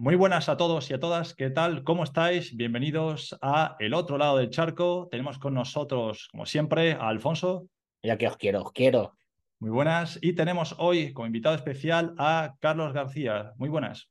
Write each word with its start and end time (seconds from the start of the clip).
Muy 0.00 0.16
buenas 0.16 0.48
a 0.48 0.56
todos 0.56 0.90
y 0.90 0.94
a 0.94 0.98
todas, 0.98 1.34
¿qué 1.34 1.50
tal? 1.50 1.84
¿Cómo 1.84 2.04
estáis? 2.04 2.56
Bienvenidos 2.56 3.36
a 3.42 3.76
El 3.78 3.92
Otro 3.92 4.16
Lado 4.16 4.38
del 4.38 4.48
Charco. 4.48 5.08
Tenemos 5.10 5.38
con 5.38 5.52
nosotros, 5.52 6.26
como 6.30 6.46
siempre, 6.46 6.92
a 6.92 7.08
Alfonso. 7.08 7.66
Ya 8.02 8.16
que 8.16 8.26
os 8.26 8.38
quiero, 8.38 8.62
os 8.62 8.72
quiero. 8.72 9.18
Muy 9.58 9.68
buenas. 9.68 10.18
Y 10.22 10.32
tenemos 10.32 10.74
hoy 10.78 11.12
como 11.12 11.26
invitado 11.26 11.54
especial 11.54 12.14
a 12.16 12.54
Carlos 12.60 12.94
García. 12.94 13.52
Muy 13.58 13.68
buenas. 13.68 14.08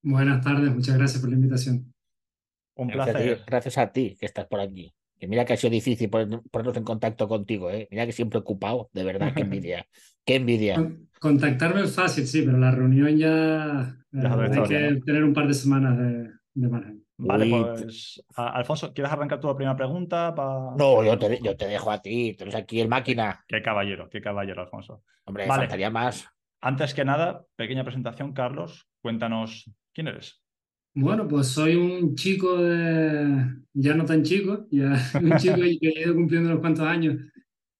Buenas 0.00 0.42
tardes, 0.42 0.74
muchas 0.74 0.96
gracias 0.96 1.20
por 1.20 1.28
la 1.28 1.36
invitación. 1.36 1.92
Un 2.76 2.88
Gracias 2.88 3.14
a 3.14 3.18
placer. 3.18 3.36
ti, 3.36 3.44
gracias 3.46 3.76
a 3.76 3.92
ti 3.92 4.16
que 4.18 4.24
estás 4.24 4.46
por 4.46 4.60
aquí. 4.60 4.94
Que 5.22 5.28
mira 5.28 5.44
que 5.44 5.52
ha 5.52 5.56
sido 5.56 5.70
difícil 5.70 6.10
poner- 6.10 6.42
ponernos 6.50 6.76
en 6.76 6.82
contacto 6.82 7.28
contigo, 7.28 7.70
¿eh? 7.70 7.86
Mira 7.92 8.06
que 8.06 8.10
siempre 8.10 8.40
ocupado, 8.40 8.90
de 8.92 9.04
verdad, 9.04 9.32
qué 9.32 9.42
envidia. 9.62 9.86
Qué 10.24 10.34
envidia. 10.34 10.74
Con- 10.74 11.08
Contactarme 11.20 11.82
es 11.82 11.94
fácil, 11.94 12.26
sí, 12.26 12.42
pero 12.42 12.58
la 12.58 12.72
reunión 12.72 13.16
ya, 13.16 13.94
eh, 14.12 14.18
hay 14.18 14.50
historia, 14.50 14.88
que 14.88 14.90
¿no? 14.94 15.00
tener 15.04 15.22
un 15.22 15.32
par 15.32 15.46
de 15.46 15.54
semanas 15.54 15.96
de, 15.96 16.28
de 16.54 16.68
margen. 16.68 17.04
Vale, 17.18 17.44
Uy, 17.44 17.50
pues 17.76 18.20
a- 18.34 18.48
Alfonso, 18.48 18.92
¿quieres 18.92 19.12
arrancar 19.12 19.38
tu 19.38 19.54
primera 19.54 19.76
pregunta? 19.76 20.34
Pa- 20.34 20.74
No, 20.76 21.04
yo 21.04 21.16
te, 21.16 21.38
yo 21.40 21.56
te 21.56 21.68
dejo 21.68 21.92
a 21.92 22.02
ti, 22.02 22.34
tú 22.36 22.42
eres 22.42 22.56
aquí 22.56 22.80
el 22.80 22.88
máquina. 22.88 23.44
Qué 23.46 23.62
caballero, 23.62 24.10
qué 24.10 24.20
caballero, 24.20 24.62
Alfonso. 24.62 25.04
Hombre, 25.24 25.46
Vale. 25.46 25.60
faltaría 25.62 25.88
más. 25.90 26.26
Antes 26.60 26.94
que 26.94 27.04
nada, 27.04 27.44
pequeña 27.54 27.84
presentación, 27.84 28.32
Carlos. 28.32 28.88
Cuéntanos 29.00 29.70
quién 29.92 30.08
eres. 30.08 30.41
Bueno, 30.94 31.26
pues 31.26 31.48
soy 31.48 31.74
un 31.76 32.14
chico 32.16 32.58
de, 32.62 33.56
ya 33.72 33.94
no 33.94 34.04
tan 34.04 34.22
chico, 34.22 34.66
ya 34.70 34.94
un 35.22 35.36
chico 35.36 35.56
que 35.56 35.88
ha 35.88 36.00
ido 36.02 36.14
cumpliendo 36.14 36.50
unos 36.50 36.60
cuantos 36.60 36.86
años 36.86 37.16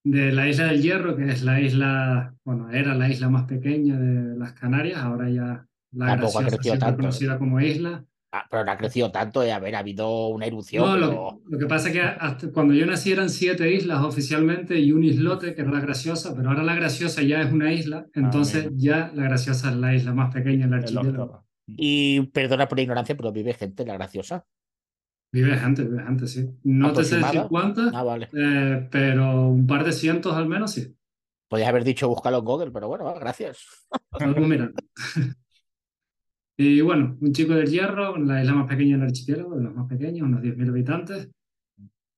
de 0.04 0.32
la 0.32 0.48
isla 0.48 0.66
del 0.66 0.82
Hierro, 0.82 1.16
que 1.16 1.28
es 1.30 1.42
la 1.42 1.60
isla, 1.60 2.34
bueno, 2.44 2.70
era 2.70 2.94
la 2.94 3.08
isla 3.10 3.28
más 3.30 3.44
pequeña 3.44 3.98
de 3.98 4.36
las 4.38 4.54
Canarias, 4.54 4.98
ahora 5.00 5.30
ya 5.30 5.66
la 5.92 6.06
Tampoco 6.06 6.38
ha 6.38 6.42
graciosa, 6.42 6.46
crecido 6.46 6.78
tanto. 6.78 6.96
conocida 6.96 7.38
como 7.38 7.60
isla. 7.60 8.04
Ah, 8.32 8.46
pero 8.50 8.64
no 8.64 8.72
ha 8.72 8.76
crecido 8.78 9.10
tanto, 9.12 9.42
eh. 9.42 9.52
A 9.52 9.58
ver, 9.58 9.74
ha 9.74 9.80
habido 9.80 10.28
una 10.28 10.46
erupción, 10.46 10.88
No, 10.88 10.92
pero 10.92 11.06
lo, 11.06 11.42
lo 11.44 11.58
que 11.58 11.66
pasa 11.66 11.88
es 11.88 11.94
que 11.94 12.00
hasta 12.00 12.50
cuando 12.52 12.74
yo 12.74 12.86
nací 12.86 13.12
eran 13.12 13.28
siete 13.30 13.72
islas 13.72 14.02
oficialmente 14.04 14.78
y 14.80 14.92
un 14.92 15.04
islote, 15.04 15.54
que 15.54 15.60
era 15.62 15.70
la 15.70 15.80
Graciosa, 15.80 16.34
pero 16.34 16.48
ahora 16.50 16.62
la 16.62 16.74
Graciosa 16.74 17.22
ya 17.22 17.42
es 17.42 17.52
una 17.52 17.72
isla, 17.72 18.08
entonces 18.14 18.66
amigo. 18.66 18.76
ya 18.76 19.10
la 19.14 19.24
Graciosa 19.24 19.70
es 19.70 19.76
la 19.76 19.94
isla 19.94 20.14
más 20.14 20.32
pequeña 20.34 20.64
en 20.66 20.72
el 20.74 20.78
El 20.80 20.80
archipiélago. 20.80 21.44
Y 21.66 22.22
perdona 22.28 22.68
por 22.68 22.78
la 22.78 22.82
ignorancia, 22.82 23.16
pero 23.16 23.32
vive 23.32 23.54
gente, 23.54 23.84
la 23.86 23.94
graciosa. 23.94 24.44
Vive 25.32 25.56
gente, 25.56 25.84
vive 25.84 26.02
gente, 26.02 26.26
sí. 26.26 26.50
No 26.64 26.92
te 26.92 27.04
sé 27.04 27.16
decir 27.16 27.42
cuántas, 27.48 27.92
Ah, 27.94 28.02
vale. 28.02 28.28
eh, 28.32 28.88
pero 28.90 29.48
un 29.48 29.66
par 29.66 29.84
de 29.84 29.92
cientos 29.92 30.34
al 30.34 30.46
menos 30.46 30.72
sí. 30.72 30.94
Podías 31.48 31.68
haber 31.68 31.84
dicho 31.84 32.08
búscalo 32.08 32.38
en 32.38 32.44
Google, 32.44 32.70
pero 32.70 32.88
bueno, 32.88 33.12
gracias. 33.14 33.66
Algo 34.12 34.40
mirando. 34.46 34.74
Y 36.56 36.80
bueno, 36.82 37.16
un 37.20 37.32
chico 37.32 37.54
del 37.54 37.68
Hierro, 37.68 38.16
la 38.18 38.40
isla 38.42 38.54
más 38.54 38.68
pequeña 38.68 38.96
del 38.96 39.06
archipiélago, 39.06 39.56
de 39.56 39.64
los 39.64 39.74
más 39.74 39.88
pequeños, 39.88 40.28
unos 40.28 40.42
10.000 40.42 40.68
habitantes. 40.68 41.30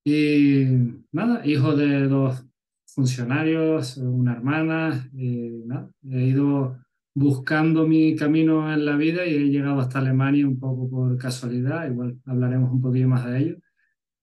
Y 0.03 0.65
nada, 1.11 1.45
hijo 1.47 1.75
de 1.75 2.07
dos 2.07 2.45
funcionarios, 2.85 3.97
una 3.97 4.33
hermana, 4.33 5.09
y 5.13 5.63
nada, 5.65 5.89
he 6.11 6.19
ido 6.25 6.77
buscando 7.15 7.87
mi 7.87 8.15
camino 8.15 8.71
en 8.71 8.85
la 8.85 8.97
vida 8.97 9.25
y 9.25 9.35
he 9.35 9.49
llegado 9.49 9.79
hasta 9.79 9.99
Alemania 9.99 10.45
un 10.45 10.59
poco 10.59 10.89
por 10.89 11.17
casualidad, 11.17 11.89
igual 11.89 12.19
hablaremos 12.25 12.71
un 12.71 12.81
poquillo 12.81 13.07
más 13.07 13.25
de 13.25 13.39
ello. 13.39 13.55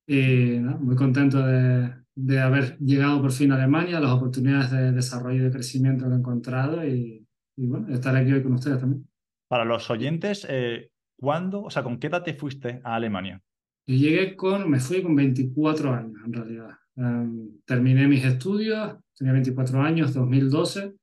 Y 0.06 0.58
nada, 0.60 0.76
muy 0.78 0.94
contento 0.94 1.44
de, 1.44 1.90
de 2.14 2.40
haber 2.40 2.76
llegado 2.78 3.22
por 3.22 3.32
fin 3.32 3.50
a 3.50 3.56
Alemania, 3.56 3.98
las 3.98 4.12
oportunidades 4.12 4.70
de 4.70 4.92
desarrollo 4.92 5.40
y 5.40 5.44
de 5.44 5.50
crecimiento 5.50 6.06
que 6.06 6.12
he 6.12 6.18
encontrado 6.18 6.86
y, 6.86 7.26
y 7.56 7.66
bueno, 7.66 7.88
estar 7.94 8.14
aquí 8.14 8.32
hoy 8.32 8.42
con 8.42 8.52
ustedes 8.52 8.80
también. 8.80 9.08
Para 9.48 9.64
los 9.64 9.90
oyentes, 9.90 10.46
eh, 10.48 10.90
¿cuándo, 11.16 11.62
o 11.62 11.70
sea, 11.70 11.82
con 11.82 11.98
qué 11.98 12.08
edad 12.08 12.22
te 12.22 12.34
fuiste 12.34 12.80
a 12.84 12.94
Alemania? 12.94 13.40
Yo 13.86 13.96
llegué 13.96 14.36
con, 14.36 14.70
me 14.70 14.80
fui 14.80 15.02
con 15.02 15.16
24 15.16 15.94
años 15.94 16.20
en 16.24 16.32
realidad. 16.32 16.70
Em, 16.96 17.58
terminé 17.64 18.06
mis 18.06 18.24
estudios, 18.24 18.96
tenía 19.16 19.32
24 19.32 19.80
años, 19.80 20.12
2012. 20.12 20.94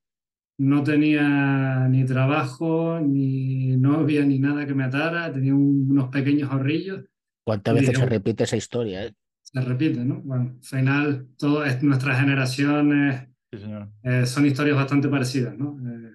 No 0.60 0.84
tenía 0.84 1.88
ni 1.90 2.06
trabajo, 2.06 3.00
ni 3.00 3.76
novia, 3.78 4.26
ni 4.26 4.40
nada 4.40 4.66
que 4.66 4.74
me 4.74 4.84
atara. 4.84 5.32
Tenía 5.32 5.56
un- 5.56 5.88
unos 5.90 6.10
pequeños 6.10 6.52
ahorrillos. 6.52 7.06
¿Cuántas 7.46 7.74
veces 7.76 7.98
se 7.98 8.06
repite 8.06 8.44
esa 8.44 8.58
historia? 8.58 9.06
eh? 9.06 9.14
Se 9.42 9.62
repite, 9.62 10.04
¿no? 10.06 10.22
Bueno, 10.22 10.56
al 10.58 10.64
final, 10.64 11.28
todo 11.38 11.64
es, 11.66 11.82
nuestras 11.82 12.20
generaciones 12.20 13.28
Sí, 13.52 13.58
eh, 14.04 14.26
son 14.28 14.46
historias 14.46 14.76
bastante 14.76 15.08
parecidas, 15.10 15.58
¿no? 15.58 15.76
Eh, 15.90 16.12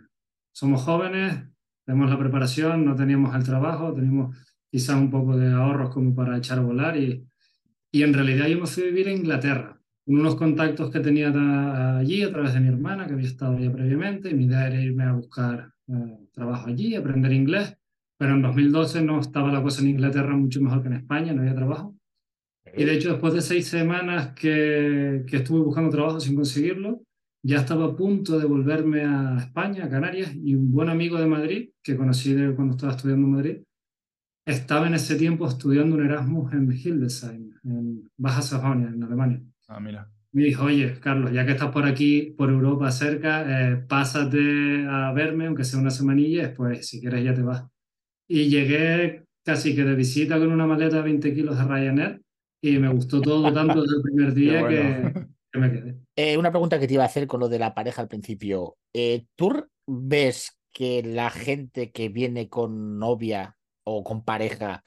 somos 0.53 0.83
jóvenes, 0.83 1.43
tenemos 1.84 2.09
la 2.09 2.16
preparación, 2.19 2.84
no 2.84 2.94
teníamos 2.94 3.34
el 3.34 3.43
trabajo, 3.43 3.93
teníamos 3.93 4.37
quizás 4.71 4.94
un 4.97 5.10
poco 5.10 5.37
de 5.37 5.50
ahorros 5.53 5.91
como 5.91 6.15
para 6.15 6.37
echar 6.38 6.59
a 6.59 6.62
volar 6.62 6.97
y, 6.97 7.27
y 7.91 8.03
en 8.04 8.15
realidad 8.15 8.47
yo 8.47 8.60
me 8.60 8.66
fui 8.69 8.84
a 8.84 8.87
vivir 8.87 9.09
a 9.09 9.12
Inglaterra, 9.12 9.81
unos 10.06 10.37
contactos 10.37 10.91
que 10.91 11.00
tenía 11.00 11.28
allí 11.98 12.22
a 12.22 12.31
través 12.31 12.54
de 12.54 12.60
mi 12.60 12.69
hermana, 12.69 13.06
que 13.06 13.15
había 13.15 13.26
estado 13.26 13.56
allá 13.56 13.72
previamente, 13.72 14.31
y 14.31 14.34
mi 14.34 14.44
idea 14.44 14.66
era 14.66 14.81
irme 14.81 15.04
a 15.04 15.12
buscar 15.12 15.72
eh, 15.88 16.19
trabajo 16.32 16.69
allí, 16.69 16.94
aprender 16.94 17.32
inglés, 17.32 17.76
pero 18.19 18.34
en 18.34 18.42
2012 18.42 19.03
no 19.03 19.20
estaba 19.20 19.53
la 19.53 19.62
cosa 19.62 19.82
en 19.82 19.88
Inglaterra 19.88 20.37
mucho 20.37 20.60
mejor 20.60 20.82
que 20.82 20.88
en 20.88 20.94
España, 20.94 21.32
no 21.32 21.41
había 21.41 21.54
trabajo. 21.54 21.94
Y 22.76 22.84
de 22.84 22.94
hecho, 22.94 23.10
después 23.10 23.34
de 23.34 23.41
seis 23.41 23.66
semanas 23.69 24.34
que, 24.34 25.25
que 25.26 25.37
estuve 25.37 25.60
buscando 25.60 25.91
trabajo 25.91 26.21
sin 26.21 26.34
conseguirlo, 26.34 27.03
ya 27.42 27.59
estaba 27.59 27.86
a 27.86 27.97
punto 27.97 28.38
de 28.38 28.47
volverme 28.47 29.03
a 29.04 29.36
España, 29.38 29.84
a 29.84 29.88
Canarias, 29.88 30.34
y 30.34 30.54
un 30.54 30.71
buen 30.71 30.88
amigo 30.88 31.19
de 31.19 31.26
Madrid, 31.26 31.71
que 31.82 31.97
conocí 31.97 32.32
de 32.32 32.54
cuando 32.54 32.75
estaba 32.75 32.94
estudiando 32.94 33.26
en 33.26 33.32
Madrid, 33.32 33.59
estaba 34.47 34.86
en 34.86 34.94
ese 34.94 35.16
tiempo 35.16 35.47
estudiando 35.47 35.97
un 35.97 36.04
Erasmus 36.04 36.53
en 36.53 36.72
Hildesheim, 36.72 37.50
en 37.65 38.10
Baja 38.16 38.42
Sajonia, 38.42 38.88
en 38.88 39.03
Alemania. 39.03 39.42
Ah, 39.74 39.80
mira. 39.80 40.08
Me 40.30 40.44
dijo, 40.44 40.64
oye, 40.64 41.00
Carlos, 41.00 41.32
ya 41.32 41.44
que 41.44 41.52
estás 41.52 41.72
por 41.72 41.84
aquí, 41.84 42.34
por 42.36 42.48
Europa 42.48 42.90
cerca, 42.92 43.44
eh, 43.72 43.76
pásate 43.88 44.86
a 44.88 45.12
verme, 45.12 45.46
aunque 45.46 45.64
sea 45.64 45.80
una 45.80 45.90
semanilla, 45.90 46.42
y 46.42 46.46
después, 46.46 46.86
si 46.86 47.00
quieres, 47.00 47.24
ya 47.24 47.34
te 47.34 47.42
vas. 47.42 47.64
Y 48.28 48.48
llegué 48.48 49.24
casi 49.44 49.74
que 49.74 49.82
de 49.84 49.94
visita 49.96 50.38
con 50.38 50.52
una 50.52 50.66
maleta 50.66 50.96
de 50.96 51.02
20 51.02 51.34
kilos 51.34 51.58
de 51.58 51.64
Ryanair, 51.64 52.22
y 52.62 52.78
me 52.78 52.88
gustó 52.88 53.20
todo 53.20 53.52
tanto 53.52 53.82
desde 53.82 53.96
el 53.96 54.02
primer 54.02 54.34
día 54.34 54.60
bueno. 54.60 55.12
que, 55.12 55.26
que 55.52 55.58
me 55.58 55.72
quedé. 55.72 55.96
Eh, 56.14 56.38
una 56.38 56.50
pregunta 56.50 56.78
que 56.78 56.86
te 56.86 56.94
iba 56.94 57.02
a 57.02 57.06
hacer 57.06 57.26
con 57.26 57.41
lo 57.41 57.48
de 57.48 57.58
la 57.58 57.74
pareja 57.74 58.00
al 58.00 58.08
principio. 58.08 58.76
Eh, 58.92 59.26
¿tú 59.34 59.66
ves 59.86 60.56
que 60.72 61.02
la 61.02 61.30
gente 61.30 61.91
que 61.91 62.08
viene 62.08 62.48
con 62.48 62.98
novia 62.98 63.56
o 63.84 64.04
con 64.04 64.24
pareja 64.24 64.82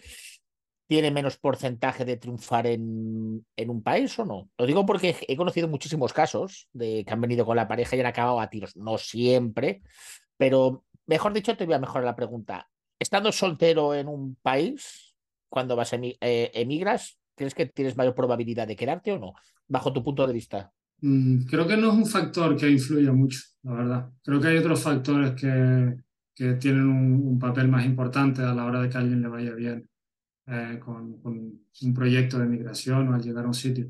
tiene 0.87 1.11
menos 1.11 1.37
porcentaje 1.37 2.05
de 2.05 2.17
triunfar 2.17 2.65
en, 2.67 3.45
en 3.55 3.69
un 3.69 3.83
país 3.83 4.17
o 4.19 4.25
no? 4.25 4.49
Lo 4.57 4.65
digo 4.65 4.85
porque 4.85 5.15
he 5.27 5.35
conocido 5.35 5.67
muchísimos 5.67 6.13
casos 6.13 6.69
de 6.73 7.03
que 7.05 7.13
han 7.13 7.21
venido 7.21 7.45
con 7.45 7.55
la 7.57 7.67
pareja 7.67 7.95
y 7.95 7.99
han 7.99 8.05
acabado 8.05 8.39
a 8.39 8.49
tiros. 8.49 8.75
No 8.77 8.97
siempre, 8.97 9.81
pero 10.37 10.85
mejor 11.05 11.33
dicho, 11.33 11.55
te 11.57 11.65
voy 11.65 11.75
a 11.75 11.79
mejorar 11.79 12.05
la 12.05 12.15
pregunta. 12.15 12.69
Estando 12.99 13.31
soltero 13.31 13.93
en 13.95 14.07
un 14.07 14.35
país, 14.41 15.13
cuando 15.49 15.75
vas 15.75 15.93
a 15.93 15.97
emi- 15.97 16.17
eh, 16.21 16.51
emigras, 16.53 17.19
¿crees 17.35 17.53
que 17.53 17.65
tienes 17.67 17.95
mayor 17.97 18.15
probabilidad 18.15 18.67
de 18.67 18.75
quedarte 18.75 19.11
o 19.11 19.19
no? 19.19 19.33
Bajo 19.67 19.93
tu 19.93 20.03
punto 20.03 20.25
de 20.25 20.33
vista. 20.33 20.71
Mm, 21.01 21.45
Creo 21.45 21.67
que 21.67 21.77
no 21.77 21.89
es 21.91 21.97
un 21.97 22.05
factor 22.05 22.55
que 22.57 22.69
influya 22.69 23.11
mucho, 23.11 23.39
la 23.63 23.73
verdad. 23.73 24.09
Creo 24.23 24.41
que 24.41 24.47
hay 24.47 24.57
otros 24.57 24.81
factores 24.81 25.33
que, 25.39 25.95
que 26.33 26.53
tienen 26.53 26.87
un, 26.87 27.27
un 27.27 27.39
papel 27.39 27.67
más 27.67 27.85
importante 27.85 28.41
a 28.41 28.53
la 28.53 28.65
hora 28.65 28.81
de 28.81 28.89
que 28.89 28.97
a 28.97 29.01
alguien 29.01 29.21
le 29.21 29.27
vaya 29.27 29.51
bien 29.53 29.87
eh, 30.47 30.79
con, 30.83 31.19
con 31.21 31.33
un 31.81 31.93
proyecto 31.93 32.39
de 32.39 32.45
migración 32.45 33.07
o 33.09 33.15
al 33.15 33.21
llegar 33.21 33.45
a 33.45 33.47
un 33.47 33.53
sitio. 33.53 33.89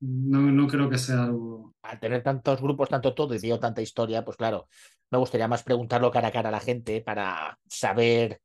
No, 0.00 0.40
no 0.40 0.66
creo 0.66 0.90
que 0.90 0.98
sea 0.98 1.24
algo... 1.24 1.74
al 1.82 1.98
tener 2.00 2.22
tantos 2.22 2.60
grupos, 2.60 2.88
tanto 2.88 3.14
todo 3.14 3.34
y 3.34 3.38
dio 3.38 3.58
tanta 3.58 3.80
historia, 3.82 4.24
pues 4.24 4.36
claro, 4.36 4.68
me 5.10 5.18
gustaría 5.18 5.48
más 5.48 5.62
preguntarlo 5.62 6.10
cara 6.10 6.28
a 6.28 6.32
cara 6.32 6.48
a 6.48 6.52
la 6.52 6.60
gente 6.60 7.00
para 7.00 7.58
saber 7.68 8.40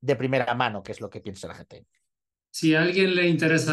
de 0.00 0.16
primera 0.16 0.54
mano 0.54 0.82
qué 0.82 0.92
es 0.92 1.00
lo 1.00 1.10
que 1.10 1.20
piensa 1.20 1.48
la 1.48 1.54
gente. 1.54 1.86
Si 2.50 2.74
a 2.74 2.82
alguien 2.82 3.14
le 3.14 3.28
interesa 3.28 3.72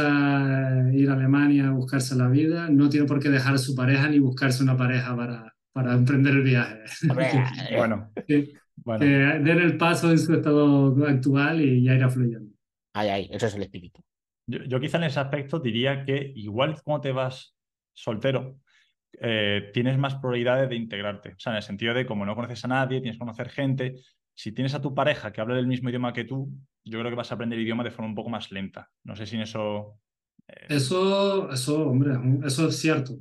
ir 0.94 1.10
a 1.10 1.14
Alemania 1.14 1.68
a 1.68 1.72
buscarse 1.72 2.16
la 2.16 2.28
vida, 2.30 2.70
no 2.70 2.88
tiene 2.90 3.06
por 3.06 3.20
qué 3.20 3.30
dejar 3.30 3.56
a 3.56 3.58
su 3.58 3.76
pareja 3.76 4.08
ni 4.08 4.20
buscarse 4.20 4.64
una 4.64 4.78
pareja 4.78 5.16
para, 5.16 5.54
para 5.74 5.94
emprender 5.94 6.34
el 6.36 6.44
viaje. 6.44 6.80
Eh, 7.04 7.76
Bueno, 7.78 8.12
Que, 8.26 8.54
bueno. 8.78 9.00
que 9.00 9.06
den 9.08 9.60
el 9.60 9.78
paso 9.78 10.10
en 10.12 10.18
su 10.18 10.34
estado 10.34 10.96
actual 11.06 11.62
y 11.62 11.84
ya 11.84 11.94
irá 11.94 12.10
fluyendo. 12.10 12.49
Ay, 13.00 13.10
ay, 13.10 13.30
ese 13.32 13.48
es 13.48 13.56
el 13.56 13.64
espíritu. 13.64 14.02
Yo, 14.48 14.64
yo 14.64 14.80
quizá 14.80 14.98
en 14.98 15.06
ese 15.06 15.20
aspecto 15.20 15.60
diría 15.60 16.04
que 16.04 16.32
igual 16.36 16.76
cuando 16.84 17.02
te 17.02 17.12
vas 17.12 17.56
soltero, 17.94 18.60
eh, 19.22 19.72
tienes 19.74 19.98
más 19.98 20.16
probabilidades 20.16 20.70
de 20.70 20.76
integrarte. 20.76 21.30
O 21.30 21.40
sea, 21.40 21.54
en 21.54 21.58
el 21.58 21.64
sentido 21.64 21.94
de 21.94 22.06
como 22.06 22.26
no 22.26 22.36
conoces 22.36 22.64
a 22.66 22.68
nadie, 22.68 23.02
tienes 23.02 23.18
que 23.18 23.26
conocer 23.26 23.50
gente. 23.50 23.96
Si 24.36 24.52
tienes 24.52 24.74
a 24.74 24.82
tu 24.82 24.94
pareja 24.94 25.32
que 25.32 25.42
habla 25.42 25.56
del 25.56 25.68
mismo 25.68 25.90
idioma 25.90 26.14
que 26.14 26.24
tú, 26.24 26.50
yo 26.86 27.00
creo 27.00 27.12
que 27.12 27.18
vas 27.18 27.32
a 27.32 27.36
aprender 27.36 27.60
el 27.60 27.66
idioma 27.66 27.84
de 27.84 27.92
forma 27.92 28.10
un 28.10 28.16
poco 28.16 28.30
más 28.30 28.52
lenta. 28.52 28.90
No 29.04 29.16
sé 29.16 29.26
si 29.26 29.36
en 29.36 29.42
eso... 29.42 30.00
eh, 30.48 30.68
Eso, 30.70 31.52
eso, 31.52 31.90
hombre, 31.90 32.14
eso 32.46 32.68
es 32.68 32.78
cierto. 32.80 33.18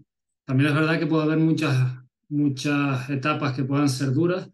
También 0.46 0.70
es 0.70 0.74
verdad 0.74 0.98
que 0.98 1.06
puede 1.06 1.24
haber 1.24 1.38
muchas, 1.38 1.76
muchas 2.28 3.10
etapas 3.10 3.54
que 3.54 3.64
puedan 3.64 3.88
ser 3.88 4.12
duras, 4.12 4.50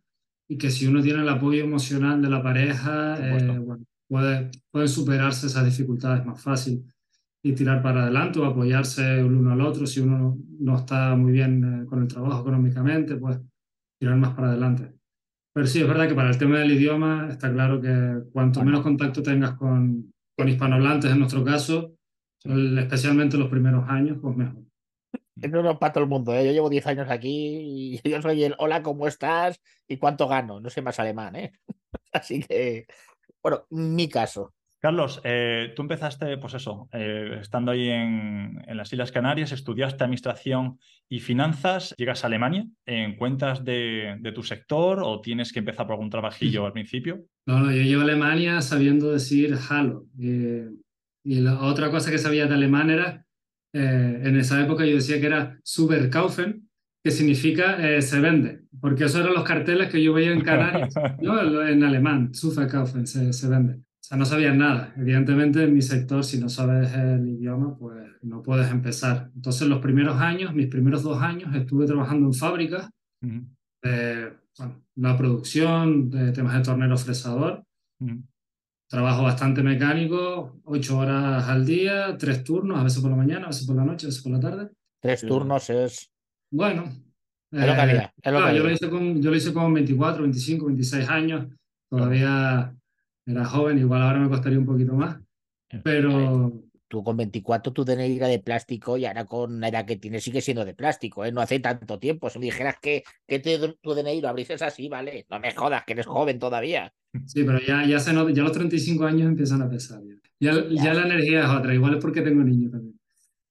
y 0.48 0.58
que 0.58 0.70
si 0.70 0.86
uno 0.86 1.02
tiene 1.02 1.22
el 1.22 1.28
apoyo 1.28 1.64
emocional 1.64 2.20
de 2.20 2.28
la 2.28 2.42
pareja, 2.42 3.16
eh, 3.18 3.30
bueno, 3.58 3.84
puede, 4.14 4.48
pueden 4.70 4.88
superarse 4.88 5.48
esas 5.48 5.64
dificultades 5.64 6.24
más 6.24 6.40
fácil 6.40 6.84
y 7.42 7.52
tirar 7.52 7.82
para 7.82 8.04
adelante 8.04 8.38
o 8.38 8.44
apoyarse 8.44 9.18
el 9.18 9.24
uno 9.24 9.50
al 9.50 9.60
otro. 9.60 9.88
Si 9.88 9.98
uno 9.98 10.38
no 10.60 10.76
está 10.76 11.16
muy 11.16 11.32
bien 11.32 11.82
eh, 11.82 11.86
con 11.86 12.00
el 12.00 12.06
trabajo 12.06 12.42
económicamente, 12.42 13.16
pues 13.16 13.40
tirar 13.98 14.16
más 14.16 14.32
para 14.34 14.50
adelante. 14.50 14.92
Pero 15.52 15.66
sí, 15.66 15.80
es 15.80 15.88
verdad 15.88 16.06
que 16.06 16.14
para 16.14 16.30
el 16.30 16.38
tema 16.38 16.60
del 16.60 16.70
idioma 16.70 17.26
está 17.28 17.52
claro 17.52 17.80
que 17.80 18.22
cuanto 18.32 18.62
menos 18.62 18.82
contacto 18.82 19.20
tengas 19.20 19.54
con, 19.54 20.12
con 20.36 20.48
hispanohablantes, 20.48 21.10
en 21.10 21.18
nuestro 21.18 21.42
caso, 21.42 21.96
especialmente 22.44 23.36
los 23.36 23.48
primeros 23.48 23.84
años, 23.88 24.18
pues 24.22 24.36
mejor. 24.36 24.62
No, 25.34 25.62
no, 25.62 25.78
para 25.80 25.92
todo 25.92 26.04
el 26.04 26.10
mundo. 26.10 26.32
¿eh? 26.32 26.46
Yo 26.46 26.52
llevo 26.52 26.70
10 26.70 26.86
años 26.86 27.10
aquí 27.10 27.98
y 28.00 28.00
yo 28.08 28.22
soy 28.22 28.44
el 28.44 28.54
hola, 28.58 28.80
¿cómo 28.84 29.08
estás? 29.08 29.60
¿Y 29.88 29.96
cuánto 29.96 30.28
gano? 30.28 30.60
No 30.60 30.70
sé 30.70 30.82
más 30.82 31.00
alemán, 31.00 31.34
¿eh? 31.34 31.52
Así 32.12 32.40
que, 32.40 32.86
bueno, 33.44 33.66
mi 33.70 34.08
caso. 34.08 34.54
Carlos, 34.80 35.20
eh, 35.24 35.72
tú 35.76 35.82
empezaste, 35.82 36.36
pues 36.38 36.54
eso, 36.54 36.88
eh, 36.92 37.38
estando 37.40 37.72
ahí 37.72 37.88
en, 37.88 38.62
las 38.68 38.92
Islas 38.92 39.12
Canarias, 39.12 39.52
estudiaste 39.52 40.04
Administración 40.04 40.78
y 41.08 41.20
Finanzas, 41.20 41.94
llegas 41.96 42.24
a 42.24 42.26
Alemania, 42.26 42.66
¿en 42.84 43.16
cuentas 43.16 43.64
de, 43.64 44.18
tu 44.34 44.42
sector 44.42 45.00
o 45.02 45.20
tienes 45.20 45.52
que 45.52 45.60
empezar 45.60 45.86
por 45.86 45.94
algún 45.94 46.10
trabajillo 46.10 46.66
al 46.66 46.72
principio? 46.72 47.24
No, 47.46 47.60
no, 47.60 47.70
yo 47.70 47.82
llego 47.82 48.00
a 48.00 48.04
Alemania 48.04 48.60
sabiendo 48.60 49.12
decir 49.12 49.56
Hallo. 49.70 50.04
y 50.18 51.40
la 51.40 51.62
otra 51.62 51.90
cosa 51.90 52.10
que 52.10 52.18
sabía 52.18 52.46
de 52.46 52.54
alemán 52.54 52.90
era, 52.90 53.24
eh, 53.74 54.20
en 54.22 54.36
esa 54.36 54.62
época 54.62 54.84
yo 54.84 54.96
decía 54.96 55.20
que 55.20 55.26
era 55.26 55.58
Superkaufen, 55.62 56.68
que 57.04 57.10
significa 57.10 58.00
se 58.00 58.20
vende, 58.20 58.62
porque 58.80 59.04
esos 59.04 59.20
eran 59.20 59.34
los 59.34 59.44
carteles 59.44 59.90
que 59.90 60.02
yo 60.02 60.14
veía 60.14 60.32
en 60.32 60.40
Canarias, 60.40 60.94
¿no? 61.20 61.62
en 61.62 61.84
alemán, 61.84 62.34
Superkaufen, 62.34 63.06
se, 63.06 63.32
se 63.32 63.48
vende. 63.48 63.74
O 64.04 64.06
sea, 64.06 64.18
no 64.18 64.26
sabías 64.26 64.54
nada. 64.54 64.92
Evidentemente, 64.98 65.62
en 65.62 65.72
mi 65.72 65.80
sector, 65.80 66.24
si 66.24 66.38
no 66.38 66.50
sabes 66.50 66.92
el 66.94 67.26
idioma, 67.26 67.76
pues 67.78 68.06
no 68.20 68.42
puedes 68.42 68.70
empezar. 68.70 69.30
Entonces, 69.34 69.66
los 69.66 69.80
primeros 69.80 70.16
años, 70.16 70.54
mis 70.54 70.66
primeros 70.66 71.02
dos 71.02 71.22
años, 71.22 71.54
estuve 71.54 71.86
trabajando 71.86 72.26
en 72.26 72.34
fábricas, 72.34 72.90
de 73.82 74.32
la 74.96 75.16
producción, 75.16 76.10
de 76.10 76.32
temas 76.32 76.54
de 76.54 76.62
tornero 76.62 76.96
fresador. 76.98 77.64
Trabajo 78.88 79.22
bastante 79.22 79.62
mecánico, 79.62 80.60
ocho 80.64 80.98
horas 80.98 81.48
al 81.48 81.64
día, 81.64 82.16
tres 82.18 82.44
turnos, 82.44 82.78
a 82.78 82.84
veces 82.84 83.00
por 83.00 83.10
la 83.10 83.16
mañana, 83.16 83.46
a 83.46 83.48
veces 83.48 83.66
por 83.66 83.76
la 83.76 83.84
noche, 83.84 84.06
a 84.06 84.08
veces 84.08 84.22
por 84.22 84.32
la 84.32 84.40
tarde. 84.40 84.70
Tres 85.00 85.22
turnos 85.22 85.70
es... 85.70 86.10
Bueno. 86.50 86.84
Es 87.50 87.60
había. 87.60 88.12
yo, 88.24 88.62
lo 88.62 88.70
hice 88.70 88.90
con, 88.90 89.22
yo 89.22 89.30
lo 89.30 89.36
hice 89.36 89.52
con 89.52 89.72
24, 89.72 90.22
25, 90.22 90.66
26 90.66 91.08
años. 91.08 91.46
Todavía 91.88 92.74
era 93.26 93.44
joven, 93.44 93.78
igual 93.78 94.02
ahora 94.02 94.18
me 94.18 94.28
costaría 94.28 94.58
un 94.58 94.66
poquito 94.66 94.94
más, 94.94 95.18
pero... 95.82 96.60
Tú 96.86 97.02
con 97.02 97.16
24 97.16 97.72
tu 97.72 97.84
DNI 97.84 98.16
era 98.16 98.28
de 98.28 98.38
plástico 98.38 98.96
y 98.96 99.06
ahora 99.06 99.24
con 99.24 99.58
la 99.60 99.68
edad 99.68 99.86
que 99.86 99.96
tienes 99.96 100.22
sigue 100.22 100.40
siendo 100.40 100.64
de 100.64 100.74
plástico, 100.74 101.24
¿eh? 101.24 101.32
No 101.32 101.40
hace 101.40 101.58
tanto 101.58 101.98
tiempo. 101.98 102.28
Si 102.30 102.38
me 102.38 102.44
dijeras 102.44 102.76
que, 102.80 103.02
que 103.26 103.40
tu 103.40 103.94
DNI 103.94 104.20
lo 104.20 104.28
abriste 104.28 104.54
así, 104.54 104.88
vale, 104.88 105.26
no 105.30 105.40
me 105.40 105.52
jodas, 105.54 105.82
que 105.84 105.94
eres 105.94 106.06
joven 106.06 106.38
todavía. 106.38 106.92
Sí, 107.26 107.42
pero 107.44 107.58
ya, 107.60 107.84
ya, 107.86 107.98
se 107.98 108.12
ya 108.12 108.42
los 108.42 108.52
35 108.52 109.04
años 109.06 109.28
empiezan 109.28 109.62
a 109.62 109.68
pesar. 109.68 110.00
Ya, 110.38 110.52
ya, 110.68 110.94
la 110.94 111.06
energía 111.06 111.44
es 111.44 111.50
otra, 111.50 111.74
igual 111.74 111.94
es 111.94 112.02
porque 112.02 112.22
tengo 112.22 112.44
niños 112.44 112.72
también. 112.72 112.93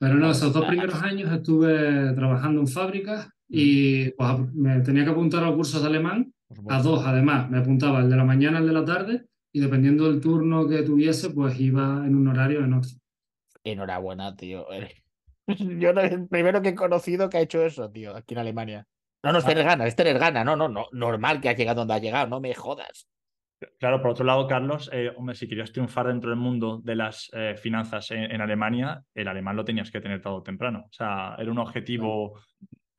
Pero 0.03 0.15
no, 0.15 0.31
esos 0.31 0.51
dos 0.51 0.65
primeros 0.65 1.01
años 1.01 1.31
estuve 1.31 2.11
trabajando 2.11 2.59
en 2.59 2.67
fábricas 2.67 3.29
y 3.47 4.09
pues, 4.11 4.53
me 4.53 4.81
tenía 4.81 5.05
que 5.05 5.11
apuntar 5.11 5.45
a 5.45 5.53
cursos 5.53 5.81
de 5.81 5.88
alemán, 5.88 6.33
a 6.67 6.81
dos 6.81 7.05
además. 7.05 7.50
Me 7.50 7.59
apuntaba 7.59 8.01
el 8.01 8.09
de 8.09 8.17
la 8.17 8.25
mañana, 8.25 8.59
el 8.59 8.67
de 8.67 8.73
la 8.73 8.83
tarde, 8.83 9.25
y 9.53 9.61
dependiendo 9.61 10.11
del 10.11 10.19
turno 10.19 10.67
que 10.67 10.83
tuviese, 10.83 11.29
pues 11.29 11.57
iba 11.57 12.05
en 12.05 12.17
un 12.17 12.27
horario 12.27 12.65
en 12.65 12.73
otro. 12.73 12.91
Enhorabuena, 13.63 14.35
tío. 14.35 14.65
Yo 15.47 15.91
el 15.91 16.27
primero 16.27 16.61
que 16.61 16.69
he 16.69 16.75
conocido 16.75 17.29
que 17.29 17.38
ha 17.38 17.41
hecho 17.41 17.63
eso, 17.63 17.89
tío, 17.89 18.13
aquí 18.13 18.33
en 18.33 18.41
Alemania. 18.41 18.85
No, 19.23 19.31
no 19.31 19.39
es 19.39 19.45
tener 19.45 19.63
ganas, 19.63 19.88
es 19.88 19.95
tener 19.95 20.19
ganas, 20.19 20.44
no, 20.44 20.57
no, 20.57 20.67
no, 20.67 20.88
normal 20.91 21.39
que 21.39 21.47
has 21.47 21.55
llegado 21.55 21.79
donde 21.79 21.94
has 21.94 22.01
llegado, 22.01 22.27
no 22.27 22.41
me 22.41 22.53
jodas. 22.53 23.07
Claro, 23.80 24.01
por 24.01 24.12
otro 24.12 24.25
lado, 24.25 24.48
Carlos, 24.48 24.89
eh, 24.94 25.12
hombre, 25.15 25.36
si 25.36 25.48
querías 25.48 25.71
triunfar 25.71 26.07
dentro 26.07 26.30
del 26.30 26.39
mundo 26.39 26.81
de 26.83 26.95
las 26.95 27.30
eh, 27.33 27.56
finanzas 27.57 28.12
en, 28.12 28.42
Alemania, 28.42 29.04
el 29.13 29.27
alemán 29.27 29.56
lo 29.56 29.65
tenías 29.65 29.92
que 29.92 30.01
tener 30.01 30.21
todo 30.21 30.44
temprano. 30.44 30.86
O 30.88 30.94
sea, 30.94 31.36
era 31.38 31.51
un 31.51 31.60
objetivo 31.60 32.39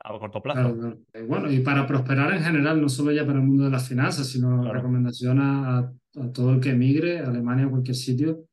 a 0.00 0.18
corto 0.18 0.42
plazo. 0.42 0.98
Bueno, 1.26 1.50
y 1.50 1.60
para 1.60 1.86
prosperar 1.86 2.32
en 2.34 2.42
general, 2.42 2.80
no 2.80 2.88
solo 2.88 3.12
ya 3.12 3.24
para 3.24 3.38
el 3.38 3.44
mundo 3.44 3.64
de 3.64 3.70
las 3.70 3.88
finanzas, 3.88 4.28
sino 4.28 4.72
recomendación 4.72 5.40
a 5.40 5.90
a 6.16 6.32
todo 6.32 6.52
el 6.52 6.60
que 6.60 6.70
emigre, 6.70 7.20
a 7.20 7.28
Alemania 7.28 7.66
o 7.66 7.70
cualquier 7.70 7.96
sitio, 7.96 8.46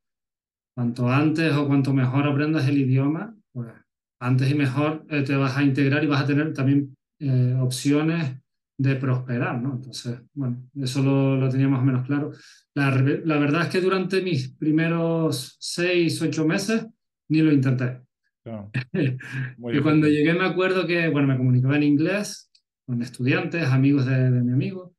cuanto 0.74 1.08
antes 1.08 1.52
o 1.54 1.66
cuanto 1.66 1.92
mejor 1.92 2.26
aprendas 2.26 2.68
el 2.68 2.78
idioma, 2.78 3.36
pues 3.52 3.72
antes 4.20 4.50
y 4.50 4.54
mejor 4.54 5.04
eh, 5.08 5.22
te 5.22 5.36
vas 5.36 5.56
a 5.56 5.62
integrar 5.62 6.02
y 6.02 6.06
vas 6.06 6.22
a 6.22 6.26
tener 6.26 6.52
también 6.52 6.96
eh, 7.20 7.56
opciones 7.60 8.40
de 8.82 8.96
prosperar, 8.96 9.62
¿no? 9.62 9.74
Entonces, 9.74 10.20
bueno, 10.34 10.68
eso 10.74 11.02
lo, 11.02 11.36
lo 11.36 11.48
tenía 11.48 11.68
más 11.68 11.80
o 11.80 11.84
menos 11.84 12.04
claro. 12.04 12.32
La, 12.74 12.90
la, 12.90 13.38
verdad 13.38 13.62
es 13.62 13.68
que 13.68 13.80
durante 13.80 14.22
mis 14.22 14.48
primeros 14.48 15.56
seis, 15.60 16.20
ocho 16.20 16.44
meses 16.44 16.86
ni 17.28 17.42
lo 17.42 17.52
intenté. 17.52 18.00
y 18.92 19.80
cuando 19.80 20.08
llegué 20.08 20.34
me 20.34 20.44
acuerdo 20.44 20.84
que, 20.84 21.08
bueno, 21.08 21.28
me 21.28 21.36
comunicaba 21.36 21.76
en 21.76 21.84
inglés 21.84 22.50
con 22.84 23.00
estudiantes, 23.00 23.64
amigos 23.68 24.04
de, 24.04 24.30
de 24.30 24.42
mi 24.42 24.52
amigo, 24.52 24.96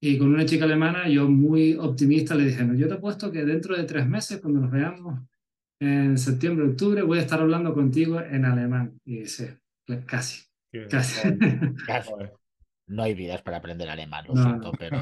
y 0.00 0.18
con 0.18 0.34
una 0.34 0.44
chica 0.44 0.64
alemana, 0.64 1.08
yo 1.08 1.28
muy 1.28 1.74
optimista 1.74 2.34
le 2.34 2.46
dije, 2.46 2.64
no, 2.64 2.74
yo 2.74 2.88
te 2.88 2.94
apuesto 2.94 3.30
que 3.30 3.44
dentro 3.44 3.76
de 3.76 3.84
tres 3.84 4.08
meses, 4.08 4.40
cuando 4.40 4.60
nos 4.60 4.72
veamos 4.72 5.20
en 5.78 6.18
septiembre, 6.18 6.66
octubre, 6.66 7.02
voy 7.02 7.18
a 7.18 7.22
estar 7.22 7.40
hablando 7.40 7.72
contigo 7.72 8.20
en 8.20 8.44
alemán. 8.44 9.00
Y 9.04 9.20
dice, 9.20 9.60
pues 9.86 10.04
casi, 10.04 10.42
casi. 10.90 11.28
No 12.86 13.02
hay 13.02 13.14
vidas 13.14 13.42
para 13.42 13.58
aprender 13.58 13.88
alemán, 13.88 14.24
lo 14.28 14.36
siento, 14.36 14.72
pero, 14.78 14.98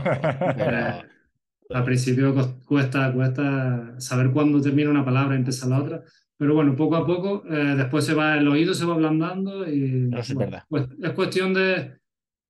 Al 1.70 1.84
principio 1.84 2.34
cuesta, 2.66 3.12
cuesta 3.12 3.94
saber 3.98 4.30
cuándo 4.30 4.60
termina 4.60 4.90
una 4.90 5.04
palabra 5.04 5.34
y 5.34 5.38
empieza 5.38 5.68
la 5.68 5.80
otra. 5.80 6.02
Pero 6.36 6.54
bueno, 6.54 6.74
poco 6.74 6.96
a 6.96 7.06
poco, 7.06 7.44
eh, 7.48 7.74
después 7.76 8.04
se 8.04 8.14
va, 8.14 8.36
el 8.36 8.48
oído 8.48 8.74
se 8.74 8.84
va 8.84 8.94
ablandando 8.94 9.68
y 9.68 10.08
no, 10.08 10.18
es. 10.18 10.34
Pues, 10.68 10.88
es 11.00 11.10
cuestión 11.12 11.54
de, 11.54 11.92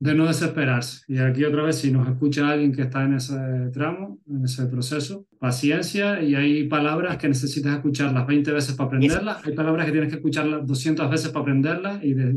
de 0.02 0.14
no 0.14 0.26
desesperarse. 0.26 1.04
Y 1.06 1.18
aquí 1.18 1.44
otra 1.44 1.62
vez, 1.62 1.76
si 1.76 1.92
nos 1.92 2.08
escucha 2.08 2.48
alguien 2.48 2.72
que 2.72 2.82
está 2.82 3.04
en 3.04 3.14
ese 3.14 3.36
tramo, 3.72 4.18
en 4.28 4.44
ese 4.44 4.66
proceso, 4.66 5.26
paciencia 5.38 6.20
y 6.20 6.34
hay 6.34 6.64
palabras 6.68 7.18
que 7.18 7.28
necesitas 7.28 7.76
escucharlas 7.76 8.26
20 8.26 8.50
veces 8.50 8.74
para 8.74 8.88
aprenderlas, 8.88 9.46
hay 9.46 9.54
palabras 9.54 9.86
que 9.86 9.92
tienes 9.92 10.10
que 10.10 10.16
escucharlas 10.16 10.66
200 10.66 11.08
veces 11.08 11.28
para 11.30 11.42
aprenderlas 11.42 12.02
y, 12.02 12.14
de, 12.14 12.34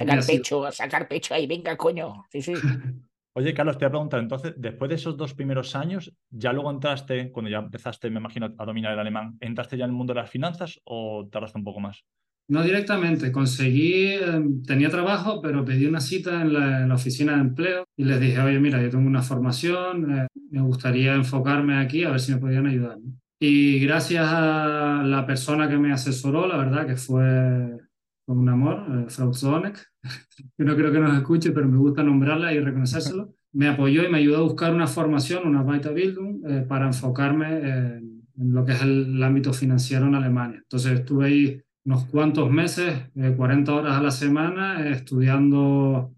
sacar 0.00 0.26
pecho, 0.26 0.72
sacar 0.72 1.08
pecho 1.08 1.34
ahí, 1.34 1.46
venga, 1.46 1.76
coño. 1.76 2.24
Sí, 2.30 2.42
sí. 2.42 2.54
Oye, 3.32 3.54
Carlos, 3.54 3.78
te 3.78 3.84
voy 3.84 3.88
a 3.88 3.90
preguntar, 3.90 4.20
entonces, 4.20 4.54
después 4.56 4.88
de 4.88 4.96
esos 4.96 5.16
dos 5.16 5.34
primeros 5.34 5.76
años, 5.76 6.12
¿ya 6.30 6.52
luego 6.52 6.70
entraste, 6.70 7.30
cuando 7.30 7.48
ya 7.48 7.58
empezaste, 7.58 8.10
me 8.10 8.18
imagino, 8.18 8.52
a 8.58 8.64
dominar 8.64 8.92
el 8.92 8.98
alemán, 8.98 9.36
¿entraste 9.40 9.76
ya 9.76 9.84
en 9.84 9.90
el 9.90 9.96
mundo 9.96 10.12
de 10.12 10.20
las 10.20 10.30
finanzas 10.30 10.80
o 10.84 11.28
tardaste 11.30 11.58
un 11.58 11.64
poco 11.64 11.78
más? 11.78 12.04
No 12.48 12.64
directamente, 12.64 13.30
conseguí, 13.30 14.14
em, 14.14 14.64
tenía 14.64 14.90
trabajo, 14.90 15.40
pero 15.40 15.64
pedí 15.64 15.86
una 15.86 16.00
cita 16.00 16.42
en 16.42 16.88
la, 16.88 16.92
oficina 16.92 17.34
de 17.34 17.42
empleo 17.42 17.84
y 17.96 18.02
les 18.02 18.20
dije, 18.20 18.40
oye, 18.40 18.58
mira, 18.58 18.82
yo 18.82 18.90
tengo 18.90 19.06
una 19.06 19.22
formación, 19.22 20.18
eh, 20.18 20.26
me 20.50 20.62
gustaría 20.62 21.14
enfocarme 21.14 21.78
aquí 21.78 22.02
a 22.02 22.10
ver 22.10 22.18
si 22.18 22.32
me 22.32 22.38
podían 22.40 22.66
ayudar. 22.66 22.98
Y 23.38 23.78
gracias 23.78 24.26
a 24.28 25.04
la 25.04 25.24
persona 25.24 25.68
que 25.68 25.78
me 25.78 25.92
asesoró, 25.92 26.48
la 26.48 26.56
verdad 26.56 26.88
que 26.88 26.96
fue 26.96 27.78
con 28.26 28.38
un 28.38 28.48
amor, 28.48 28.84
eh, 28.88 29.10
Frau 29.10 29.32
Zonek, 29.34 29.78
que 30.56 30.64
no 30.64 30.76
creo 30.76 30.92
que 30.92 31.00
nos 31.00 31.16
escuche, 31.16 31.52
pero 31.52 31.68
me 31.68 31.78
gusta 31.78 32.02
nombrarla 32.02 32.52
y 32.52 32.60
reconocérselo, 32.60 33.34
me 33.52 33.68
apoyó 33.68 34.04
y 34.04 34.08
me 34.08 34.18
ayudó 34.18 34.38
a 34.38 34.42
buscar 34.42 34.74
una 34.74 34.86
formación, 34.86 35.46
una 35.46 35.62
Weiterbildung, 35.62 36.42
eh, 36.48 36.60
para 36.68 36.86
enfocarme 36.86 37.58
en, 37.58 38.22
en, 38.36 38.52
lo 38.52 38.64
que 38.64 38.72
es 38.72 38.82
el 38.82 39.22
ámbito 39.22 39.52
financiero 39.52 40.06
en 40.06 40.14
Alemania. 40.14 40.60
Entonces 40.62 41.00
estuve 41.00 41.26
ahí 41.26 41.62
unos 41.84 42.04
cuantos 42.06 42.50
meses, 42.50 43.10
40 43.14 43.70
eh, 43.70 43.74
horas 43.74 43.96
a 43.96 44.02
la 44.02 44.10
semana, 44.10 44.86
eh, 44.86 44.92
estudiando 44.92 46.12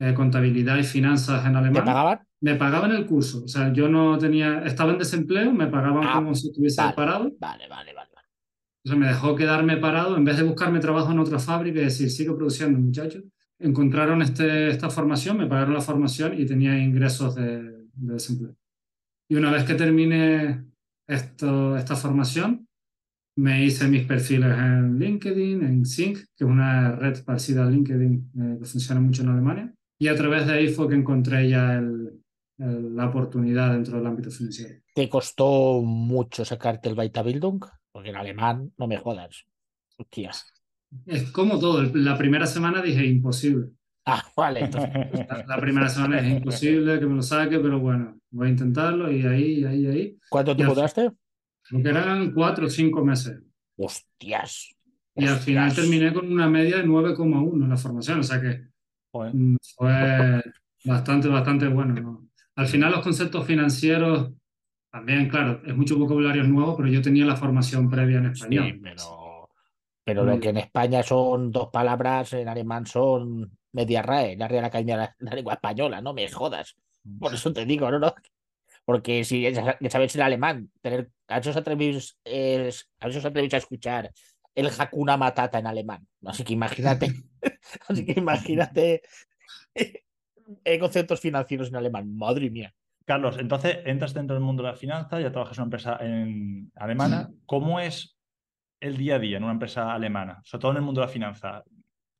eh, 0.00 0.14
contabilidad 0.14 0.76
y 0.78 0.84
finanzas 0.84 1.44
en 1.46 1.56
alemán. 1.56 1.82
¿Me 1.84 1.86
pagaban? 1.86 2.20
Me 2.40 2.54
pagaban 2.54 2.92
el 2.92 3.06
curso. 3.06 3.44
O 3.44 3.48
sea, 3.48 3.72
yo 3.72 3.88
no 3.88 4.18
tenía, 4.18 4.62
estaba 4.64 4.92
en 4.92 4.98
desempleo, 4.98 5.52
me 5.52 5.66
pagaban 5.66 6.04
ah, 6.06 6.14
como 6.16 6.34
si 6.34 6.48
estuviese 6.48 6.82
parado. 6.94 7.32
Vale, 7.40 7.68
vale, 7.68 7.94
vale. 7.94 8.08
Sea, 8.84 8.96
me 8.96 9.08
dejó 9.08 9.34
quedarme 9.34 9.76
parado 9.76 10.16
en 10.16 10.24
vez 10.24 10.36
de 10.36 10.44
buscarme 10.44 10.80
trabajo 10.80 11.12
en 11.12 11.18
otra 11.18 11.38
fábrica 11.38 11.80
y 11.80 11.84
decir, 11.84 12.10
sigo 12.10 12.36
produciendo, 12.36 12.78
muchachos. 12.78 13.24
Encontraron 13.58 14.22
este, 14.22 14.68
esta 14.68 14.88
formación, 14.88 15.38
me 15.38 15.46
pagaron 15.46 15.74
la 15.74 15.80
formación 15.80 16.40
y 16.40 16.46
tenía 16.46 16.78
ingresos 16.78 17.34
de, 17.34 17.62
de 17.62 18.12
desempleo. 18.14 18.56
Y 19.28 19.34
una 19.34 19.50
vez 19.50 19.64
que 19.64 19.74
terminé 19.74 20.64
esto, 21.06 21.76
esta 21.76 21.96
formación, 21.96 22.68
me 23.36 23.64
hice 23.64 23.86
mis 23.86 24.04
perfiles 24.04 24.50
en 24.56 24.98
LinkedIn, 24.98 25.62
en 25.62 25.84
Sync, 25.84 26.18
que 26.36 26.44
es 26.44 26.50
una 26.50 26.92
red 26.92 27.22
parecida 27.24 27.64
a 27.64 27.70
LinkedIn 27.70 28.32
eh, 28.34 28.56
que 28.58 28.64
funciona 28.64 29.00
mucho 29.00 29.22
en 29.22 29.28
Alemania. 29.28 29.74
y 30.00 30.08
a 30.08 30.16
través 30.16 30.46
de 30.46 30.54
ahí 30.54 30.68
fue 30.68 30.88
que 30.88 30.94
encontré 30.94 31.48
ya 31.48 31.74
el, 31.74 32.18
la 32.58 33.06
oportunidad 33.06 33.72
dentro 33.72 33.98
del 33.98 34.06
ámbito 34.06 34.30
financiero. 34.30 34.80
¿Te 34.94 35.08
costó 35.08 35.80
mucho 35.82 36.44
sacarte 36.44 36.88
el 36.88 36.98
Weiterbildung? 36.98 37.64
Porque 37.98 38.10
en 38.10 38.16
alemán 38.16 38.72
no 38.78 38.86
me 38.86 38.96
jodas. 38.96 39.44
Hostia. 39.96 40.30
Es 41.04 41.32
como 41.32 41.58
todo. 41.58 41.82
La 41.94 42.16
primera 42.16 42.46
semana 42.46 42.80
dije 42.80 43.04
imposible. 43.04 43.70
Ah, 44.06 44.24
vale. 44.36 44.60
Entonces... 44.60 44.90
La, 45.48 45.60
primera 45.60 45.88
semana 45.88 46.20
es 46.20 46.30
imposible 46.30 47.00
que 47.00 47.06
me 47.06 47.16
lo 47.16 47.22
saque, 47.22 47.58
pero 47.58 47.80
bueno, 47.80 48.16
voy 48.30 48.46
a 48.46 48.50
intentarlo 48.50 49.10
y 49.10 49.26
ahí, 49.26 49.64
ahí, 49.64 49.86
ahí. 49.88 50.18
¿Cuánto 50.30 50.54
tiempo 50.54 50.76
duraste? 50.76 51.10
Porque 51.68 51.88
eran 51.88 52.30
cuatro 52.30 52.66
o 52.66 52.70
cinco 52.70 53.04
meses. 53.04 53.40
Hostias. 53.76 54.76
Y 55.16 55.26
al 55.26 55.38
final 55.38 55.74
terminé 55.74 56.12
con 56.12 56.30
una 56.30 56.48
media 56.48 56.76
de 56.76 56.84
9,1 56.84 57.64
en 57.64 57.68
la 57.68 57.76
formación, 57.76 58.20
o 58.20 58.22
sea 58.22 58.40
que 58.40 58.68
mm, 59.12 59.56
fue 59.74 60.40
bastante, 60.84 61.26
bastante 61.26 61.66
bueno. 61.66 61.94
¿no? 61.94 62.28
Al 62.54 62.68
final 62.68 62.92
los 62.92 63.02
conceptos 63.02 63.44
financieros, 63.44 64.30
también, 64.90 65.28
claro, 65.28 65.60
es 65.66 65.76
mucho 65.76 65.98
vocabulario 65.98 66.44
nuevo, 66.44 66.76
pero 66.76 66.88
yo 66.88 67.02
tenía 67.02 67.26
la 67.26 67.36
formación 67.36 67.90
previa 67.90 68.18
en 68.18 68.26
español. 68.26 68.66
Sí, 68.66 68.80
pero, 68.82 69.50
pero 70.04 70.24
lo 70.24 70.40
que 70.40 70.48
en 70.48 70.56
España 70.56 71.02
son 71.02 71.50
dos 71.52 71.68
palabras, 71.70 72.32
en 72.32 72.48
alemán 72.48 72.86
son 72.86 73.58
media 73.72 74.02
RAE, 74.02 74.36
la 74.36 74.48
Real 74.48 74.64
Academia 74.64 74.96
de 74.96 75.08
la 75.18 75.34
Lengua 75.34 75.54
Española, 75.54 76.00
no 76.00 76.14
me 76.14 76.28
jodas. 76.30 76.76
Por 77.18 77.34
eso 77.34 77.52
te 77.52 77.64
digo, 77.64 77.90
¿no? 77.90 77.98
no 77.98 78.14
Porque 78.84 79.24
si 79.24 79.42
ya 79.42 79.78
sabes 79.90 80.14
el 80.14 80.22
alemán, 80.22 80.70
tener, 80.80 81.10
a 81.28 81.38
esos 81.38 81.56
atrevéis, 81.56 82.18
a 83.00 83.06
a 83.06 83.58
escuchar 83.58 84.12
el 84.54 84.70
Hakuna 84.76 85.16
Matata 85.16 85.58
en 85.58 85.66
alemán. 85.66 86.06
Así 86.24 86.44
que 86.44 86.54
imagínate, 86.54 87.14
así 87.88 88.04
que 88.04 88.18
imagínate 88.18 89.02
eh, 89.74 90.78
conceptos 90.78 91.20
financieros 91.20 91.68
en 91.68 91.76
alemán. 91.76 92.16
Madre 92.16 92.50
mía. 92.50 92.74
Carlos, 93.08 93.38
entonces 93.38 93.78
entras 93.86 94.12
dentro 94.12 94.34
del 94.34 94.44
mundo 94.44 94.62
de 94.62 94.68
la 94.68 94.76
finanza, 94.76 95.18
ya 95.18 95.32
trabajas 95.32 95.56
en 95.56 95.62
una 95.62 95.66
empresa 95.66 95.96
en 96.02 96.70
alemana. 96.74 97.30
¿Cómo 97.46 97.80
es 97.80 98.18
el 98.80 98.98
día 98.98 99.16
a 99.16 99.18
día 99.18 99.38
en 99.38 99.44
una 99.44 99.54
empresa 99.54 99.94
alemana, 99.94 100.42
sobre 100.44 100.60
todo 100.60 100.70
en 100.72 100.76
el 100.76 100.82
mundo 100.82 101.00
de 101.00 101.06
la 101.06 101.12
finanza? 101.12 101.64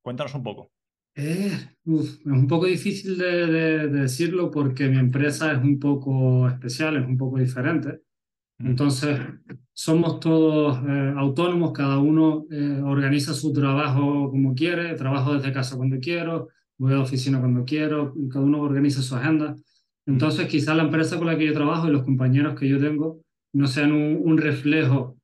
Cuéntanos 0.00 0.34
un 0.34 0.42
poco. 0.42 0.72
Eh, 1.14 1.52
es 1.84 2.20
un 2.24 2.48
poco 2.48 2.64
difícil 2.64 3.18
de, 3.18 3.88
decirlo 3.88 4.50
porque 4.50 4.88
mi 4.88 4.96
empresa 4.96 5.52
es 5.52 5.58
un 5.58 5.78
poco 5.78 6.48
especial, 6.48 6.96
es 6.96 7.06
un 7.06 7.18
poco 7.18 7.36
diferente. 7.38 8.00
Mm. 8.56 8.68
Entonces, 8.68 9.20
somos 9.74 10.20
todos 10.20 10.78
eh, 10.88 11.12
autónomos, 11.18 11.72
cada 11.72 11.98
uno 11.98 12.46
organiza 12.84 13.34
su 13.34 13.52
trabajo 13.52 14.30
como 14.30 14.54
quiere, 14.54 14.94
trabajo 14.94 15.34
desde 15.34 15.52
casa 15.52 15.76
cuando 15.76 15.98
quiero, 16.00 16.48
voy 16.78 16.94
a 16.94 16.96
la 16.96 17.02
oficina 17.02 17.40
cuando 17.40 17.66
quiero, 17.66 18.14
cada 18.32 18.42
uno 18.42 18.62
organiza 18.62 19.02
su 19.02 19.14
agenda. 19.14 19.54
Entonces, 20.08 20.48
quizá 20.48 20.74
la 20.74 20.84
empresa 20.84 21.18
con 21.18 21.26
la 21.26 21.36
que 21.36 21.46
yo 21.46 21.52
trabajo 21.52 21.86
y 21.86 21.92
los 21.92 22.02
compañeros 22.02 22.58
que 22.58 22.66
yo 22.66 22.80
tengo 22.80 23.20
no 23.52 23.66
sean 23.66 23.92
un, 23.92 24.38
reflejo 24.38 25.18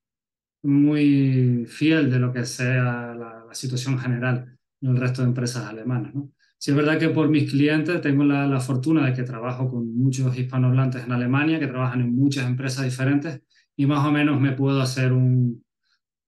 muy 0.62 1.64
fiel 1.66 2.10
de 2.10 2.18
lo 2.18 2.32
que 2.32 2.44
sea 2.44 3.14
la, 3.14 3.40
situación 3.52 3.96
general 4.00 4.58
en 4.80 4.90
el 4.90 4.96
resto 4.96 5.22
de 5.22 5.28
empresas 5.28 5.64
alemanas. 5.64 6.12
¿no? 6.12 6.32
Sí 6.58 6.72
es 6.72 6.76
verdad 6.76 6.98
que 6.98 7.08
por 7.08 7.28
mis 7.28 7.48
clientes 7.48 8.00
tengo 8.00 8.24
la, 8.24 8.48
la, 8.48 8.58
fortuna 8.58 9.06
de 9.06 9.12
que 9.12 9.22
trabajo 9.22 9.70
con 9.70 9.96
muchos 9.96 10.36
hispanohablantes 10.36 11.04
en 11.04 11.12
Alemania, 11.12 11.60
que 11.60 11.68
trabajan 11.68 12.00
en 12.00 12.14
muchas 12.14 12.46
empresas 12.46 12.84
diferentes, 12.84 13.42
y 13.76 13.86
más 13.86 14.04
o 14.04 14.10
menos 14.10 14.40
me 14.40 14.52
puedo 14.52 14.82
hacer 14.82 15.12
un, 15.12 15.64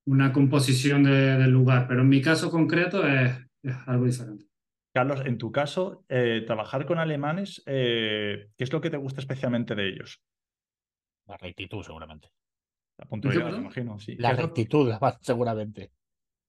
una 0.06 0.32
composición 0.32 1.02
de, 1.02 1.36
del 1.36 1.50
lugar, 1.50 1.86
pero 1.88 2.02
en 2.02 2.08
mi 2.08 2.22
caso 2.22 2.50
concreto 2.50 3.06
es, 3.06 3.32
es 3.62 3.74
algo 3.86 4.04
diferente. 4.06 4.46
Carlos, 4.96 5.20
en 5.26 5.36
tu 5.36 5.52
caso, 5.52 6.06
eh, 6.08 6.42
trabajar 6.46 6.86
con 6.86 6.98
alemanes, 6.98 7.62
eh, 7.66 8.48
¿qué 8.56 8.64
es 8.64 8.72
lo 8.72 8.80
que 8.80 8.88
te 8.88 8.96
gusta 8.96 9.20
especialmente 9.20 9.74
de 9.74 9.90
ellos? 9.90 10.22
La 11.26 11.36
rectitud, 11.36 11.82
seguramente. 11.82 12.30
La 12.96 13.04
puntualidad, 13.04 13.52
me 13.52 13.58
imagino, 13.58 13.98
sí. 13.98 14.16
La 14.16 14.32
rectitud, 14.32 14.90
seguramente. 15.20 15.92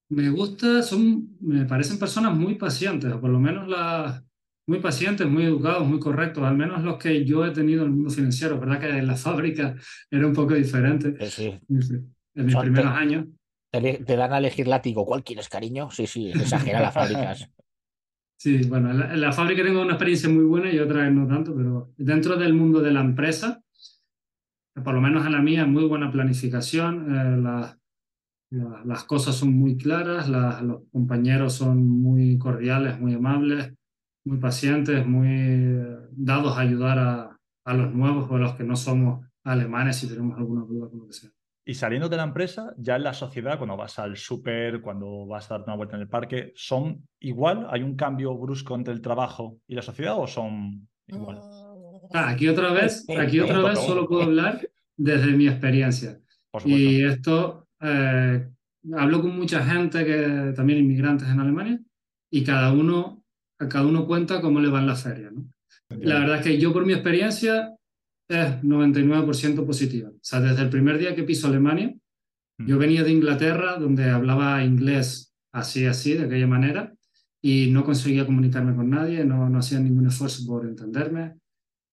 Me 0.07 0.29
gusta, 0.29 0.81
son, 0.81 1.35
me 1.41 1.65
parecen 1.65 1.99
personas 1.99 2.37
muy 2.37 2.55
pacientes, 2.55 3.11
o 3.11 3.19
por 3.19 3.31
lo 3.31 3.37
menos 3.37 3.67
las 3.67 4.23
muy 4.65 4.79
pacientes, 4.79 5.27
muy 5.27 5.43
educados, 5.43 5.85
muy 5.85 5.99
correctos, 5.99 6.45
al 6.45 6.55
menos 6.55 6.81
los 6.83 6.97
que 6.97 7.25
yo 7.25 7.45
he 7.45 7.51
tenido 7.51 7.81
en 7.81 7.89
el 7.89 7.95
mundo 7.95 8.11
financiero, 8.11 8.57
¿verdad? 8.57 8.79
Que 8.79 8.87
en 8.87 9.07
la 9.07 9.15
fábrica 9.17 9.75
era 10.09 10.25
un 10.25 10.31
poco 10.31 10.53
diferente. 10.53 11.17
Sí, 11.29 11.59
En 11.67 12.45
mis 12.45 12.55
primeros 12.55 12.93
años. 12.93 13.25
Te, 13.71 13.81
te, 14.05 14.15
dan 14.15 14.31
a 14.31 14.37
elegir 14.37 14.69
látigo. 14.69 15.05
¿Cuál 15.05 15.25
quieres, 15.25 15.49
cariño? 15.49 15.91
Sí, 15.91 16.07
sí, 16.07 16.31
exagera 16.31 16.79
las 16.79 16.93
fábricas. 16.93 17.49
Sí, 18.39 18.67
bueno, 18.67 18.91
en 18.91 19.19
la, 19.19 19.31
fábrica 19.31 19.63
tengo 19.63 19.81
una 19.81 19.93
experiencia 19.93 20.29
muy 20.29 20.43
buena 20.43 20.71
y 20.71 20.77
otra 20.77 21.09
no 21.09 21.27
tanto, 21.27 21.55
pero 21.55 21.91
dentro 21.97 22.37
del 22.37 22.53
mundo 22.53 22.81
de 22.81 22.91
la 22.91 23.01
empresa, 23.01 23.63
por 24.83 24.93
lo 24.93 25.01
menos 25.01 25.25
en 25.25 25.31
la 25.31 25.41
mía, 25.41 25.65
muy 25.65 25.85
buena 25.85 26.11
planificación, 26.11 27.15
eh, 27.15 27.77
las 28.85 29.03
cosas 29.05 29.35
son 29.35 29.53
muy 29.57 29.75
claras, 29.75 30.29
los 30.29 30.83
compañeros 30.91 31.53
son 31.53 31.87
muy 31.87 32.37
cordiales, 32.37 32.99
muy 32.99 33.15
amables, 33.15 33.73
muy 34.23 34.37
pacientes, 34.37 35.05
muy 35.07 35.29
eh, 35.29 35.97
dados 36.11 36.57
a 36.57 36.61
ayudar 36.61 36.99
a, 36.99 37.39
a 37.65 37.73
los 37.73 37.91
nuevos 37.91 38.29
o 38.29 38.35
a 38.35 38.39
los 38.39 38.53
que 38.53 38.63
no 38.63 38.75
somos 38.75 39.25
alemanes 39.43 39.97
si 39.97 40.07
tenemos 40.07 40.37
alguna 40.37 40.61
duda 40.61 40.89
con 40.89 40.99
lo 40.99 41.07
que 41.07 41.13
sea. 41.13 41.31
Y 41.67 41.73
saliendo 41.73 42.07
de 42.07 42.15
la 42.15 42.23
empresa, 42.23 42.73
ya 42.77 42.95
en 42.95 43.03
la 43.03 43.13
sociedad, 43.13 43.57
cuando 43.57 43.75
vas 43.75 43.99
al 43.99 44.15
súper, 44.15 44.79
cuando 44.79 45.25
vas 45.25 45.51
a 45.51 45.55
darte 45.55 45.69
una 45.69 45.75
vuelta 45.75 45.97
en 45.97 46.03
el 46.03 46.07
parque, 46.07 46.53
¿son 46.55 47.05
igual? 47.19 47.67
¿Hay 47.69 47.83
un 47.83 47.97
cambio 47.97 48.37
brusco 48.37 48.73
entre 48.73 48.93
el 48.93 49.01
trabajo 49.01 49.59
y 49.67 49.75
la 49.75 49.81
sociedad 49.81 50.17
o 50.17 50.25
son 50.27 50.87
igual? 51.07 51.41
Ah, 52.13 52.29
aquí 52.29 52.47
otra 52.47 52.71
vez, 52.71 53.05
aquí 53.19 53.41
otra 53.41 53.61
vez 53.63 53.79
solo 53.79 54.07
puedo 54.07 54.23
hablar 54.23 54.65
desde 54.95 55.33
mi 55.33 55.49
experiencia. 55.49 56.17
Y 56.63 57.03
esto, 57.03 57.67
eh, 57.81 58.47
hablo 58.93 59.21
con 59.21 59.35
mucha 59.35 59.61
gente, 59.61 60.05
que 60.05 60.53
también 60.55 60.79
inmigrantes 60.79 61.27
en 61.27 61.41
Alemania, 61.41 61.81
y 62.31 62.45
cada 62.45 62.71
uno, 62.71 63.25
cada 63.57 63.85
uno 63.85 64.07
cuenta 64.07 64.39
cómo 64.39 64.61
le 64.61 64.69
va 64.69 64.79
en 64.79 64.87
la 64.87 64.95
feria. 64.95 65.31
¿no? 65.31 65.45
La 65.89 66.19
verdad 66.19 66.37
es 66.37 66.43
que 66.43 66.57
yo 66.57 66.71
por 66.71 66.85
mi 66.85 66.93
experiencia 66.93 67.76
es 68.27 68.61
99% 68.61 69.65
positiva. 69.65 70.09
O 70.09 70.19
sea, 70.21 70.39
desde 70.39 70.63
el 70.63 70.69
primer 70.69 70.97
día 70.97 71.15
que 71.15 71.23
piso 71.23 71.47
Alemania, 71.47 71.95
yo 72.59 72.75
mm. 72.75 72.79
venía 72.79 73.03
de 73.03 73.11
Inglaterra, 73.11 73.77
donde 73.77 74.09
hablaba 74.09 74.63
inglés 74.63 75.33
así, 75.51 75.85
así, 75.85 76.13
de 76.13 76.25
aquella 76.25 76.47
manera, 76.47 76.93
y 77.41 77.71
no 77.71 77.83
conseguía 77.83 78.25
comunicarme 78.25 78.75
con 78.75 78.89
nadie, 78.89 79.23
no, 79.23 79.49
no 79.49 79.59
hacía 79.59 79.79
ningún 79.79 80.07
esfuerzo 80.07 80.45
por 80.45 80.65
entenderme. 80.65 81.35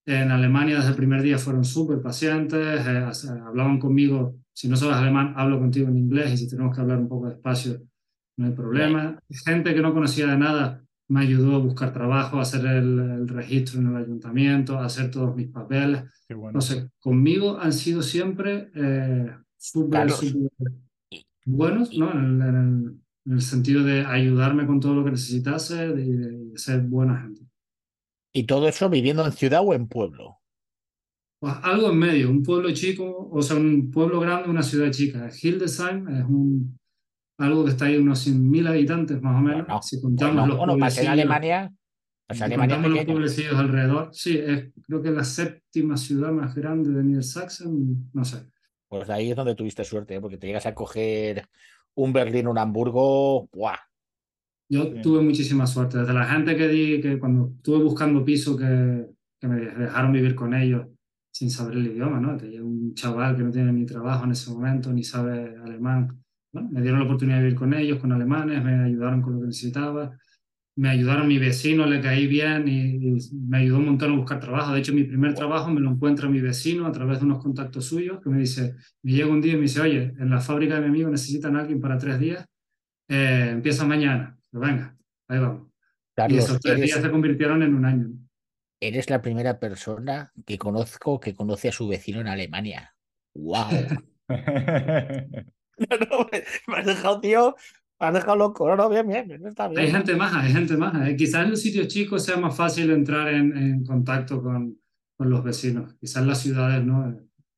En 0.07 0.31
Alemania 0.31 0.77
desde 0.77 0.91
el 0.91 0.97
primer 0.97 1.23
día 1.23 1.39
fueron 1.39 1.65
súper 1.65 2.03
pacientes, 2.03 2.87
eh, 2.87 3.31
hablaban 3.45 3.79
conmigo, 3.79 4.37
si 4.53 4.69
no 4.69 4.77
sabes 4.77 4.97
alemán, 4.97 5.33
hablo 5.37 5.59
contigo 5.59 5.89
en 5.89 5.97
inglés 5.97 6.33
y 6.33 6.37
si 6.37 6.49
tenemos 6.49 6.75
que 6.75 6.81
hablar 6.81 6.99
un 6.99 7.09
poco 7.09 7.29
despacio, 7.29 7.81
no 8.37 8.47
hay 8.47 8.53
problema. 8.53 9.19
Gente 9.31 9.75
que 9.75 9.81
no 9.81 9.95
conocía 9.95 10.27
de 10.27 10.37
nada 10.37 10.84
me 11.09 11.21
ayudó 11.21 11.57
a 11.57 11.59
buscar 11.59 11.93
trabajo, 11.93 12.39
a 12.39 12.43
hacer 12.43 12.65
el, 12.67 13.29
registro 13.29 13.81
en 13.81 13.89
el 13.89 13.97
ayuntamiento, 13.97 14.79
a 14.79 14.87
hacer 14.87 15.11
todos 15.11 15.35
mis 15.37 15.49
papeles. 15.49 16.05
Bueno. 16.29 16.59
conmigo 16.99 17.59
han 17.59 17.73
sido 17.73 18.03
siempre 18.03 18.71
eh, 18.75 19.31
súper, 19.57 20.09
buenos, 21.45 21.97
¿no? 21.97 22.11
En 22.13 23.01
el, 23.27 23.41
sentido 23.41 23.83
de 23.83 24.05
ayudarme 24.05 24.67
con 24.67 24.81
todo 24.81 24.95
lo 24.95 25.05
que 25.05 25.13
necesitase, 25.13 25.89
de, 25.89 26.59
ser 26.59 26.83
buena 26.83 27.21
gente. 27.21 27.41
¿Y 28.33 28.45
todo 28.45 28.69
eso 28.69 28.91
viviendo 28.91 29.25
en 29.25 29.33
ciudad 29.33 29.63
o 29.65 29.73
en 29.75 29.87
pueblo? 29.87 30.39
Pues 31.39 31.55
algo 31.63 31.91
en 31.91 31.99
medio, 31.99 32.31
un 32.31 32.43
pueblo 32.43 32.73
chico, 32.73 33.29
o 33.31 33.43
sea, 33.43 33.57
un 33.57 33.91
pueblo 33.91 34.21
grande, 34.21 34.49
una 34.49 34.63
ciudad 34.63 34.91
chica. 34.91 35.31
Hildesheim 35.31 36.09
es 36.09 36.25
un, 36.25 36.79
algo 37.39 37.65
que 37.65 37.71
está 37.71 37.87
ahí 37.87 37.97
unos 37.97 38.27
100.000 38.27 38.69
habitantes 38.69 39.21
más 39.21 39.37
o 39.37 39.41
menos. 39.41 39.87
si 39.87 40.01
contamos 40.01 40.49
los 40.49 40.57
bueno, 40.57 40.79
para 40.79 41.13
Alemania, 41.13 41.73
si 42.31 42.43
Alemania 42.43 42.77
contamos 42.77 42.97
los 42.97 43.07
pueblecidos 43.07 43.59
alrededor, 43.59 44.09
sí, 44.13 44.39
es, 44.39 44.73
creo 44.83 45.03
que 45.03 45.09
es 45.09 45.15
la 45.15 45.25
séptima 45.25 45.97
ciudad 45.97 46.31
más 46.31 46.55
grande 46.55 46.91
de 46.91 47.03
Niedersachsen, 47.03 48.11
no 48.13 48.25
sé. 48.25 48.47
Pues 48.89 49.11
ahí 49.11 49.31
es 49.31 49.37
donde 49.37 49.55
tuviste 49.55 49.85
suerte, 49.85 50.15
¿eh? 50.15 50.21
porque 50.21 50.39
te 50.39 50.47
llegas 50.47 50.67
a 50.67 50.75
coger 50.75 51.49
un 51.95 52.13
Berlín, 52.13 52.47
un 52.47 52.59
Hamburgo, 52.59 53.49
¡buah! 53.53 53.79
Yo 54.69 55.01
tuve 55.03 55.21
muchísima 55.21 55.67
suerte. 55.67 55.99
Desde 55.99 56.15
la 56.15 56.25
gente 56.25 56.57
que 56.57 56.69
di, 56.69 57.01
que 57.01 57.19
cuando 57.19 57.53
estuve 57.57 57.85
buscando 57.85 58.25
piso, 58.25 58.57
que, 58.57 59.07
que 59.39 59.47
me 59.47 59.61
dejaron 59.61 60.13
vivir 60.13 60.35
con 60.35 60.55
ellos 60.55 60.87
sin 61.31 61.51
saber 61.51 61.77
el 61.77 61.89
idioma, 61.89 62.19
¿no? 62.19 62.37
Un 62.63 62.95
chaval 62.95 63.37
que 63.37 63.43
no 63.43 63.51
tiene 63.51 63.73
ni 63.73 63.85
trabajo 63.85 64.25
en 64.25 64.31
ese 64.31 64.51
momento, 64.51 64.93
ni 64.93 65.03
sabe 65.05 65.57
alemán 65.59 66.24
me 66.55 66.81
dieron 66.81 67.01
la 67.01 67.07
oportunidad 67.07 67.39
de 67.39 67.45
vivir 67.45 67.59
con 67.59 67.75
ellos, 67.75 67.99
con 67.99 68.13
alemanes, 68.13 68.63
me 68.63 68.85
ayudaron 68.85 69.23
con 69.23 69.35
lo 69.35 69.41
que 69.41 69.47
necesitaba, 69.49 70.17
me 70.77 70.89
ayudaron 70.89 71.29
mi 71.29 71.39
vecino, 71.39 71.87
le 71.87 72.01
caí 72.01 72.27
bien 72.27 72.67
y, 72.67 73.17
me 73.33 73.59
ayudó 73.59 73.79
un 73.79 73.87
montón 73.87 74.13
a 74.13 74.17
buscar 74.17 74.41
trabajo. 74.41 74.73
De 74.73 74.81
hecho, 74.81 74.93
mi 74.93 75.05
primer 75.05 75.35
trabajo 75.35 75.71
me 75.71 75.81
lo 75.81 75.91
encuentra 75.91 76.29
mi 76.29 76.41
vecino 76.41 76.87
a 76.87 76.93
través 76.93 77.21
de 77.21 77.27
unos 77.27 77.43
contactos 77.43 77.85
suyos 77.87 78.21
que 78.21 78.29
me 78.29 78.39
dice, 78.39 78.75
me 79.03 79.13
llega 79.13 79.29
un 79.29 79.41
día 79.41 79.53
y 79.53 79.57
me 79.57 79.63
dice, 79.63 79.81
oye, 79.81 80.15
en 80.19 80.31
la 80.31 80.41
fábrica 80.41 80.75
de 80.75 80.81
mi 80.81 80.89
amigo 80.89 81.11
necesitan 81.11 81.57
a 81.57 81.61
alguien 81.61 81.81
para 81.81 81.97
tres 81.97 82.19
días, 82.19 82.45
eh, 83.09 83.51
empieza 83.53 83.87
mañana. 83.87 84.37
Pero 84.51 84.65
venga, 84.65 84.97
ahí 85.29 85.39
vamos. 85.39 85.69
y 86.29 86.37
esos 86.37 86.61
tres 86.61 86.81
días 86.81 87.01
se 87.01 87.11
convirtieron 87.11 87.63
en 87.63 87.75
un 87.75 87.85
año. 87.85 88.09
Eres 88.81 89.09
la 89.09 89.23
primera 89.23 89.61
persona 89.61 90.33
que 90.45 90.59
conozco 90.59 91.21
que 91.21 91.35
conoce 91.35 91.69
a 91.69 91.73
su 91.73 91.87
vecino 91.87 92.21
en 92.21 92.29
Alemania. 92.29 92.95
¡Wow! 93.35 93.69
no, 95.91 95.97
no, 95.97 96.29
me 96.69 96.77
has 96.77 96.87
dejado, 96.87 97.21
tío, 97.21 97.57
me 98.01 98.07
has 98.07 98.15
dejado 98.15 98.37
loco. 98.37 98.69
No, 98.69 98.77
no, 98.77 98.89
bien, 98.89 99.07
bien, 99.07 99.47
está 99.47 99.69
bien. 99.69 99.81
Hay 99.81 99.91
gente 99.91 100.17
más, 100.17 100.35
hay 100.35 100.53
gente 100.53 100.77
más. 100.77 101.09
¿eh? 101.09 101.17
Quizás 101.17 101.45
en 101.45 101.51
los 101.51 101.61
sitios 101.61 101.89
chicos 101.89 102.25
sea 102.25 102.37
más 102.37 102.57
fácil 102.57 102.91
entrar 102.91 103.29
en, 103.29 103.57
en 103.57 103.85
contacto 103.85 104.43
con, 104.43 104.79
con, 105.17 105.31
los 105.31 105.43
vecinos. 105.43 105.95
Quizás 106.01 106.23
en 106.23 106.29
las 106.29 106.41
ciudades, 106.41 106.85
¿no? 106.85 107.17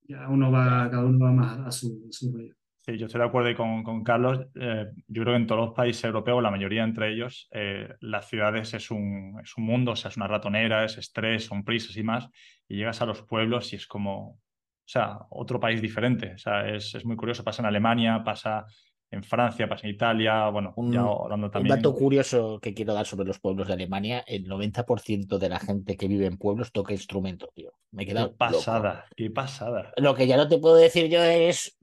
Ya 0.08 0.28
uno 0.28 0.50
va, 0.50 0.88
cada 0.90 1.04
uno 1.04 1.24
va 1.24 1.32
más 1.32 1.58
a 1.58 1.70
su, 1.70 2.06
su 2.10 2.32
rollo. 2.32 2.54
Sí, 2.86 2.96
yo 2.98 3.06
estoy 3.06 3.20
de 3.20 3.26
acuerdo 3.26 3.56
con, 3.56 3.82
con 3.82 4.04
Carlos. 4.04 4.46
Eh, 4.54 4.86
yo 5.08 5.22
creo 5.22 5.34
que 5.34 5.40
en 5.40 5.46
todos 5.48 5.66
los 5.66 5.74
países 5.74 6.04
europeos, 6.04 6.40
la 6.40 6.52
mayoría 6.52 6.84
entre 6.84 7.12
ellos, 7.12 7.48
eh, 7.50 7.88
las 7.98 8.28
ciudades 8.28 8.74
es 8.74 8.92
un, 8.92 9.40
es 9.42 9.56
un 9.56 9.64
mundo, 9.64 9.92
o 9.92 9.96
sea, 9.96 10.10
es 10.10 10.16
una 10.16 10.28
ratonera, 10.28 10.84
es 10.84 10.96
estrés, 10.96 11.46
son 11.46 11.64
prisas 11.64 11.96
y 11.96 12.04
más. 12.04 12.28
Y 12.68 12.76
llegas 12.76 13.02
a 13.02 13.06
los 13.06 13.22
pueblos 13.22 13.72
y 13.72 13.76
es 13.76 13.88
como, 13.88 14.38
o 14.86 14.88
sea, 14.88 15.18
otro 15.30 15.58
país 15.58 15.82
diferente. 15.82 16.34
O 16.34 16.38
sea, 16.38 16.68
es, 16.68 16.94
es 16.94 17.04
muy 17.04 17.16
curioso. 17.16 17.42
Pasa 17.42 17.60
en 17.60 17.66
Alemania, 17.66 18.22
pasa 18.24 18.66
en 19.10 19.24
Francia, 19.24 19.68
pasa 19.68 19.86
en 19.86 19.94
Italia, 19.94 20.48
bueno, 20.48 20.72
un, 20.76 20.92
ya 20.92 21.00
hablando 21.00 21.50
también. 21.50 21.72
Un 21.72 21.78
dato 21.78 21.92
curioso 21.92 22.60
que 22.60 22.72
quiero 22.72 22.94
dar 22.94 23.04
sobre 23.04 23.26
los 23.26 23.40
pueblos 23.40 23.66
de 23.66 23.72
Alemania: 23.72 24.22
el 24.28 24.46
90% 24.46 25.38
de 25.38 25.48
la 25.48 25.58
gente 25.58 25.96
que 25.96 26.06
vive 26.06 26.26
en 26.26 26.38
pueblos 26.38 26.70
toca 26.70 26.92
instrumentos, 26.92 27.50
tío. 27.52 27.72
Me 27.90 28.04
he 28.04 28.06
quedado. 28.06 28.30
Qué 28.30 28.36
pasada, 28.36 28.94
loco. 28.94 29.06
qué 29.16 29.30
pasada. 29.30 29.92
Lo 29.96 30.14
que 30.14 30.28
ya 30.28 30.36
no 30.36 30.46
te 30.46 30.58
puedo 30.58 30.76
decir 30.76 31.08
yo 31.08 31.20
es 31.20 31.76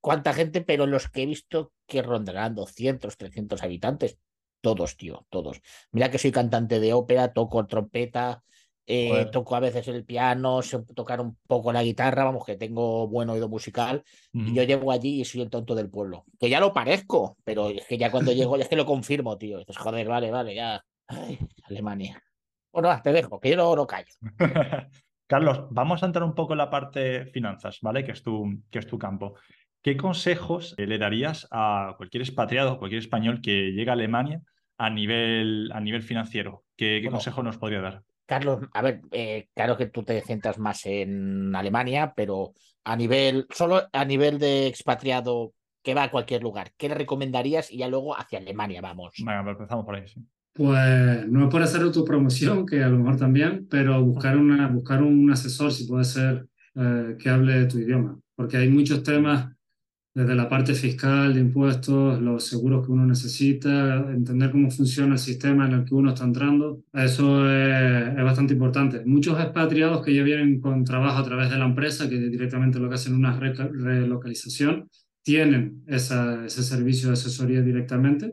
cuánta 0.00 0.32
gente, 0.32 0.60
pero 0.60 0.86
los 0.86 1.08
que 1.08 1.22
he 1.22 1.26
visto 1.26 1.72
que 1.86 2.02
rondarán 2.02 2.56
200, 2.56 3.16
300 3.16 3.62
habitantes, 3.62 4.18
todos, 4.60 4.96
tío, 4.96 5.26
todos. 5.30 5.60
Mira 5.92 6.10
que 6.10 6.18
soy 6.18 6.32
cantante 6.32 6.80
de 6.80 6.92
ópera, 6.92 7.32
toco 7.32 7.64
trompeta, 7.66 8.42
eh, 8.90 9.26
toco 9.30 9.54
a 9.54 9.60
veces 9.60 9.86
el 9.88 10.02
piano, 10.02 10.62
sé 10.62 10.78
tocar 10.94 11.20
un 11.20 11.36
poco 11.46 11.70
la 11.74 11.82
guitarra, 11.82 12.24
vamos, 12.24 12.46
que 12.46 12.56
tengo 12.56 13.06
buen 13.06 13.28
oído 13.28 13.46
musical, 13.46 14.02
uh 14.32 14.38
-huh. 14.38 14.48
y 14.48 14.54
yo 14.54 14.62
llego 14.62 14.90
allí 14.90 15.20
y 15.20 15.24
soy 15.26 15.42
el 15.42 15.50
tonto 15.50 15.74
del 15.74 15.90
pueblo. 15.90 16.24
Que 16.40 16.48
ya 16.48 16.58
lo 16.58 16.72
parezco, 16.72 17.36
pero 17.44 17.68
es 17.68 17.86
que 17.86 17.98
ya 17.98 18.10
cuando 18.10 18.32
llego 18.32 18.56
ya 18.56 18.62
es 18.62 18.68
que 18.68 18.76
lo 18.76 18.86
confirmo, 18.86 19.36
tío. 19.36 19.58
Dices, 19.58 19.76
joder, 19.76 20.08
vale, 20.08 20.30
vale, 20.30 20.54
ya. 20.54 20.82
Ay, 21.06 21.38
Alemania. 21.64 22.22
Bueno, 22.72 22.98
te 23.02 23.12
dejo, 23.12 23.38
que 23.38 23.50
yo 23.50 23.56
no, 23.56 23.76
no 23.76 23.86
callo. 23.86 24.12
Carlos, 25.26 25.66
vamos 25.70 26.02
a 26.02 26.06
entrar 26.06 26.24
un 26.24 26.34
poco 26.34 26.54
en 26.54 26.58
la 26.58 26.70
parte 26.70 27.26
finanzas, 27.26 27.80
¿vale? 27.82 28.02
Que 28.06 28.12
es 28.12 28.22
tu, 28.22 28.62
que 28.70 28.78
es 28.78 28.86
tu 28.86 28.98
campo. 28.98 29.34
¿Qué 29.82 29.98
consejos 29.98 30.74
le 30.78 30.96
darías 30.96 31.46
a 31.50 31.92
cualquier 31.98 32.22
expatriado, 32.22 32.78
cualquier 32.78 33.02
español 33.02 33.42
que 33.42 33.72
llega 33.72 33.92
a 33.92 33.96
Alemania 33.96 34.40
a 34.78 34.88
nivel, 34.88 35.70
a 35.74 35.80
nivel 35.80 36.02
financiero? 36.02 36.64
¿Qué, 36.74 36.86
qué 36.86 37.08
bueno, 37.08 37.16
consejo 37.16 37.42
nos 37.42 37.58
podría 37.58 37.82
dar? 37.82 38.02
Carlos, 38.28 38.60
a 38.74 38.82
ver, 38.82 39.00
eh, 39.10 39.48
claro 39.54 39.78
que 39.78 39.86
tú 39.86 40.02
te 40.02 40.20
centras 40.20 40.58
más 40.58 40.84
en 40.84 41.56
Alemania, 41.56 42.12
pero 42.14 42.52
a 42.84 42.94
nivel, 42.94 43.46
solo 43.48 43.88
a 43.90 44.04
nivel 44.04 44.38
de 44.38 44.66
expatriado 44.66 45.54
que 45.82 45.94
va 45.94 46.02
a 46.02 46.10
cualquier 46.10 46.42
lugar, 46.42 46.72
¿qué 46.76 46.90
le 46.90 46.94
recomendarías? 46.94 47.72
Y 47.72 47.78
ya 47.78 47.88
luego 47.88 48.14
hacia 48.14 48.38
Alemania, 48.38 48.82
vamos. 48.82 49.14
Venga, 49.16 49.42
pues 49.44 49.56
empezamos 49.56 49.86
por 49.86 49.94
ahí, 49.94 50.06
sí. 50.06 50.20
Pues 50.52 51.26
no 51.26 51.44
es 51.44 51.50
por 51.50 51.62
hacer 51.62 51.80
autopromoción, 51.80 52.66
que 52.66 52.82
a 52.82 52.88
lo 52.88 52.98
mejor 52.98 53.16
también, 53.16 53.66
pero 53.70 54.04
buscar, 54.04 54.36
una, 54.36 54.68
buscar 54.68 55.02
un 55.02 55.30
asesor, 55.30 55.72
si 55.72 55.86
puede 55.86 56.04
ser, 56.04 56.46
eh, 56.74 57.16
que 57.18 57.30
hable 57.30 57.64
tu 57.64 57.78
idioma, 57.78 58.18
porque 58.34 58.58
hay 58.58 58.68
muchos 58.68 59.02
temas 59.02 59.56
desde 60.18 60.34
la 60.34 60.48
parte 60.48 60.74
fiscal, 60.74 61.32
de 61.32 61.38
impuestos, 61.38 62.20
los 62.20 62.44
seguros 62.44 62.84
que 62.84 62.90
uno 62.90 63.06
necesita, 63.06 63.98
entender 64.10 64.50
cómo 64.50 64.68
funciona 64.68 65.12
el 65.12 65.20
sistema 65.20 65.66
en 65.66 65.74
el 65.74 65.84
que 65.84 65.94
uno 65.94 66.10
está 66.10 66.24
entrando, 66.24 66.82
eso 66.92 67.48
es, 67.48 68.18
es, 68.18 68.24
bastante 68.24 68.54
importante. 68.54 69.04
Muchos 69.04 69.40
expatriados 69.40 70.04
que 70.04 70.12
ya 70.12 70.24
vienen 70.24 70.60
con 70.60 70.82
trabajo 70.82 71.18
a 71.18 71.24
través 71.24 71.50
de 71.50 71.58
la 71.58 71.66
empresa, 71.66 72.08
que 72.08 72.16
directamente 72.16 72.80
lo 72.80 72.88
que 72.88 72.96
hacen 72.96 73.12
es 73.12 73.18
una 73.20 73.38
re 73.38 73.52
relocalización, 73.52 74.90
tienen 75.22 75.84
esa, 75.86 76.44
ese 76.44 76.64
servicio 76.64 77.10
de 77.10 77.12
asesoría 77.12 77.62
directamente, 77.62 78.32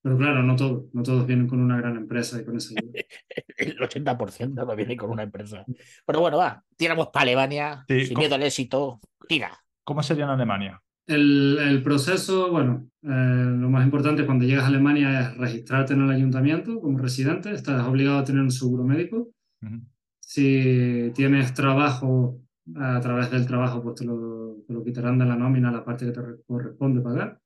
pero 0.00 0.16
claro, 0.16 0.42
no 0.42 0.56
todos, 0.56 0.84
no 0.94 1.02
todos 1.02 1.26
vienen 1.26 1.48
con 1.48 1.60
una 1.60 1.76
gran 1.76 1.98
empresa 1.98 2.40
y 2.40 2.46
con 2.46 2.56
esa 2.56 2.72
ayuda. 2.78 2.92
El 3.58 3.76
80% 3.76 4.54
no 4.54 4.74
viene 4.74 4.96
con 4.96 5.10
una 5.10 5.24
empresa. 5.24 5.66
Pero 6.06 6.18
bueno, 6.18 6.38
va, 6.38 6.64
tiramos 6.78 7.08
para 7.08 7.24
Alemania, 7.24 7.84
sí, 7.86 8.06
sin 8.06 8.18
miedo 8.18 8.36
al 8.36 8.42
éxito, 8.42 9.00
tira. 9.28 9.52
¿Cómo 9.84 10.02
sería 10.02 10.24
en 10.24 10.30
Alemania? 10.30 10.82
El, 11.06 11.58
el, 11.60 11.82
proceso, 11.82 12.50
bueno, 12.50 12.90
eh, 13.02 13.08
lo 13.08 13.70
más 13.70 13.84
importante 13.84 14.26
cuando 14.26 14.44
llegas 14.44 14.64
a 14.64 14.68
Alemania 14.68 15.20
es 15.20 15.36
registrarte 15.36 15.94
en 15.94 16.02
el 16.02 16.10
ayuntamiento 16.10 16.80
como 16.80 16.98
residente, 16.98 17.52
estás 17.52 17.86
obligado 17.86 18.18
a 18.18 18.24
tener 18.24 18.42
un 18.42 18.50
seguro 18.50 18.82
médico. 18.82 19.28
Uh 19.62 19.66
-huh. 19.66 19.84
Si 20.20 21.12
tienes 21.14 21.54
trabajo, 21.54 22.40
a 22.74 23.00
través 23.00 23.30
del 23.30 23.46
trabajo, 23.46 23.82
pues 23.82 23.96
te 23.96 24.04
lo, 24.04 24.56
te 24.66 24.72
lo, 24.72 24.82
quitarán 24.82 25.18
de 25.18 25.24
la 25.24 25.36
nómina 25.36 25.70
la 25.70 25.84
parte 25.84 26.06
que 26.06 26.12
te 26.12 26.20
corresponde 26.46 27.00
pagar. 27.00 27.40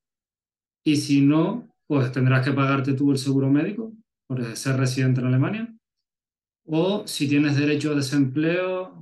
Y 0.83 0.97
si 0.97 1.21
no, 1.21 1.69
pues 1.87 2.11
tendrás 2.13 2.45
que 2.45 2.53
pagarte 2.53 2.95
tú 2.95 3.11
el 3.11 3.19
seguro 3.19 3.51
médico 3.51 3.93
por 4.27 4.43
ser 4.57 4.77
residente 4.77 5.21
en 5.21 5.27
Alemania. 5.27 5.77
O 6.65 7.07
si 7.07 7.29
tienes 7.29 7.57
derecho 7.57 7.93
a 7.93 7.97
desempleo, 7.97 8.95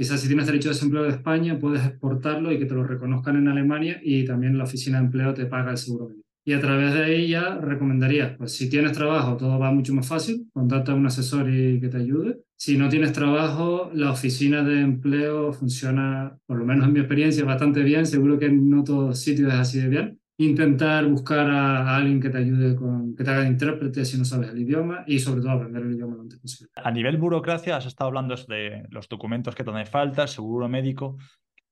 Quizás 0.00 0.18
si 0.18 0.28
tienes 0.28 0.46
derecho 0.46 0.70
a 0.70 0.72
desempleo 0.72 1.02
de 1.02 1.10
España, 1.10 1.58
puedes 1.58 1.84
exportarlo 1.84 2.50
y 2.50 2.58
que 2.58 2.64
te 2.64 2.72
lo 2.72 2.84
reconozcan 2.84 3.36
en 3.36 3.48
Alemania 3.48 4.00
y 4.02 4.24
también 4.24 4.56
la 4.56 4.64
oficina 4.64 4.96
de 4.98 5.04
empleo 5.04 5.34
te 5.34 5.44
paga 5.44 5.72
el 5.72 5.76
seguro. 5.76 6.14
Y 6.42 6.54
a 6.54 6.60
través 6.60 6.94
de 6.94 7.04
ahí 7.04 7.28
ya 7.28 7.56
recomendaría, 7.56 8.34
pues 8.38 8.52
si 8.52 8.70
tienes 8.70 8.92
trabajo, 8.92 9.36
todo 9.36 9.58
va 9.58 9.70
mucho 9.72 9.92
más 9.92 10.08
fácil, 10.08 10.48
contacta 10.54 10.92
a 10.92 10.94
un 10.94 11.04
asesor 11.04 11.50
y 11.50 11.78
que 11.80 11.88
te 11.88 11.98
ayude. 11.98 12.38
Si 12.56 12.78
no 12.78 12.88
tienes 12.88 13.12
trabajo, 13.12 13.90
la 13.92 14.10
oficina 14.10 14.62
de 14.62 14.80
empleo 14.80 15.52
funciona, 15.52 16.34
por 16.46 16.56
lo 16.56 16.64
menos 16.64 16.86
en 16.86 16.94
mi 16.94 17.00
experiencia, 17.00 17.44
bastante 17.44 17.82
bien. 17.82 18.06
Seguro 18.06 18.38
que 18.38 18.46
en 18.46 18.70
no 18.70 18.82
todos 18.82 19.18
sitios 19.18 19.52
es 19.52 19.58
así 19.58 19.80
de 19.80 19.88
bien 19.88 20.19
intentar 20.44 21.06
buscar 21.06 21.50
a, 21.50 21.96
alguien 21.96 22.20
que 22.20 22.30
te 22.30 22.38
ayude 22.38 22.74
con, 22.74 23.14
que 23.14 23.24
te 23.24 23.30
haga 23.30 23.42
de 23.42 23.48
intérprete 23.48 24.04
si 24.04 24.16
no 24.16 24.24
sabes 24.24 24.50
el 24.50 24.58
idioma 24.58 25.04
y 25.06 25.18
sobre 25.18 25.42
todo 25.42 25.50
aprender 25.50 25.82
el 25.82 25.92
idioma 25.92 26.16
lo 26.16 26.22
antes 26.22 26.38
posible. 26.38 26.72
A 26.76 26.90
nivel 26.90 27.18
burocracia, 27.18 27.76
has 27.76 27.86
estado 27.86 28.08
hablando 28.08 28.34
de 28.48 28.86
los 28.90 29.08
documentos 29.08 29.54
que 29.54 29.64
te 29.64 29.70
hacen 29.70 29.86
falta, 29.86 30.26
seguro 30.26 30.68
médico. 30.68 31.18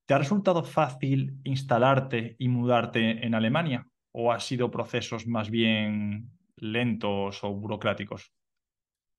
¿Te 0.07 0.15
ha 0.15 0.19
resultado 0.19 0.63
fácil 0.65 1.39
instalarte 1.45 2.37
y 2.39 2.49
mudarte 2.49 3.27
en 3.27 3.35
Alemania? 3.35 3.87
¿O 4.13 4.33
ha 4.33 4.41
sido 4.41 4.71
procesos 4.71 5.27
más 5.27 5.51
bien 5.51 6.31
lentos 6.57 7.43
o 7.45 7.55
burocráticos? 7.55 8.33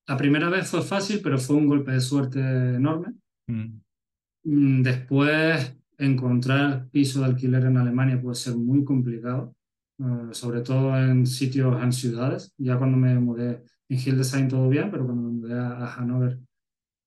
La 0.08 0.18
primera 0.18 0.50
vez 0.50 0.70
fue 0.70 0.82
fácil, 0.82 1.22
pero 1.24 1.38
fue 1.38 1.56
un 1.56 1.68
golpe 1.68 1.92
de 1.92 2.02
suerte 2.02 2.40
enorme. 2.40 3.14
Mm. 3.48 4.82
Después 4.82 5.79
encontrar 6.00 6.90
piso 6.90 7.20
de 7.20 7.26
alquiler 7.28 7.66
en 7.66 7.78
Alemania 7.78 8.22
puede 8.22 8.36
ser 8.36 8.56
muy 8.56 8.84
complicado, 8.84 9.56
uh, 10.00 10.34
sobre 10.34 10.62
todo 10.62 10.98
en 10.98 11.26
sitios, 11.26 11.82
en 11.84 11.94
ciudades. 11.94 12.54
Ya 12.58 12.78
cuando 12.78 12.98
me 12.98 13.20
mudé 13.20 13.64
en 13.90 13.98
Hildesheim 13.98 14.48
todo 14.48 14.70
bien, 14.70 14.90
pero 14.90 15.06
cuando 15.06 15.24
me 15.24 15.32
mudé 15.32 15.60
a, 15.60 15.84
a 15.84 15.88
Hannover 15.88 16.40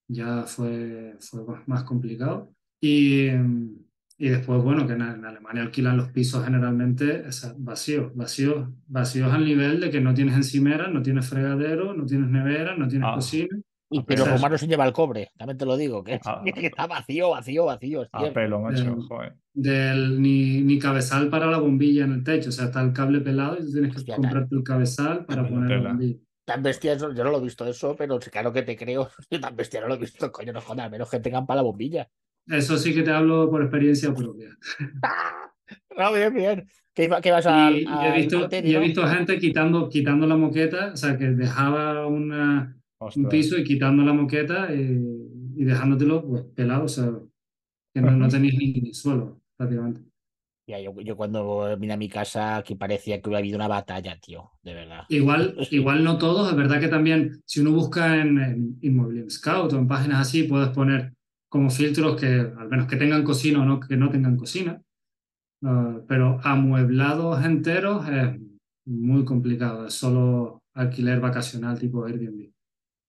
ya 0.09 0.45
fue, 0.45 1.17
fue 1.21 1.41
más 1.67 1.85
complicado. 1.85 2.53
Y, 2.81 3.29
y 4.19 4.29
después, 4.29 4.63
bueno, 4.63 4.87
que 4.87 4.93
en, 4.93 5.03
en, 5.03 5.25
Alemania 5.25 5.63
alquilan 5.63 5.97
los 5.97 6.11
pisos 6.11 6.45
generalmente 6.45 7.27
o 7.27 7.33
sea, 7.33 7.55
vacíos, 7.57 8.15
vacíos, 8.15 8.69
vacíos 8.87 9.33
al 9.33 9.45
nivel 9.45 9.81
de 9.81 9.91
que 9.91 10.01
no 10.01 10.15
tienes 10.15 10.37
encimera, 10.37 10.89
no 10.89 11.03
tienes 11.03 11.29
fregadero, 11.29 11.95
no 11.95 12.05
tienes 12.05 12.29
nevera, 12.31 12.77
no 12.77 12.89
tienes 12.89 13.09
ah. 13.11 13.15
cocina. 13.15 13.62
Y 13.93 14.03
pero 14.05 14.25
Romano 14.25 14.57
se 14.57 14.67
lleva 14.67 14.87
el 14.87 14.93
cobre, 14.93 15.31
también 15.37 15.59
te 15.59 15.67
lo 15.67 15.77
digo, 15.77 16.03
que, 16.03 16.19
ah, 16.25 16.43
que 16.55 16.67
está 16.67 16.87
vacío, 16.87 17.31
vacío, 17.31 17.67
vacío. 17.67 18.09
A 18.11 18.33
pelo, 18.33 18.61
macho, 18.61 18.85
del, 18.85 19.03
joder. 19.03 19.35
Del, 19.53 20.21
ni, 20.21 20.63
ni, 20.63 20.79
cabezal 20.79 21.29
para 21.29 21.47
la 21.47 21.59
bombilla 21.59 22.05
en 22.05 22.13
el 22.13 22.25
techo, 22.25 22.49
o 22.49 22.53
sea, 22.53 22.67
está 22.67 22.81
el 22.81 22.93
cable 22.93 23.21
pelado 23.21 23.59
y 23.59 23.67
tú 23.67 23.73
tienes 23.73 23.93
que 23.93 23.99
Hostia, 23.99 24.17
comprarte 24.17 24.55
el 24.55 24.63
cabezal 24.63 25.27
para 25.27 25.47
poner 25.47 25.81
la 25.83 25.91
bombilla. 25.91 26.19
Tan 26.45 26.63
bestia, 26.63 26.97
yo 26.97 27.13
no 27.13 27.31
lo 27.31 27.39
he 27.39 27.45
visto 27.45 27.67
eso, 27.67 27.95
pero 27.97 28.19
claro 28.19 28.53
que 28.53 28.63
te 28.63 28.77
creo, 28.77 29.11
yo 29.31 29.41
tan 29.41 29.55
bestia 29.55 29.81
no 29.83 29.89
lo 29.89 29.95
he 29.95 29.99
visto, 29.99 30.33
coño, 30.33 30.53
no 30.53 30.61
jodas, 30.61 30.91
menos 30.91 31.11
que 31.11 31.21
tengan 31.21 31.47
para 31.47 31.57
la 31.57 31.63
bombilla. 31.63 32.09
Eso 32.47 32.77
sí 32.77 32.95
que 32.95 33.03
te 33.03 33.11
hablo 33.11 33.51
por 33.51 33.63
experiencia 33.63 34.13
propia. 34.15 34.49
no, 35.97 36.13
bien, 36.13 36.35
bien. 36.35 36.69
¿Qué, 36.95 37.11
qué 37.23 37.31
vas 37.31 37.47
a, 37.47 37.71
y, 37.71 37.87
a, 37.89 38.05
y 38.05 38.07
he 38.07 38.17
visto, 38.17 38.49
y 38.51 38.75
he 38.75 38.79
visto 38.79 39.07
gente 39.07 39.39
quitando, 39.39 39.89
quitando 39.89 40.27
la 40.27 40.37
moqueta, 40.37 40.91
o 40.93 40.97
sea, 40.97 41.17
que 41.17 41.25
dejaba 41.25 42.07
una 42.07 42.77
un 43.15 43.29
piso 43.29 43.59
y 43.59 43.65
quitando 43.65 44.03
la 44.03 44.13
moqueta 44.13 44.75
y, 44.75 45.23
y 45.57 45.65
dejándotelo 45.65 46.27
pues, 46.27 46.45
pelado, 46.55 46.85
o 46.85 46.89
sea, 46.89 47.11
que 47.95 48.01
no, 48.01 48.11
no 48.13 48.29
tenéis 48.29 48.55
ni, 48.59 48.73
ni, 48.73 48.95
suelo 48.95 49.41
prácticamente. 49.57 50.01
Ya, 50.67 50.81
yo, 50.81 50.95
yo, 51.01 51.17
cuando 51.17 51.77
vine 51.77 51.93
a 51.93 51.97
mi 51.97 52.09
casa 52.09 52.57
aquí 52.57 52.77
parecía 52.77 53.21
que 53.21 53.29
hubiera 53.29 53.41
habido 53.41 53.57
una 53.57 53.69
batalla, 53.69 54.19
tío, 54.21 54.53
de 54.63 54.75
verdad. 54.75 55.05
Igual, 55.09 55.57
igual 55.71 56.05
no 56.05 56.19
todos, 56.19 56.49
es 56.51 56.57
verdad 56.57 56.81
que 56.81 56.89
también 56.89 57.43
si 57.45 57.61
uno 57.61 57.73
busca 57.73 58.21
en, 58.21 58.79
en 58.81 59.31
Scout 59.31 59.73
o 59.73 59.79
en 59.79 59.89
páginas 59.89 60.21
así, 60.21 60.45
puedes 60.45 60.69
poner 60.71 61.13
como 61.49 61.69
filtros 61.69 62.19
que 62.19 62.27
al 62.27 62.69
menos 62.69 62.87
que 62.87 62.97
tengan 62.97 63.25
cocina 63.25 63.61
o 63.61 63.67
no 63.67 63.81
que 63.81 63.97
no 63.97 64.11
tengan 64.11 64.37
cocina. 64.37 64.81
Uh, 65.61 66.05
pero 66.09 66.41
amueblados 66.43 67.45
enteros 67.45 68.09
es 68.09 68.41
muy 68.87 69.25
complicado, 69.25 69.87
es 69.87 69.95
solo 69.95 70.63
alquiler 70.75 71.21
vacacional 71.21 71.79
tipo 71.79 72.05
Airbnb. 72.05 72.52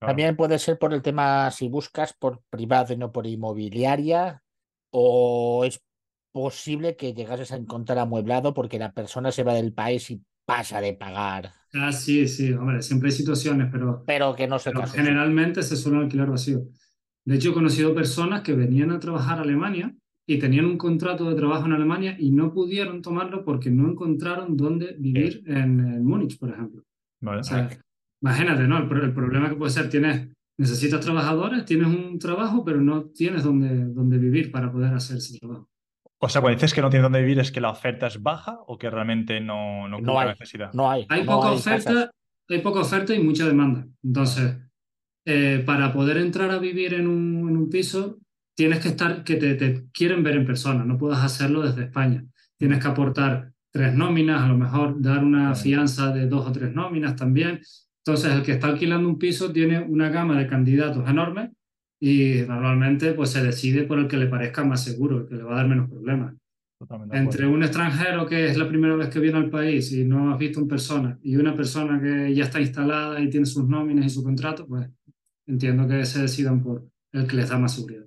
También 0.05 0.35
puede 0.35 0.59
ser 0.59 0.77
por 0.77 0.93
el 0.93 1.01
tema 1.01 1.49
si 1.51 1.67
buscas 1.67 2.13
por 2.13 2.41
privado 2.49 2.93
y 2.93 2.97
no 2.97 3.11
por 3.11 3.27
inmobiliaria, 3.27 4.43
o 4.91 5.63
es 5.65 5.81
posible 6.31 6.95
que 6.95 7.13
llegases 7.13 7.51
a 7.51 7.57
encontrar 7.57 7.99
amueblado 7.99 8.53
porque 8.53 8.79
la 8.79 8.91
persona 8.91 9.31
se 9.31 9.43
va 9.43 9.53
del 9.53 9.73
país 9.73 10.09
y 10.11 10.21
pasa 10.45 10.81
de 10.81 10.93
pagar. 10.93 11.51
Ah, 11.73 11.91
sí, 11.91 12.27
sí, 12.27 12.51
hombre, 12.53 12.81
siempre 12.81 13.09
hay 13.09 13.15
situaciones, 13.15 13.69
pero, 13.71 14.03
pero 14.05 14.35
que 14.35 14.47
no 14.47 14.59
se 14.59 14.71
pero 14.71 14.87
generalmente 14.87 15.63
se 15.63 15.75
suele 15.75 15.99
alquilar 15.99 16.29
vacío. 16.29 16.67
De 17.25 17.35
hecho, 17.35 17.51
he 17.51 17.53
conocido 17.53 17.95
personas 17.95 18.41
que 18.41 18.53
venían 18.53 18.91
a 18.91 18.99
trabajar 18.99 19.39
a 19.39 19.43
Alemania 19.43 19.95
y 20.25 20.39
tenían 20.39 20.65
un 20.65 20.77
contrato 20.77 21.29
de 21.29 21.35
trabajo 21.35 21.65
en 21.65 21.73
Alemania 21.73 22.15
y 22.19 22.31
no 22.31 22.53
pudieron 22.53 23.01
tomarlo 23.01 23.43
porque 23.43 23.71
no 23.71 23.89
encontraron 23.89 24.55
dónde 24.57 24.95
vivir 24.97 25.43
en, 25.47 26.03
Múnich, 26.03 26.37
por 26.37 26.49
ejemplo. 26.49 26.83
O 27.21 27.43
sea, 27.43 27.69
imagínate, 28.23 28.63
¿no? 28.63 28.77
El, 28.77 29.03
el, 29.03 29.13
problema 29.13 29.49
que 29.49 29.55
puede 29.55 29.71
ser, 29.71 29.89
tienes, 29.89 30.29
necesitas 30.57 31.01
trabajadores, 31.01 31.65
tienes 31.65 31.87
un 31.87 32.17
trabajo, 32.17 32.63
pero 32.63 32.79
no 32.79 33.03
tienes 33.03 33.43
dónde, 33.43 33.85
dónde 33.93 34.17
vivir 34.17 34.49
para 34.49 34.71
poder 34.71 34.93
hacer 34.93 35.17
ese 35.17 35.37
trabajo. 35.37 35.69
O 36.19 36.29
sea, 36.29 36.39
cuando 36.39 36.55
dices 36.55 36.73
que 36.73 36.81
no 36.81 36.89
tienes 36.89 37.03
dónde 37.03 37.19
vivir, 37.19 37.39
¿es 37.39 37.51
que 37.51 37.59
la 37.59 37.69
oferta 37.69 38.07
es 38.07 38.21
baja 38.21 38.59
o 38.65 38.77
que 38.77 38.89
realmente 38.89 39.41
no, 39.41 39.89
no, 39.89 39.99
no 39.99 40.17
hay 40.17 40.29
necesidad? 40.29 40.71
No 40.73 40.89
hay. 40.89 41.05
Hay 41.09 41.25
poca 41.25 41.51
oferta, 41.51 42.11
hay 42.47 42.59
poca 42.59 42.79
oferta 42.79 43.13
y 43.13 43.21
mucha 43.21 43.45
demanda. 43.45 43.85
Entonces, 44.01 44.55
eh, 45.25 45.61
para 45.65 45.91
poder 45.91 46.15
entrar 46.15 46.49
a 46.51 46.59
vivir 46.59 46.93
en 46.93 47.07
un, 47.07 47.49
en 47.49 47.57
un 47.57 47.69
piso, 47.69 48.19
tienes 48.55 48.79
que 48.79 48.87
estar, 48.89 49.25
que 49.25 49.35
te, 49.35 49.55
te, 49.55 49.83
quieren 49.91 50.23
ver 50.23 50.37
en 50.37 50.45
persona, 50.45 50.85
no 50.85 50.97
puedes 50.97 51.19
hacerlo 51.19 51.61
desde 51.61 51.83
España. 51.83 52.23
Tienes 52.57 52.81
que 52.81 52.87
aportar 52.87 53.51
tres 53.69 53.93
nóminas, 53.93 54.43
a 54.43 54.47
lo 54.47 54.57
mejor 54.57 55.01
dar 55.01 55.25
una 55.25 55.53
fianza 55.55 56.13
de 56.13 56.27
dos 56.27 56.47
o 56.47 56.51
tres 56.53 56.73
nóminas 56.73 57.17
también. 57.17 57.59
Entonces, 58.05 58.33
el 58.33 58.43
que 58.43 58.51
está 58.51 58.67
alquilando 58.67 59.07
un 59.07 59.17
piso 59.17 59.51
tiene 59.53 59.79
una 59.79 60.09
gama 60.09 60.37
de 60.37 60.45
candidatos 60.45 61.09
enorme 61.09 61.53
y 62.01 62.41
normalmente 62.45 63.13
pues 63.13 63.29
se 63.29 63.41
decide 63.41 63.83
por 63.83 63.97
el 63.97 64.09
que 64.09 64.17
le 64.17 64.27
parezca 64.27 64.65
más 64.65 64.83
seguro, 64.83 65.19
el 65.19 65.25
que 65.25 65.35
le 65.35 65.43
va 65.43 65.53
a 65.53 65.57
dar 65.57 65.69
menos 65.69 65.89
problemas. 65.89 66.35
Entre 67.13 67.47
un 67.47 67.63
extranjero 67.63 68.25
que 68.25 68.47
es 68.47 68.57
la 68.57 68.67
primera 68.67 68.97
vez 68.97 69.07
que 69.07 69.21
viene 69.21 69.37
al 69.37 69.49
país 69.49 69.89
y 69.93 70.03
no 70.03 70.33
has 70.33 70.37
visto 70.37 70.59
en 70.59 70.67
persona 70.67 71.17
y 71.23 71.37
una 71.37 71.55
persona 71.55 72.01
que 72.01 72.35
ya 72.35 72.43
está 72.43 72.59
instalada 72.59 73.21
y 73.21 73.29
tiene 73.29 73.45
sus 73.45 73.65
nóminas 73.69 74.05
y 74.05 74.09
su 74.09 74.21
contrato, 74.21 74.67
pues 74.67 74.89
entiendo 75.47 75.87
que 75.87 76.03
se 76.03 76.23
decidan 76.23 76.61
por 76.61 76.85
el 77.13 77.25
que 77.25 77.37
les 77.37 77.47
da 77.47 77.57
más 77.57 77.73
seguridad. 77.73 78.03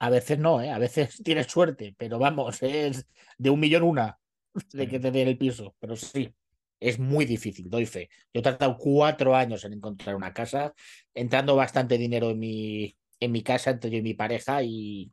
A 0.00 0.10
veces 0.10 0.40
no, 0.40 0.60
¿eh? 0.60 0.72
a 0.72 0.78
veces 0.80 1.22
tienes 1.22 1.46
suerte, 1.46 1.94
pero 1.96 2.18
vamos, 2.18 2.60
es 2.64 3.06
de 3.36 3.50
un 3.50 3.60
millón 3.60 3.84
una 3.84 4.18
de 4.72 4.88
que 4.88 4.98
te 4.98 5.12
den 5.12 5.28
el 5.28 5.38
piso, 5.38 5.76
pero 5.78 5.94
sí 5.94 6.34
es 6.80 6.98
muy 6.98 7.24
difícil, 7.24 7.68
doy 7.68 7.86
fe. 7.86 8.08
Yo 8.32 8.40
he 8.40 8.42
tardado 8.42 8.76
cuatro 8.76 9.34
años 9.34 9.64
en 9.64 9.74
encontrar 9.74 10.14
una 10.14 10.32
casa, 10.32 10.72
entrando 11.14 11.56
bastante 11.56 11.98
dinero 11.98 12.30
en 12.30 12.38
mi, 12.38 12.96
en 13.20 13.32
mi 13.32 13.42
casa 13.42 13.70
entre 13.70 13.90
yo 13.90 13.98
y 13.98 14.02
mi 14.02 14.14
pareja 14.14 14.62
y 14.62 15.10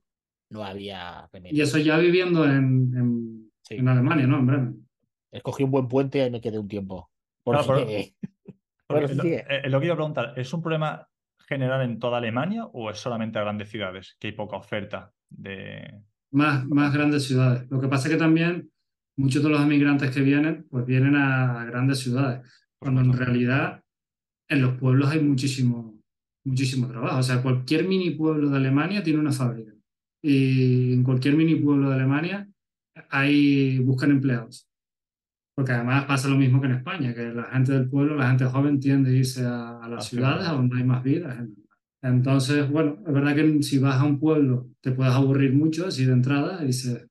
no 0.49 0.63
había 0.63 1.27
remedio. 1.31 1.57
Y 1.57 1.61
eso 1.61 1.77
ya 1.77 1.97
viviendo 1.97 2.45
en, 2.45 3.49
en, 3.69 3.87
Alemania, 3.87 4.27
¿no? 4.27 4.39
En 4.39 4.45
Bremen. 4.45 4.87
Escogí 5.31 5.63
un 5.63 5.71
buen 5.71 5.87
puente 5.87 6.25
y 6.25 6.29
me 6.29 6.41
quedé 6.41 6.59
un 6.59 6.67
tiempo. 6.67 7.09
Por 7.43 7.67
lo, 7.67 9.21
que 9.21 9.43
lo 9.65 9.79
que 9.79 9.85
iba 9.85 9.93
a 9.93 9.97
preguntar, 9.97 10.33
¿es 10.35 10.53
un 10.53 10.61
problema 10.61 11.07
general 11.47 11.81
en 11.81 11.99
toda 11.99 12.19
Alemania 12.19 12.65
o 12.65 12.89
es 12.89 12.97
solamente 12.97 13.39
a 13.39 13.41
grandes 13.41 13.69
ciudades 13.69 14.15
que 14.19 14.27
hay 14.27 14.33
poca 14.33 14.57
oferta 14.57 15.11
de... 15.29 16.01
Más, 16.31 16.65
más 16.67 16.93
grandes 16.93 17.23
ciudades. 17.25 17.69
Lo 17.69 17.79
que 17.79 17.87
pasa 17.87 18.07
es 18.07 18.13
que 18.13 18.19
también 18.19 18.69
muchos 19.17 19.43
de 19.43 19.49
los 19.49 19.61
inmigrantes 19.61 20.11
que 20.11 20.21
vienen, 20.21 20.65
pues 20.69 20.85
vienen 20.85 21.15
a 21.15 21.65
grandes 21.65 21.99
ciudades, 21.99 22.41
cuando 22.79 23.01
en 23.01 23.13
realidad 23.13 23.83
en 24.47 24.61
los 24.61 24.77
pueblos 24.77 25.09
hay 25.09 25.21
muchísimo, 25.21 25.99
muchísimo 26.43 26.87
trabajo. 26.87 27.19
O 27.19 27.23
sea, 27.23 27.41
cualquier 27.41 27.87
mini 27.87 28.11
pueblo 28.11 28.49
de 28.49 28.57
Alemania 28.57 29.03
tiene 29.03 29.19
una 29.19 29.31
fábrica. 29.31 29.73
Y 30.21 30.93
en 30.93 31.03
cualquier 31.03 31.35
mini 31.35 31.55
pueblo 31.55 31.89
de 31.89 31.95
Alemania 31.95 32.47
hay, 33.09 33.79
buscan 33.79 34.11
empleados. 34.11 34.67
Porque 35.55 35.71
además 35.71 36.05
pasa 36.05 36.27
lo 36.27 36.35
mismo 36.35 36.59
que 36.59 36.67
en 36.67 36.73
España, 36.73 37.13
que 37.13 37.33
la 37.33 37.45
gente 37.45 37.71
del 37.71 37.89
pueblo, 37.89 38.15
la 38.15 38.27
gente 38.27 38.45
joven 38.45 38.79
tiende 38.79 39.11
a 39.11 39.13
irse 39.13 39.45
a, 39.45 39.87
las 39.89 40.07
ciudades, 40.07 40.47
a 40.47 40.53
donde 40.53 40.77
hay 40.77 40.83
más 40.83 41.01
vida. 41.01 41.47
Entonces, 42.01 42.69
bueno, 42.69 42.97
es 43.07 43.13
verdad 43.13 43.35
que 43.35 43.63
si 43.63 43.79
vas 43.79 43.99
a 43.99 44.03
un 44.03 44.19
pueblo 44.19 44.69
te 44.81 44.91
puedes 44.91 45.13
aburrir 45.13 45.53
mucho 45.53 45.87
así 45.87 46.05
de 46.05 46.13
entrada 46.13 46.61
y 46.61 46.67
dices, 46.67 47.07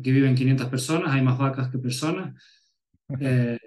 Aquí 0.00 0.12
viven 0.12 0.34
500 0.34 0.68
personas, 0.68 1.12
hay 1.12 1.20
más 1.20 1.38
vacas 1.38 1.68
que 1.68 1.78
personas. 1.78 2.34
Eh, 3.20 3.58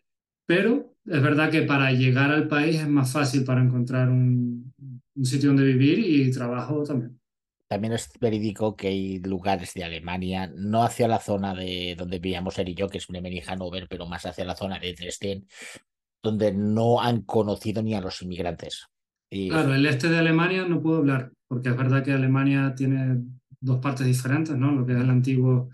pero 0.47 0.95
es 1.05 1.21
verdad 1.21 1.51
que 1.51 1.61
para 1.61 1.91
llegar 1.91 2.31
al 2.31 2.47
país 2.47 2.77
es 2.77 2.87
más 2.87 3.11
fácil 3.11 3.43
para 3.43 3.61
encontrar 3.61 4.09
un, 4.09 4.73
un, 5.15 5.25
sitio 5.25 5.49
donde 5.49 5.63
vivir 5.63 5.99
y 5.99 6.31
trabajo 6.31 6.83
también. 6.83 7.19
También 7.67 7.93
es 7.93 8.09
verídico 8.19 8.75
que 8.75 8.87
hay 8.87 9.19
lugares 9.19 9.73
de 9.75 9.83
Alemania, 9.83 10.51
no 10.55 10.83
hacia 10.83 11.07
la 11.07 11.19
zona 11.19 11.53
de 11.53 11.95
donde 11.97 12.17
vivíamos 12.17 12.57
él 12.57 12.69
y 12.69 12.75
yo, 12.75 12.89
que 12.89 12.97
es 12.97 13.07
Bremen 13.07 13.33
y 13.33 13.41
Hannover, 13.41 13.87
pero 13.87 14.07
más 14.07 14.25
hacia 14.25 14.45
la 14.45 14.55
zona 14.55 14.79
de 14.79 14.93
Dresden, 14.93 15.47
donde 16.23 16.51
no 16.51 16.99
han 16.99 17.21
conocido 17.21 17.83
ni 17.83 17.93
a 17.93 18.01
los 18.01 18.21
inmigrantes. 18.23 18.87
Y... 19.29 19.49
Claro, 19.49 19.75
el 19.75 19.85
este 19.85 20.09
de 20.09 20.17
Alemania 20.17 20.65
no 20.65 20.81
puedo 20.81 20.97
hablar, 20.97 21.31
porque 21.47 21.69
es 21.69 21.77
verdad 21.77 22.03
que 22.03 22.11
Alemania 22.11 22.73
tiene 22.75 23.23
dos 23.59 23.79
partes 23.79 24.05
diferentes, 24.05 24.55
¿no? 24.55 24.71
Lo 24.71 24.85
que 24.85 24.93
es 24.93 24.99
el 24.99 25.09
antiguo 25.09 25.69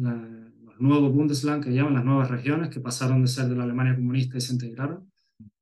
los 0.00 0.80
nuevos 0.80 1.12
Bundesland, 1.12 1.64
que 1.64 1.70
llaman 1.70 1.94
las 1.94 2.04
nuevas 2.04 2.30
regiones, 2.30 2.68
que 2.70 2.80
pasaron 2.80 3.22
de 3.22 3.28
ser 3.28 3.48
de 3.48 3.56
la 3.56 3.64
Alemania 3.64 3.96
comunista 3.96 4.38
y 4.38 4.40
se 4.40 4.52
integraron. 4.52 5.10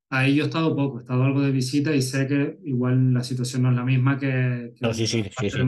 Ahí 0.09 0.35
yo 0.35 0.43
he 0.43 0.47
estado 0.47 0.75
poco, 0.75 0.97
he 0.97 1.01
estado 1.01 1.23
algo 1.23 1.41
de 1.41 1.51
visita 1.51 1.93
y 1.93 2.01
sé 2.01 2.27
que 2.27 2.59
igual 2.63 3.13
la 3.13 3.23
situación 3.23 3.63
no 3.63 3.71
es 3.71 3.75
la 3.75 3.83
misma 3.83 4.17
que... 4.17 4.73
no, 4.79 4.93
sí, 4.93 5.05
sí, 5.05 5.23
sí, 5.37 5.49
sí. 5.49 5.59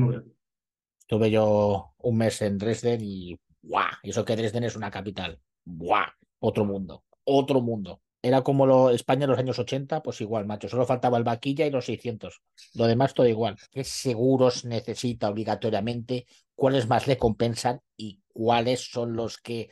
Estuve 1.00 1.32
yo 1.32 1.94
un 1.98 2.18
mes 2.18 2.42
en 2.42 2.58
Dresden 2.58 3.02
y 3.02 3.38
¡guau! 3.64 3.88
Y 4.04 4.12
eso 4.12 4.24
que 4.24 4.36
Dresden 4.36 4.64
es 4.64 4.76
una 4.76 4.92
capital. 4.92 5.40
¡Guau! 5.66 6.06
Otro 6.40 6.64
mundo, 6.64 7.04
otro 7.26 7.62
mundo. 7.62 8.02
Era 8.22 8.42
como 8.42 8.66
lo, 8.66 8.90
España 8.90 9.24
en 9.24 9.30
los 9.30 9.40
años 9.40 9.60
80, 9.60 10.04
pues 10.04 10.20
igual, 10.20 10.46
macho. 10.46 10.68
Solo 10.68 10.86
faltaba 10.86 11.18
el 11.18 11.24
vaquilla 11.24 11.66
y 11.66 11.72
los 11.72 11.86
600. 11.86 12.42
Lo 12.76 12.86
demás 12.86 13.14
todo 13.14 13.28
igual. 13.28 13.56
¿Qué 13.72 13.84
seguros 13.84 14.66
necesita 14.66 15.30
obligatoriamente? 15.30 16.26
¿Cuáles 16.54 16.88
más 16.90 17.08
le 17.08 17.18
compensan? 17.18 17.80
Y 17.96 18.20
cuáles 18.28 18.92
son 18.92 19.16
los 19.16 19.38
que 19.38 19.70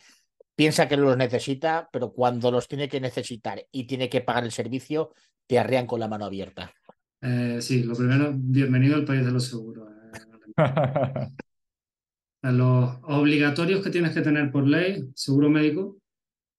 piensa 0.55 0.87
que 0.87 0.97
los 0.97 1.15
necesita, 1.17 1.89
pero 1.91 2.11
cuando 2.11 2.49
los 2.49 2.67
tiene 2.67 2.89
que 2.89 2.99
necesitar 2.99 3.63
y 3.71 3.85
tiene 3.85 4.09
que 4.09 4.21
pagar 4.21 4.43
el 4.43 4.51
servicio, 4.51 5.13
te 5.45 5.59
arrean 5.59 5.85
con 5.85 5.99
la 5.99 6.07
mano 6.07 6.25
abierta. 6.25 6.73
Eh, 7.21 7.59
sí, 7.61 7.83
lo 7.83 7.95
primero, 7.95 8.33
bienvenido 8.35 8.95
al 8.95 9.05
país 9.05 9.25
de 9.25 9.31
los 9.31 9.45
seguros. 9.45 9.89
Eh, 9.91 10.57
los 12.51 12.97
obligatorios 13.03 13.83
que 13.83 13.89
tienes 13.89 14.13
que 14.13 14.21
tener 14.21 14.51
por 14.51 14.67
ley, 14.67 15.03
seguro 15.13 15.49
médico, 15.49 15.97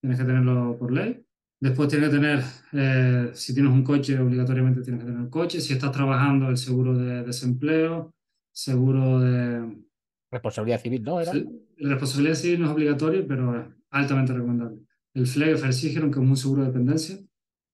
tienes 0.00 0.18
que 0.18 0.24
tenerlo 0.24 0.76
por 0.78 0.92
ley. 0.92 1.24
Después 1.60 1.88
tienes 1.88 2.08
que 2.08 2.16
tener, 2.16 2.44
eh, 2.72 3.30
si 3.34 3.52
tienes 3.52 3.72
un 3.72 3.82
coche, 3.82 4.18
obligatoriamente 4.18 4.82
tienes 4.82 5.00
que 5.00 5.06
tener 5.06 5.24
el 5.24 5.30
coche. 5.30 5.60
Si 5.60 5.72
estás 5.72 5.90
trabajando, 5.90 6.48
el 6.48 6.56
seguro 6.56 6.96
de 6.96 7.24
desempleo, 7.24 8.14
seguro 8.52 9.20
de, 9.20 9.76
Responsabilidad 10.30 10.82
civil, 10.82 11.02
¿no? 11.02 11.20
¿Era? 11.20 11.32
la 11.34 11.90
responsabilidad 11.90 12.34
civil 12.34 12.60
no 12.60 12.66
es 12.66 12.72
obligatoria, 12.72 13.24
pero 13.26 13.58
es 13.58 13.66
altamente 13.90 14.32
recomendable. 14.32 14.78
El 15.14 15.24
Pflegeversicherung, 15.24 16.12
que 16.12 16.20
es 16.20 16.26
un 16.26 16.36
seguro 16.36 16.62
de 16.62 16.68
dependencia. 16.68 17.18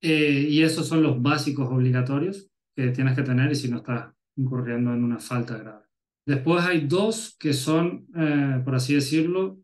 Eh, 0.01 0.47
y 0.51 0.63
esos 0.63 0.87
son 0.87 1.03
los 1.03 1.21
básicos 1.21 1.69
obligatorios 1.69 2.49
que 2.77 2.91
tienes 2.91 3.17
que 3.17 3.23
tener 3.23 3.51
y 3.51 3.55
si 3.55 3.69
no 3.69 3.79
estás 3.79 4.13
incurriendo 4.37 4.93
en 4.93 5.03
una 5.03 5.19
falta 5.19 5.57
grave. 5.57 5.85
Después 6.27 6.65
hay 6.65 6.87
dos 6.87 7.37
que 7.39 7.53
son, 7.53 8.07
eh, 8.15 8.61
por 8.65 8.75
así 8.75 8.95
decirlo, 8.95 9.59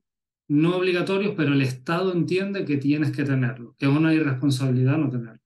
no 0.51 0.77
obligatorios, 0.77 1.35
pero 1.37 1.53
el 1.53 1.63
Estado 1.63 2.13
entiende 2.13 2.65
que 2.65 2.77
tienes 2.77 3.13
que 3.13 3.23
tenerlo, 3.23 3.77
que 3.79 3.87
es 3.87 3.93
una 3.93 4.13
irresponsabilidad 4.13 4.99
no 4.99 5.09
tenerlo. 5.09 5.41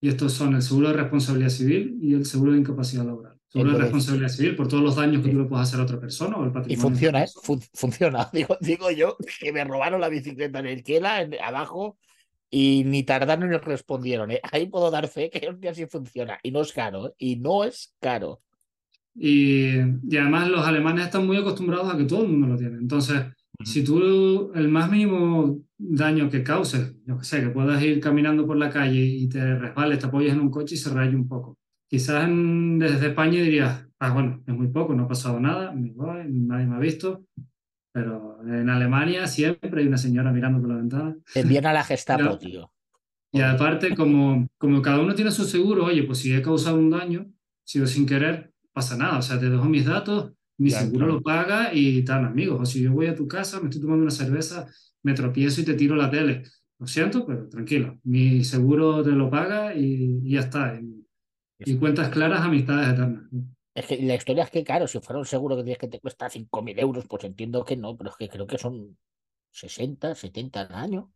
Y 0.00 0.08
estos 0.08 0.32
son 0.32 0.56
el 0.56 0.62
seguro 0.62 0.88
de 0.88 0.94
responsabilidad 0.94 1.50
civil 1.50 1.96
y 2.02 2.12
el 2.12 2.26
seguro 2.26 2.52
de 2.52 2.58
incapacidad 2.58 3.04
laboral. 3.04 3.38
Seguro 3.46 3.74
de 3.74 3.78
responsabilidad 3.78 4.28
civil 4.28 4.56
por 4.56 4.66
todos 4.66 4.82
los 4.82 4.96
daños 4.96 5.22
que 5.22 5.30
tú 5.30 5.38
le 5.38 5.44
puedes 5.44 5.68
hacer 5.68 5.78
a 5.78 5.84
otra 5.84 6.00
persona 6.00 6.36
o 6.38 6.44
el 6.44 6.50
patrimonio. 6.50 6.76
Y 6.76 6.76
funciona, 6.76 7.22
¿eh? 7.22 7.28
funciona. 7.72 8.28
Digo, 8.32 8.58
digo 8.60 8.90
yo 8.90 9.16
que 9.38 9.52
me 9.52 9.62
robaron 9.62 10.00
la 10.00 10.08
bicicleta 10.08 10.58
en 10.58 10.66
el 10.66 10.82
Kela, 10.82 11.28
abajo, 11.44 11.96
y 12.50 12.82
ni 12.84 13.04
tardaron 13.04 13.48
ni 13.48 13.56
respondieron. 13.58 14.32
¿eh? 14.32 14.40
Ahí 14.50 14.66
puedo 14.66 14.90
dar 14.90 15.06
fe 15.06 15.30
que 15.30 15.54
día 15.56 15.72
sí 15.72 15.86
funciona. 15.86 16.40
Y 16.42 16.50
no 16.50 16.62
es 16.62 16.72
caro, 16.72 17.10
¿eh? 17.10 17.14
y 17.18 17.36
no 17.36 17.62
es 17.62 17.94
caro. 18.00 18.40
Y, 19.14 19.76
y, 19.78 20.16
además 20.16 20.48
los 20.48 20.66
alemanes 20.66 21.06
están 21.06 21.24
muy 21.26 21.36
acostumbrados 21.36 21.94
a 21.94 21.96
que 21.96 22.04
todo 22.04 22.22
el 22.22 22.28
mundo 22.28 22.48
lo 22.48 22.56
tiene. 22.56 22.76
Entonces, 22.76 23.22
si 23.64 23.84
tú 23.84 24.52
el 24.54 24.68
más 24.68 24.90
mínimo 24.90 25.58
daño 25.78 26.30
que 26.30 26.42
causes, 26.42 26.94
yo 27.04 27.18
que 27.18 27.24
sé, 27.24 27.40
que 27.40 27.50
puedas 27.50 27.82
ir 27.82 28.00
caminando 28.00 28.46
por 28.46 28.56
la 28.56 28.70
calle 28.70 29.00
y 29.00 29.28
te 29.28 29.58
resbales, 29.58 29.98
te 29.98 30.06
apoyes 30.06 30.32
en 30.32 30.40
un 30.40 30.50
coche 30.50 30.74
y 30.74 30.78
se 30.78 30.90
raye 30.90 31.14
un 31.14 31.28
poco 31.28 31.58
Quizás 31.88 32.28
desde 32.28 33.08
España 33.08 33.40
dirías, 33.40 33.86
ah, 34.00 34.12
bueno, 34.12 34.42
es 34.44 34.54
muy 34.54 34.66
poco, 34.68 34.94
no 34.94 35.04
ha 35.04 35.08
pasado 35.08 35.38
nada, 35.38 35.72
nadie 35.72 36.66
me 36.66 36.74
ha 36.74 36.80
visto. 36.80 37.24
Pero 37.92 38.40
en 38.44 38.68
Alemania 38.68 39.26
siempre 39.26 39.80
hay 39.80 39.86
una 39.86 39.96
señora 39.96 40.32
mirando 40.32 40.60
por 40.60 40.68
la 40.68 40.76
ventana. 40.76 41.16
Te 41.32 41.40
envían 41.40 41.66
a 41.66 41.72
la 41.72 41.84
Gestapo, 41.84 42.36
tío. 42.38 42.72
Y 43.32 43.40
aparte, 43.40 43.94
como, 43.94 44.48
como 44.58 44.82
cada 44.82 45.00
uno 45.00 45.14
tiene 45.14 45.30
su 45.30 45.44
seguro, 45.44 45.84
oye, 45.84 46.02
pues 46.02 46.18
si 46.18 46.34
he 46.34 46.42
causado 46.42 46.76
un 46.76 46.90
daño, 46.90 47.30
si 47.64 47.78
yo 47.78 47.86
sin 47.86 48.04
querer, 48.04 48.52
pasa 48.72 48.96
nada. 48.96 49.18
O 49.18 49.22
sea, 49.22 49.38
te 49.38 49.48
dejo 49.48 49.64
mis 49.66 49.86
datos, 49.86 50.32
mi 50.58 50.70
Ya, 50.70 50.78
seguro 50.78 51.06
claro. 51.06 51.12
lo 51.14 51.22
paga 51.22 51.70
y 51.74 52.04
tal, 52.04 52.24
amigos. 52.24 52.60
O 52.60 52.66
si 52.66 52.82
yo 52.82 52.92
voy 52.92 53.06
a 53.06 53.14
tu 53.14 53.28
casa, 53.28 53.60
me 53.60 53.66
estoy 53.68 53.82
tomando 53.82 54.02
una 54.02 54.10
cerveza, 54.10 54.66
me 55.02 55.14
tropiezo 55.14 55.60
y 55.60 55.64
te 55.64 55.74
tiro 55.74 55.96
la 55.96 56.10
tele. 56.10 56.42
Lo 56.78 56.86
siento, 56.86 57.26
pero 57.26 57.48
tranquilo. 57.48 57.98
Mi 58.04 58.44
seguro 58.44 59.02
te 59.02 59.10
lo 59.10 59.30
paga 59.30 59.74
y, 59.74 60.20
y 60.24 60.32
ya 60.32 60.40
está. 60.40 60.78
Y, 60.80 61.06
y 61.64 61.76
cuentas 61.78 62.10
claras, 62.10 62.42
amistades 62.42 62.88
eternas. 62.94 63.24
Es 63.74 63.86
que 63.86 63.96
la 64.02 64.14
historia 64.16 64.44
es 64.44 64.50
que, 64.50 64.64
claro, 64.64 64.86
si 64.88 64.98
fuera 65.00 65.18
un 65.20 65.26
seguro 65.26 65.56
que 65.56 65.62
tienes 65.62 65.78
que 65.78 65.88
te 65.88 66.00
cuesta 66.00 66.28
5.000 66.30 66.78
euros, 66.80 67.06
pues 67.08 67.24
entiendo 67.24 67.64
que 67.64 67.76
no, 67.76 67.96
pero 67.96 68.10
es 68.10 68.16
que 68.16 68.28
creo 68.28 68.46
que 68.46 68.58
son 68.58 68.98
60, 69.52 70.14
70 70.16 70.62
al 70.62 70.74
año. 70.74 71.12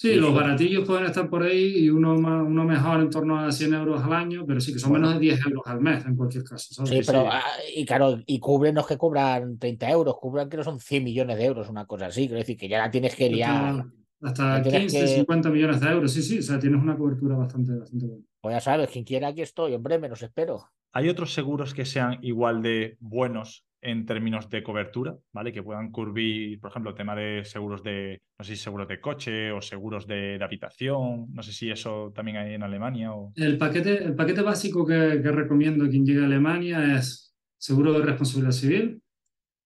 Sí, 0.00 0.10
Sí, 0.10 0.14
los 0.14 0.32
baratillos 0.32 0.86
pueden 0.86 1.06
estar 1.06 1.28
por 1.28 1.42
ahí 1.42 1.78
y 1.78 1.90
uno, 1.90 2.14
más, 2.16 2.46
uno 2.46 2.62
mejor 2.64 3.00
en 3.00 3.10
torno 3.10 3.36
a 3.40 3.50
100 3.50 3.74
euros 3.74 4.00
al 4.00 4.12
año, 4.12 4.44
pero 4.46 4.60
sí 4.60 4.72
que 4.72 4.78
son 4.78 4.90
Bueno. 4.90 5.08
menos 5.08 5.20
de 5.20 5.26
10 5.26 5.44
euros 5.44 5.62
al 5.66 5.80
mes 5.80 6.06
en 6.06 6.14
cualquier 6.14 6.44
caso. 6.44 6.72
¿sabes? 6.72 6.90
Sí, 6.90 7.00
pero, 7.04 7.22
sí. 7.22 7.28
ah, 7.32 7.42
y 7.74 7.84
claro, 7.84 8.20
y 8.24 8.38
cubren 8.38 8.76
los 8.76 8.86
que 8.86 8.96
cobran 8.96 9.58
30 9.58 9.90
euros, 9.90 10.16
cubran 10.20 10.48
que 10.48 10.56
no 10.56 10.62
son 10.62 10.78
100 10.78 11.02
millones 11.02 11.36
de 11.36 11.46
euros, 11.46 11.68
una 11.68 11.84
cosa 11.84 12.06
así. 12.06 12.26
Quiero 12.28 12.38
decir 12.38 12.56
que 12.56 12.68
ya 12.68 12.78
la 12.78 12.90
tienes 12.92 13.16
que 13.16 13.28
liar. 13.28 13.86
Hasta, 14.22 14.22
hasta 14.22 14.56
Ya 14.58 14.62
tienes 14.62 14.80
15, 14.92 15.00
que- 15.00 15.06
50 15.08 15.50
millones 15.50 15.80
de 15.80 15.88
euros. 15.90 16.12
Sí, 16.12 16.22
sí, 16.22 16.38
o 16.38 16.42
sea, 16.42 16.60
tienes 16.60 16.80
una 16.80 16.96
cobertura 16.96 17.34
bastante, 17.36 17.72
bastante 17.74 18.06
buena. 18.06 18.24
Pues 18.40 18.54
ya 18.54 18.60
sabes, 18.60 18.90
quien 18.90 19.04
quiera, 19.04 19.26
aquí 19.28 19.42
estoy, 19.42 19.74
hombre, 19.74 19.98
menos 19.98 20.22
espero. 20.22 20.70
¿Hay 20.92 21.08
otros 21.08 21.34
seguros 21.34 21.74
que 21.74 21.84
sean 21.84 22.18
igual 22.22 22.62
de 22.62 22.96
buenos 23.00 23.64
en 23.80 24.06
términos 24.06 24.48
de 24.50 24.62
cobertura, 24.62 25.16
¿vale? 25.32 25.52
Que 25.52 25.62
puedan 25.62 25.90
cubrir, 25.90 26.60
por 26.60 26.70
ejemplo, 26.70 26.90
el 26.90 26.96
tema 26.96 27.14
de 27.14 27.44
seguros 27.44 27.82
de, 27.82 28.20
no 28.38 28.44
sé 28.44 28.56
si 28.56 28.62
seguros 28.62 28.88
de 28.88 29.00
coche 29.00 29.52
o 29.52 29.60
seguros 29.60 30.06
de, 30.06 30.38
de 30.38 30.44
habitación. 30.44 31.26
No 31.32 31.42
sé 31.42 31.52
si 31.52 31.70
eso 31.70 32.12
también 32.14 32.38
hay 32.38 32.54
en 32.54 32.62
Alemania 32.62 33.12
o. 33.14 33.32
El 33.36 33.58
paquete, 33.58 34.04
el 34.04 34.14
paquete 34.14 34.42
básico 34.42 34.86
que, 34.86 35.20
que 35.22 35.32
recomiendo 35.32 35.84
a 35.84 35.88
quien 35.88 36.04
llegue 36.04 36.22
a 36.22 36.26
Alemania 36.26 36.96
es 36.96 37.34
seguro 37.58 37.92
de 37.92 38.04
responsabilidad 38.04 38.52
civil, 38.52 39.02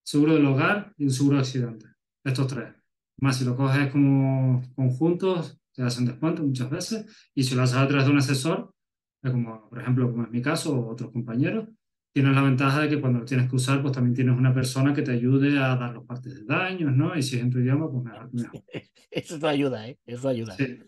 seguro 0.04 0.34
del 0.34 0.46
hogar 0.46 0.92
y 0.96 1.04
un 1.04 1.10
seguro 1.10 1.36
de 1.36 1.42
accidente. 1.42 1.86
Estos 2.24 2.46
tres. 2.48 2.74
Más 3.18 3.36
si 3.36 3.44
lo 3.44 3.56
coges 3.56 3.90
como 3.90 4.62
conjuntos, 4.74 5.60
te 5.72 5.82
hacen 5.82 6.06
descuento 6.06 6.42
muchas 6.42 6.70
veces. 6.70 7.30
Y 7.34 7.44
si 7.44 7.54
lo 7.54 7.62
haces 7.62 7.76
a 7.76 7.86
través 7.86 8.06
de 8.06 8.12
un 8.12 8.18
asesor, 8.18 8.74
es 9.22 9.30
como, 9.30 9.68
por 9.68 9.80
ejemplo, 9.80 10.10
como 10.10 10.24
es 10.24 10.30
mi 10.30 10.42
caso 10.42 10.76
o 10.76 10.90
otros 10.90 11.12
compañeros, 11.12 11.68
tienes 12.12 12.34
la 12.34 12.42
ventaja 12.42 12.80
de 12.82 12.88
que 12.90 13.00
cuando 13.00 13.20
lo 13.20 13.24
tienes 13.24 13.48
que 13.48 13.56
usar, 13.56 13.80
pues 13.80 13.92
también 13.92 14.14
tienes 14.14 14.36
una 14.36 14.52
persona 14.52 14.92
que 14.92 15.02
te 15.02 15.12
ayude 15.12 15.58
a 15.58 15.76
dar 15.76 15.94
los 15.94 16.04
partes 16.04 16.34
de 16.34 16.44
daños, 16.44 16.94
¿no? 16.94 17.16
Y 17.16 17.22
si 17.22 17.36
es 17.36 17.42
en 17.42 17.50
tu 17.50 17.58
idioma, 17.58 17.90
pues 17.90 18.04
mejor. 18.04 18.32
mejor. 18.32 18.62
Eso 19.10 19.38
te 19.38 19.46
ayuda, 19.46 19.88
¿eh? 19.88 19.98
Eso 20.06 20.28
ayuda. 20.28 20.54
Sí. 20.56 20.78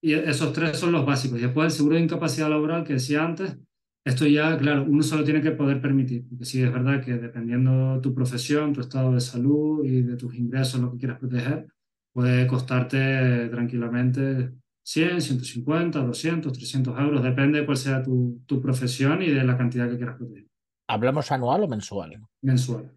Y 0.00 0.12
esos 0.14 0.52
tres 0.52 0.78
son 0.78 0.92
los 0.92 1.04
básicos. 1.04 1.38
Y 1.38 1.42
después 1.42 1.66
el 1.66 1.76
seguro 1.76 1.96
de 1.96 2.02
incapacidad 2.02 2.48
laboral 2.48 2.84
que 2.84 2.94
decía 2.94 3.24
antes, 3.24 3.56
esto 4.04 4.26
ya, 4.26 4.56
claro, 4.56 4.84
uno 4.88 5.02
solo 5.02 5.24
tiene 5.24 5.42
que 5.42 5.50
poder 5.50 5.80
permitir. 5.80 6.24
Porque 6.28 6.44
sí, 6.44 6.62
es 6.62 6.72
verdad 6.72 7.04
que 7.04 7.14
dependiendo 7.14 8.00
tu 8.00 8.14
profesión, 8.14 8.72
tu 8.72 8.80
estado 8.80 9.12
de 9.12 9.20
salud 9.20 9.84
y 9.84 10.02
de 10.02 10.16
tus 10.16 10.34
ingresos, 10.36 10.80
lo 10.80 10.92
que 10.92 10.98
quieras 10.98 11.18
proteger, 11.18 11.66
puede 12.12 12.46
costarte 12.46 13.48
tranquilamente 13.48 14.52
100, 14.84 15.20
150, 15.20 16.00
200, 16.00 16.52
300 16.52 16.98
euros. 17.00 17.22
Depende 17.22 17.60
de 17.60 17.66
cuál 17.66 17.76
sea 17.76 18.02
tu, 18.02 18.42
tu 18.46 18.60
profesión 18.60 19.20
y 19.22 19.30
de 19.30 19.44
la 19.44 19.58
cantidad 19.58 19.90
que 19.90 19.96
quieras 19.96 20.16
proteger. 20.16 20.46
¿Hablamos 20.88 21.30
anual 21.30 21.62
o 21.64 21.68
mensual? 21.68 22.10
Mensual. 22.42 22.90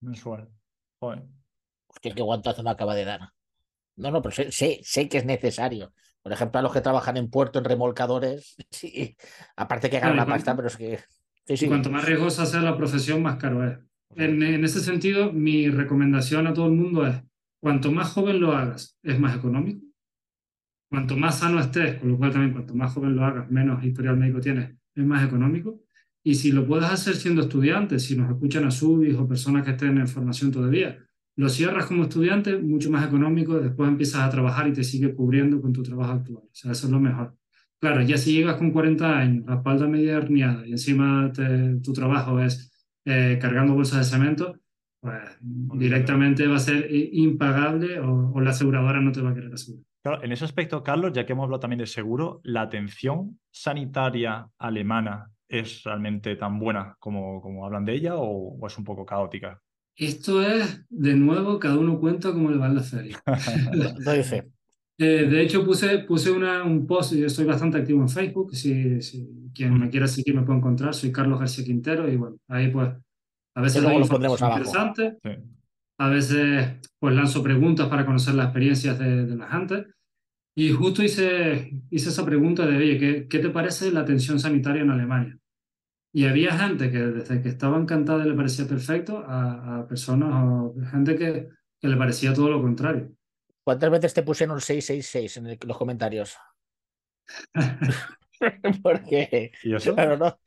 mensual? 0.00 0.48
Joder. 1.00 1.22
Hostia, 1.88 2.14
qué 2.14 2.22
guantazo 2.22 2.62
me 2.62 2.70
acaba 2.70 2.94
de 2.94 3.04
dar. 3.04 3.20
No, 3.96 4.10
no, 4.10 4.22
pero 4.22 4.34
sé, 4.34 4.50
sé, 4.52 4.80
sé 4.82 5.08
que 5.08 5.18
es 5.18 5.24
necesario. 5.24 5.92
Por 6.22 6.32
ejemplo, 6.32 6.58
a 6.58 6.62
los 6.62 6.72
que 6.72 6.80
trabajan 6.80 7.16
en 7.16 7.30
puerto, 7.30 7.58
en 7.58 7.64
remolcadores, 7.66 8.56
sí. 8.70 9.16
Aparte 9.56 9.90
que 9.90 10.00
ganan 10.00 10.16
la 10.16 10.26
pasta, 10.26 10.56
pero 10.56 10.68
es 10.68 10.76
que. 10.76 10.98
Sí, 11.46 11.54
Y 11.54 11.56
sí. 11.56 11.68
cuanto 11.68 11.90
más 11.90 12.04
riesgosa 12.04 12.46
sea 12.46 12.62
la 12.62 12.76
profesión, 12.76 13.22
más 13.22 13.36
caro 13.36 13.64
es. 13.68 13.78
En, 14.16 14.42
en 14.42 14.64
ese 14.64 14.80
sentido, 14.80 15.32
mi 15.32 15.68
recomendación 15.68 16.46
a 16.46 16.54
todo 16.54 16.66
el 16.66 16.72
mundo 16.72 17.06
es, 17.06 17.16
cuanto 17.60 17.90
más 17.92 18.12
joven 18.12 18.40
lo 18.40 18.52
hagas, 18.52 18.98
es 19.02 19.18
más 19.18 19.36
económico. 19.36 19.84
Cuanto 20.88 21.16
más 21.16 21.38
sano 21.40 21.60
estés, 21.60 21.98
con 22.00 22.10
lo 22.10 22.16
cual 22.18 22.32
también 22.32 22.52
cuanto 22.52 22.74
más 22.74 22.92
joven 22.94 23.16
lo 23.16 23.24
hagas, 23.24 23.50
menos 23.50 23.84
historial 23.84 24.16
médico 24.16 24.40
tienes, 24.40 24.70
es 24.94 25.04
más 25.04 25.24
económico. 25.26 25.80
Y 26.26 26.34
si 26.36 26.52
lo 26.52 26.66
puedes 26.66 26.86
hacer 26.90 27.14
siendo 27.16 27.42
estudiante, 27.42 27.98
si 27.98 28.16
nos 28.16 28.30
escuchan 28.30 28.64
a 28.64 28.70
subis 28.70 29.14
o 29.14 29.28
personas 29.28 29.62
que 29.64 29.72
estén 29.72 29.98
en 29.98 30.08
formación 30.08 30.50
todavía, 30.50 30.98
lo 31.36 31.48
cierras 31.48 31.86
como 31.86 32.04
estudiante, 32.04 32.56
mucho 32.58 32.90
más 32.90 33.06
económico, 33.06 33.58
después 33.60 33.88
empiezas 33.88 34.22
a 34.22 34.30
trabajar 34.30 34.66
y 34.68 34.72
te 34.72 34.84
sigue 34.84 35.14
cubriendo 35.14 35.60
con 35.60 35.72
tu 35.72 35.82
trabajo 35.82 36.12
actual. 36.12 36.44
O 36.44 36.50
sea, 36.54 36.72
eso 36.72 36.86
es 36.86 36.92
lo 36.92 37.00
mejor. 37.00 37.36
Claro, 37.78 38.00
ya 38.02 38.16
si 38.16 38.32
llegas 38.32 38.56
con 38.56 38.70
40 38.70 39.18
años, 39.18 39.44
la 39.46 39.56
espalda 39.56 39.86
media 39.86 40.14
herniada 40.16 40.66
y 40.66 40.72
encima 40.72 41.30
te- 41.32 41.76
tu 41.82 41.92
trabajo 41.92 42.40
es 42.40 42.70
eh, 43.04 43.38
cargando 43.38 43.74
bolsas 43.74 43.98
de 43.98 44.04
cemento, 44.16 44.54
pues 45.00 45.20
directamente 45.42 46.46
va 46.46 46.56
a 46.56 46.60
ser 46.60 46.90
i- 46.90 47.10
impagable 47.22 48.00
o, 48.00 48.32
o 48.32 48.40
la 48.40 48.50
aseguradora 48.50 49.00
no 49.00 49.12
te 49.12 49.20
va 49.20 49.30
a 49.30 49.34
querer 49.34 49.52
asegurar. 49.52 49.84
Claro, 50.02 50.22
en 50.24 50.32
ese 50.32 50.44
aspecto, 50.44 50.82
Carlos, 50.82 51.12
ya 51.14 51.26
que 51.26 51.32
hemos 51.32 51.44
hablado 51.44 51.60
también 51.60 51.78
de 51.80 51.86
seguro, 51.86 52.40
¿la 52.44 52.62
atención 52.62 53.38
sanitaria 53.50 54.48
alemana 54.58 55.30
es 55.60 55.82
realmente 55.84 56.36
tan 56.36 56.58
buena 56.58 56.96
como, 56.98 57.40
como 57.40 57.64
hablan 57.66 57.84
de 57.84 57.94
ella 57.94 58.16
o, 58.16 58.56
o 58.58 58.66
es 58.66 58.76
un 58.78 58.84
poco 58.84 59.04
caótica? 59.06 59.60
Esto 59.96 60.42
es, 60.42 60.84
de 60.88 61.14
nuevo, 61.14 61.58
cada 61.60 61.78
uno 61.78 62.00
cuenta 62.00 62.32
cómo 62.32 62.50
le 62.50 62.56
va 62.58 62.66
en 62.66 62.74
la 62.74 62.82
feria. 62.82 63.22
Eh, 64.96 65.26
de 65.28 65.42
hecho, 65.42 65.64
puse, 65.64 65.98
puse 66.00 66.30
una, 66.30 66.62
un 66.62 66.86
post, 66.86 67.14
yo 67.14 67.26
estoy 67.26 67.44
bastante 67.44 67.78
activo 67.78 68.00
en 68.00 68.08
Facebook, 68.08 68.54
si, 68.54 69.02
si 69.02 69.28
quien 69.52 69.76
me 69.76 69.90
quiera 69.90 70.06
seguir 70.06 70.36
me 70.36 70.42
puede 70.42 70.58
encontrar, 70.58 70.94
soy 70.94 71.10
Carlos 71.10 71.40
García 71.40 71.64
Quintero 71.64 72.08
y 72.08 72.16
bueno, 72.16 72.36
ahí 72.48 72.68
pues 72.68 72.90
a 73.56 73.60
veces 73.60 73.82
abajo. 73.84 73.98
interesante, 74.54 75.18
Sí. 75.24 75.30
a 75.98 76.08
veces 76.08 76.76
pues 77.00 77.14
lanzo 77.14 77.42
preguntas 77.42 77.88
para 77.88 78.06
conocer 78.06 78.34
las 78.34 78.46
experiencias 78.46 78.96
de, 78.98 79.26
de 79.26 79.36
la 79.36 79.48
gente 79.48 79.86
y 80.56 80.70
justo 80.70 81.02
hice, 81.02 81.72
hice 81.90 82.08
esa 82.10 82.24
pregunta 82.24 82.64
de, 82.64 82.76
oye, 82.76 82.96
¿qué, 82.98 83.26
¿qué 83.28 83.40
te 83.40 83.50
parece 83.50 83.90
la 83.90 84.00
atención 84.00 84.38
sanitaria 84.38 84.82
en 84.82 84.90
Alemania? 84.90 85.36
Y 86.14 86.26
había 86.26 86.56
gente 86.56 86.90
que 86.90 86.98
desde 86.98 87.42
que 87.42 87.48
estaba 87.50 87.76
encantada 87.76 88.24
y 88.24 88.28
le 88.30 88.36
parecía 88.36 88.66
perfecto 88.66 89.18
a, 89.26 89.80
a 89.80 89.86
personas 89.88 90.30
o 90.46 90.74
gente 90.90 91.16
que, 91.16 91.48
que 91.80 91.88
le 91.88 91.96
parecía 91.96 92.32
todo 92.32 92.48
lo 92.50 92.62
contrario. 92.62 93.10
¿Cuántas 93.64 93.90
veces 93.90 94.14
te 94.14 94.22
pusieron 94.22 94.60
666 94.60 95.36
en 95.38 95.46
el- 95.48 95.58
los 95.66 95.76
comentarios? 95.76 96.36
porque, 98.82 99.52
¿Y 99.62 99.74
eso? 99.74 99.94
claro, 99.94 100.16
no. 100.16 100.38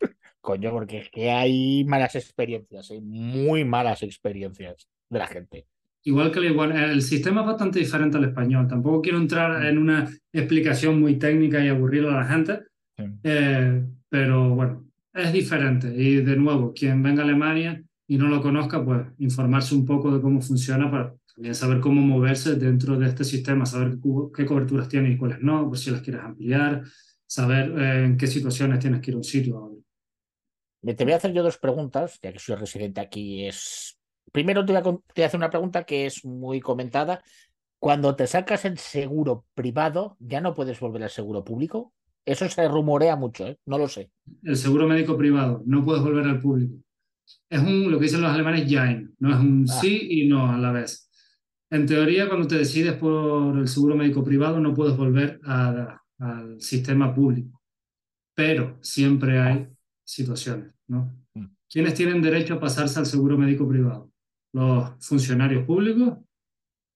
Coño, 0.41 0.71
porque 0.71 0.99
es 0.99 1.09
que 1.09 1.29
hay 1.31 1.83
malas 1.83 2.15
experiencias, 2.15 2.89
hay 2.91 3.01
muy 3.01 3.65
malas 3.65 4.03
experiencias 4.03 4.87
de 5.09 5.19
la 5.19 5.27
gente. 5.27 5.67
Igual 6.03 6.31
que 6.31 6.39
el, 6.39 6.45
igual, 6.45 6.71
el 6.71 7.01
sistema 7.01 7.41
es 7.41 7.47
bastante 7.47 7.79
diferente 7.79 8.17
al 8.17 8.23
español. 8.25 8.67
Tampoco 8.67 9.01
quiero 9.01 9.17
entrar 9.17 9.65
en 9.65 9.77
una 9.77 10.09
explicación 10.31 11.01
muy 11.01 11.17
técnica 11.19 11.59
y 11.63 11.67
aburrir 11.67 12.05
a 12.05 12.11
la 12.11 12.25
gente, 12.25 12.61
Sí. 12.97 13.03
eh, 13.23 13.83
pero 14.09 14.55
bueno, 14.55 14.86
es 15.17 15.33
diferente. 15.33 15.93
Y 15.95 16.17
de 16.17 16.35
nuevo, 16.35 16.73
quien 16.73 17.01
venga 17.01 17.23
a 17.23 17.25
Alemania 17.25 17.81
y 18.07 18.17
no 18.17 18.27
lo 18.27 18.41
conozca, 18.41 18.83
pues 18.83 19.05
informarse 19.17 19.75
un 19.75 19.85
poco 19.85 20.13
de 20.13 20.21
cómo 20.21 20.41
funciona 20.41 20.89
para 20.89 21.13
también 21.33 21.55
saber 21.55 21.79
cómo 21.79 22.01
moverse 22.01 22.55
dentro 22.55 22.97
de 22.97 23.07
este 23.07 23.23
sistema, 23.23 23.65
saber 23.65 23.97
qué, 24.33 24.45
coberturas 24.45 24.87
tiene 24.87 25.11
y 25.11 25.17
cuáles 25.17 25.39
no, 25.41 25.67
por 25.67 25.77
si 25.77 25.91
las 25.91 26.01
quieres 26.01 26.23
ampliar, 26.23 26.83
saber 27.25 27.71
eh, 27.79 28.05
en 28.05 28.17
qué 28.17 28.27
situaciones 28.27 28.79
tienes 28.79 29.01
que 29.01 29.11
ir 29.11 29.15
a 29.15 29.17
un 29.17 29.23
sitio. 29.23 29.77
Te 30.81 31.03
voy 31.03 31.13
a 31.13 31.17
hacer 31.17 31.33
yo 31.33 31.43
dos 31.43 31.57
preguntas, 31.57 32.19
ya 32.21 32.31
que 32.31 32.39
soy 32.39 32.55
residente 32.55 33.01
aquí. 33.01 33.45
Es... 33.45 33.99
Primero 34.31 34.65
te 34.65 34.71
voy, 34.71 34.79
a, 34.79 34.83
te 34.83 34.89
voy 34.89 35.23
a 35.23 35.25
hacer 35.25 35.37
una 35.37 35.49
pregunta 35.49 35.83
que 35.83 36.05
es 36.05 36.23
muy 36.23 36.59
comentada. 36.59 37.21
Cuando 37.79 38.15
te 38.15 38.25
sacas 38.25 38.65
el 38.65 38.77
seguro 38.77 39.45
privado, 39.53 40.17
¿ya 40.19 40.41
no 40.41 40.53
puedes 40.53 40.79
volver 40.79 41.03
al 41.03 41.09
seguro 41.09 41.43
público? 41.43 41.93
Eso 42.27 42.47
se 42.49 42.67
rumorea 42.67 43.15
mucho, 43.15 43.47
¿eh? 43.47 43.57
No 43.65 43.77
lo 43.77 43.87
sé. 43.87 44.11
el 44.43 44.57
seguro 44.57 44.85
médico 44.87 45.17
privado, 45.17 45.63
no 45.65 45.83
puedes 45.85 46.03
volver 46.03 46.25
al 46.25 46.41
público. 46.41 46.75
Es 47.49 47.59
un, 47.61 47.89
lo 47.89 47.97
que 47.97 48.03
dicen 48.03 48.21
los 48.21 48.31
alemanes, 48.31 48.67
Jein, 48.69 49.15
no 49.19 49.29
es 49.33 49.39
un 49.39 49.65
Ah. 49.69 49.73
sí 49.79 50.07
y 50.11 50.27
no 50.27 50.51
a 50.51 50.57
la 50.57 50.71
vez. 50.73 51.09
En 51.71 51.85
teoría, 51.85 52.27
cuando 52.27 52.45
te 52.47 52.57
decides 52.57 52.93
por 52.95 53.57
el 53.57 53.67
seguro 53.67 53.95
médico 53.95 54.23
privado, 54.23 54.59
no 54.59 54.73
puedes 54.73 54.95
volver 54.97 55.39
al 55.45 56.59
sistema 56.59 57.13
público. 57.15 57.61
Pero 58.35 58.77
siempre 58.81 59.39
hay 59.39 59.67
situaciones, 60.03 60.73
¿no? 60.87 61.13
Mm. 61.33 61.45
¿Quiénes 61.69 61.93
tienen 61.93 62.21
derecho 62.21 62.55
a 62.55 62.59
pasarse 62.59 62.99
al 62.99 63.05
seguro 63.05 63.37
médico 63.37 63.67
privado? 63.67 64.11
Los 64.53 64.91
funcionarios 64.99 65.65
públicos, 65.65 66.17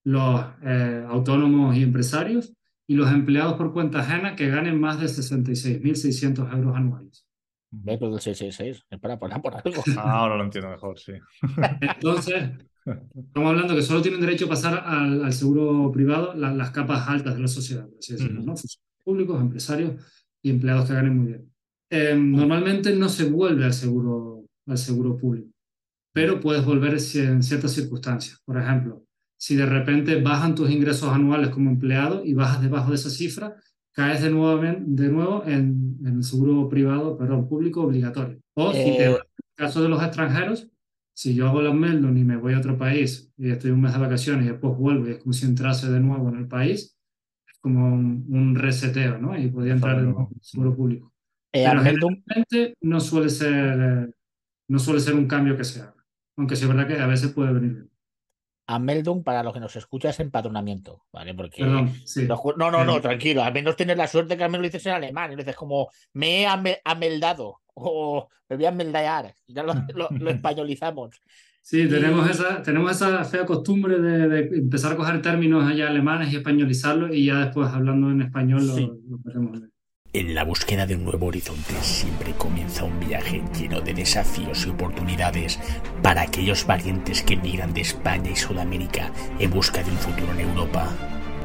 los 0.04 0.44
eh, 0.62 1.04
autónomos 1.08 1.76
y 1.76 1.82
empresarios 1.82 2.52
y 2.92 2.94
los 2.94 3.10
empleados 3.10 3.54
por 3.54 3.72
cuenta 3.72 4.00
ajena 4.00 4.36
que 4.36 4.48
ganen 4.48 4.78
más 4.78 5.00
de 5.00 5.08
66.600 5.08 6.52
euros 6.52 6.76
anuales. 6.76 7.26
¿Ves 7.70 7.98
lo 8.02 8.10
del 8.10 8.20
666? 8.20 8.84
Es 8.90 8.98
para 9.00 9.18
poner 9.18 9.40
por 9.40 9.54
algo. 9.54 9.82
Ah, 9.96 10.20
ahora 10.20 10.36
lo 10.36 10.44
entiendo 10.44 10.70
mejor, 10.70 10.98
sí. 10.98 11.12
Entonces, 11.80 12.50
estamos 12.84 13.50
hablando 13.50 13.74
que 13.74 13.82
solo 13.82 14.02
tienen 14.02 14.20
derecho 14.20 14.44
a 14.44 14.50
pasar 14.50 14.82
al, 14.84 15.24
al 15.24 15.32
seguro 15.32 15.90
privado 15.90 16.34
la- 16.34 16.52
las 16.52 16.70
capas 16.70 17.08
altas 17.08 17.34
de 17.34 17.40
la 17.40 17.48
sociedad, 17.48 17.86
por 17.88 17.98
así 17.98 18.12
decirlo. 18.12 18.42
¿no? 18.42 18.54
públicos, 19.04 19.40
empresarios 19.40 19.94
y 20.42 20.50
empleados 20.50 20.86
que 20.86 20.94
ganen 20.94 21.16
muy 21.16 21.26
bien. 21.28 21.52
Em, 21.90 22.30
normalmente 22.30 22.94
no 22.94 23.08
se 23.08 23.24
vuelve 23.30 23.64
al 23.64 23.72
seguro, 23.72 24.44
al 24.66 24.78
seguro 24.78 25.16
público, 25.16 25.48
pero 26.12 26.38
puedes 26.40 26.64
volver 26.64 26.92
en 26.92 27.42
ciertas 27.42 27.72
circunstancias. 27.72 28.40
Por 28.44 28.58
ejemplo, 28.58 29.01
si 29.42 29.56
de 29.56 29.66
repente 29.66 30.22
bajan 30.22 30.54
tus 30.54 30.70
ingresos 30.70 31.08
anuales 31.08 31.48
como 31.48 31.68
empleado 31.68 32.24
y 32.24 32.32
bajas 32.32 32.62
debajo 32.62 32.90
de 32.90 32.94
esa 32.94 33.10
cifra, 33.10 33.56
caes 33.90 34.22
de 34.22 34.30
nuevo, 34.30 34.62
de 34.62 35.08
nuevo 35.08 35.42
en, 35.44 35.98
el 36.06 36.22
seguro 36.22 36.68
privado, 36.68 37.18
perdón, 37.18 37.48
público 37.48 37.82
obligatorio. 37.82 38.40
O 38.54 38.72
si 38.72 38.96
te, 38.96 39.06
en 39.06 39.10
el 39.14 39.18
caso 39.56 39.82
de 39.82 39.88
los 39.88 40.00
extranjeros, 40.00 40.70
si 41.12 41.34
yo 41.34 41.48
hago 41.48 41.60
la 41.60 41.72
Meldon 41.72 42.16
y 42.16 42.22
me 42.22 42.36
voy 42.36 42.54
a 42.54 42.58
otro 42.58 42.78
país 42.78 43.32
y 43.36 43.50
estoy 43.50 43.72
un 43.72 43.80
mes 43.80 43.92
de 43.92 43.98
vacaciones 43.98 44.46
y 44.46 44.50
después 44.50 44.78
vuelvo 44.78 45.08
y 45.08 45.10
es 45.10 45.18
como 45.18 45.32
si 45.32 45.44
entrase 45.44 45.90
de 45.90 45.98
nuevo 45.98 46.28
en 46.28 46.36
el 46.36 46.46
país, 46.46 46.96
es 47.44 47.58
como 47.58 47.84
un, 47.88 48.54
reseteo, 48.54 49.18
¿no? 49.18 49.36
Y 49.36 49.48
podría 49.48 49.72
entrar 49.72 49.98
en 49.98 50.10
el 50.10 50.14
seguro 50.40 50.76
público. 50.76 51.12
Eh, 51.52 51.64
Pero 51.68 51.82
generalmente 51.82 52.76
no 52.80 53.00
suele 53.00 53.28
ser 53.28 54.08
no 54.68 54.78
suele 54.78 55.00
ser 55.00 55.14
un 55.14 55.26
cambio 55.26 55.56
que 55.56 55.64
se 55.64 55.80
haga, 55.80 56.06
aunque 56.36 56.54
sí 56.54 56.62
es 56.62 56.68
verdad 56.68 56.86
que 56.86 57.00
a 57.00 57.08
veces 57.08 57.32
puede 57.32 57.52
venir 57.52 57.91
a 58.66 58.78
Meldon, 58.78 59.22
para 59.22 59.42
los 59.42 59.52
que 59.52 59.60
nos 59.60 59.74
escucha, 59.76 60.10
es 60.10 60.20
empadronamiento, 60.20 61.04
¿vale? 61.12 61.34
Porque. 61.34 61.64
sí. 62.04 62.26
No, 62.26 62.70
no, 62.70 62.84
no, 62.84 63.00
tranquilo. 63.00 63.42
Al 63.42 63.52
menos 63.52 63.76
tienes 63.76 63.96
la 63.96 64.06
suerte 64.06 64.36
que 64.36 64.44
al 64.44 64.50
menos 64.50 64.62
lo 64.62 64.68
dices 64.68 64.86
en 64.86 64.92
alemán. 64.92 65.32
Y 65.32 65.36
dices 65.36 65.56
como, 65.56 65.90
me 66.12 66.42
he 66.42 66.46
ameldado 66.84 67.60
o 67.74 68.28
me 68.48 68.56
voy 68.56 68.64
a 68.64 68.68
ameldear. 68.68 69.34
Ya 69.46 69.62
lo, 69.94 70.08
lo, 70.10 70.30
españolizamos. 70.30 71.20
Sí, 71.60 71.88
tenemos, 71.88 72.28
esa, 72.28 72.60
tenemos 72.62 72.90
esa 72.90 73.24
fea 73.24 73.46
costumbre 73.46 74.00
de, 74.00 74.38
empezar 74.58 74.92
a 74.92 74.96
coger 74.96 75.22
términos 75.22 75.64
allá 75.64 75.88
alemanes 75.88 76.32
y 76.32 76.36
españolizarlos 76.36 77.14
y 77.14 77.26
ya 77.26 77.44
después 77.44 77.68
hablando 77.68 78.10
en 78.10 78.22
español 78.22 78.66
lo, 78.66 78.76
lo 79.32 79.71
en 80.14 80.34
la 80.34 80.44
búsqueda 80.44 80.86
de 80.86 80.94
un 80.94 81.04
nuevo 81.04 81.26
horizonte 81.26 81.72
siempre 81.80 82.32
comienza 82.32 82.84
un 82.84 83.00
viaje 83.00 83.42
lleno 83.58 83.80
de 83.80 83.94
desafíos 83.94 84.66
y 84.66 84.70
oportunidades 84.70 85.58
para 86.02 86.22
aquellos 86.22 86.66
valientes 86.66 87.22
que 87.22 87.34
emigran 87.34 87.72
de 87.72 87.80
España 87.80 88.30
y 88.30 88.36
Sudamérica 88.36 89.10
en 89.38 89.50
busca 89.50 89.82
de 89.82 89.90
un 89.90 89.96
futuro 89.96 90.32
en 90.32 90.40
Europa. 90.40 90.90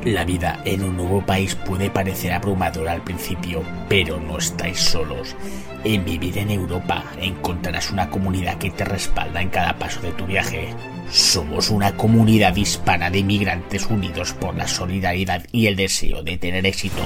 La 0.03 0.25
vida 0.25 0.61
en 0.65 0.83
un 0.83 0.97
nuevo 0.97 1.25
país 1.25 1.55
puede 1.55 1.89
parecer 1.89 2.33
abrumadora 2.33 2.91
al 2.91 3.03
principio, 3.03 3.63
pero 3.87 4.19
no 4.19 4.37
estáis 4.37 4.79
solos. 4.79 5.35
En 5.83 6.03
Vivir 6.03 6.37
en 6.37 6.51
Europa 6.51 7.05
encontrarás 7.21 7.91
una 7.91 8.09
comunidad 8.09 8.57
que 8.57 8.71
te 8.71 8.83
respalda 8.83 9.41
en 9.41 9.49
cada 9.49 9.77
paso 9.79 10.01
de 10.01 10.11
tu 10.11 10.25
viaje. 10.25 10.73
Somos 11.09 11.69
una 11.69 11.95
comunidad 11.95 12.55
hispana 12.55 13.09
de 13.09 13.19
inmigrantes 13.19 13.85
unidos 13.87 14.33
por 14.33 14.55
la 14.55 14.67
solidaridad 14.67 15.45
y 15.53 15.67
el 15.67 15.77
deseo 15.77 16.21
de 16.21 16.37
tener 16.37 16.65
éxito 16.65 17.03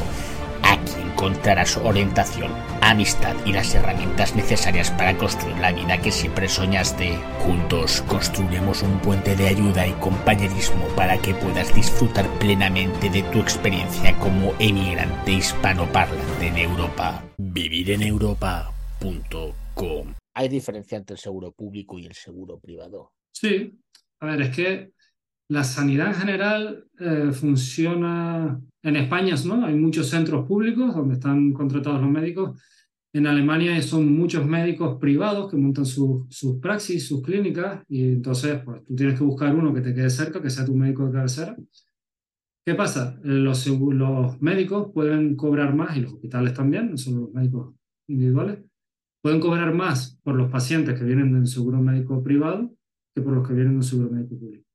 Aquí 0.63 1.00
encontrarás 1.21 1.77
orientación, 1.77 2.51
amistad 2.81 3.35
y 3.45 3.53
las 3.53 3.75
herramientas 3.75 4.35
necesarias 4.35 4.89
para 4.89 5.15
construir 5.15 5.55
la 5.57 5.71
vida 5.71 6.01
que 6.01 6.11
siempre 6.11 6.49
soñaste. 6.49 7.15
Juntos 7.45 8.01
construiremos 8.07 8.81
un 8.81 8.97
puente 9.01 9.35
de 9.35 9.49
ayuda 9.49 9.85
y 9.85 9.91
compañerismo 9.93 10.87
para 10.95 11.19
que 11.19 11.35
puedas 11.35 11.75
disfrutar 11.75 12.27
plenamente 12.39 13.11
de 13.11 13.21
tu 13.21 13.39
experiencia 13.39 14.17
como 14.17 14.55
emigrante 14.57 15.33
hispanoparlante 15.33 16.47
en 16.47 16.57
Europa. 16.57 17.23
Vivireneuropa.com 17.37 20.15
¿Hay 20.33 20.49
diferencia 20.49 20.97
entre 20.97 21.13
el 21.13 21.19
seguro 21.19 21.51
público 21.51 21.99
y 21.99 22.07
el 22.07 22.15
seguro 22.15 22.57
privado? 22.57 23.11
Sí. 23.31 23.79
A 24.21 24.25
ver, 24.25 24.41
es 24.41 24.55
que 24.55 24.91
la 25.51 25.65
sanidad 25.65 26.07
en 26.07 26.13
general 26.13 26.85
eh, 26.97 27.31
funciona 27.33 28.57
en 28.81 28.95
España, 28.95 29.35
¿no? 29.45 29.65
Hay 29.65 29.75
muchos 29.75 30.07
centros 30.07 30.47
públicos 30.47 30.95
donde 30.95 31.15
están 31.15 31.51
contratados 31.51 31.99
los 31.99 32.09
médicos. 32.09 32.57
En 33.13 33.27
Alemania 33.27 33.81
son 33.81 34.15
muchos 34.15 34.45
médicos 34.45 34.97
privados 34.97 35.51
que 35.51 35.57
montan 35.57 35.85
sus 35.85 36.55
praxis, 36.61 37.05
sus 37.05 37.21
clínicas, 37.21 37.83
y 37.89 38.03
entonces 38.13 38.61
pues, 38.63 38.81
tú 38.85 38.95
tienes 38.95 39.17
que 39.17 39.25
buscar 39.25 39.53
uno 39.53 39.73
que 39.73 39.81
te 39.81 39.93
quede 39.93 40.09
cerca, 40.09 40.41
que 40.41 40.49
sea 40.49 40.65
tu 40.65 40.73
médico 40.73 41.05
de 41.05 41.11
cabecera. 41.11 41.57
¿Qué 42.65 42.73
pasa? 42.73 43.19
Los, 43.21 43.67
los 43.67 44.41
médicos 44.41 44.91
pueden 44.93 45.35
cobrar 45.35 45.75
más, 45.75 45.97
y 45.97 45.99
los 45.99 46.13
hospitales 46.13 46.53
también, 46.53 46.97
son 46.97 47.19
los 47.19 47.33
médicos 47.33 47.75
individuales, 48.07 48.59
pueden 49.21 49.41
cobrar 49.41 49.73
más 49.73 50.17
por 50.23 50.35
los 50.35 50.49
pacientes 50.49 50.97
que 50.97 51.03
vienen 51.03 51.33
de 51.33 51.39
un 51.39 51.47
seguro 51.47 51.81
médico 51.81 52.23
privado 52.23 52.73
que 53.13 53.21
por 53.21 53.33
los 53.33 53.45
que 53.45 53.53
vienen 53.53 53.73
de 53.73 53.77
un 53.79 53.83
seguro 53.83 54.09
médico 54.09 54.39
público. 54.39 54.70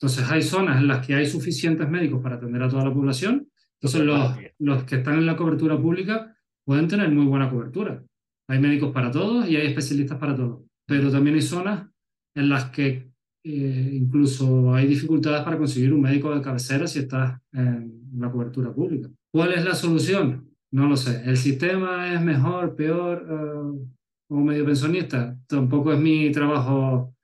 Entonces 0.00 0.30
hay 0.30 0.40
zonas 0.40 0.80
en 0.80 0.88
las 0.88 1.06
que 1.06 1.14
hay 1.14 1.26
suficientes 1.26 1.88
médicos 1.88 2.22
para 2.22 2.36
atender 2.36 2.62
a 2.62 2.68
toda 2.70 2.84
la 2.84 2.94
población. 2.94 3.48
Entonces 3.74 4.00
los, 4.00 4.34
los 4.58 4.84
que 4.84 4.96
están 4.96 5.18
en 5.18 5.26
la 5.26 5.36
cobertura 5.36 5.78
pública 5.78 6.34
pueden 6.64 6.88
tener 6.88 7.10
muy 7.10 7.26
buena 7.26 7.50
cobertura. 7.50 8.02
Hay 8.48 8.58
médicos 8.58 8.92
para 8.92 9.10
todos 9.10 9.46
y 9.46 9.56
hay 9.56 9.66
especialistas 9.66 10.16
para 10.16 10.34
todos. 10.34 10.62
Pero 10.86 11.10
también 11.10 11.36
hay 11.36 11.42
zonas 11.42 11.86
en 12.34 12.48
las 12.48 12.70
que 12.70 13.10
eh, 13.44 13.90
incluso 13.92 14.74
hay 14.74 14.86
dificultades 14.86 15.42
para 15.42 15.58
conseguir 15.58 15.92
un 15.92 16.00
médico 16.00 16.34
de 16.34 16.42
cabecera 16.42 16.86
si 16.86 17.00
estás 17.00 17.38
en 17.52 18.10
la 18.18 18.30
cobertura 18.30 18.72
pública. 18.72 19.10
¿Cuál 19.30 19.52
es 19.52 19.64
la 19.64 19.74
solución? 19.74 20.48
No 20.72 20.88
lo 20.88 20.96
sé. 20.96 21.22
¿El 21.24 21.36
sistema 21.36 22.14
es 22.14 22.22
mejor, 22.22 22.74
peor 22.74 23.26
uh, 23.30 24.34
o 24.34 24.36
medio 24.40 24.64
pensionista? 24.64 25.36
Tampoco 25.46 25.92
es 25.92 26.00
mi 26.00 26.30
trabajo 26.32 27.14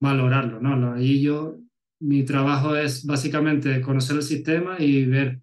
valorarlo, 0.00 0.60
¿no? 0.60 0.94
Ahí 0.94 1.20
yo 1.20 1.61
mi 2.02 2.24
trabajo 2.24 2.74
es 2.74 3.06
básicamente 3.06 3.80
conocer 3.80 4.16
el 4.16 4.22
sistema 4.22 4.76
y 4.78 5.04
ver 5.06 5.40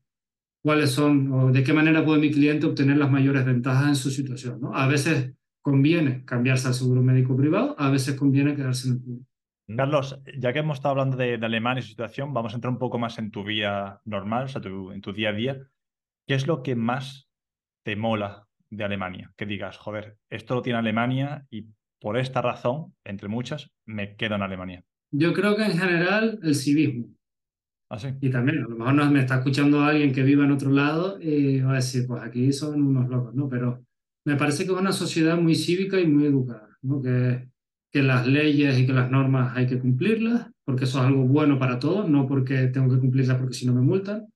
cuáles 0.62 0.92
son 0.92 1.32
o 1.32 1.52
de 1.52 1.64
qué 1.64 1.74
manera 1.74 2.04
puede 2.04 2.20
mi 2.20 2.32
cliente 2.32 2.66
obtener 2.66 2.98
las 2.98 3.10
mayores 3.10 3.46
ventajas 3.46 3.88
en 3.88 3.96
su 3.96 4.12
situación. 4.12 4.60
¿no? 4.60 4.76
A 4.76 4.88
veces 4.88 5.34
conviene 5.62 6.26
cambiarse 6.26 6.68
al 6.68 6.74
seguro 6.74 7.02
médico 7.02 7.36
privado, 7.36 7.76
a 7.78 7.90
veces 7.90 8.16
conviene 8.16 8.56
quedarse 8.56 8.90
en 8.90 8.94
el 8.96 9.02
público. 9.02 9.26
Carlos, 9.78 10.20
ya 10.38 10.52
que 10.52 10.60
hemos 10.60 10.80
estado 10.80 10.94
hablando 10.94 11.16
de, 11.16 11.36
Alemania 11.36 11.80
y 11.80 11.84
su 11.84 11.90
situación, 11.90 12.34
vamos 12.34 12.54
a 12.54 12.56
entrar 12.56 12.74
un 12.74 12.80
poco 12.80 12.98
más 12.98 13.20
en 13.20 13.30
tu 13.30 13.44
vida 13.44 14.02
normal, 14.04 14.46
o 14.46 14.48
sea, 14.48 14.62
en 14.64 15.02
tu 15.02 15.14
día 15.14 15.30
a 15.30 15.34
día. 15.34 15.58
¿Qué 16.28 16.34
es 16.34 16.48
lo 16.48 16.64
que 16.64 16.76
más 16.76 17.30
te 17.84 17.96
mola 17.96 18.48
de 18.72 18.84
Alemania? 18.84 19.32
Que 19.38 19.46
digas, 19.46 19.78
joder, 19.78 20.18
esto 20.30 20.56
lo 20.56 20.64
tiene 20.64 20.80
Alemania 20.80 21.46
y 21.52 21.68
por 22.02 22.18
esta 22.18 22.42
razón, 22.42 22.96
entre 23.04 23.30
muchas, 23.30 23.72
me 23.86 24.16
quedo 24.16 24.36
en 24.36 24.42
Alemania. 24.42 24.84
Yo 25.12 25.34
creo 25.34 25.56
que 25.56 25.64
en 25.64 25.78
general 25.78 26.40
el 26.44 26.56
civismo. 26.56 27.08
¿Ah, 27.90 27.98
sí? 27.98 28.10
Y 28.22 28.30
también, 28.30 28.60
a 28.60 28.68
lo 28.68 28.76
mejor 28.76 28.94
no 28.94 29.10
me 29.10 29.20
está 29.20 29.38
escuchando 29.38 29.82
alguien 29.82 30.14
que 30.14 30.22
viva 30.22 30.46
en 30.46 30.52
otro 30.52 30.70
lado 30.70 31.20
y 31.20 31.60
va 31.62 31.72
a 31.72 31.76
decir, 31.76 32.06
pues 32.06 32.22
aquí 32.22 32.54
son 32.54 32.84
unos 32.84 33.10
locos, 33.10 33.34
¿no? 33.34 33.50
Pero 33.50 33.84
me 34.26 34.36
parece 34.36 34.66
que 34.66 34.72
es 34.72 34.78
una 34.78 34.92
sociedad 34.92 35.38
muy 35.38 35.56
cívica 35.56 36.00
y 36.00 36.06
muy 36.06 36.26
educada, 36.26 36.78
¿no? 36.84 37.02
Que, 37.02 37.50
que 37.92 38.04
las 38.04 38.28
leyes 38.28 38.78
y 38.78 38.86
que 38.86 38.94
las 38.94 39.10
normas 39.10 39.58
hay 39.58 39.66
que 39.66 39.80
cumplirlas, 39.80 40.52
porque 40.64 40.84
eso 40.84 41.00
es 41.00 41.06
algo 41.06 41.24
bueno 41.24 41.58
para 41.58 41.80
todos, 41.80 42.08
no 42.08 42.28
porque 42.28 42.68
tengo 42.68 42.94
que 42.94 43.00
cumplirlas 43.00 43.38
porque 43.38 43.56
si 43.56 43.66
no 43.66 43.74
me 43.74 43.82
multan. 43.82 44.28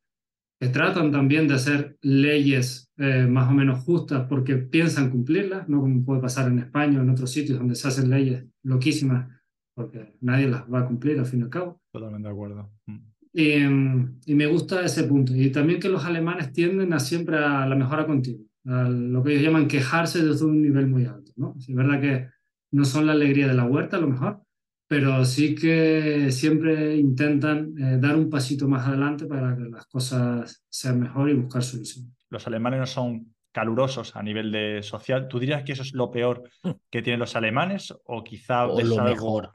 Que 0.60 0.70
tratan 0.70 1.12
también 1.12 1.48
de 1.48 1.56
hacer 1.56 1.98
leyes 2.02 2.90
eh, 2.98 3.28
más 3.28 3.50
o 3.50 3.54
menos 3.54 3.84
justas 3.84 4.26
porque 4.28 4.56
piensan 4.56 5.12
cumplirlas, 5.12 5.70
no 5.70 5.82
como 5.82 6.04
puede 6.04 6.22
pasar 6.22 6.48
en 6.50 6.60
España 6.60 7.00
o 7.00 7.04
en 7.04 7.10
otros 7.10 7.32
sitios 7.32 7.60
donde 7.60 7.76
se 7.76 7.88
hacen 7.88 8.10
leyes 8.10 8.46
loquísimas 8.64 9.28
porque 9.74 10.16
nadie 10.22 10.48
las 10.48 10.64
va 10.72 10.80
a 10.80 10.86
cumplir 10.86 11.20
al 11.20 11.26
fin 11.26 11.40
y 11.40 11.44
al 11.44 11.50
cabo. 11.50 11.82
Totalmente 11.92 12.28
de 12.28 12.34
acuerdo. 12.34 12.72
Mm. 12.86 13.14
Y, 13.34 14.36
me 14.36 14.46
gusta 14.46 14.86
ese 14.86 15.04
punto. 15.06 15.36
Y 15.36 15.52
también 15.52 15.80
que 15.80 15.90
los 15.90 16.06
alemanes 16.06 16.54
tienden 16.54 16.94
a 16.94 17.00
siempre 17.00 17.38
a 17.38 17.66
la 17.66 17.76
mejora 17.76 18.06
continua, 18.06 18.46
a 18.66 18.88
lo 18.90 19.24
que 19.24 19.32
ellos 19.32 19.44
llaman 19.44 19.68
quejarse 19.68 20.24
desde 20.24 20.46
un 20.46 20.62
nivel 20.62 20.88
muy 20.88 21.06
alto. 21.06 21.32
¿no? 21.36 21.56
Es 21.58 21.68
verdad 21.74 22.00
que 22.00 22.28
no 22.72 22.86
son 22.86 23.08
la 23.08 23.14
alegría 23.14 23.48
de 23.48 23.56
la 23.56 23.66
huerta 23.66 23.98
a 23.98 24.02
lo 24.02 24.08
mejor, 24.08 24.42
pero 24.88 25.26
sí 25.26 25.56
que 25.56 26.32
siempre 26.32 26.96
intentan 26.96 27.74
eh, 27.78 27.98
dar 28.00 28.16
un 28.16 28.30
pasito 28.30 28.68
más 28.68 28.88
adelante 28.88 29.26
para 29.26 29.56
que 29.58 29.64
las 29.64 29.88
cosas 29.88 30.64
sean 30.70 31.00
mejor 31.00 31.30
y 31.30 31.34
buscar 31.34 31.64
soluciones. 31.64 32.12
Los 32.30 32.46
alemanes 32.46 32.80
no 32.80 32.86
son 32.86 33.34
calurosos 33.52 34.16
a 34.16 34.24
nivel 34.24 34.52
de 34.52 34.84
social. 34.84 35.28
¿Tú 35.28 35.40
dirías 35.40 35.64
que 35.64 35.72
eso 35.72 35.84
es 35.84 35.94
lo 35.94 36.12
peor 36.12 36.44
mm. 36.64 36.72
que 36.92 37.02
tienen 37.02 37.20
los 37.20 37.36
alemanes 37.36 37.94
o 38.06 38.24
quizá 38.24 38.68
o 38.68 38.80
lo 38.82 39.04
mejor? 39.04 39.52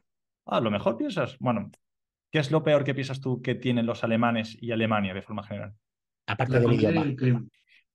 Ah, 0.48 0.60
lo 0.60 0.70
mejor 0.70 0.96
piensas. 0.96 1.36
Bueno, 1.38 1.70
¿qué 2.30 2.38
es 2.38 2.50
lo 2.50 2.62
peor 2.62 2.82
que 2.82 2.94
piensas 2.94 3.20
tú 3.20 3.42
que 3.42 3.54
tienen 3.54 3.84
los 3.84 4.02
alemanes 4.02 4.56
y 4.60 4.72
Alemania 4.72 5.12
de 5.12 5.22
forma 5.22 5.42
general? 5.42 5.74
Aparte 6.26 6.58
del 6.58 6.72
idioma. 6.72 7.06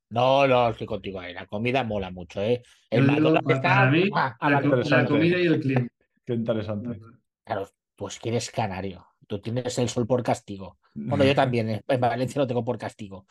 No, 0.09 0.47
no, 0.47 0.69
estoy 0.69 0.85
contigo 0.85 1.19
ahí. 1.19 1.33
La 1.33 1.47
comida 1.47 1.83
mola 1.83 2.11
mucho, 2.11 2.39
¿eh? 2.39 2.61
El 2.91 3.07
para, 3.07 3.89
mí, 3.89 4.09
ah, 4.13 4.37
la, 4.41 5.05
comida 5.07 5.39
y 5.39 5.47
el 5.47 5.59
clima. 5.59 5.87
Qué 6.23 6.33
interesante. 6.35 6.99
Claro, 7.43 7.67
pues 7.95 8.19
quieres 8.19 8.51
canario. 8.51 9.07
Tú 9.25 9.41
tienes 9.41 9.75
el 9.79 9.89
sol 9.89 10.05
por 10.05 10.21
castigo. 10.21 10.77
Bueno, 10.93 11.23
yo 11.23 11.33
también. 11.35 11.69
¿eh? 11.71 11.81
En 11.87 11.99
Valencia 11.99 12.39
lo 12.39 12.45
tengo 12.45 12.63
por 12.63 12.77
castigo. 12.77 13.25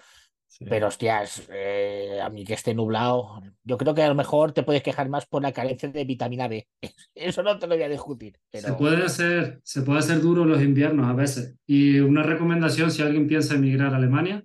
Pero 0.68 0.88
hostias, 0.88 1.48
eh, 1.53 2.20
a 2.22 2.28
mí 2.28 2.44
que 2.44 2.55
esté 2.55 2.74
nublado, 2.74 3.42
yo 3.64 3.76
creo 3.78 3.94
que 3.94 4.03
a 4.03 4.09
lo 4.09 4.14
mejor 4.14 4.53
te 4.53 4.62
puedes 4.62 4.82
quejar 4.82 5.09
más 5.09 5.26
por 5.26 5.42
la 5.42 5.53
carencia 5.53 5.88
de 5.88 6.05
vitamina 6.05 6.48
B. 6.48 6.66
Eso 7.14 7.42
no 7.42 7.59
te 7.59 7.66
lo 7.66 7.74
voy 7.74 7.84
a 7.84 7.88
discutir. 7.88 8.38
Se, 8.53 8.72
puede 8.74 9.03
hacer, 9.05 9.61
se 9.64 9.82
puede 9.82 9.98
hacer 10.00 10.20
duro 10.20 10.44
los 10.44 10.62
inviernos 10.62 11.07
a 11.09 11.14
veces. 11.14 11.57
Y 11.66 12.00
una 12.00 12.22
recomendación, 12.22 12.90
si 12.90 13.03
alguien 13.03 13.26
piensa 13.26 13.55
emigrar 13.55 13.92
a 13.94 13.96
Alemania, 13.96 14.44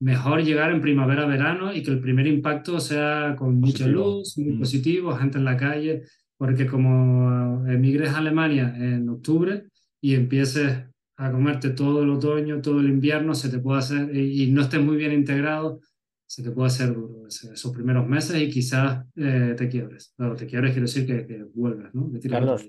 mejor 0.00 0.42
llegar 0.42 0.72
en 0.72 0.80
primavera-verano 0.80 1.72
y 1.72 1.82
que 1.82 1.90
el 1.92 2.00
primer 2.00 2.26
impacto 2.26 2.80
sea 2.80 3.36
con 3.38 3.60
mucha 3.60 3.86
luz, 3.86 4.36
muy 4.38 4.54
Mm. 4.54 4.58
positivo, 4.58 5.14
gente 5.14 5.38
en 5.38 5.44
la 5.44 5.56
calle, 5.56 6.02
porque 6.36 6.66
como 6.66 7.64
emigres 7.68 8.10
a 8.10 8.18
Alemania 8.18 8.74
en 8.76 9.08
octubre 9.08 9.64
y 10.00 10.14
empieces 10.16 10.86
a 11.16 11.30
comerte 11.30 11.70
todo 11.70 12.02
el 12.02 12.10
otoño, 12.10 12.60
todo 12.62 12.80
el 12.80 12.88
invierno, 12.88 13.34
se 13.34 13.48
te 13.48 13.58
puede 13.58 13.78
hacer, 13.80 14.14
y, 14.16 14.44
y 14.44 14.50
no 14.50 14.62
estés 14.62 14.80
muy 14.80 14.96
bien 14.96 15.12
integrado, 15.12 15.80
se 16.26 16.42
te 16.42 16.50
puede 16.50 16.68
hacer 16.68 16.94
duro 16.94 17.26
esos 17.28 17.72
primeros 17.72 18.06
meses 18.08 18.40
y 18.40 18.50
quizás 18.50 19.04
eh, 19.16 19.54
te 19.56 19.68
quiebres. 19.68 20.14
Claro, 20.16 20.34
te 20.34 20.46
quiebres 20.46 20.72
quiere 20.72 20.86
decir 20.86 21.06
que, 21.06 21.26
que 21.26 21.44
vuelves, 21.54 21.94
¿no? 21.94 22.10
Carlos, 22.28 22.68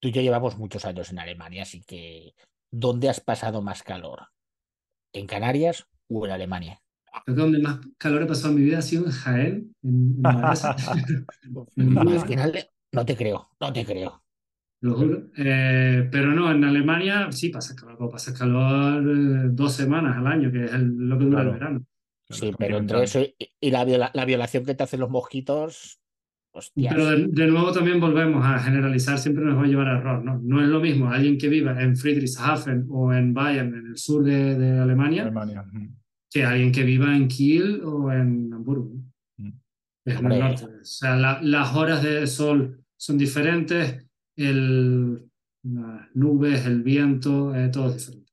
tú 0.00 0.08
y 0.08 0.12
yo 0.12 0.22
llevamos 0.22 0.56
muchos 0.58 0.84
años 0.84 1.10
en 1.10 1.18
Alemania, 1.18 1.62
así 1.62 1.82
que 1.82 2.34
¿dónde 2.70 3.08
has 3.08 3.20
pasado 3.20 3.62
más 3.62 3.82
calor? 3.82 4.28
¿En 5.12 5.26
Canarias 5.26 5.86
o 6.08 6.26
en 6.26 6.32
Alemania? 6.32 6.80
Creo 7.24 7.34
que 7.36 7.42
donde 7.42 7.58
más 7.58 7.80
calor 7.98 8.22
he 8.22 8.26
pasado 8.26 8.50
en 8.50 8.56
mi 8.56 8.62
vida 8.64 8.78
ha 8.78 8.82
sido 8.82 9.06
en 9.06 9.12
Jaén, 9.12 9.72
en, 9.82 10.16
en. 10.22 10.40
En 11.76 11.94
No, 11.94 12.02
Baeza. 12.04 12.16
es 12.16 12.24
que 12.24 12.34
en 12.34 12.40
Ale- 12.40 12.70
no 12.92 13.04
te 13.04 13.16
creo, 13.16 13.48
no 13.60 13.72
te 13.72 13.84
creo. 13.84 14.22
Lo 14.82 14.94
juro. 14.94 15.24
Eh, 15.36 16.08
pero 16.10 16.32
no, 16.34 16.50
en 16.50 16.64
Alemania 16.64 17.30
sí 17.32 17.50
pasa 17.50 17.74
calor, 17.76 18.10
pasa 18.10 18.32
calor 18.32 19.02
eh, 19.02 19.48
dos 19.52 19.72
semanas 19.74 20.16
al 20.16 20.26
año, 20.26 20.50
que 20.50 20.64
es 20.64 20.72
el- 20.72 20.96
lo 21.08 21.18
que 21.18 21.24
dura 21.24 21.36
Claro. 21.42 21.50
el 21.52 21.58
verano. 21.58 21.86
Sí, 22.30 22.50
pero 22.58 22.78
entre 22.78 23.02
eso 23.02 23.20
y, 23.20 23.34
y 23.60 23.70
la, 23.70 23.84
viola- 23.84 24.10
la 24.14 24.24
violación 24.24 24.64
que 24.64 24.74
te 24.74 24.82
hacen 24.84 25.00
los 25.00 25.10
mosquitos, 25.10 26.00
hostias. 26.52 26.94
Pero 26.94 27.06
de, 27.10 27.26
de 27.26 27.46
nuevo 27.48 27.72
también 27.72 28.00
volvemos 28.00 28.44
a 28.46 28.58
generalizar, 28.60 29.18
siempre 29.18 29.44
nos 29.44 29.58
va 29.58 29.64
a 29.64 29.66
llevar 29.66 29.88
a 29.88 29.98
error, 29.98 30.24
¿no? 30.24 30.38
No 30.42 30.62
es 30.62 30.68
lo 30.68 30.80
mismo 30.80 31.10
alguien 31.10 31.36
que 31.36 31.48
viva 31.48 31.80
en 31.82 31.96
Friedrichshafen 31.96 32.86
o 32.88 33.12
en 33.12 33.34
Bayern, 33.34 33.74
en 33.74 33.86
el 33.88 33.96
sur 33.98 34.22
de, 34.24 34.56
de 34.58 34.78
Alemania, 34.78 35.22
Alemania. 35.24 35.64
que 36.30 36.44
alguien 36.44 36.70
que 36.72 36.84
viva 36.84 37.14
en 37.14 37.26
Kiel 37.28 37.82
o 37.84 38.10
en 38.12 38.52
Hamburgo. 38.54 38.92
¿no? 39.38 39.48
Mm. 39.48 39.52
Es 40.06 40.18
en 40.20 40.32
el 40.32 40.38
norte. 40.38 40.64
O 40.64 40.84
sea, 40.84 41.16
la- 41.16 41.40
las 41.42 41.74
horas 41.74 42.02
de 42.02 42.26
sol 42.28 42.80
son 42.96 43.18
diferentes, 43.18 44.06
el, 44.44 45.30
las 45.62 46.14
nubes, 46.14 46.66
el 46.66 46.82
viento, 46.82 47.54
eh, 47.54 47.68
todo 47.68 47.88
es 47.88 47.96
diferente. 47.96 48.30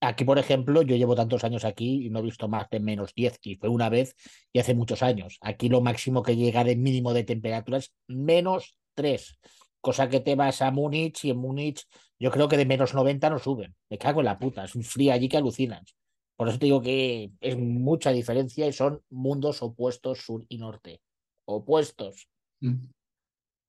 Aquí, 0.00 0.24
por 0.24 0.38
ejemplo, 0.38 0.82
yo 0.82 0.96
llevo 0.96 1.14
tantos 1.14 1.44
años 1.44 1.64
aquí 1.64 2.06
y 2.06 2.10
no 2.10 2.18
he 2.18 2.22
visto 2.22 2.48
más 2.48 2.68
de 2.70 2.80
menos 2.80 3.14
10, 3.14 3.38
y 3.42 3.54
fue 3.54 3.68
una 3.68 3.88
vez 3.88 4.16
y 4.52 4.58
hace 4.58 4.74
muchos 4.74 5.02
años. 5.02 5.38
Aquí 5.40 5.68
lo 5.68 5.80
máximo 5.80 6.22
que 6.22 6.36
llega 6.36 6.64
de 6.64 6.74
mínimo 6.74 7.12
de 7.12 7.22
temperatura 7.22 7.78
es 7.78 7.92
menos 8.08 8.78
3, 8.94 9.38
cosa 9.80 10.08
que 10.08 10.18
te 10.18 10.34
vas 10.34 10.62
a 10.62 10.72
Múnich 10.72 11.24
y 11.24 11.30
en 11.30 11.38
Múnich 11.38 11.84
yo 12.18 12.30
creo 12.32 12.48
que 12.48 12.56
de 12.56 12.66
menos 12.66 12.94
90 12.94 13.30
no 13.30 13.38
suben. 13.38 13.76
Me 13.88 13.98
cago 13.98 14.20
en 14.20 14.26
la 14.26 14.38
puta, 14.38 14.64
es 14.64 14.74
un 14.74 14.82
frío 14.82 15.12
allí 15.12 15.28
que 15.28 15.36
alucinas. 15.36 15.94
Por 16.36 16.48
eso 16.48 16.58
te 16.58 16.66
digo 16.66 16.82
que 16.82 17.30
es 17.40 17.56
mucha 17.56 18.10
diferencia 18.10 18.66
y 18.66 18.72
son 18.72 19.02
mundos 19.08 19.62
opuestos 19.62 20.18
sur 20.18 20.44
y 20.48 20.58
norte. 20.58 21.00
Opuestos. 21.44 22.28
Mm. 22.60 22.86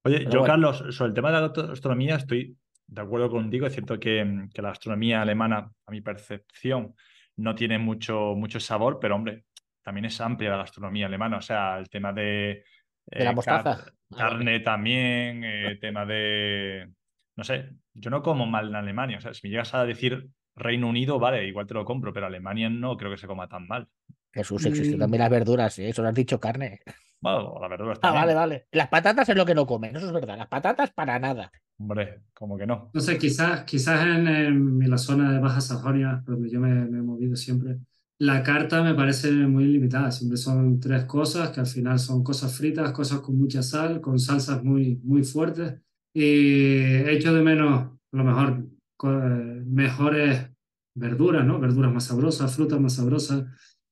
Oye, 0.08 0.20
Pero 0.20 0.32
yo, 0.32 0.40
bueno. 0.40 0.54
Carlos, 0.54 0.84
sobre 0.96 1.10
el 1.10 1.14
tema 1.14 1.32
de 1.32 1.42
la 1.42 1.48
gastronomía 1.68 2.16
estoy 2.16 2.58
de 2.88 3.02
acuerdo 3.02 3.30
contigo. 3.30 3.68
Es 3.68 3.74
cierto 3.74 4.00
que, 4.00 4.48
que 4.54 4.62
la 4.62 4.70
gastronomía 4.70 5.22
alemana, 5.22 5.70
a 5.86 5.92
mi 5.92 6.02
percepción, 6.02 6.96
no 7.36 7.54
tiene 7.56 7.78
mucho, 7.78 8.34
mucho 8.36 8.60
sabor, 8.60 9.00
pero 9.00 9.16
hombre, 9.16 9.46
también 9.84 10.06
es 10.06 10.20
amplia 10.22 10.50
la 10.52 10.58
gastronomía 10.58 11.06
alemana. 11.08 11.38
O 11.38 11.42
sea, 11.42 11.78
el 11.78 11.90
tema 11.90 12.14
de, 12.14 12.64
¿De 13.06 13.24
la 13.24 13.32
eh, 13.32 13.36
mostaza? 13.36 13.64
car- 13.78 13.94
Ah, 14.12 14.18
carne 14.30 14.62
también, 14.62 15.44
eh, 15.44 15.78
tema 15.82 16.06
de... 16.06 16.90
No 17.36 17.44
sé, 17.44 17.72
yo 17.94 18.10
no 18.10 18.22
como 18.24 18.46
mal 18.46 18.70
en 18.70 18.76
Alemania. 18.76 19.18
O 19.18 19.22
sea, 19.22 19.34
si 19.34 19.46
me 19.46 19.52
llegas 19.52 19.74
a 19.74 19.86
decir 19.86 20.30
Reino 20.56 20.88
Unido, 20.88 21.20
vale, 21.20 21.46
igual 21.46 21.68
te 21.68 21.74
lo 21.74 21.84
compro, 21.84 22.14
pero 22.14 22.26
Alemania 22.26 22.70
no 22.70 22.96
creo 22.96 23.12
que 23.12 23.18
se 23.18 23.28
coma 23.28 23.50
tan 23.50 23.68
mal. 23.68 23.90
Jesús, 24.32 24.66
existen 24.66 24.96
Mm. 24.98 25.02
también 25.02 25.20
las 25.20 25.30
verduras, 25.30 25.78
¿eh? 25.80 25.90
Eso 25.90 26.02
lo 26.04 26.08
has 26.08 26.16
dicho 26.16 26.40
carne. 26.40 26.80
Bueno, 27.20 27.58
la 27.60 27.68
verdad 27.68 27.92
está 27.94 28.08
Ah, 28.08 28.12
bien. 28.12 28.22
vale, 28.22 28.34
vale. 28.36 28.68
Las 28.72 28.88
patatas 28.90 29.28
es 29.30 29.36
lo 29.36 29.46
que 29.46 29.56
no 29.56 29.66
comen, 29.66 29.96
eso 29.96 30.06
es 30.08 30.14
verdad. 30.14 30.38
Las 30.38 30.48
patatas 30.48 30.92
para 30.94 31.20
nada. 31.20 31.52
Hombre, 31.80 32.24
como 32.34 32.58
que 32.58 32.66
no. 32.66 32.90
No 32.94 33.02
sé, 33.02 33.18
quizás, 33.18 33.64
quizás 33.64 34.06
en, 34.06 34.28
en 34.28 34.90
la 34.90 34.98
zona 34.98 35.32
de 35.32 35.40
Baja 35.40 35.62
Sajonia, 35.62 36.24
donde 36.26 36.50
yo 36.50 36.60
me, 36.60 36.70
me 36.86 37.00
he 37.00 37.02
movido 37.02 37.36
siempre, 37.36 37.78
la 38.20 38.42
carta 38.44 38.82
me 38.84 38.96
parece 38.96 39.32
muy 39.32 39.66
limitada. 39.66 40.12
Siempre 40.12 40.38
son 40.38 40.80
tres 40.80 41.06
cosas, 41.06 41.52
que 41.52 41.60
al 41.60 41.68
final 41.68 42.00
son 42.00 42.24
cosas 42.24 42.56
fritas, 42.56 42.92
cosas 42.92 43.20
con 43.22 43.38
mucha 43.38 43.62
sal, 43.62 44.02
con 44.02 44.20
salsas 44.20 44.64
muy, 44.64 45.00
muy 45.04 45.24
fuertes. 45.24 45.76
Y 46.14 46.96
echo 47.10 47.34
de 47.34 47.42
menos, 47.44 47.92
a 48.12 48.18
lo 48.18 48.24
mejor, 48.24 48.66
eh, 49.04 49.64
mejores 49.68 50.50
verduras, 50.96 51.46
¿no? 51.46 51.60
Verduras 51.60 51.94
más 51.94 52.06
sabrosas, 52.06 52.56
frutas 52.56 52.80
más 52.80 52.94
sabrosas, 52.96 53.44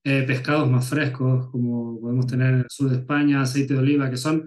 eh, 0.06 0.24
pescados 0.26 0.70
más 0.70 0.88
frescos, 0.88 1.50
como 1.50 2.00
podemos 2.00 2.28
tener 2.28 2.54
en 2.54 2.60
el 2.60 2.70
sur 2.70 2.90
de 2.90 2.98
España, 2.98 3.42
aceite 3.42 3.74
de 3.74 3.80
oliva, 3.80 4.10
que 4.10 4.18
son 4.18 4.46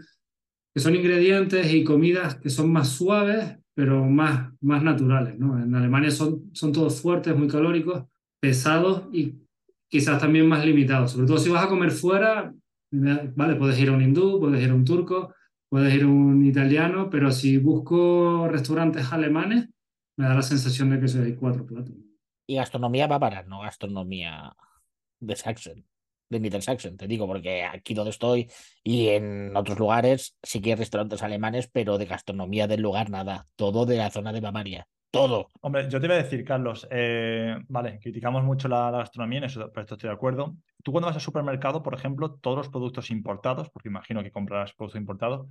que 0.78 0.80
son 0.80 0.94
ingredientes 0.94 1.72
y 1.72 1.82
comidas 1.82 2.36
que 2.36 2.50
son 2.50 2.72
más 2.72 2.88
suaves, 2.90 3.58
pero 3.74 4.04
más, 4.04 4.52
más 4.60 4.80
naturales, 4.80 5.36
¿no? 5.36 5.60
En 5.60 5.74
Alemania 5.74 6.12
son, 6.12 6.50
son 6.52 6.72
todos 6.72 7.00
fuertes, 7.00 7.36
muy 7.36 7.48
calóricos, 7.48 8.04
pesados 8.38 9.08
y 9.12 9.34
quizás 9.88 10.20
también 10.20 10.46
más 10.46 10.64
limitados. 10.64 11.10
Sobre 11.10 11.26
todo 11.26 11.38
si 11.38 11.50
vas 11.50 11.64
a 11.64 11.68
comer 11.68 11.90
fuera, 11.90 12.54
vale, 12.92 13.56
puedes 13.56 13.76
ir 13.80 13.88
a 13.88 13.92
un 13.92 14.02
hindú, 14.02 14.38
puedes 14.38 14.62
ir 14.62 14.70
a 14.70 14.74
un 14.74 14.84
turco, 14.84 15.34
puedes 15.68 15.92
ir 15.92 16.04
a 16.04 16.06
un 16.06 16.44
italiano, 16.44 17.10
pero 17.10 17.32
si 17.32 17.56
busco 17.58 18.46
restaurantes 18.48 19.12
alemanes, 19.12 19.68
me 20.16 20.26
da 20.26 20.34
la 20.34 20.42
sensación 20.42 20.90
de 20.90 21.00
que 21.00 21.18
hay 21.18 21.34
cuatro 21.34 21.66
platos. 21.66 21.94
Y 22.46 22.54
gastronomía 22.54 23.06
va 23.06 23.18
para, 23.18 23.42
no 23.42 23.62
gastronomía 23.62 24.54
de 25.20 25.36
Sachsen, 25.36 25.86
de 26.28 26.40
Niedersachsen, 26.40 26.96
te 26.96 27.06
digo, 27.06 27.26
porque 27.26 27.64
aquí 27.64 27.94
donde 27.94 28.10
estoy 28.10 28.50
y 28.82 29.08
en 29.08 29.56
otros 29.56 29.78
lugares 29.78 30.36
sí 30.42 30.60
que 30.60 30.70
hay 30.70 30.76
restaurantes 30.76 31.22
alemanes, 31.22 31.68
pero 31.68 31.98
de 31.98 32.06
gastronomía 32.06 32.66
del 32.66 32.82
lugar 32.82 33.10
nada, 33.10 33.46
todo 33.56 33.86
de 33.86 33.96
la 33.96 34.10
zona 34.10 34.32
de 34.32 34.40
Bavaria, 34.40 34.86
todo. 35.10 35.48
Hombre, 35.62 35.88
yo 35.88 36.00
te 36.00 36.06
iba 36.06 36.14
a 36.14 36.22
decir, 36.22 36.44
Carlos, 36.44 36.86
eh, 36.90 37.56
vale, 37.68 37.98
criticamos 37.98 38.44
mucho 38.44 38.68
la, 38.68 38.90
gastronomía, 38.90 39.38
en 39.38 39.44
eso, 39.44 39.70
pero 39.72 39.82
esto 39.82 39.94
estoy 39.94 40.08
de 40.08 40.14
acuerdo. 40.14 40.56
Tú 40.82 40.92
cuando 40.92 41.06
vas 41.06 41.16
al 41.16 41.22
supermercado, 41.22 41.82
por 41.82 41.94
ejemplo, 41.94 42.34
todos 42.34 42.58
los 42.58 42.68
productos 42.68 43.10
importados, 43.10 43.70
porque 43.70 43.88
imagino 43.88 44.22
que 44.22 44.30
comprarás 44.30 44.74
productos 44.74 45.00
importados, 45.00 45.48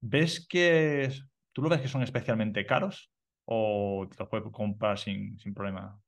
¿ves 0.00 0.46
que 0.46 1.10
tú 1.52 1.62
lo 1.62 1.68
ves 1.68 1.80
que 1.80 1.88
son 1.88 2.02
especialmente 2.02 2.64
caros 2.64 3.10
o 3.44 4.06
te 4.08 4.16
los 4.18 4.28
puedes 4.28 4.50
comprar 4.52 4.98
sin, 4.98 5.38
sin 5.38 5.52
problema? 5.52 5.98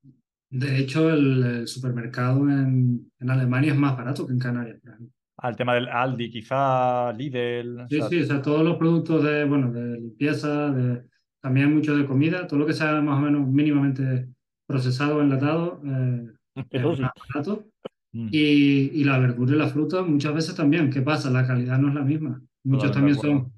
De 0.50 0.78
hecho, 0.78 1.10
el, 1.10 1.42
el 1.44 1.68
supermercado 1.68 2.48
en, 2.50 3.10
en 3.20 3.30
Alemania 3.30 3.72
es 3.72 3.78
más 3.78 3.96
barato 3.96 4.26
que 4.26 4.32
en 4.32 4.38
Canarias, 4.38 4.78
por 4.80 4.90
ejemplo. 4.92 5.14
Al 5.38 5.56
tema 5.56 5.74
del 5.74 5.88
Aldi, 5.88 6.30
quizá, 6.30 7.12
Lidl. 7.12 7.88
Sí, 7.88 7.96
o 7.96 8.02
sea, 8.02 8.10
sí, 8.10 8.20
o 8.20 8.26
sea, 8.26 8.42
todos 8.42 8.62
los 8.64 8.76
productos 8.76 9.24
de, 9.24 9.44
bueno, 9.46 9.72
de 9.72 9.98
limpieza, 9.98 10.70
de, 10.70 11.04
también 11.40 11.74
mucho 11.74 11.96
de 11.96 12.06
comida, 12.06 12.46
todo 12.46 12.58
lo 12.60 12.66
que 12.66 12.74
sea 12.74 13.00
más 13.00 13.16
o 13.18 13.20
menos 13.22 13.46
mínimamente 13.48 14.28
procesado 14.66 15.22
enlatado, 15.22 15.80
eh, 15.86 16.26
es 16.70 16.94
más 16.98 17.12
barato. 17.34 17.66
mm, 18.12 18.28
Y, 18.30 19.00
y 19.00 19.04
la 19.04 19.18
verdura 19.18 19.54
y 19.54 19.58
la 19.58 19.68
fruta 19.68 20.02
muchas 20.02 20.34
veces 20.34 20.54
también. 20.56 20.90
¿Qué 20.90 21.02
pasa? 21.02 21.30
La 21.30 21.46
calidad 21.46 21.78
no 21.78 21.88
es 21.88 21.94
la 21.94 22.02
misma. 22.02 22.42
Muchos 22.64 22.92
también 22.92 23.18
son, 23.18 23.52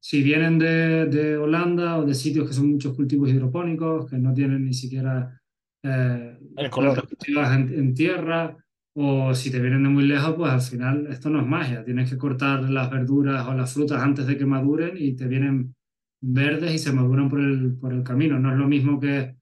si 0.00 0.22
vienen 0.22 0.58
de, 0.58 1.06
de 1.06 1.36
Holanda 1.38 1.98
o 1.98 2.06
de 2.06 2.14
sitios 2.14 2.48
que 2.48 2.54
son 2.54 2.72
muchos 2.72 2.94
cultivos 2.96 3.30
hidropónicos, 3.30 4.10
que 4.10 4.18
no 4.18 4.34
tienen 4.34 4.64
ni 4.64 4.74
siquiera 4.74 5.40
eh, 5.86 6.70
cultivadas 6.70 7.56
en, 7.58 7.74
en 7.74 7.94
tierra, 7.94 8.56
o 8.94 9.34
si 9.34 9.50
te 9.50 9.60
vienen 9.60 9.82
de 9.82 9.90
muy 9.90 10.04
lejos, 10.04 10.34
pues 10.36 10.50
al 10.50 10.62
final 10.62 11.06
esto 11.08 11.28
no 11.28 11.40
es 11.40 11.46
magia. 11.46 11.84
Tienes 11.84 12.10
que 12.10 12.16
cortar 12.16 12.62
las 12.70 12.90
verduras 12.90 13.46
o 13.46 13.54
las 13.54 13.72
frutas 13.72 14.02
antes 14.02 14.26
de 14.26 14.38
que 14.38 14.46
maduren 14.46 14.96
y 14.96 15.14
te 15.14 15.26
vienen 15.26 15.74
verdes 16.22 16.74
y 16.74 16.78
se 16.78 16.92
maduran 16.92 17.28
por 17.28 17.40
el, 17.40 17.76
por 17.78 17.92
el 17.92 18.02
camino. 18.02 18.38
No 18.38 18.52
es 18.52 18.58
lo 18.58 18.66
mismo 18.66 18.98
que, 18.98 19.36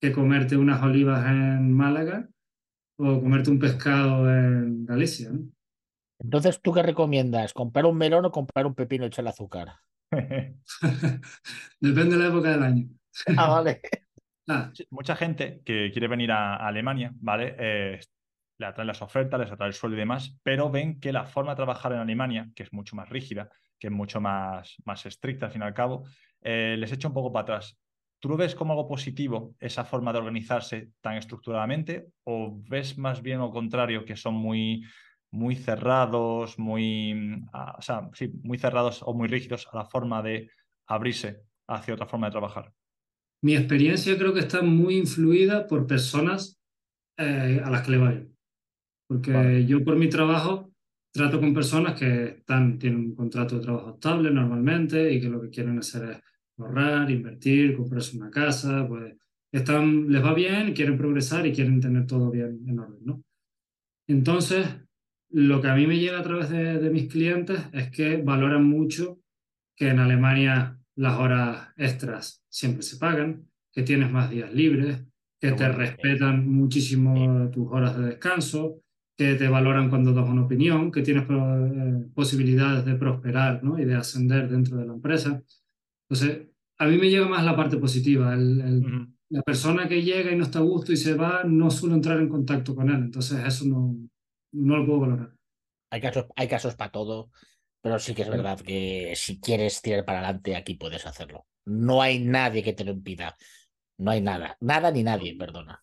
que 0.00 0.12
comerte 0.12 0.56
unas 0.56 0.82
olivas 0.82 1.26
en 1.26 1.72
Málaga 1.72 2.28
o 2.98 3.20
comerte 3.22 3.50
un 3.50 3.58
pescado 3.58 4.30
en 4.30 4.84
Galicia. 4.84 5.30
¿no? 5.30 5.48
Entonces, 6.18 6.60
¿tú 6.60 6.72
qué 6.72 6.82
recomiendas? 6.82 7.54
¿Comprar 7.54 7.86
un 7.86 7.96
melón 7.96 8.26
o 8.26 8.30
comprar 8.30 8.66
un 8.66 8.74
pepino 8.74 9.06
hecho 9.06 9.22
el 9.22 9.28
azúcar? 9.28 9.76
Depende 11.80 12.16
de 12.16 12.22
la 12.22 12.28
época 12.28 12.50
del 12.50 12.62
año. 12.62 12.88
Ah, 13.36 13.48
vale. 13.48 13.80
Mucha 14.90 15.16
gente 15.16 15.60
que 15.64 15.90
quiere 15.92 16.08
venir 16.08 16.32
a, 16.32 16.56
Alemania, 16.56 17.12
¿vale? 17.16 17.54
Eh, 17.58 18.00
le 18.58 18.66
atraen 18.66 18.88
las 18.88 19.02
ofertas, 19.02 19.40
les 19.40 19.50
atrae 19.50 19.68
el 19.68 19.74
sueldo 19.74 19.96
y 19.96 20.00
demás, 20.00 20.36
pero 20.42 20.70
ven 20.70 21.00
que 21.00 21.12
la 21.12 21.24
forma 21.24 21.52
de 21.52 21.56
trabajar 21.56 21.92
en 21.92 21.98
Alemania, 21.98 22.48
que 22.54 22.62
es 22.62 22.72
mucho 22.72 22.94
más 22.94 23.08
rígida, 23.08 23.48
que 23.78 23.86
es 23.86 23.92
mucho 23.92 24.20
más, 24.20 24.76
más 24.84 25.06
estricta 25.06 25.46
al 25.46 25.52
fin 25.52 25.62
y 25.62 25.64
al 25.64 25.74
cabo, 25.74 26.04
eh, 26.42 26.76
les 26.78 26.92
echa 26.92 27.08
un 27.08 27.14
poco 27.14 27.32
para 27.32 27.42
atrás. 27.42 27.78
¿Tú 28.18 28.28
lo 28.28 28.36
ves 28.36 28.54
como 28.54 28.74
algo 28.74 28.86
positivo 28.86 29.54
esa 29.58 29.84
forma 29.84 30.12
de 30.12 30.18
organizarse 30.18 30.90
tan 31.00 31.16
estructuradamente 31.16 32.08
o 32.24 32.60
ves 32.68 32.98
más 32.98 33.22
bien 33.22 33.38
lo 33.38 33.50
contrario, 33.50 34.04
que 34.04 34.16
son 34.16 34.34
muy, 34.34 34.84
muy 35.30 35.56
cerrados, 35.56 36.58
muy, 36.58 37.14
mm, 37.14 37.48
o 37.78 37.82
sea, 37.82 38.10
muy 38.42 38.58
cerrados 38.58 39.02
o 39.02 39.14
muy 39.14 39.28
rígidos 39.28 39.66
a 39.72 39.78
la 39.78 39.84
forma 39.86 40.22
de 40.22 40.50
abrirse 40.86 41.44
hacia 41.66 41.94
otra 41.94 42.06
forma 42.06 42.26
de 42.26 42.32
trabajar? 42.32 42.72
Mi 43.42 43.56
experiencia 43.56 44.16
creo 44.18 44.34
que 44.34 44.40
está 44.40 44.62
muy 44.62 44.96
influida 44.96 45.66
por 45.66 45.86
personas 45.86 46.60
eh, 47.16 47.60
a 47.62 47.70
las 47.70 47.82
que 47.82 47.90
le 47.92 47.98
va 47.98 48.10
bien. 48.10 48.36
Porque 49.08 49.64
yo 49.66 49.82
por 49.84 49.96
mi 49.96 50.08
trabajo 50.08 50.72
trato 51.12 51.40
con 51.40 51.52
personas 51.52 51.98
que 51.98 52.24
están, 52.38 52.78
tienen 52.78 53.00
un 53.00 53.14
contrato 53.14 53.56
de 53.56 53.62
trabajo 53.62 53.94
estable 53.94 54.30
normalmente 54.30 55.12
y 55.12 55.20
que 55.20 55.28
lo 55.28 55.40
que 55.40 55.50
quieren 55.50 55.78
hacer 55.78 56.10
es 56.10 56.18
ahorrar, 56.58 57.10
invertir, 57.10 57.76
comprarse 57.76 58.16
una 58.16 58.30
casa, 58.30 58.86
pues 58.86 59.16
están, 59.50 60.10
les 60.12 60.22
va 60.22 60.32
bien, 60.34 60.72
quieren 60.72 60.96
progresar 60.96 61.46
y 61.46 61.52
quieren 61.52 61.80
tener 61.80 62.06
todo 62.06 62.30
bien 62.30 62.60
en 62.66 62.78
orden, 62.78 63.04
¿no? 63.04 63.24
Entonces, 64.06 64.66
lo 65.30 65.60
que 65.60 65.68
a 65.68 65.74
mí 65.74 65.86
me 65.86 65.98
llega 65.98 66.20
a 66.20 66.22
través 66.22 66.50
de, 66.50 66.78
de 66.78 66.90
mis 66.90 67.10
clientes 67.10 67.60
es 67.72 67.90
que 67.90 68.18
valoran 68.18 68.64
mucho 68.64 69.18
que 69.76 69.88
en 69.88 69.98
Alemania 69.98 70.79
las 71.00 71.18
horas 71.18 71.68
extras 71.78 72.44
siempre 72.50 72.82
se 72.82 72.98
pagan, 72.98 73.48
que 73.72 73.82
tienes 73.82 74.10
más 74.10 74.28
días 74.28 74.52
libres, 74.52 75.02
que 75.40 75.52
te 75.52 75.66
respetan 75.66 76.46
muchísimo 76.46 77.48
tus 77.50 77.72
horas 77.72 77.96
de 77.96 78.04
descanso, 78.04 78.82
que 79.16 79.34
te 79.34 79.48
valoran 79.48 79.88
cuando 79.88 80.12
das 80.12 80.28
una 80.28 80.44
opinión, 80.44 80.92
que 80.92 81.00
tienes 81.00 81.24
eh, 81.24 82.06
posibilidades 82.14 82.84
de 82.84 82.96
prosperar 82.96 83.64
¿no? 83.64 83.78
y 83.78 83.86
de 83.86 83.94
ascender 83.94 84.50
dentro 84.50 84.76
de 84.76 84.86
la 84.86 84.92
empresa. 84.92 85.42
Entonces, 86.06 86.48
a 86.76 86.86
mí 86.86 86.98
me 86.98 87.08
llega 87.08 87.26
más 87.26 87.46
la 87.46 87.56
parte 87.56 87.78
positiva. 87.78 88.36
La 88.36 89.42
persona 89.42 89.88
que 89.88 90.02
llega 90.02 90.30
y 90.30 90.36
no 90.36 90.44
está 90.44 90.58
a 90.58 90.62
gusto 90.62 90.92
y 90.92 90.98
se 90.98 91.14
va, 91.14 91.44
no 91.44 91.70
suelo 91.70 91.94
entrar 91.94 92.20
en 92.20 92.28
contacto 92.28 92.74
con 92.74 92.90
él. 92.90 92.96
Entonces, 92.96 93.42
eso 93.46 93.64
no, 93.64 93.96
no 94.52 94.76
lo 94.76 94.84
puedo 94.84 95.00
valorar. 95.00 95.32
Hay 95.90 96.02
casos, 96.02 96.26
hay 96.36 96.46
casos 96.46 96.74
para 96.74 96.92
todo, 96.92 97.30
pero 97.80 97.98
sí 97.98 98.14
que 98.14 98.22
es 98.22 98.28
verdad 98.28 98.60
que 98.60 99.12
si 99.16 99.40
quieres 99.40 99.80
tirar 99.80 100.04
para 100.04 100.20
adelante, 100.20 100.56
aquí 100.56 100.74
puedes 100.74 101.06
hacerlo. 101.06 101.46
No 101.64 102.02
hay 102.02 102.20
nadie 102.20 102.62
que 102.62 102.72
te 102.72 102.84
lo 102.84 102.92
impida. 102.92 103.36
No 103.98 104.10
hay 104.10 104.20
nada. 104.20 104.56
Nada 104.60 104.90
ni 104.90 105.02
nadie, 105.02 105.36
perdona. 105.36 105.82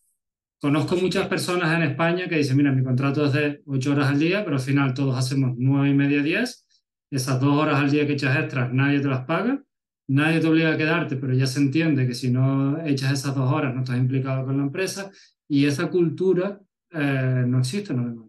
Conozco 0.60 0.96
muchas 0.96 1.28
personas 1.28 1.76
en 1.76 1.84
España 1.84 2.28
que 2.28 2.38
dicen, 2.38 2.58
mira, 2.58 2.72
mi 2.72 2.84
contrato 2.84 3.26
es 3.26 3.34
de 3.34 3.62
ocho 3.68 3.92
horas 3.92 4.10
al 4.10 4.20
día, 4.20 4.44
pero 4.44 4.56
al 4.56 4.62
final 4.62 4.94
todos 4.94 5.16
hacemos 5.16 5.54
nueve 5.58 5.90
y 5.90 5.94
media, 5.94 6.24
diez. 6.24 6.66
Esas 7.12 7.40
dos 7.40 7.56
horas 7.56 7.80
al 7.80 7.92
día 7.92 8.08
que 8.08 8.14
echas 8.14 8.36
extras, 8.38 8.74
nadie 8.74 9.00
te 9.00 9.08
las 9.08 9.26
paga. 9.26 9.64
Nadie 10.10 10.40
te 10.40 10.48
obliga 10.48 10.74
a 10.74 10.78
quedarte, 10.78 11.18
pero 11.18 11.34
ya 11.34 11.46
se 11.46 11.60
entiende 11.60 12.08
que 12.08 12.14
si 12.14 12.32
no 12.32 12.84
echas 12.86 13.12
esas 13.12 13.36
dos 13.36 13.52
horas 13.52 13.74
no 13.76 13.82
estás 13.82 13.98
implicado 13.98 14.46
con 14.46 14.58
la 14.58 14.64
empresa. 14.64 15.12
Y 15.48 15.66
esa 15.66 15.90
cultura 15.90 16.60
eh, 16.92 17.44
no 17.46 17.60
existe 17.60 17.94
en 17.94 18.00
Alemania. 18.00 18.27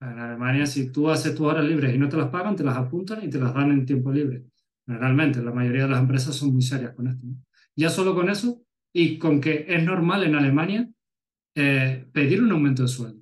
En 0.00 0.18
Alemania, 0.18 0.66
si 0.66 0.90
tú 0.90 1.10
haces 1.10 1.34
tus 1.34 1.46
horas 1.46 1.64
libres 1.64 1.94
y 1.94 1.98
no 1.98 2.08
te 2.08 2.16
las 2.16 2.28
pagan, 2.28 2.56
te 2.56 2.64
las 2.64 2.76
apuntan 2.76 3.22
y 3.22 3.28
te 3.28 3.38
las 3.38 3.52
dan 3.52 3.70
en 3.70 3.84
tiempo 3.84 4.10
libre. 4.10 4.44
Generalmente, 4.86 5.42
la 5.42 5.52
mayoría 5.52 5.82
de 5.82 5.90
las 5.90 6.00
empresas 6.00 6.34
son 6.34 6.52
muy 6.52 6.62
serias 6.62 6.94
con 6.94 7.06
esto. 7.06 7.26
Ya 7.76 7.90
solo 7.90 8.14
con 8.14 8.30
eso 8.30 8.62
y 8.92 9.18
con 9.18 9.40
que 9.40 9.66
es 9.68 9.84
normal 9.84 10.24
en 10.24 10.34
Alemania 10.34 10.88
eh, 11.54 12.06
pedir 12.12 12.42
un 12.42 12.50
aumento 12.52 12.82
de 12.82 12.88
sueldo. 12.88 13.20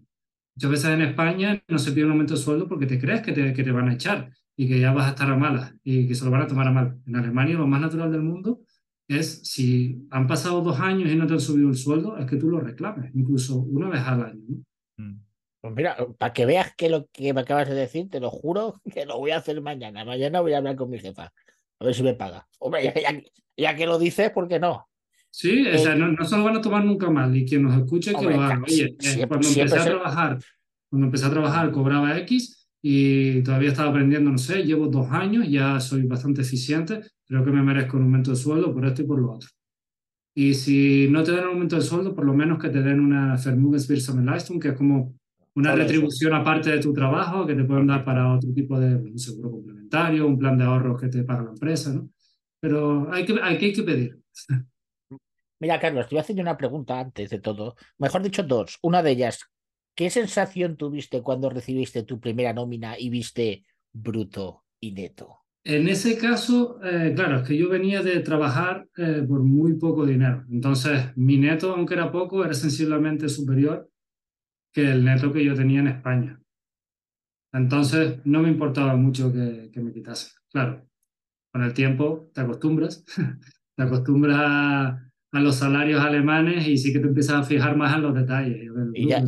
Muchas 0.54 0.70
veces 0.70 0.90
en 0.90 1.02
España 1.02 1.62
no 1.68 1.78
se 1.78 1.92
pide 1.92 2.04
un 2.04 2.12
aumento 2.12 2.34
de 2.34 2.40
sueldo 2.40 2.68
porque 2.68 2.86
te 2.86 2.98
crees 2.98 3.22
que 3.22 3.32
te, 3.32 3.52
que 3.52 3.64
te 3.64 3.70
van 3.70 3.88
a 3.88 3.94
echar 3.94 4.32
y 4.56 4.68
que 4.68 4.80
ya 4.80 4.92
vas 4.92 5.06
a 5.06 5.10
estar 5.10 5.30
a 5.30 5.36
malas 5.36 5.74
y 5.84 6.06
que 6.06 6.14
se 6.14 6.24
lo 6.24 6.30
van 6.30 6.42
a 6.42 6.46
tomar 6.46 6.66
a 6.68 6.72
mal. 6.72 7.00
En 7.06 7.16
Alemania 7.16 7.56
lo 7.56 7.66
más 7.66 7.80
natural 7.80 8.10
del 8.10 8.22
mundo 8.22 8.62
es 9.08 9.40
si 9.44 10.06
han 10.10 10.26
pasado 10.26 10.60
dos 10.60 10.80
años 10.80 11.10
y 11.10 11.16
no 11.16 11.26
te 11.26 11.34
han 11.34 11.40
subido 11.40 11.68
el 11.68 11.76
sueldo, 11.76 12.18
es 12.18 12.26
que 12.26 12.36
tú 12.36 12.50
lo 12.50 12.60
reclames, 12.60 13.14
incluso 13.14 13.60
una 13.60 13.88
vez 13.88 14.00
al 14.00 14.22
año. 14.22 14.42
Mm. 14.96 15.27
Pues 15.68 15.76
mira, 15.76 15.96
para 16.16 16.32
que 16.32 16.46
veas 16.46 16.74
que 16.74 16.88
lo 16.88 17.08
que 17.12 17.34
me 17.34 17.42
acabas 17.42 17.68
de 17.68 17.74
decir, 17.74 18.08
te 18.08 18.20
lo 18.20 18.30
juro 18.30 18.80
que 18.92 19.04
lo 19.04 19.18
voy 19.18 19.32
a 19.32 19.36
hacer 19.36 19.60
mañana. 19.60 20.04
Mañana 20.04 20.40
voy 20.40 20.54
a 20.54 20.58
hablar 20.58 20.76
con 20.76 20.90
mi 20.90 20.98
jefa. 20.98 21.32
A 21.80 21.84
ver 21.84 21.94
si 21.94 22.02
me 22.02 22.14
paga. 22.14 22.46
Hombre, 22.58 22.92
ya, 23.56 23.76
que 23.76 23.86
lo 23.86 23.98
dices, 23.98 24.30
¿por 24.30 24.48
qué 24.48 24.58
no? 24.58 24.88
Sí, 25.30 25.66
o 25.66 25.78
sea, 25.78 25.92
eh, 25.92 25.96
no, 25.96 26.24
se 26.24 26.36
lo 26.36 26.44
van 26.44 26.56
a 26.56 26.60
tomar 26.60 26.84
nunca 26.84 27.10
mal. 27.10 27.36
Y 27.36 27.44
quien 27.44 27.62
nos 27.62 27.76
escuche, 27.76 28.14
que 28.14 28.24
lo 28.24 28.40
haga. 28.40 28.62
Oye, 28.64 28.96
eh, 28.98 29.26
cuando 29.28 29.46
empecé 29.46 29.78
a 29.78 29.84
trabajar, 29.84 30.38
cuando 30.88 31.06
empecé 31.06 31.26
a 31.26 31.30
trabajar, 31.30 31.70
cobraba 31.70 32.16
X 32.18 32.68
y 32.80 33.42
todavía 33.42 33.70
estaba 33.70 33.90
aprendiendo, 33.90 34.30
no 34.30 34.38
sé, 34.38 34.62
llevo 34.62 34.86
dos 34.86 35.10
años, 35.10 35.48
ya 35.48 35.78
soy 35.80 36.04
bastante 36.04 36.42
eficiente, 36.42 37.00
creo 37.26 37.44
que 37.44 37.50
me 37.50 37.62
merezco 37.62 37.96
un 37.96 38.04
aumento 38.04 38.30
de 38.30 38.36
sueldo 38.36 38.72
por 38.72 38.86
esto 38.86 39.02
y 39.02 39.06
por 39.06 39.20
lo 39.20 39.32
otro. 39.32 39.48
Y 40.34 40.54
si 40.54 41.08
no 41.10 41.22
te 41.24 41.32
dan 41.32 41.44
un 41.44 41.50
aumento 41.50 41.76
de 41.76 41.82
sueldo, 41.82 42.14
por 42.14 42.24
lo 42.24 42.32
menos 42.32 42.58
que 42.58 42.68
te 42.68 42.80
den 42.80 43.00
una 43.00 43.36
Vermögenswirksame 43.36 44.24
que 44.60 44.68
es 44.68 44.74
como 44.74 45.18
una 45.58 45.74
retribución 45.74 46.32
aparte 46.34 46.70
de 46.70 46.78
tu 46.78 46.92
trabajo 46.92 47.44
que 47.44 47.56
te 47.56 47.64
pueden 47.64 47.88
dar 47.88 48.04
para 48.04 48.32
otro 48.32 48.48
tipo 48.54 48.78
de 48.78 48.94
un 48.94 49.18
seguro 49.18 49.50
complementario, 49.50 50.24
un 50.24 50.38
plan 50.38 50.56
de 50.56 50.64
ahorros 50.64 51.00
que 51.00 51.08
te 51.08 51.24
paga 51.24 51.42
la 51.42 51.50
empresa, 51.50 51.92
¿no? 51.92 52.10
Pero 52.60 53.12
hay 53.12 53.26
que, 53.26 53.32
hay 53.42 53.58
que, 53.58 53.66
hay 53.66 53.72
que 53.72 53.82
pedir. 53.82 54.18
Mira, 55.60 55.80
Carlos, 55.80 56.06
te 56.06 56.14
voy 56.14 56.18
a 56.18 56.22
hacer 56.22 56.40
una 56.40 56.56
pregunta 56.56 57.00
antes 57.00 57.30
de 57.30 57.40
todo. 57.40 57.74
Mejor 57.98 58.22
dicho, 58.22 58.44
dos. 58.44 58.78
Una 58.82 59.02
de 59.02 59.10
ellas, 59.10 59.40
¿qué 59.96 60.10
sensación 60.10 60.76
tuviste 60.76 61.22
cuando 61.22 61.50
recibiste 61.50 62.04
tu 62.04 62.20
primera 62.20 62.52
nómina 62.52 62.96
y 62.96 63.10
viste 63.10 63.64
bruto 63.92 64.62
y 64.78 64.92
neto? 64.92 65.40
En 65.64 65.88
ese 65.88 66.18
caso, 66.18 66.78
eh, 66.84 67.12
claro, 67.16 67.38
es 67.38 67.48
que 67.48 67.56
yo 67.56 67.68
venía 67.68 68.00
de 68.00 68.20
trabajar 68.20 68.86
eh, 68.96 69.24
por 69.26 69.42
muy 69.42 69.74
poco 69.74 70.06
dinero. 70.06 70.44
Entonces, 70.52 71.10
mi 71.16 71.36
neto, 71.36 71.74
aunque 71.74 71.94
era 71.94 72.12
poco, 72.12 72.44
era 72.44 72.54
sensiblemente 72.54 73.28
superior 73.28 73.90
que 74.78 74.92
el 74.92 75.04
neto 75.04 75.32
que 75.32 75.44
yo 75.44 75.56
tenía 75.56 75.80
en 75.80 75.88
España. 75.88 76.40
Entonces 77.52 78.20
no 78.24 78.42
me 78.42 78.48
importaba 78.48 78.94
mucho 78.94 79.32
que, 79.32 79.70
que 79.72 79.80
me 79.80 79.92
quitase. 79.92 80.30
Claro, 80.52 80.88
con 81.52 81.64
el 81.64 81.74
tiempo 81.74 82.30
te 82.32 82.42
acostumbras, 82.42 83.04
te 83.76 83.82
acostumbras 83.82 84.38
a, 84.40 85.04
los 85.32 85.56
salarios 85.56 86.00
alemanes 86.00 86.66
y 86.68 86.78
sí 86.78 86.92
que 86.92 87.00
te 87.00 87.08
empiezas 87.08 87.40
a 87.40 87.42
fijar 87.42 87.76
más 87.76 87.94
en 87.96 88.02
los 88.02 88.14
detalles. 88.14 88.70
Y 88.94 89.08
ya, 89.08 89.20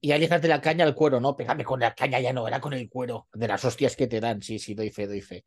y, 0.00 0.28
de 0.28 0.48
la 0.48 0.60
caña 0.60 0.84
al 0.84 0.94
cuero, 0.94 1.18
¿no? 1.18 1.34
Pégame 1.34 1.64
con 1.64 1.80
la 1.80 1.94
caña 1.94 2.20
ya 2.20 2.34
no, 2.34 2.46
era 2.46 2.60
con 2.60 2.74
el 2.74 2.88
cuero, 2.90 3.28
de 3.32 3.48
las 3.48 3.64
hostias 3.64 3.96
que 3.96 4.06
te 4.06 4.20
dan, 4.20 4.42
sí, 4.42 4.58
sí, 4.58 4.74
doy 4.74 4.90
fe, 4.90 5.06
doy 5.06 5.22
fe. 5.22 5.44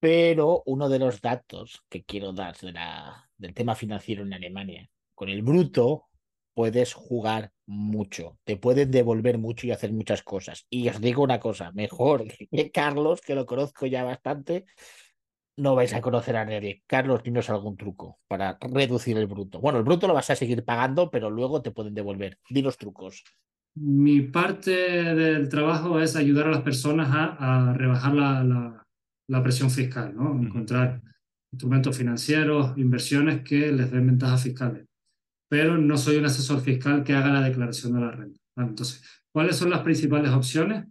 Pero 0.00 0.64
uno 0.66 0.88
de 0.88 0.98
los 0.98 1.20
datos 1.20 1.84
que 1.88 2.02
quiero 2.02 2.32
dar 2.32 2.56
de 2.56 2.72
la, 2.72 3.30
del 3.38 3.54
tema 3.54 3.76
financiero 3.76 4.24
en 4.24 4.34
Alemania, 4.34 4.90
con 5.14 5.28
el 5.28 5.42
bruto, 5.42 6.06
puedes 6.54 6.94
jugar 6.94 7.52
mucho, 7.66 8.38
te 8.44 8.56
pueden 8.56 8.90
devolver 8.90 9.38
mucho 9.38 9.66
y 9.66 9.72
hacer 9.72 9.92
muchas 9.92 10.22
cosas. 10.22 10.66
Y 10.70 10.88
os 10.88 11.00
digo 11.00 11.22
una 11.22 11.40
cosa, 11.40 11.72
mejor 11.72 12.24
que 12.50 12.70
Carlos, 12.70 13.20
que 13.20 13.34
lo 13.34 13.46
conozco 13.46 13.86
ya 13.86 14.04
bastante, 14.04 14.66
no 15.56 15.74
vais 15.74 15.92
a 15.94 16.00
conocer 16.00 16.36
a 16.36 16.44
nadie. 16.44 16.82
Carlos, 16.86 17.22
dinos 17.22 17.50
algún 17.50 17.76
truco 17.76 18.18
para 18.26 18.58
reducir 18.60 19.16
el 19.18 19.26
bruto. 19.26 19.60
Bueno, 19.60 19.78
el 19.78 19.84
bruto 19.84 20.08
lo 20.08 20.14
vas 20.14 20.30
a 20.30 20.36
seguir 20.36 20.64
pagando, 20.64 21.10
pero 21.10 21.30
luego 21.30 21.62
te 21.62 21.70
pueden 21.70 21.94
devolver. 21.94 22.38
Dinos 22.48 22.76
trucos. 22.76 23.22
Mi 23.76 24.20
parte 24.20 24.70
del 24.70 25.48
trabajo 25.48 26.00
es 26.00 26.14
ayudar 26.16 26.46
a 26.46 26.52
las 26.52 26.62
personas 26.62 27.08
a, 27.12 27.72
rebajar 27.76 28.14
la, 28.14 28.84
la, 29.28 29.42
presión 29.42 29.70
fiscal, 29.70 30.14
¿no? 30.14 30.40
Encontrar 30.40 31.02
instrumentos 31.52 31.96
financieros, 31.96 32.76
inversiones 32.76 33.42
que 33.42 33.72
les 33.72 33.90
den 33.90 34.06
ventajas 34.06 34.44
fiscales 34.44 34.86
pero 35.54 35.78
no 35.78 35.96
soy 35.96 36.16
un 36.16 36.24
asesor 36.24 36.60
fiscal 36.60 37.04
que 37.04 37.12
haga 37.12 37.32
la 37.32 37.40
declaración 37.40 37.92
de 37.92 38.00
la 38.00 38.10
renta. 38.10 38.40
Entonces, 38.56 39.04
¿cuáles 39.32 39.54
son 39.54 39.70
las 39.70 39.82
principales 39.82 40.32
opciones 40.32 40.84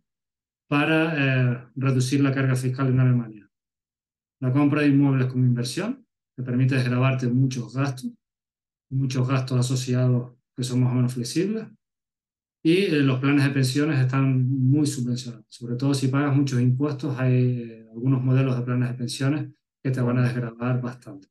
para 0.70 1.16
eh, 1.18 1.68
reducir 1.76 2.22
la 2.22 2.34
carga 2.34 2.56
fiscal 2.56 2.88
en 2.88 2.98
Alemania? 2.98 3.52
La 4.40 4.54
compra 4.54 4.80
de 4.80 4.88
inmuebles 4.88 5.28
como 5.28 5.44
inversión, 5.44 6.08
que 6.34 6.44
permite 6.44 6.76
desgrabarte 6.76 7.28
muchos 7.28 7.76
gastos, 7.76 8.10
muchos 8.90 9.28
gastos 9.28 9.60
asociados 9.60 10.32
que 10.56 10.64
son 10.64 10.82
más 10.82 10.94
o 10.94 10.96
menos 10.96 11.14
flexibles, 11.14 11.68
y 12.64 12.86
eh, 12.86 13.02
los 13.02 13.20
planes 13.20 13.44
de 13.44 13.50
pensiones 13.50 14.00
están 14.00 14.48
muy 14.48 14.88
subvencionados. 14.88 15.46
Sobre 15.50 15.76
todo 15.76 15.94
si 15.94 16.08
pagas 16.08 16.34
muchos 16.34 16.62
impuestos, 16.62 17.20
hay 17.20 17.64
eh, 17.64 17.88
algunos 17.92 18.24
modelos 18.24 18.58
de 18.58 18.64
planes 18.64 18.88
de 18.88 18.96
pensiones 18.96 19.50
que 19.84 19.92
te 19.92 20.00
van 20.00 20.20
a 20.20 20.24
desgravar 20.24 20.82
bastante. 20.82 21.28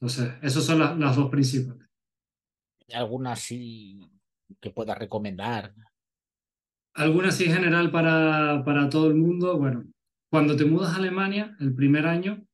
Entonces, 0.00 0.32
esas 0.40 0.64
son 0.64 0.78
las 0.98 1.14
dos 1.14 1.30
principales 1.30 1.91
alguna 2.92 3.36
sí 3.36 4.00
que 4.60 4.70
pueda 4.70 4.94
recomendar? 4.94 5.74
Alguna 6.94 7.30
sí 7.30 7.44
general 7.44 7.90
para, 7.90 8.62
para 8.64 8.88
todo 8.88 9.08
el 9.08 9.14
mundo. 9.14 9.58
Bueno, 9.58 9.84
cuando 10.30 10.56
te 10.56 10.64
mudas 10.64 10.92
a 10.92 10.96
Alemania, 10.96 11.56
el 11.60 11.74
primer 11.74 12.06
año, 12.06 12.44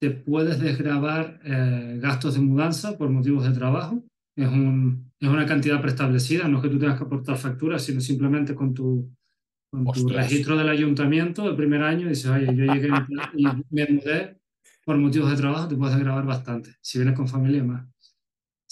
te 0.00 0.10
puedes 0.10 0.60
desgravar 0.60 1.40
eh, 1.44 1.98
gastos 2.00 2.34
de 2.34 2.40
mudanza 2.40 2.96
por 2.96 3.08
motivos 3.10 3.44
de 3.44 3.52
trabajo. 3.52 4.02
Es, 4.36 4.48
un, 4.48 5.12
es 5.20 5.28
una 5.28 5.46
cantidad 5.46 5.80
preestablecida, 5.80 6.48
no 6.48 6.56
es 6.56 6.62
que 6.62 6.70
tú 6.70 6.78
tengas 6.78 6.98
que 6.98 7.04
aportar 7.04 7.36
facturas, 7.36 7.84
sino 7.84 8.00
simplemente 8.00 8.54
con 8.54 8.72
tu, 8.72 9.12
con 9.70 9.84
tu 9.92 10.08
registro 10.08 10.56
del 10.56 10.68
ayuntamiento 10.68 11.48
el 11.48 11.56
primer 11.56 11.82
año 11.82 12.08
dices, 12.08 12.30
oye, 12.30 12.46
yo 12.46 12.64
llegué 12.64 12.88
y 13.36 13.46
me 13.70 13.86
mudé 13.86 14.40
por 14.84 14.96
motivos 14.96 15.30
de 15.30 15.36
trabajo, 15.36 15.68
te 15.68 15.76
puedes 15.76 15.94
desgravar 15.94 16.26
bastante. 16.26 16.74
Si 16.80 16.98
vienes 16.98 17.16
con 17.16 17.28
familia, 17.28 17.62
más. 17.62 17.91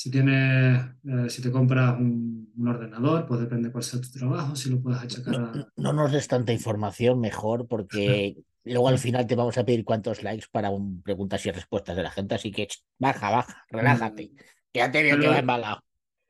Si, 0.00 0.10
tienes, 0.10 0.82
eh, 1.04 1.28
si 1.28 1.42
te 1.42 1.50
compras 1.50 2.00
un, 2.00 2.54
ordenador, 2.66 3.26
pues 3.26 3.38
depende 3.38 3.70
cuál 3.70 3.84
sea 3.84 4.00
tu 4.00 4.10
trabajo, 4.10 4.56
si 4.56 4.70
lo 4.70 4.80
puedes 4.80 4.98
achacar 4.98 5.34
a... 5.34 5.68
No, 5.76 5.92
nos 5.92 6.10
des 6.10 6.26
tanta 6.26 6.54
información, 6.54 7.20
mejor, 7.20 7.68
porque 7.68 8.38
luego 8.64 8.88
al 8.88 8.98
final 8.98 9.26
te 9.26 9.34
vamos 9.34 9.58
a 9.58 9.64
pedir 9.66 9.84
cuántos 9.84 10.22
likes 10.22 10.46
para 10.50 10.70
un 10.70 11.02
preguntas 11.02 11.44
y 11.44 11.50
respuestas 11.50 11.96
de 11.96 12.02
la 12.02 12.10
gente, 12.10 12.34
así 12.34 12.50
que 12.50 12.66
baja, 12.98 13.28
baja, 13.28 13.66
relájate. 13.68 14.30
Ya 14.72 14.90
te 14.90 15.02
veo 15.02 15.20
que 15.20 15.28
va 15.28 15.38
embalado. 15.38 15.82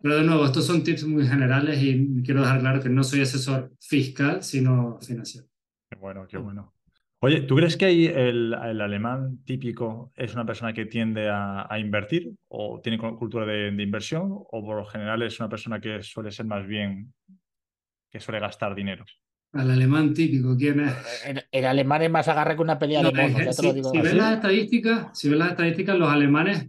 Pero 0.02 0.16
de 0.16 0.24
nuevo, 0.24 0.46
estos 0.46 0.66
son 0.66 0.82
tips 0.82 1.04
muy 1.04 1.28
generales 1.28 1.80
y 1.80 2.24
quiero 2.24 2.40
dejar 2.40 2.58
claro 2.58 2.82
que 2.82 2.88
no 2.88 3.04
soy 3.04 3.20
asesor 3.20 3.72
fiscal, 3.78 4.42
sino 4.42 4.98
financiero. 5.00 5.46
Qué 5.88 5.96
bueno, 5.96 6.26
qué 6.26 6.38
bueno. 6.38 6.74
Oye, 7.22 7.42
¿tú 7.42 7.56
crees 7.56 7.76
que 7.76 7.84
ahí 7.84 8.06
el, 8.06 8.54
el 8.54 8.80
alemán 8.80 9.44
típico 9.44 10.10
es 10.16 10.32
una 10.32 10.46
persona 10.46 10.72
que 10.72 10.86
tiende 10.86 11.28
a, 11.28 11.66
a 11.70 11.78
invertir 11.78 12.32
o 12.48 12.80
tiene 12.82 12.98
cultura 12.98 13.44
de, 13.44 13.70
de, 13.72 13.82
inversión 13.82 14.28
o 14.30 14.64
por 14.64 14.78
lo 14.78 14.86
general 14.86 15.20
es 15.22 15.38
una 15.38 15.50
persona 15.50 15.80
que 15.80 16.02
suele 16.02 16.30
ser 16.30 16.46
más 16.46 16.66
bien, 16.66 17.12
que 18.10 18.20
suele 18.20 18.40
gastar 18.40 18.74
dinero? 18.74 19.04
Al 19.52 19.70
alemán 19.70 20.14
típico, 20.14 20.56
¿quién 20.56 20.80
es? 20.80 20.94
El, 21.26 21.44
el 21.52 21.64
alemán 21.66 22.02
es 22.02 22.10
más 22.10 22.26
agarre 22.28 22.56
que 22.56 22.62
una 22.62 22.78
pelea 22.78 23.02
No, 23.02 23.10
de 23.10 23.26
es- 23.26 23.34
ya 23.34 23.50
te 23.50 23.62
lo 23.62 23.68
si, 23.68 23.74
digo. 23.74 23.92
si 23.92 24.00
ves 24.00 24.14
las 24.14 24.34
estadísticas, 24.36 25.18
si 25.18 25.28
ves 25.28 25.38
las 25.38 25.50
estadísticas, 25.50 25.98
los 25.98 26.08
alemanes 26.08 26.68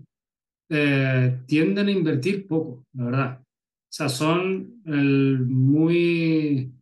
eh, 0.70 1.40
tienden 1.48 1.88
a 1.88 1.92
invertir 1.92 2.46
poco, 2.46 2.84
la 2.94 3.06
verdad. 3.06 3.40
O 3.42 3.94
sea, 3.94 4.10
son 4.10 4.82
el, 4.86 5.40
muy, 5.48 6.74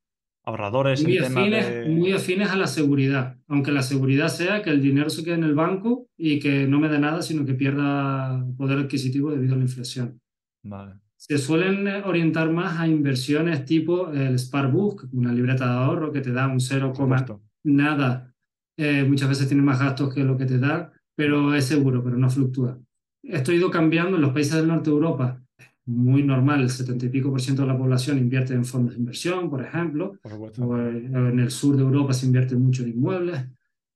Ahorradores 0.45 1.03
muy 1.03 1.17
en 1.17 1.23
tema 1.23 1.41
afines, 1.41 1.69
de... 1.69 1.89
muy 1.89 2.11
afines 2.11 2.49
a 2.49 2.55
la 2.55 2.67
seguridad, 2.67 3.37
aunque 3.47 3.71
la 3.71 3.83
seguridad 3.83 4.29
sea 4.29 4.61
que 4.61 4.69
el 4.69 4.81
dinero 4.81 5.09
se 5.09 5.23
quede 5.23 5.35
en 5.35 5.43
el 5.43 5.53
banco 5.53 6.07
y 6.17 6.39
que 6.39 6.67
no 6.67 6.79
me 6.79 6.89
dé 6.89 6.99
nada, 6.99 7.21
sino 7.21 7.45
que 7.45 7.53
pierda 7.53 8.45
poder 8.57 8.79
adquisitivo 8.79 9.31
debido 9.31 9.53
a 9.53 9.57
la 9.57 9.63
inflación. 9.63 10.19
Vale. 10.63 10.95
Se 11.17 11.37
suelen 11.37 11.87
eh, 11.87 12.01
orientar 12.05 12.49
más 12.49 12.79
a 12.79 12.87
inversiones 12.87 13.65
tipo 13.65 14.11
el 14.11 14.39
Sparbook, 14.39 15.09
una 15.11 15.33
libreta 15.33 15.65
de 15.65 15.77
ahorro 15.77 16.11
que 16.11 16.21
te 16.21 16.31
da 16.31 16.47
un 16.47 16.61
0, 16.61 16.93
Por 16.93 16.95
supuesto. 16.95 17.41
nada. 17.65 18.33
Eh, 18.77 19.03
muchas 19.03 19.27
veces 19.27 19.47
tiene 19.47 19.61
más 19.61 19.79
gastos 19.79 20.13
que 20.13 20.23
lo 20.23 20.37
que 20.37 20.45
te 20.45 20.57
da, 20.57 20.93
pero 21.15 21.53
es 21.53 21.65
seguro, 21.65 22.01
pero 22.01 22.17
no 22.17 22.29
fluctúa. 22.29 22.79
Esto 23.21 23.51
ha 23.51 23.55
ido 23.55 23.69
cambiando 23.69 24.15
en 24.15 24.21
los 24.21 24.31
países 24.31 24.55
del 24.55 24.67
norte 24.67 24.89
de 24.89 24.95
Europa. 24.95 25.43
Muy 25.89 26.23
normal, 26.23 26.61
el 26.61 26.69
70 26.69 27.05
y 27.05 27.09
pico 27.09 27.29
por 27.29 27.41
ciento 27.41 27.63
de 27.63 27.69
la 27.69 27.77
población 27.77 28.17
invierte 28.17 28.53
en 28.53 28.65
fondos 28.65 28.93
de 28.93 28.99
inversión, 28.99 29.49
por 29.49 29.63
ejemplo. 29.63 30.17
Por. 30.21 30.33
O 30.59 30.77
eh, 30.77 31.05
en 31.05 31.39
el 31.39 31.51
sur 31.51 31.75
de 31.75 31.83
Europa 31.83 32.13
se 32.13 32.25
invierte 32.25 32.55
mucho 32.55 32.83
en 32.83 32.89
inmuebles, 32.89 33.45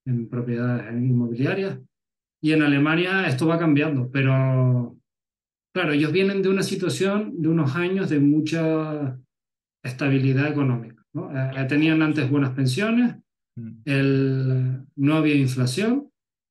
en 0.06 0.28
propiedades 0.28 0.92
inmobiliarias. 0.94 1.80
Y 2.42 2.52
en 2.52 2.62
Alemania 2.62 3.28
esto 3.28 3.48
va 3.48 3.58
cambiando, 3.60 4.10
pero 4.12 4.98
claro, 5.74 5.94
ellos 5.94 6.12
vienen 6.12 6.42
de 6.42 6.50
una 6.50 6.64
situación 6.64 7.42
de 7.42 7.48
unos 7.48 7.76
años 7.76 8.10
de 8.10 8.20
mucha 8.20 9.18
estabilidad 9.84 10.52
económica. 10.52 11.06
¿no? 11.14 11.32
Eh, 11.32 11.52
eh, 11.56 11.66
tenían 11.66 12.02
antes 12.02 12.30
buenas 12.30 12.52
pensiones, 12.52 13.16
Mm. 13.56 13.72
el, 13.86 14.88
no 14.96 15.16
había 15.16 15.36
inflación, 15.36 16.10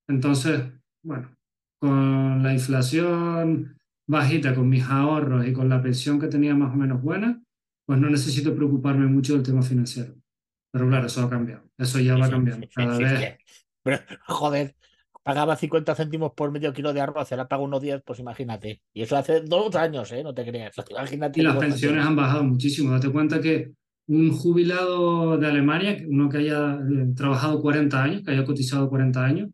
entonces, 0.08 0.62
bueno, 1.02 1.36
con 1.80 2.42
la 2.42 2.52
inflación 2.52 3.76
bajita, 4.12 4.54
con 4.54 4.68
mis 4.68 4.84
ahorros 4.84 5.46
y 5.46 5.52
con 5.52 5.68
la 5.68 5.82
pensión 5.82 6.20
que 6.20 6.28
tenía 6.28 6.54
más 6.54 6.72
o 6.72 6.76
menos 6.76 7.02
buena, 7.02 7.42
pues 7.86 7.98
no 7.98 8.08
necesito 8.10 8.54
preocuparme 8.54 9.06
mucho 9.06 9.34
del 9.34 9.42
tema 9.42 9.62
financiero. 9.62 10.14
Pero 10.72 10.88
claro, 10.88 11.06
eso 11.06 11.22
ha 11.22 11.30
cambiado, 11.30 11.64
eso 11.76 11.98
ya 11.98 12.16
Sí, 12.16 12.20
va 12.20 12.30
cambiando. 12.30 12.68
Cada 12.74 12.96
sí, 12.96 13.02
vez, 13.04 13.18
sí. 13.18 13.26
Pero, 13.82 13.98
joder, 14.28 14.76
pagaba 15.22 15.56
50 15.56 15.94
céntimos 15.94 16.32
por 16.34 16.50
medio 16.52 16.72
kilo 16.72 16.92
de 16.92 17.00
arroz, 17.00 17.32
ahora 17.32 17.48
pago 17.48 17.64
unos 17.64 17.82
10, 17.82 18.02
pues 18.04 18.20
imagínate. 18.20 18.82
Y 18.92 19.02
eso 19.02 19.16
hace 19.16 19.40
dos 19.40 19.74
años, 19.76 20.12
¿eh? 20.12 20.22
No 20.22 20.34
te 20.34 20.44
creas. 20.44 20.74
Imagínate. 20.90 21.40
y 21.40 21.42
las 21.42 21.56
pensiones 21.56 22.00
todo. 22.00 22.08
han 22.08 22.16
bajado 22.16 22.44
muchísimo. 22.44 22.92
Date 22.92 23.10
cuenta 23.10 23.40
que 23.40 23.72
un 24.06 24.32
jubilado 24.32 25.38
de 25.38 25.46
Alemania, 25.46 25.96
uno 26.08 26.28
que 26.28 26.38
haya 26.38 26.74
eh, 26.74 27.12
trabajado 27.16 27.60
40 27.60 28.02
años, 28.02 28.22
que 28.24 28.30
haya 28.32 28.44
cotizado 28.44 28.88
40 28.88 29.24
años. 29.24 29.50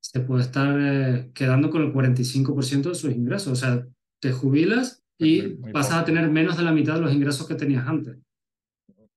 Se 0.00 0.20
puede 0.20 0.42
estar 0.42 0.76
eh, 0.80 1.30
quedando 1.34 1.70
con 1.70 1.82
el 1.82 1.92
45% 1.92 2.88
de 2.90 2.94
sus 2.94 3.12
ingresos. 3.14 3.52
O 3.52 3.56
sea, 3.56 3.86
te 4.20 4.32
jubilas 4.32 5.02
y 5.18 5.42
Muy- 5.42 5.56
muy 5.58 5.72
pasas 5.72 5.94
a 6.02 6.04
tener 6.04 6.30
menos 6.30 6.56
de 6.56 6.62
la 6.62 6.72
mitad 6.72 6.94
de 6.94 7.00
los 7.02 7.12
ingresos 7.12 7.46
que 7.46 7.54
tenías 7.54 7.86
antes. 7.86 8.16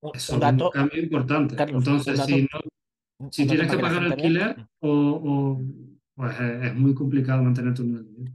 Un- 0.02 0.12
Eso 0.16 0.36
un 0.36 0.44
es 0.44 0.62
un 0.62 0.70
cambio 0.72 1.02
importante. 1.02 1.56
Carlos, 1.56 1.86
Entonces, 1.86 2.18
dato- 2.18 2.28
si, 2.28 2.42
no- 2.44 3.30
tienes 3.30 3.70
que 3.72 3.78
pagar 3.78 4.04
alquiler, 4.04 4.66
o, 4.80 4.90
o, 4.90 5.62
pues 6.16 6.36
eh, 6.40 6.62
es 6.68 6.76
muy 6.76 6.94
complicado 6.96 7.44
mantener 7.44 7.74
tu 7.74 7.84
nivel 7.84 8.04
de 8.06 8.12
vida. 8.12 8.32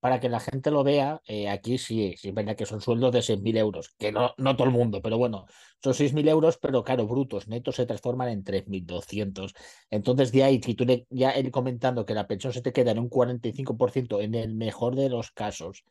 Para 0.00 0.18
que 0.18 0.28
la 0.28 0.40
gente 0.40 0.70
lo 0.70 0.82
vea, 0.82 1.20
eh, 1.26 1.48
aquí 1.48 1.78
sí, 1.78 2.14
sí 2.16 2.28
es 2.28 2.34
verdad 2.34 2.56
que 2.56 2.66
son 2.66 2.80
sueldos 2.80 3.12
de 3.12 3.22
6.000 3.22 3.56
euros, 3.58 3.94
que 3.98 4.10
no, 4.12 4.34
no 4.38 4.56
todo 4.56 4.66
el 4.66 4.72
mundo, 4.72 5.00
pero 5.02 5.18
bueno, 5.18 5.46
son 5.82 5.94
6.000 5.94 6.26
euros, 6.28 6.58
pero 6.58 6.82
claro, 6.82 7.06
brutos, 7.06 7.48
netos 7.48 7.76
se 7.76 7.86
transforman 7.86 8.30
en 8.30 8.42
3.200. 8.42 9.54
Entonces, 9.90 10.32
de 10.32 10.44
ahí, 10.44 10.60
si 10.62 10.74
tú 10.74 10.84
le, 10.86 11.06
ya 11.10 11.30
él 11.30 11.50
comentando 11.50 12.06
que 12.06 12.14
la 12.14 12.26
pensión 12.26 12.52
se 12.52 12.62
te 12.62 12.72
queda 12.72 12.92
en 12.92 12.98
un 12.98 13.10
45%, 13.10 14.20
en 14.22 14.34
el 14.34 14.54
mejor 14.54 14.96
de 14.96 15.10
los 15.10 15.30
casos, 15.30 15.84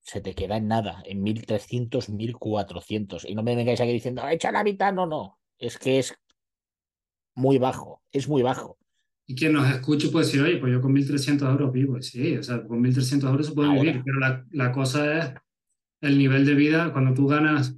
se 0.00 0.20
te 0.20 0.34
queda 0.34 0.56
en 0.56 0.68
nada, 0.68 1.02
en 1.04 1.22
1.300, 1.24 2.08
1.400. 2.08 3.24
Y 3.28 3.34
no 3.34 3.42
me 3.42 3.56
vengáis 3.56 3.80
aquí 3.80 3.92
diciendo, 3.92 4.26
echa 4.28 4.52
la 4.52 4.64
mitad, 4.64 4.92
no, 4.92 5.06
no, 5.06 5.38
es 5.58 5.78
que 5.78 5.98
es 5.98 6.14
muy 7.34 7.58
bajo, 7.58 8.02
es 8.12 8.28
muy 8.28 8.42
bajo. 8.42 8.79
Y 9.30 9.34
quien 9.36 9.52
nos 9.52 9.70
escuche 9.70 10.08
puede 10.08 10.26
decir, 10.26 10.42
oye, 10.42 10.56
pues 10.56 10.72
yo 10.72 10.80
con 10.80 10.92
1.300 10.92 11.48
euros 11.48 11.72
vivo. 11.72 11.96
Y 11.96 12.02
Sí, 12.02 12.36
o 12.36 12.42
sea, 12.42 12.64
con 12.64 12.82
1.300 12.82 13.30
euros 13.30 13.46
se 13.46 13.52
puede 13.52 13.68
Ahora. 13.68 13.80
vivir, 13.80 14.02
pero 14.04 14.18
la, 14.18 14.44
la 14.50 14.72
cosa 14.72 15.18
es 15.18 15.34
el 16.00 16.18
nivel 16.18 16.44
de 16.44 16.54
vida. 16.54 16.92
Cuando 16.92 17.14
tú 17.14 17.28
ganas 17.28 17.76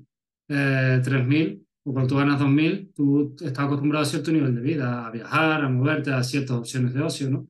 eh, 0.48 1.02
3.000 1.04 1.62
o 1.84 1.92
cuando 1.92 2.08
tú 2.08 2.16
ganas 2.16 2.40
2.000, 2.40 2.94
tú 2.94 3.36
estás 3.38 3.66
acostumbrado 3.66 4.02
a 4.02 4.08
cierto 4.08 4.32
nivel 4.32 4.54
de 4.54 4.62
vida, 4.62 5.06
a 5.06 5.10
viajar, 5.10 5.62
a 5.62 5.68
moverte, 5.68 6.10
a 6.10 6.22
ciertas 6.22 6.56
opciones 6.56 6.94
de 6.94 7.02
ocio, 7.02 7.28
¿no? 7.28 7.46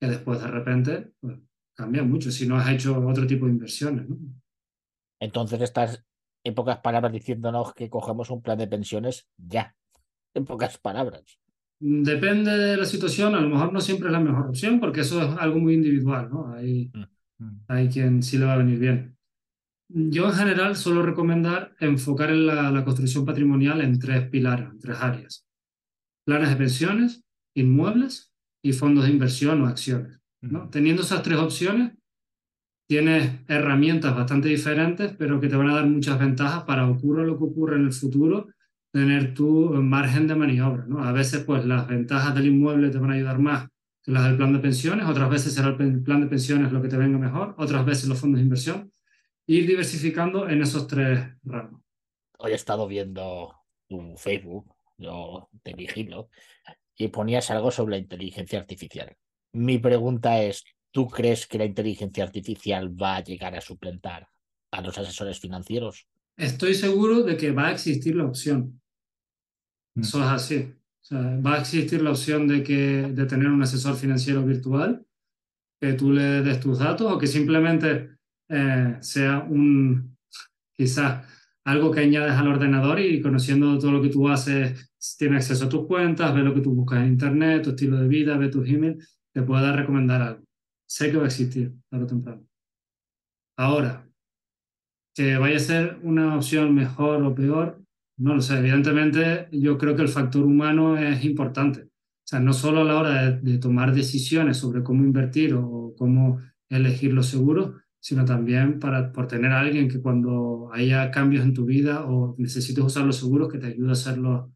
Que 0.00 0.06
después 0.06 0.40
de 0.40 0.46
repente 0.46 1.12
pues, 1.20 1.36
cambia 1.76 2.02
mucho 2.04 2.30
si 2.30 2.48
no 2.48 2.56
has 2.56 2.70
hecho 2.70 3.06
otro 3.06 3.26
tipo 3.26 3.44
de 3.44 3.52
inversiones, 3.52 4.08
¿no? 4.08 4.16
Entonces 5.20 5.60
estás, 5.60 6.02
en 6.42 6.54
pocas 6.54 6.78
palabras, 6.78 7.12
diciéndonos 7.12 7.74
que 7.74 7.90
cogemos 7.90 8.30
un 8.30 8.40
plan 8.40 8.56
de 8.56 8.66
pensiones 8.66 9.28
ya, 9.36 9.76
en 10.32 10.46
pocas 10.46 10.78
palabras. 10.78 11.38
Depende 11.84 12.52
de 12.56 12.76
la 12.76 12.84
situación, 12.84 13.34
a 13.34 13.40
lo 13.40 13.48
mejor 13.48 13.72
no 13.72 13.80
siempre 13.80 14.06
es 14.06 14.12
la 14.12 14.20
mejor 14.20 14.46
opción 14.46 14.78
porque 14.78 15.00
eso 15.00 15.20
es 15.20 15.36
algo 15.36 15.58
muy 15.58 15.74
individual, 15.74 16.28
¿no? 16.30 16.54
Hay, 16.54 16.92
Mm. 17.42 17.56
hay 17.68 17.88
quien 17.88 18.22
sí 18.22 18.38
le 18.38 18.44
va 18.44 18.54
a 18.54 18.58
venir 18.58 18.78
bien. 18.78 19.16
Yo 19.88 20.26
en 20.26 20.32
general 20.32 20.76
suelo 20.76 21.02
recomendar 21.02 21.74
enfocar 21.80 22.30
en 22.30 22.46
la, 22.46 22.70
la 22.70 22.84
construcción 22.84 23.26
patrimonial 23.26 23.80
en 23.80 23.98
tres 23.98 24.28
pilares, 24.28 24.68
en 24.70 24.78
tres 24.78 24.96
áreas. 25.00 25.46
Planes 26.24 26.50
de 26.50 26.56
pensiones, 26.56 27.24
inmuebles 27.54 28.32
y 28.62 28.72
fondos 28.72 29.04
de 29.04 29.10
inversión 29.10 29.60
o 29.62 29.66
acciones. 29.66 30.20
¿no? 30.40 30.66
Mm. 30.66 30.70
Teniendo 30.70 31.02
esas 31.02 31.22
tres 31.22 31.38
opciones, 31.38 31.92
tienes 32.88 33.40
herramientas 33.48 34.14
bastante 34.14 34.48
diferentes, 34.48 35.14
pero 35.18 35.40
que 35.40 35.48
te 35.48 35.56
van 35.56 35.70
a 35.70 35.74
dar 35.74 35.86
muchas 35.86 36.18
ventajas 36.18 36.64
para 36.64 36.88
ocurra 36.88 37.24
lo 37.24 37.36
que 37.36 37.44
ocurra 37.44 37.76
en 37.76 37.86
el 37.86 37.92
futuro, 37.92 38.48
tener 38.92 39.34
tu 39.34 39.70
margen 39.72 40.26
de 40.28 40.34
maniobra. 40.34 40.84
¿no? 40.86 41.02
A 41.02 41.12
veces, 41.12 41.42
pues 41.44 41.64
las 41.64 41.88
ventajas 41.88 42.34
del 42.34 42.46
inmueble 42.46 42.90
te 42.90 42.98
van 42.98 43.10
a 43.10 43.14
ayudar 43.14 43.38
más 43.38 43.68
que 44.02 44.10
las 44.10 44.24
del 44.24 44.36
plan 44.36 44.52
de 44.52 44.58
pensiones, 44.58 45.06
otras 45.06 45.30
veces 45.30 45.54
será 45.54 45.68
el 45.68 46.02
plan 46.02 46.20
de 46.20 46.26
pensiones 46.26 46.72
lo 46.72 46.82
que 46.82 46.88
te 46.88 46.96
venga 46.96 47.18
mejor, 47.18 47.54
otras 47.56 47.84
veces 47.86 48.08
los 48.08 48.18
fondos 48.18 48.38
de 48.38 48.44
inversión. 48.44 48.92
Ir 49.46 49.66
diversificando 49.66 50.48
en 50.48 50.60
esos 50.60 50.86
tres 50.86 51.20
ramos. 51.44 51.80
Hoy 52.38 52.52
he 52.52 52.56
estado 52.56 52.88
viendo 52.88 53.54
tu 53.88 54.16
Facebook, 54.16 54.74
yo 54.98 55.48
te 55.62 55.74
vigilo, 55.74 56.30
y 56.96 57.08
ponías 57.08 57.50
algo 57.50 57.70
sobre 57.70 57.92
la 57.92 57.98
inteligencia 57.98 58.58
artificial. 58.58 59.16
Mi 59.52 59.78
pregunta 59.78 60.42
es, 60.42 60.64
¿tú 60.90 61.08
crees 61.08 61.46
que 61.46 61.58
la 61.58 61.64
inteligencia 61.64 62.24
artificial 62.24 63.00
va 63.00 63.16
a 63.16 63.22
llegar 63.22 63.54
a 63.54 63.60
suplantar 63.60 64.28
a 64.72 64.80
los 64.80 64.98
asesores 64.98 65.38
financieros? 65.38 66.08
Estoy 66.36 66.74
seguro 66.74 67.22
de 67.22 67.36
que 67.36 67.52
va 67.52 67.68
a 67.68 67.72
existir 67.72 68.16
la 68.16 68.24
opción. 68.24 68.81
Eso 69.94 70.20
es 70.20 70.28
así. 70.28 70.74
O 71.02 71.04
sea, 71.04 71.18
va 71.44 71.54
a 71.54 71.60
existir 71.60 72.00
la 72.02 72.10
opción 72.10 72.46
de, 72.46 72.62
que, 72.62 73.12
de 73.12 73.26
tener 73.26 73.48
un 73.48 73.62
asesor 73.62 73.96
financiero 73.96 74.44
virtual, 74.44 75.04
que 75.80 75.94
tú 75.94 76.12
le 76.12 76.42
des 76.42 76.60
tus 76.60 76.78
datos 76.78 77.10
o 77.10 77.18
que 77.18 77.26
simplemente 77.26 78.16
eh, 78.48 78.96
sea 79.00 79.40
un, 79.40 80.16
quizás 80.72 81.26
algo 81.64 81.90
que 81.90 82.00
añades 82.00 82.32
al 82.32 82.48
ordenador 82.48 83.00
y 83.00 83.20
conociendo 83.20 83.78
todo 83.78 83.92
lo 83.92 84.02
que 84.02 84.08
tú 84.08 84.28
haces, 84.28 84.94
tiene 85.18 85.36
acceso 85.36 85.66
a 85.66 85.68
tus 85.68 85.86
cuentas, 85.86 86.34
ve 86.34 86.42
lo 86.42 86.54
que 86.54 86.60
tú 86.60 86.72
buscas 86.72 87.00
en 87.00 87.12
internet, 87.12 87.62
tu 87.62 87.70
estilo 87.70 87.96
de 87.98 88.08
vida, 88.08 88.36
ve 88.36 88.48
tus 88.48 88.68
emails, 88.68 89.20
te 89.32 89.42
pueda 89.42 89.72
recomendar 89.72 90.22
algo. 90.22 90.44
Sé 90.86 91.10
que 91.10 91.16
va 91.16 91.24
a 91.24 91.26
existir 91.26 91.72
tarde 91.88 92.04
o 92.04 92.06
temprano. 92.06 92.46
Ahora, 93.56 94.08
que 95.14 95.36
vaya 95.36 95.56
a 95.56 95.60
ser 95.60 95.98
una 96.02 96.36
opción 96.36 96.74
mejor 96.74 97.22
o 97.22 97.34
peor, 97.34 97.81
no 98.18 98.34
lo 98.34 98.40
sé. 98.40 98.58
Evidentemente, 98.58 99.48
yo 99.52 99.78
creo 99.78 99.96
que 99.96 100.02
el 100.02 100.08
factor 100.08 100.44
humano 100.44 100.96
es 100.98 101.24
importante. 101.24 101.82
O 101.82 102.26
sea, 102.32 102.40
no 102.40 102.52
solo 102.52 102.80
a 102.82 102.84
la 102.84 102.96
hora 102.98 103.30
de, 103.32 103.40
de 103.40 103.58
tomar 103.58 103.94
decisiones 103.94 104.56
sobre 104.56 104.82
cómo 104.82 105.02
invertir 105.04 105.54
o 105.54 105.94
cómo 105.98 106.40
elegir 106.70 107.12
los 107.12 107.26
seguros, 107.26 107.74
sino 108.00 108.24
también 108.24 108.78
para, 108.78 109.12
por 109.12 109.26
tener 109.28 109.52
a 109.52 109.60
alguien 109.60 109.88
que 109.88 110.00
cuando 110.00 110.70
haya 110.72 111.10
cambios 111.10 111.44
en 111.44 111.54
tu 111.54 111.64
vida 111.64 112.04
o 112.06 112.34
necesites 112.38 112.82
usar 112.84 113.04
los 113.04 113.16
seguros, 113.16 113.50
que 113.52 113.58
te 113.58 113.66
ayude 113.68 113.90
a 113.90 113.92
hacer 113.92 114.18
los, 114.18 114.50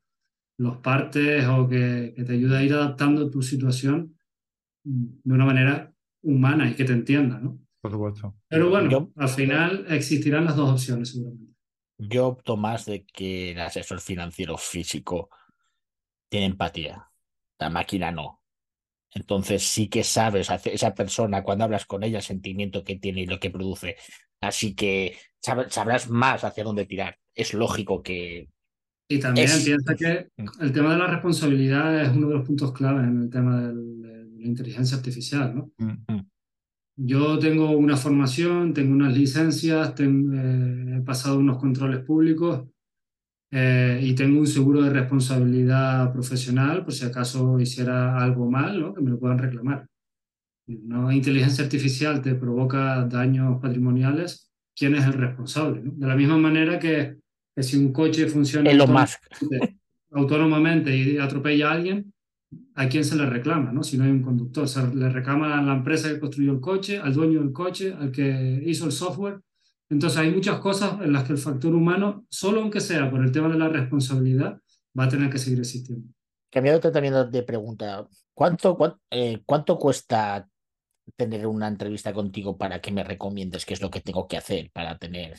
los 0.58 0.78
partes 0.78 1.46
o 1.46 1.68
que, 1.68 2.12
que 2.16 2.24
te 2.24 2.32
ayude 2.32 2.56
a 2.56 2.62
ir 2.64 2.72
adaptando 2.72 3.30
tu 3.30 3.42
situación 3.42 4.14
de 4.84 5.34
una 5.34 5.44
manera 5.44 5.92
humana 6.22 6.70
y 6.70 6.74
que 6.74 6.84
te 6.84 6.92
entienda, 6.92 7.38
¿no? 7.40 7.58
Por 7.82 7.90
supuesto. 7.92 8.34
Pero 8.48 8.70
bueno, 8.70 8.90
Yo- 8.90 9.10
al 9.16 9.28
final 9.28 9.86
existirán 9.88 10.44
las 10.44 10.56
dos 10.56 10.70
opciones 10.70 11.10
seguramente. 11.10 11.52
Yo 11.98 12.28
opto 12.28 12.56
más 12.56 12.84
de 12.86 13.04
que 13.06 13.52
el 13.52 13.60
asesor 13.60 14.00
financiero 14.00 14.56
físico 14.58 15.30
tiene 16.28 16.46
empatía. 16.46 17.10
La 17.58 17.70
máquina 17.70 18.10
no. 18.10 18.42
Entonces 19.14 19.62
sí 19.62 19.88
que 19.88 20.04
sabes, 20.04 20.50
esa 20.64 20.94
persona, 20.94 21.42
cuando 21.42 21.64
hablas 21.64 21.86
con 21.86 22.02
ella, 22.04 22.18
el 22.18 22.24
sentimiento 22.24 22.84
que 22.84 22.96
tiene 22.96 23.22
y 23.22 23.26
lo 23.26 23.40
que 23.40 23.50
produce. 23.50 23.96
Así 24.40 24.74
que 24.74 25.16
sab- 25.42 25.70
sabrás 25.70 26.10
más 26.10 26.44
hacia 26.44 26.64
dónde 26.64 26.84
tirar. 26.84 27.18
Es 27.34 27.54
lógico 27.54 28.02
que 28.02 28.48
Y 29.08 29.20
también 29.20 29.46
Es- 29.46 29.64
piensa 29.64 29.94
que 29.94 30.28
el 30.60 30.72
tema 30.72 30.92
de 30.92 30.98
la 30.98 31.06
responsabilidad 31.06 32.02
es 32.02 32.08
uno 32.10 32.28
de 32.28 32.34
los 32.34 32.46
puntos 32.46 32.72
claves 32.72 33.04
en 33.04 33.22
el 33.22 33.30
tema 33.30 33.60
del- 33.62 34.02
de 34.02 34.24
la 34.40 34.46
inteligencia 34.46 34.96
artificial, 34.96 35.54
¿no? 35.54 35.70
Mm. 35.78 36.26
Yo 36.96 37.38
tengo 37.38 37.70
una 37.72 37.96
formación, 37.96 38.72
tengo 38.72 38.92
unas 38.94 39.14
licencias, 39.14 39.94
eh, 39.98 40.96
he 40.96 41.00
pasado 41.02 41.38
unos 41.38 41.58
controles 41.58 42.00
públicos 42.00 42.64
eh, 43.50 44.00
y 44.02 44.14
tengo 44.14 44.40
un 44.40 44.46
seguro 44.46 44.82
de 44.82 44.90
responsabilidad 44.90 46.10
profesional 46.12 46.84
por 46.84 46.94
si 46.94 47.04
acaso 47.04 47.60
hiciera 47.60 48.18
algo 48.18 48.50
mal, 48.50 48.80
¿no? 48.80 48.94
Que 48.94 49.02
me 49.02 49.10
lo 49.10 49.18
puedan 49.18 49.38
reclamar. 49.38 49.86
Una 50.68 51.14
inteligencia 51.14 51.64
artificial 51.64 52.22
te 52.22 52.34
provoca 52.34 53.04
daños 53.04 53.60
patrimoniales, 53.60 54.50
¿quién 54.74 54.94
es 54.94 55.04
el 55.04 55.12
responsable? 55.12 55.82
¿no? 55.82 55.92
De 55.94 56.06
la 56.06 56.16
misma 56.16 56.38
manera 56.38 56.78
que, 56.78 57.18
que 57.54 57.62
si 57.62 57.76
un 57.76 57.92
coche 57.92 58.26
funciona 58.26 58.70
autónomamente- 58.70 59.78
autónomamente 60.12 60.96
y 60.96 61.18
atropella 61.18 61.68
a 61.68 61.72
alguien, 61.72 62.12
¿a 62.74 62.88
quién 62.88 63.04
se 63.04 63.16
le 63.16 63.26
reclama? 63.26 63.72
¿no? 63.72 63.82
Si 63.82 63.96
no 63.98 64.04
hay 64.04 64.10
un 64.10 64.22
conductor, 64.22 64.68
se 64.68 64.86
le 64.94 65.08
reclama 65.10 65.58
a 65.58 65.62
la 65.62 65.74
empresa 65.74 66.08
que 66.08 66.20
construyó 66.20 66.52
el 66.52 66.60
coche, 66.60 66.98
al 66.98 67.14
dueño 67.14 67.40
del 67.40 67.52
coche, 67.52 67.94
al 67.98 68.10
que 68.12 68.62
hizo 68.66 68.86
el 68.86 68.92
software. 68.92 69.40
Entonces 69.88 70.18
hay 70.18 70.30
muchas 70.32 70.58
cosas 70.60 71.00
en 71.02 71.12
las 71.12 71.24
que 71.24 71.32
el 71.32 71.38
factor 71.38 71.74
humano, 71.74 72.26
solo 72.28 72.60
aunque 72.60 72.80
sea 72.80 73.10
por 73.10 73.22
el 73.22 73.30
tema 73.32 73.48
de 73.48 73.58
la 73.58 73.68
responsabilidad, 73.68 74.58
va 74.98 75.04
a 75.04 75.08
tener 75.08 75.30
que 75.30 75.38
seguir 75.38 75.60
existiendo. 75.60 76.08
Cambiando 76.50 76.90
también 76.90 77.14
de 77.30 77.42
pregunta, 77.42 78.06
¿cuánto, 78.34 78.76
cuán- 78.76 78.94
eh, 79.10 79.42
¿cuánto 79.44 79.78
cuesta 79.78 80.48
tener 81.16 81.46
una 81.46 81.68
entrevista 81.68 82.12
contigo 82.12 82.56
para 82.56 82.80
que 82.80 82.90
me 82.92 83.04
recomiendes 83.04 83.64
qué 83.64 83.74
es 83.74 83.80
lo 83.82 83.90
que 83.90 84.00
tengo 84.00 84.26
que 84.26 84.36
hacer 84.38 84.70
para 84.72 84.98
tener 84.98 85.34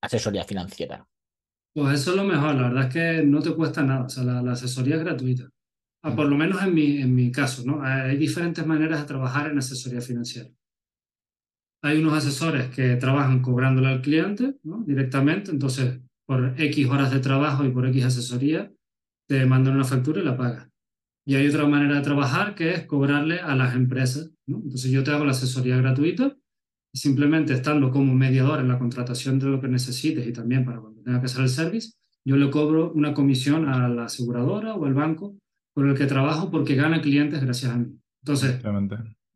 asesoría 0.00 0.44
financiera? 0.44 1.06
Pues 1.72 2.00
eso 2.00 2.10
es 2.10 2.16
lo 2.16 2.24
mejor, 2.24 2.54
la 2.54 2.68
verdad 2.68 2.86
es 2.88 2.92
que 2.94 3.22
no 3.26 3.40
te 3.42 3.54
cuesta 3.54 3.82
nada, 3.82 4.04
o 4.04 4.08
sea, 4.08 4.24
la, 4.24 4.42
la 4.42 4.52
asesoría 4.52 4.96
es 4.96 5.02
gratuita. 5.04 5.48
Ah, 6.02 6.16
por 6.16 6.26
lo 6.26 6.36
menos 6.36 6.62
en 6.62 6.74
mi, 6.74 6.98
en 6.98 7.14
mi 7.14 7.30
caso, 7.30 7.62
¿no? 7.64 7.82
Hay 7.82 8.16
diferentes 8.16 8.66
maneras 8.66 9.00
de 9.00 9.06
trabajar 9.06 9.50
en 9.50 9.58
asesoría 9.58 10.00
financiera. 10.00 10.48
Hay 11.82 11.98
unos 11.98 12.14
asesores 12.14 12.68
que 12.70 12.96
trabajan 12.96 13.42
cobrándole 13.42 13.88
al 13.88 14.00
cliente, 14.00 14.56
¿no? 14.62 14.82
Directamente, 14.84 15.50
entonces 15.50 16.00
por 16.26 16.54
X 16.56 16.88
horas 16.88 17.10
de 17.10 17.20
trabajo 17.20 17.64
y 17.64 17.70
por 17.70 17.86
X 17.86 18.04
asesoría 18.04 18.72
te 19.26 19.44
mandan 19.46 19.74
una 19.74 19.84
factura 19.84 20.20
y 20.20 20.24
la 20.24 20.36
pagas. 20.36 20.68
Y 21.26 21.34
hay 21.34 21.46
otra 21.48 21.66
manera 21.66 21.96
de 21.96 22.02
trabajar 22.02 22.54
que 22.54 22.70
es 22.72 22.86
cobrarle 22.86 23.40
a 23.40 23.54
las 23.54 23.74
empresas, 23.74 24.32
¿no? 24.46 24.58
Entonces 24.58 24.90
yo 24.90 25.04
te 25.04 25.10
hago 25.10 25.24
la 25.24 25.32
asesoría 25.32 25.76
gratuita 25.76 26.36
simplemente 26.92 27.52
estando 27.52 27.90
como 27.90 28.14
mediador 28.14 28.60
en 28.60 28.68
la 28.68 28.78
contratación 28.78 29.38
de 29.38 29.46
lo 29.46 29.60
que 29.60 29.68
necesites 29.68 30.26
y 30.26 30.32
también 30.32 30.64
para 30.64 30.80
cuando 30.80 31.02
tenga 31.02 31.20
que 31.20 31.26
hacer 31.26 31.42
el 31.42 31.48
service, 31.48 31.92
yo 32.24 32.36
le 32.36 32.50
cobro 32.50 32.92
una 32.92 33.14
comisión 33.14 33.68
a 33.68 33.88
la 33.88 34.06
aseguradora 34.06 34.74
o 34.74 34.86
al 34.86 34.94
banco 34.94 35.36
con 35.80 35.90
el 35.90 35.96
que 35.96 36.06
trabajo 36.06 36.50
porque 36.50 36.74
gana 36.74 37.00
clientes 37.00 37.40
gracias 37.42 37.72
a 37.72 37.78
mí. 37.78 37.86
Entonces, 38.22 38.62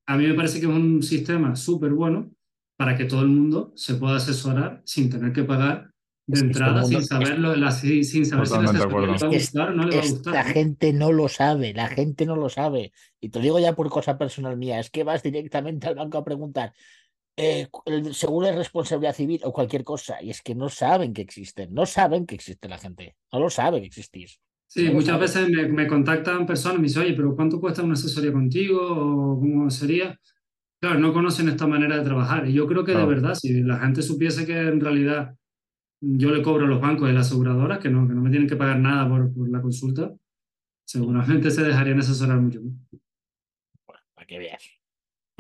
a 0.07 0.17
mí 0.19 0.27
me 0.27 0.35
parece 0.35 0.61
que 0.61 0.67
es 0.67 0.73
un 0.73 1.03
sistema 1.03 1.57
súper 1.57 1.93
bueno 1.93 2.31
para 2.77 2.97
que 2.97 3.07
todo 3.07 3.23
el 3.23 3.29
mundo 3.29 3.73
se 3.77 3.95
pueda 3.95 4.17
asesorar 4.17 4.83
sin 4.85 5.09
tener 5.09 5.33
que 5.33 5.45
pagar 5.45 5.91
de 6.27 6.37
Es 6.37 6.43
entrada, 6.43 6.83
mundo- 6.83 6.99
sin 6.99 7.07
saberlo, 7.07 7.57
la- 7.57 7.71
sin 7.71 8.05
sin 8.05 8.27
saber 8.27 8.47
si 8.47 8.53
la 8.55 8.59
Totalmente 8.61 8.79
de 8.79 8.85
asesoría 8.85 9.07
le 9.07 9.19
va 9.19 9.27
a 9.27 9.39
gustar 9.39 9.69
o 9.69 9.75
no 9.75 9.87
le 9.87 9.97
va 9.97 10.03
a 10.03 10.07
gustar. 10.07 10.35
Esta 10.35 10.45
¿no? 10.49 10.53
gente 10.55 10.93
no 10.93 11.13
lo 11.13 11.29
sabe, 11.29 11.73
la 11.75 11.89
gente 11.89 12.27
no 12.27 12.37
lo 12.37 12.49
sabe. 12.51 12.93
Y 13.21 13.29
te 13.31 13.39
lo 13.39 13.43
digo 13.43 13.59
ya 13.59 13.75
por 13.75 13.89
cosa 13.89 14.19
personal 14.19 14.57
mía, 14.59 14.81
es 14.81 14.91
que 14.91 15.03
vas 15.05 15.23
directamente 15.23 15.87
al 15.87 15.95
banco 15.95 16.19
a 16.19 16.25
preguntar, 16.25 16.73
eh, 17.37 17.69
el 17.87 18.15
seguro 18.15 18.47
de 18.47 18.55
responsabilidad 18.57 19.15
civil 19.15 19.41
o 19.45 19.53
cualquier 19.53 19.83
cosa, 19.83 20.23
y 20.23 20.31
es 20.31 20.41
que 20.43 20.55
no 20.55 20.69
saben 20.69 21.13
que 21.15 21.23
existen, 21.23 21.73
no 21.75 21.85
saben 21.87 22.27
que 22.27 22.35
existe 22.35 22.69
la 22.69 22.79
gente, 22.79 23.17
no 23.33 23.41
lo 23.41 23.51
sabe 23.51 23.81
que 23.81 23.87
existís. 23.87 24.41
Sí, 24.67 24.91
muchas 24.91 25.21
veces 25.21 25.49
me, 25.49 25.69
me 25.69 25.87
contactan 25.87 26.47
personas 26.47 26.79
y 26.79 26.81
me 26.81 26.89
dicen, 26.89 27.03
oye, 27.03 27.15
pero 27.15 27.37
¿cuánto 27.37 27.61
cuesta 27.61 27.83
una 27.83 27.95
asesoría 27.95 28.33
contigo? 28.33 28.81
¿O 28.81 29.39
cómo 29.39 29.71
sería? 29.71 30.19
Claro, 30.81 30.99
no 30.99 31.13
conocen 31.13 31.49
esta 31.49 31.67
manera 31.67 31.97
de 31.97 32.05
trabajar. 32.05 32.49
Y 32.49 32.53
yo 32.53 32.67
creo 32.67 32.85
que 32.85 32.93
Claro. 32.93 33.09
de 33.09 33.15
verdad, 33.15 33.35
si 33.35 33.63
la 33.63 33.79
gente 33.79 34.03
supiese 34.03 34.45
que 34.45 34.59
en 34.59 34.81
realidad 34.81 35.35
yo 36.01 36.31
le 36.31 36.43
cobro 36.43 36.67
a 36.67 36.69
los 36.69 36.81
bancos 36.81 37.09
y 37.09 37.13
a 37.13 37.15
las 37.15 37.29
aseguradoras, 37.29 37.79
que 37.79 37.89
no, 37.89 38.07
que 38.07 38.15
no 38.15 38.21
me 38.21 38.31
tienen 38.31 38.49
que 38.49 38.57
pagar 38.57 38.79
nada 38.79 39.09
por, 39.09 39.33
por 39.33 39.49
la 39.49 39.63
consulta, 39.63 40.13
seguramente 40.85 41.51
se 41.51 41.63
dejarían 41.63 42.01
asesorar 42.01 42.39
mucho 42.39 42.61
más. 42.63 42.75
Para 44.15 44.27
que 44.27 44.39
veas. 44.39 44.63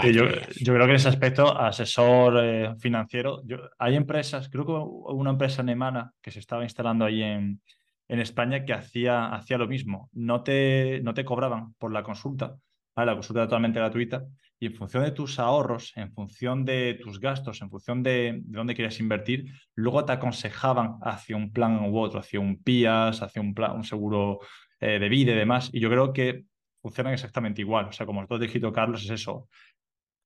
Sí, 0.00 0.12
yo, 0.12 0.24
yo 0.24 0.74
creo 0.74 0.86
que 0.86 0.90
en 0.90 0.96
ese 0.96 1.08
aspecto, 1.08 1.56
asesor 1.56 2.38
eh, 2.42 2.74
financiero, 2.78 3.42
yo, 3.44 3.58
hay 3.78 3.94
empresas, 3.94 4.48
creo 4.48 4.66
que 4.66 4.72
una 4.72 5.30
empresa 5.30 5.62
alemana 5.62 6.12
que 6.20 6.30
se 6.30 6.40
estaba 6.40 6.64
instalando 6.64 7.04
ahí 7.04 7.22
en, 7.22 7.60
en 8.08 8.20
España 8.20 8.64
que 8.64 8.72
hacía, 8.72 9.26
hacía 9.26 9.58
lo 9.58 9.68
mismo. 9.68 10.10
No 10.12 10.42
te, 10.42 11.00
no 11.02 11.14
te 11.14 11.24
cobraban 11.24 11.74
por 11.74 11.92
la 11.92 12.02
consulta, 12.02 12.56
la 12.96 13.14
consulta 13.14 13.40
era 13.40 13.48
totalmente 13.48 13.80
gratuita, 13.80 14.24
y 14.60 14.66
en 14.66 14.74
función 14.74 15.04
de 15.04 15.10
tus 15.10 15.38
ahorros, 15.38 15.92
en 15.96 16.12
función 16.12 16.64
de 16.64 16.98
tus 17.02 17.18
gastos, 17.20 17.60
en 17.60 17.70
función 17.70 18.02
de, 18.02 18.40
de 18.44 18.56
dónde 18.56 18.74
quieres 18.74 19.00
invertir, 19.00 19.46
luego 19.74 20.04
te 20.04 20.12
aconsejaban 20.12 20.98
hacia 21.02 21.36
un 21.36 21.52
plan 21.52 21.84
u 21.84 21.98
otro, 21.98 22.20
hacia 22.20 22.40
un 22.40 22.62
PIAS, 22.62 23.20
hacia 23.20 23.42
un, 23.42 23.52
plan, 23.52 23.72
un 23.72 23.84
seguro 23.84 24.40
eh, 24.80 24.98
de 24.98 25.08
vida 25.08 25.32
y 25.32 25.36
demás. 25.36 25.70
Y 25.72 25.80
yo 25.80 25.90
creo 25.90 26.12
que 26.12 26.44
funcionan 26.80 27.14
exactamente 27.14 27.62
igual. 27.62 27.86
O 27.86 27.92
sea, 27.92 28.06
como 28.06 28.22
has 28.22 28.40
dicho, 28.40 28.72
Carlos, 28.72 29.04
es 29.04 29.10
eso 29.10 29.48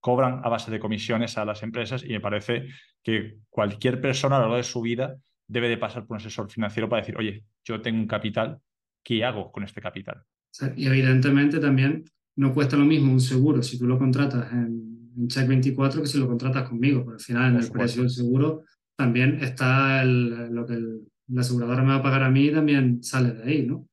cobran 0.01 0.41
a 0.45 0.49
base 0.49 0.71
de 0.71 0.79
comisiones 0.79 1.39
a 1.39 1.45
las 1.45 1.63
empresas 1.63 2.05
y 2.05 2.09
me 2.11 2.21
parece 2.21 2.69
que 3.03 3.39
cualquier 3.49 4.01
persona 4.01 4.37
a 4.37 4.39
lo 4.39 4.45
largo 4.45 4.57
de 4.57 4.63
su 4.63 4.81
vida 4.81 5.17
debe 5.47 5.69
de 5.69 5.79
pasar 5.79 6.07
por 6.07 6.17
un 6.17 6.21
asesor 6.21 6.51
financiero 6.51 6.89
para 6.89 7.03
decir, 7.03 7.17
oye, 7.17 7.45
yo 7.69 7.81
tengo 7.83 8.01
un 8.01 8.07
capital, 8.07 8.61
¿qué 9.05 9.25
hago 9.25 9.53
con 9.53 9.65
este 9.65 9.81
capital? 9.81 10.23
Y 10.77 10.87
evidentemente 10.87 11.61
también 11.61 12.05
no 12.37 12.53
cuesta 12.53 12.77
lo 12.77 12.85
mismo 12.85 13.13
un 13.13 13.21
seguro 13.21 13.63
si 13.63 13.79
tú 13.79 13.87
lo 13.87 13.99
contratas 13.99 14.53
en, 14.53 15.13
en 15.17 15.29
Check24 15.29 16.01
que 16.03 16.07
si 16.09 16.19
lo 16.19 16.27
contratas 16.27 16.69
conmigo, 16.69 17.05
porque 17.05 17.17
al 17.17 17.25
final 17.25 17.55
en 17.55 17.61
el 17.63 17.71
precio 17.71 18.03
del 18.03 18.11
seguro 18.11 18.65
también 18.97 19.39
está 19.43 20.03
el, 20.03 20.53
lo 20.53 20.67
que 20.67 20.75
el- 20.75 21.01
la 21.31 21.43
aseguradora 21.43 21.83
me 21.83 21.91
va 21.91 21.97
a 21.97 22.03
pagar 22.03 22.23
a 22.23 22.31
mí 22.31 22.51
también 22.51 23.03
sale 23.03 23.33
de 23.33 23.43
ahí, 23.45 23.67
¿no? 23.67 23.87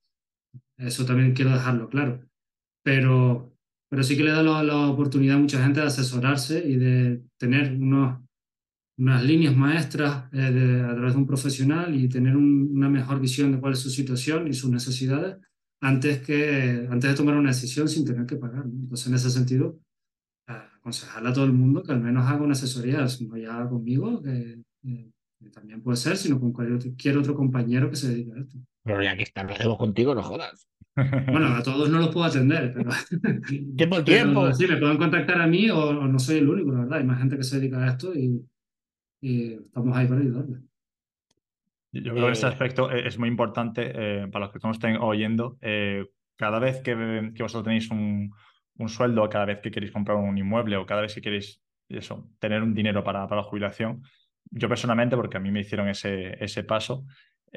Eso 0.78 1.05
también 1.05 1.34
quiero 1.34 1.51
dejarlo 1.51 1.89
claro. 1.89 2.21
Pero, 2.84 3.53
pero 3.89 4.03
sí 4.03 4.17
que 4.17 4.23
le 4.23 4.32
da 4.32 4.43
la, 4.43 4.63
la 4.63 4.88
oportunidad 4.89 5.38
a 5.38 5.39
mucha 5.39 5.63
gente 5.63 5.82
de 5.82 5.88
asesorarse 5.88 6.63
y 6.67 6.76
de 6.78 7.23
tener 7.38 7.73
unos, 7.73 8.21
unas 8.98 9.24
líneas 9.24 9.56
maestras 9.56 10.26
eh, 10.32 10.38
de- 10.52 10.82
a 10.84 10.93
través 10.96 11.14
de 11.14 11.20
un 11.20 11.28
profesional 11.28 11.93
y 11.96 12.08
tener 12.08 12.36
un- 12.38 12.70
una 12.74 12.89
mejor 12.89 13.20
visión 13.20 13.52
de 13.52 13.60
cuál 13.60 13.74
es 13.74 13.80
su 13.80 13.89
situación 13.89 14.48
y 14.48 14.54
sus 14.54 14.70
necesidades 14.72 15.38
antes, 15.82 16.20
que, 16.22 16.88
antes 16.89 17.12
de 17.12 17.16
tomar 17.18 17.36
una 17.36 17.50
decisión 17.50 17.88
sin 17.89 18.06
tener 18.06 18.26
que 18.26 18.38
pagar. 18.38 18.66
¿no? 18.66 18.72
Entonces, 18.84 19.08
en 19.08 19.16
ese 19.16 19.30
sentido, 19.30 19.78
aconsejarle 20.48 21.30
a 21.30 21.34
todo 21.34 21.46
el 21.46 21.54
mundo 21.54 21.84
que 21.84 21.91
al 21.91 22.02
menos 22.02 22.26
haga 22.26 22.41
una 22.43 22.54
asesoría, 22.54 23.08
si 23.08 23.28
no 23.28 23.38
ya 23.38 23.68
conmigo, 23.68 24.22
que, 24.22 24.62
que- 24.82 25.12
que 25.41 25.50
también 25.50 25.82
puede 25.82 25.98
ser, 25.98 26.16
sino 26.18 26.39
con 26.39 26.54
cualquier 26.54 27.18
otro 27.18 27.36
compañero 27.36 27.89
que 27.89 27.96
se 27.98 28.10
dedique 28.10 28.32
a 28.32 28.39
esto. 28.39 28.58
Pero 28.84 29.04
ya 29.04 29.18
que 29.18 29.26
hacemos 29.36 29.78
contigo, 29.78 30.16
no 30.16 30.24
jodas. 30.24 30.68
Bueno, 31.30 31.48
a 31.48 31.62
todos 31.62 31.89
no 31.89 32.00
los 32.00 32.10
puedo 32.10 32.26
atender, 32.26 32.72
pero, 32.74 32.89
Tiempo 33.76 33.96
al 33.98 34.06
pero 34.06 34.06
tiempo. 34.06 34.54
sí, 34.54 34.66
me 34.68 34.78
pueden 34.78 34.98
contactar 34.98 35.41
a 35.41 35.48
mí 35.48 35.70
o, 35.70 35.78
o 35.78 36.08
no 36.08 36.18
soy 36.20 36.38
el 36.38 36.48
único, 36.48 36.72
la 36.72 36.80
verdad. 36.82 37.00
Hay 37.00 37.04
más 37.04 37.20
gente 37.20 37.36
que 37.36 37.43
se 37.43 37.60
dedica 37.60 37.84
a 37.84 37.89
esto 37.89 38.14
y, 38.16 38.41
y 39.28 39.53
estamos 39.53 39.95
ahí 39.97 40.07
para 40.07 40.21
ayudarles. 40.21 40.61
Yo 41.91 42.13
creo 42.13 42.26
que 42.28 42.34
ese 42.34 42.45
Eh, 42.45 42.47
aspecto 42.47 42.91
eh, 42.91 43.07
es 43.07 43.17
muy 43.17 43.30
importante 43.30 43.91
eh, 44.23 44.28
para 44.28 44.45
los 44.45 44.53
que 44.53 44.59
nos 44.63 44.76
estén 44.78 44.97
oyendo. 44.97 45.57
eh, 45.61 46.05
cada 46.38 46.59
vez 46.59 46.82
que, 46.82 47.32
que 47.34 47.43
vosotros 47.43 47.63
tenéis 47.63 47.89
un, 47.91 48.32
un 48.78 48.89
sueldo, 48.89 49.30
cada 49.30 49.45
vez 49.45 49.59
que 49.61 49.71
queréis 49.71 49.93
comprar 49.93 50.17
un 50.17 50.38
inmueble 50.38 50.76
o 50.76 50.86
cada 50.86 51.01
vez 51.01 51.15
que 51.15 51.21
queréis 51.21 51.61
eso, 51.88 52.30
tener 52.39 52.61
un 52.61 52.73
dinero 52.73 53.03
para, 53.03 53.26
para 53.28 53.41
la 53.41 53.47
jubilación, 53.47 54.01
yo 54.51 54.67
personalmente, 54.67 55.15
porque 55.15 55.38
a 55.38 55.39
mí 55.39 55.51
me 55.51 55.61
hicieron 55.61 55.88
ese, 55.88 56.43
ese 56.43 56.63
paso, 56.65 57.05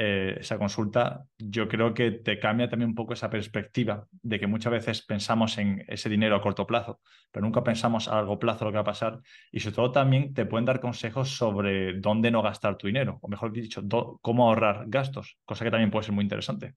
eh, 0.00 0.36
esa 0.38 0.58
consulta, 0.58 1.24
yo 1.38 1.66
creo 1.66 1.92
que 1.92 2.12
te 2.12 2.38
cambia 2.38 2.68
también 2.68 2.90
un 2.90 2.94
poco 2.94 3.14
esa 3.14 3.28
perspectiva 3.28 4.06
de 4.22 4.38
que 4.38 4.46
muchas 4.46 4.70
veces 4.70 5.02
pensamos 5.02 5.58
en 5.58 5.84
ese 5.88 6.08
dinero 6.08 6.36
a 6.36 6.40
corto 6.40 6.68
plazo, 6.68 7.00
pero 7.32 7.44
nunca 7.44 7.64
pensamos 7.64 8.06
a 8.06 8.14
largo 8.14 8.38
plazo 8.38 8.64
lo 8.64 8.70
que 8.70 8.76
va 8.76 8.82
a 8.82 8.84
pasar 8.84 9.20
y 9.50 9.58
sobre 9.58 9.74
todo 9.74 9.90
también 9.90 10.32
te 10.34 10.46
pueden 10.46 10.66
dar 10.66 10.78
consejos 10.78 11.30
sobre 11.30 11.98
dónde 11.98 12.30
no 12.30 12.42
gastar 12.42 12.78
tu 12.78 12.86
dinero, 12.86 13.18
o 13.22 13.28
mejor 13.28 13.50
dicho, 13.50 13.82
cómo 14.22 14.46
ahorrar 14.46 14.84
gastos, 14.86 15.36
cosa 15.44 15.64
que 15.64 15.72
también 15.72 15.90
puede 15.90 16.04
ser 16.04 16.14
muy 16.14 16.22
interesante. 16.22 16.76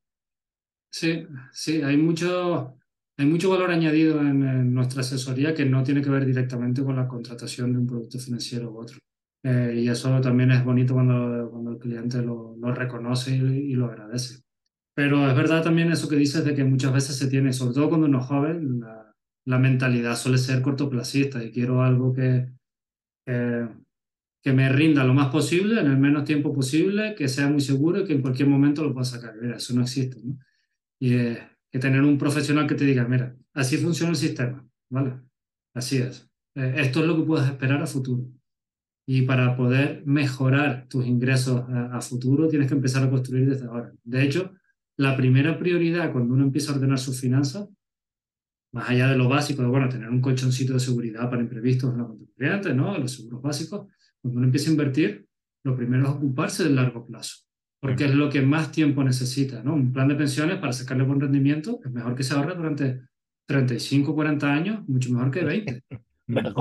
Sí, 0.90 1.28
sí, 1.52 1.84
hay 1.84 1.98
mucho, 1.98 2.76
hay 3.18 3.26
mucho 3.28 3.52
valor 3.52 3.70
añadido 3.70 4.20
en, 4.20 4.74
nuestra 4.74 5.02
asesoría 5.02 5.54
que 5.54 5.66
no 5.66 5.84
tiene 5.84 6.02
que 6.02 6.10
ver 6.10 6.26
directamente 6.26 6.84
con 6.84 6.96
la 6.96 7.08
contratación 7.08 7.72
de 7.72 7.78
un 7.78 7.86
producto 7.86 8.18
financiero 8.18 8.72
u 8.72 8.80
otro. 8.80 8.98
Eh, 9.44 9.74
y 9.84 9.90
eso 9.90 10.22
también 10.22 10.52
es 10.52 10.64
bonito 10.64 10.94
cuando, 10.94 11.50
cuando 11.50 11.72
el 11.72 11.80
cliente 11.80 12.22
lo, 12.22 12.56
lo 12.58 12.74
reconoce 12.74 13.36
y, 13.36 13.74
lo 13.74 13.86
agradece. 13.88 14.44
Pero 14.94 15.28
es 15.30 15.36
verdad 15.36 15.64
también 15.64 15.92
eso 15.92 16.08
que 16.08 16.16
dices 16.16 16.46
de 16.46 16.54
que 16.54 16.64
muchas 16.64 16.94
veces 16.94 17.18
se 17.18 17.28
tiene, 17.28 17.54
sobre 17.54 17.74
todo 17.74 17.90
cuando 17.90 18.08
uno 18.08 18.20
es 18.20 18.26
joven, 18.26 18.80
la, 18.82 19.16
la 19.46 19.60
mentalidad 19.60 20.16
suele 20.16 20.38
ser 20.38 20.62
cortoplacista 20.62 21.44
y 21.44 21.52
quiero 21.52 21.82
algo 21.82 22.14
que, 22.14 22.50
que, 23.26 23.68
que, 24.44 24.54
me 24.54 24.70
rinda 24.70 25.04
lo 25.04 25.14
más 25.14 25.30
posible, 25.30 25.82
en 25.82 25.88
el 25.88 25.98
menos 25.98 26.26
tiempo 26.26 26.54
posible, 26.54 27.16
que 27.16 27.28
sea 27.28 27.48
muy 27.48 27.62
seguro 27.62 28.02
y 28.02 28.06
que 28.06 28.14
en 28.14 28.22
cualquier 28.22 28.48
momento 28.50 28.84
lo 28.84 28.94
pueda 28.94 29.06
sacar. 29.06 29.36
Mira, 29.42 29.58
eso 29.58 29.74
no 29.74 29.82
existe. 29.82 30.22
¿no? 30.24 30.38
Y 31.00 31.16
eh, 31.16 31.40
que 31.72 31.80
tener 31.80 32.02
un 32.02 32.18
profesional 32.18 32.68
que 32.68 32.76
te 32.76 32.86
diga, 32.86 33.08
mira, 33.08 33.36
así 33.54 33.78
funciona 33.78 34.12
el 34.12 34.18
sistema, 34.18 34.68
¿vale? 34.90 35.14
Así 35.74 35.98
es. 35.98 36.30
Eh, 36.56 36.74
esto 36.78 37.00
es 37.00 37.08
lo 37.08 37.16
que 37.16 37.24
puedes 37.24 37.48
esperar 37.48 37.82
a 37.82 37.88
futuro. 37.88 38.28
Y 39.14 39.24
para 39.24 39.58
poder 39.58 40.04
mejorar 40.06 40.88
tus 40.88 41.06
ingresos 41.06 41.64
a, 41.70 41.98
a, 41.98 42.02
futuro, 42.02 42.48
tienes 42.48 42.68
que 42.70 42.76
empezar 42.76 43.04
a 43.04 43.10
construir 43.10 43.50
desde 43.50 43.66
ahora. 43.66 43.92
De 44.04 44.24
hecho, 44.24 44.54
la 44.98 45.18
primera 45.18 45.60
prioridad 45.60 46.14
cuando 46.14 46.34
uno 46.34 46.44
empieza 46.44 46.72
a 46.72 46.76
ordenar 46.76 46.98
sus 46.98 47.20
finanzas, 47.20 47.68
más 48.74 48.90
allá 48.90 49.10
de 49.10 49.18
lo 49.18 49.28
básico, 49.28 49.64
de 49.64 49.68
bueno, 49.68 49.90
tener 49.90 50.08
un 50.10 50.22
colchoncito 50.22 50.74
de 50.74 50.80
seguridad 50.80 51.30
para 51.30 51.42
imprevistos 51.42 51.94
en 51.94 51.98
la 51.98 52.74
¿no? 52.74 52.98
Los 52.98 53.12
seguros 53.12 53.42
básicos, 53.42 53.88
cuando 54.22 54.38
uno 54.38 54.46
empieza 54.46 54.70
a 54.70 54.74
invertir, 54.74 55.28
lo 55.66 55.76
primero 55.76 56.04
es 56.04 56.10
ocuparse 56.10 56.64
del 56.64 56.76
largo 56.76 57.06
plazo 57.06 57.44
porque 57.82 58.06
es 58.06 58.14
lo 58.14 58.30
que 58.30 58.42
más 58.42 58.72
tiempo 58.72 59.04
necesita, 59.04 59.64
¿no? 59.64 59.74
Un 59.74 59.92
plan 59.92 60.08
de 60.08 60.16
pensiones 60.16 60.60
para 60.60 60.72
sacarle 60.72 61.04
buen 61.04 61.20
rendimiento 61.20 61.80
es 61.84 61.92
mejor 61.92 62.16
que 62.16 62.24
se 62.24 62.36
ahorre 62.36 62.56
durante 62.56 63.02
35, 63.48 64.14
40 64.14 64.54
años, 64.54 64.88
mucho 64.88 65.12
mejor 65.12 65.32
que 65.32 65.44
20. 65.44 65.84
Para, 66.34 66.54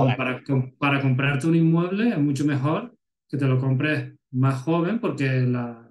para 0.77 1.01
comprarte 1.01 1.47
un 1.47 1.55
inmueble 1.55 2.09
es 2.09 2.19
mucho 2.19 2.45
mejor 2.45 2.95
que 3.29 3.37
te 3.37 3.47
lo 3.47 3.59
compres 3.59 4.13
más 4.31 4.61
joven 4.61 4.99
porque 4.99 5.41
la, 5.41 5.89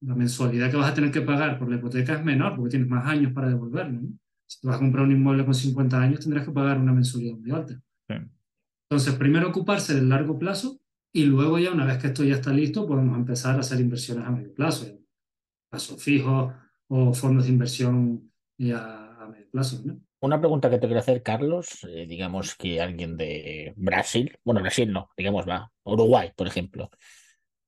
la, 0.00 0.14
mensualidad 0.14 0.70
que 0.70 0.76
vas 0.76 0.90
a 0.90 0.94
tener 0.94 1.10
que 1.10 1.22
pagar 1.22 1.58
por 1.58 1.68
la 1.68 1.76
hipoteca 1.76 2.14
es 2.14 2.24
menor 2.24 2.56
porque 2.56 2.70
tienes 2.70 2.88
más 2.88 3.06
años 3.06 3.32
para 3.32 3.48
devolverlo. 3.48 4.00
¿no? 4.00 4.08
Si 4.46 4.60
te 4.60 4.68
vas 4.68 4.76
a 4.76 4.80
comprar 4.80 5.04
un 5.04 5.12
inmueble 5.12 5.44
con 5.44 5.54
50 5.54 6.00
años 6.00 6.20
tendrás 6.20 6.44
que 6.44 6.52
pagar 6.52 6.78
una 6.78 6.92
mensualidad 6.92 7.36
muy 7.36 7.50
alta. 7.50 7.80
Entonces, 8.90 9.14
primero 9.16 9.48
ocuparse 9.48 9.94
del 9.94 10.08
largo 10.08 10.38
plazo 10.38 10.80
y 11.12 11.24
luego 11.24 11.58
ya 11.58 11.72
una 11.72 11.84
vez 11.84 11.98
que 11.98 12.06
esto 12.06 12.24
ya 12.24 12.36
está 12.36 12.52
listo, 12.52 12.86
podemos 12.86 13.18
empezar 13.18 13.56
a 13.56 13.60
hacer 13.60 13.80
inversiones 13.80 14.24
a 14.24 14.30
medio 14.30 14.54
plazo, 14.54 14.86
plazos 15.70 16.02
fijos 16.02 16.54
o 16.86 17.12
fondos 17.12 17.44
de 17.44 17.50
inversión 17.50 18.30
a, 18.74 19.24
a 19.24 19.28
medio 19.28 19.50
plazo. 19.50 19.82
¿no? 19.84 20.00
Una 20.20 20.40
pregunta 20.40 20.68
que 20.68 20.78
te 20.78 20.86
quiero 20.86 20.98
hacer, 20.98 21.22
Carlos, 21.22 21.84
eh, 21.88 22.04
digamos 22.08 22.56
que 22.56 22.80
alguien 22.80 23.16
de 23.16 23.72
Brasil, 23.76 24.36
bueno, 24.42 24.60
Brasil 24.60 24.92
no, 24.92 25.10
digamos 25.16 25.48
va, 25.48 25.70
Uruguay, 25.84 26.32
por 26.34 26.48
ejemplo, 26.48 26.90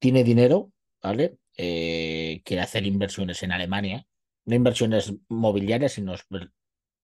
tiene 0.00 0.24
dinero, 0.24 0.72
¿vale? 1.00 1.38
Eh, 1.56 2.42
quiere 2.44 2.62
hacer 2.62 2.84
inversiones 2.86 3.42
en 3.44 3.52
Alemania, 3.52 4.04
no 4.46 4.56
inversiones 4.56 5.14
mobiliarias, 5.28 5.92
sino 5.92 6.14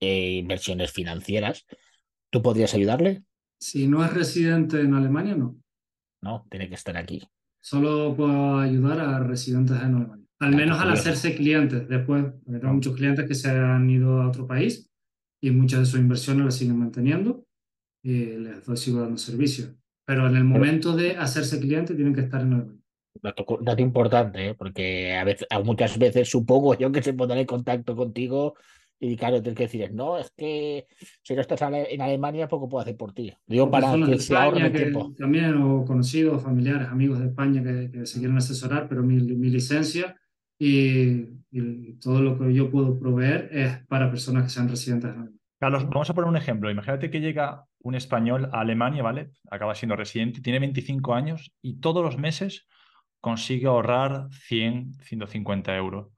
eh, 0.01 0.31
inversiones 0.33 0.91
financieras. 0.91 1.65
¿Tú 2.31 2.43
podrías 2.43 2.75
ayudarle? 2.75 3.23
Si 3.61 3.87
no 3.87 4.05
es 4.05 4.13
residente 4.13 4.81
en 4.81 4.95
Alemania, 4.95 5.37
no. 5.37 5.57
¿no? 6.23 6.45
Tiene 6.51 6.69
que 6.69 6.75
estar 6.75 6.97
aquí. 6.97 7.23
Solo 7.61 8.17
puedo 8.17 8.59
ayudar 8.59 8.99
a 8.99 9.21
residentes 9.21 9.77
en 9.77 9.95
Alemania. 9.95 10.27
Al 10.41 10.55
menos 10.57 10.81
al 10.81 10.91
hacerse 10.91 11.37
clientes. 11.37 11.89
Después, 11.89 12.25
porque 12.45 12.59
tengo 12.59 12.75
muchos 12.75 12.97
clientes 12.97 13.27
que 13.29 13.35
se 13.35 13.49
han 13.51 13.89
ido 13.89 14.21
a 14.21 14.29
otro 14.29 14.47
país 14.47 14.91
y 15.47 15.51
muchas 15.53 15.81
de 15.81 15.87
sus 15.87 16.01
inversiones 16.01 16.45
las 16.45 16.55
siguen 16.57 16.79
manteniendo 16.79 17.45
y 18.03 18.37
les 18.37 18.65
doy, 18.65 18.77
sigo 18.77 19.01
dando 19.01 19.17
servicio. 19.17 19.75
Pero 20.05 20.27
en 20.27 20.37
el 20.37 20.45
momento 20.45 20.97
de 20.97 21.17
hacerse 21.17 21.61
cliente 21.61 21.95
tienen 21.95 22.15
que 22.15 22.23
estar 22.23 22.41
en 22.41 22.53
Alemania. 22.53 22.83
Dato, 23.23 23.59
dato 23.63 23.83
importante, 23.83 24.49
¿eh? 24.49 24.55
porque 24.55 25.15
a 25.15 25.25
veces, 25.25 25.47
muchas 25.65 25.99
veces 25.99 26.29
supongo 26.29 26.77
yo 26.77 26.93
que 26.93 27.03
se 27.03 27.15
pondrán 27.15 27.41
en 27.41 27.47
contacto 27.47 27.97
contigo 27.97 28.55
y 28.99 29.17
claro, 29.17 29.43
tienes 29.43 29.57
que 29.57 29.65
decir, 29.65 29.93
no, 29.93 30.19
es 30.19 30.33
que 30.37 30.87
si 31.23 31.35
no 31.35 31.41
estás 31.41 31.61
en 31.63 32.01
Alemania, 32.01 32.49
poco 32.49 32.69
puedo 32.69 32.83
hacer 32.83 32.97
por 32.97 33.13
ti. 33.13 33.33
Digo, 33.47 33.71
para 33.71 33.95
que 33.95 34.19
se 34.19 34.35
ahorre 34.35 34.71
tiempo. 34.71 35.15
También, 35.19 35.55
o 35.63 35.85
conocidos, 35.85 36.43
familiares, 36.43 36.89
amigos 36.89 37.21
de 37.21 37.27
España 37.27 37.63
que, 37.63 37.91
que 37.91 38.07
se 38.07 38.19
quieren 38.19 38.39
asesorar, 38.39 38.89
pero 38.89 39.03
mi, 39.03 39.17
mi 39.17 39.51
licencia 39.51 40.17
y, 40.59 41.27
y, 41.51 41.93
todo 42.01 42.23
lo 42.23 42.39
que 42.39 42.55
yo 42.55 42.71
puedo 42.71 42.99
proveer 42.99 43.51
es 43.53 43.87
para 43.87 44.11
personas 44.11 44.45
que 44.45 44.51
sean 44.51 44.69
residentes 44.69 45.11
de 45.11 45.17
Alemania. 45.17 45.36
Carlos, 45.59 45.89
vamos 45.89 46.11
a 46.11 46.15
poner 46.15 46.29
un 46.29 46.37
ejemplo. 46.37 46.71
Imagínate 46.71 47.11
que 47.11 47.21
llega 47.21 47.65
un 47.81 47.95
español 47.95 48.51
a 48.53 48.61
Alemania, 48.61 49.03
¿vale? 49.03 49.31
Acaba 49.51 49.75
siendo 49.75 49.97
residente, 49.97 50.41
tiene 50.43 50.59
25 50.59 51.15
años 51.15 51.53
y 51.63 51.81
todos 51.81 52.05
los 52.05 52.19
meses 52.19 52.67
consigue 53.21 53.67
ahorrar 53.67 54.29
100, 54.31 54.95
150 55.01 55.75
euros. 55.77 56.09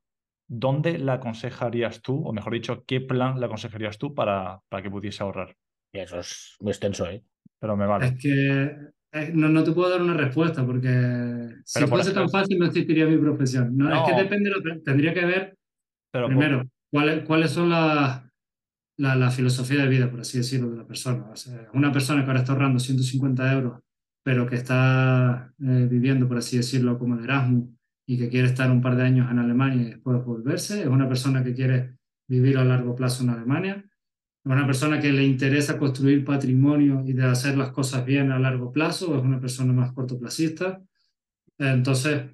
¿dónde 0.49 0.99
la 0.99 1.15
aconsejarías 1.15 2.01
tú, 2.01 2.27
o 2.27 2.33
mejor 2.33 2.55
dicho, 2.55 2.85
qué 2.87 3.01
plan 3.01 3.39
le 3.39 3.47
aconsejarías 3.47 3.99
tú 3.99 4.15
para, 4.15 4.61
para 4.69 4.83
que 4.83 4.91
pudiese 4.91 5.23
ahorrar? 5.23 5.55
eso 5.93 6.21
es 6.21 6.57
muy 6.61 6.71
extenso, 6.71 7.07
¿eh? 7.07 7.23
Pero 7.61 7.77
me 7.77 7.87
vale. 7.87 8.07
Es 8.07 8.15
que 8.23 9.33
no, 9.35 9.49
no 9.49 9.65
te 9.65 9.73
puedo 9.73 9.91
dar 9.91 10.01
una 10.01 10.15
respuesta 10.15 10.65
porque 10.65 11.55
si 11.65 11.87
fuese 11.87 12.13
tan 12.13 12.29
fácil 12.29 12.59
no 12.59 12.67
existiría 12.67 13.07
mi 13.07 13.19
profesión. 13.19 13.77
No, 13.77 13.95
Es 13.95 14.11
que 14.11 14.23
depende, 14.23 14.51
tendría 14.85 15.13
que 15.13 15.25
ver 15.25 15.59
primero 16.13 16.65
cuáles, 16.91 17.25
cuáles 17.25 17.51
son 17.51 17.71
las 17.71 18.23
la, 18.99 19.17
la, 19.17 19.31
filosofía 19.31 19.83
de 19.83 19.89
vida, 19.89 20.11
por 20.11 20.21
así 20.21 20.39
decirlo, 20.39 20.71
de 20.71 20.77
la 20.77 20.87
persona. 20.87 21.25
una 21.73 21.93
persona 21.93 22.23
que 22.23 22.27
ahora 22.29 22.41
está 22.41 22.53
ahorrando 22.53 22.79
150 22.79 23.53
euros, 23.53 23.81
pero 24.23 24.47
que 24.47 24.57
está 24.57 25.55
eh, 25.59 25.87
viviendo, 25.91 26.29
por 26.29 26.37
así 26.37 26.59
decirlo, 26.59 26.99
como 26.99 27.17
de 27.17 27.25
Erasmus 27.25 27.71
y 28.07 28.19
que 28.19 28.29
quiere 28.29 28.49
estar 28.49 28.71
un 28.71 28.83
par 28.83 28.97
de 28.97 29.05
años 29.05 29.31
en 29.31 29.39
Alemania 29.39 29.83
y 29.83 29.91
después 29.91 30.25
volverse, 30.25 30.83
es 30.83 30.87
una 30.87 31.09
persona 31.09 31.43
que 31.43 31.55
quiere 31.55 31.97
vivir 32.27 32.59
a 32.59 32.65
largo 32.65 32.95
plazo 32.95 33.23
en 33.23 33.31
Alemania, 33.31 33.85
es 33.87 34.53
una 34.53 34.67
persona 34.67 35.01
que 35.01 35.13
le 35.13 35.25
interesa 35.25 35.79
construir 35.79 36.25
patrimonio 36.25 37.03
y 37.07 37.13
de 37.13 37.25
hacer 37.25 37.57
las 37.57 37.71
cosas 37.71 38.05
bien 38.05 38.33
a 38.33 38.39
largo 38.39 38.73
plazo, 38.73 39.17
es 39.17 39.23
una 39.23 39.41
persona 39.41 39.73
más 39.73 39.93
cortoplacista. 39.93 40.83
Entonces, 41.59 42.31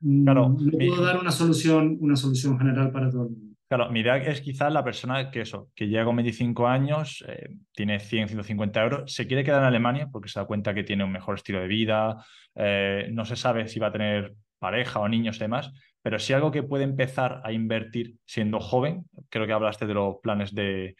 claro, 0.00 0.56
no 0.58 0.70
puedo 0.70 1.02
dar 1.02 1.20
una 1.20 1.30
solución, 1.30 1.98
una 2.00 2.16
solución 2.16 2.58
general 2.58 2.90
para 2.90 3.10
todo 3.10 3.24
el 3.24 3.30
mundo. 3.30 3.51
Claro, 3.72 3.90
mi 3.90 4.00
idea 4.00 4.18
es 4.18 4.42
quizás 4.42 4.70
la 4.70 4.84
persona 4.84 5.30
que 5.30 5.40
eso, 5.40 5.70
que 5.74 5.88
llega 5.88 6.04
con 6.04 6.14
25 6.14 6.68
años, 6.68 7.24
eh, 7.26 7.56
tiene 7.72 8.00
100, 8.00 8.28
150 8.28 8.82
euros, 8.82 9.14
se 9.14 9.26
quiere 9.26 9.42
quedar 9.44 9.60
en 9.60 9.68
Alemania 9.68 10.10
porque 10.12 10.28
se 10.28 10.38
da 10.38 10.44
cuenta 10.44 10.74
que 10.74 10.84
tiene 10.84 11.04
un 11.04 11.10
mejor 11.10 11.36
estilo 11.36 11.58
de 11.58 11.68
vida, 11.68 12.22
eh, 12.54 13.08
no 13.12 13.24
se 13.24 13.34
sabe 13.34 13.68
si 13.68 13.80
va 13.80 13.86
a 13.86 13.92
tener 13.92 14.34
pareja 14.58 15.00
o 15.00 15.08
niños 15.08 15.36
y 15.36 15.38
demás, 15.38 15.72
pero 16.02 16.18
si 16.18 16.34
algo 16.34 16.50
que 16.50 16.62
puede 16.62 16.84
empezar 16.84 17.40
a 17.44 17.50
invertir 17.50 18.16
siendo 18.26 18.60
joven, 18.60 19.06
creo 19.30 19.46
que 19.46 19.54
hablaste 19.54 19.86
de 19.86 19.94
los 19.94 20.16
planes 20.22 20.54
de, 20.54 20.94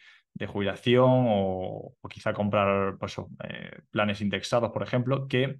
jubilación 0.47 1.25
o, 1.27 1.93
quizá 2.09 2.33
comprar 2.33 2.97
pues, 2.97 3.15
eh, 3.43 3.81
planes 3.91 4.19
indexados, 4.19 4.71
por 4.71 4.81
ejemplo, 4.81 5.27
que 5.27 5.59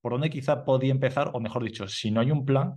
por 0.00 0.12
dónde 0.12 0.30
quizá 0.30 0.64
podía 0.64 0.92
empezar, 0.92 1.32
o 1.34 1.40
mejor 1.40 1.64
dicho, 1.64 1.88
si 1.88 2.12
no 2.12 2.20
hay 2.20 2.30
un 2.30 2.44
plan, 2.44 2.76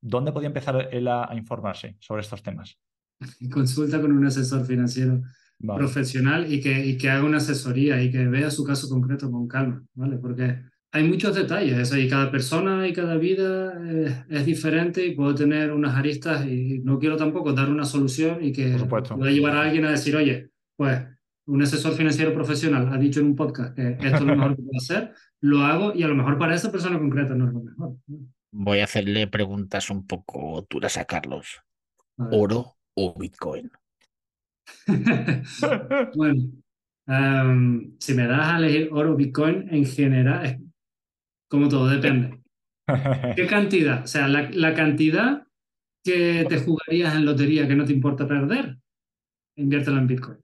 ¿dónde 0.00 0.32
podía 0.32 0.46
empezar 0.46 0.88
él 0.90 1.06
a, 1.08 1.28
informarse 1.34 1.96
sobre 2.00 2.22
estos 2.22 2.42
temas? 2.42 2.78
Consulta 3.52 4.00
con 4.00 4.12
un 4.12 4.26
asesor 4.26 4.64
financiero 4.64 5.22
profesional 5.58 6.52
y 6.52 6.60
que, 6.60 6.84
y 6.84 6.98
que 6.98 7.08
haga 7.08 7.24
una 7.24 7.38
asesoría 7.38 8.02
y 8.02 8.10
que 8.10 8.26
vea 8.26 8.50
su 8.50 8.64
caso 8.64 8.88
concreto 8.88 9.30
con 9.30 9.48
calma, 9.48 9.82
¿vale? 9.94 10.18
Porque 10.18 10.60
hay 10.92 11.04
muchos 11.04 11.34
detalles 11.34 11.94
y 11.94 12.08
cada 12.08 12.30
persona 12.30 12.86
y 12.86 12.92
cada 12.92 13.16
vida 13.16 13.72
eh, 13.84 14.24
es 14.28 14.46
diferente 14.46 15.04
y 15.04 15.14
puedo 15.14 15.34
tener 15.34 15.72
unas 15.72 15.94
aristas 15.94 16.46
y 16.46 16.80
no 16.80 16.98
quiero 16.98 17.16
tampoco 17.16 17.52
dar 17.52 17.70
una 17.70 17.84
solución 17.84 18.42
y 18.42 18.52
que 18.52 18.76
pueda 18.88 19.30
llevar 19.30 19.56
a 19.56 19.62
alguien 19.62 19.84
a 19.84 19.90
decir, 19.90 20.16
oye, 20.16 20.50
pues 20.76 21.02
un 21.46 21.62
asesor 21.62 21.94
financiero 21.94 22.34
profesional 22.34 22.92
ha 22.92 22.98
dicho 22.98 23.20
en 23.20 23.26
un 23.26 23.36
podcast 23.36 23.74
que 23.74 23.90
esto 23.92 24.06
es 24.06 24.20
lo 24.22 24.36
mejor 24.36 24.56
que 24.56 24.62
puedo 24.62 24.78
hacer, 24.78 25.12
lo 25.40 25.60
hago 25.60 25.94
y 25.94 26.02
a 26.02 26.08
lo 26.08 26.14
mejor 26.14 26.38
para 26.38 26.54
esa 26.54 26.72
persona 26.72 26.98
concreta 26.98 27.34
no 27.34 27.46
es 27.46 27.52
lo 27.52 27.60
mejor. 27.60 27.96
Voy 28.52 28.80
a 28.80 28.84
hacerle 28.84 29.26
preguntas 29.26 29.90
un 29.90 30.06
poco 30.06 30.66
duras 30.68 30.96
a 30.96 31.04
Carlos. 31.04 31.62
¿Oro 32.16 32.75
o 32.96 33.14
Bitcoin? 33.18 33.70
bueno, 36.16 36.42
em, 37.06 37.96
si 38.00 38.14
me 38.14 38.26
das 38.26 38.54
a 38.54 38.58
elegir 38.58 38.88
oro 38.92 39.12
o 39.12 39.16
Bitcoin, 39.16 39.68
en 39.70 39.84
general, 39.84 40.60
como 41.48 41.68
todo, 41.68 41.88
depende. 41.88 42.42
¿Qué 43.36 43.46
cantidad? 43.48 44.04
O 44.04 44.06
sea, 44.06 44.28
la, 44.28 44.74
cantidad 44.74 45.46
que 46.04 46.46
te 46.48 46.58
jugarías 46.60 47.14
en 47.14 47.24
lotería 47.24 47.66
que 47.68 47.76
no 47.76 47.84
te 47.84 47.92
importa 47.92 48.26
perder, 48.26 48.78
inviértela 49.56 49.98
en 49.98 50.06
Bitcoin. 50.06 50.38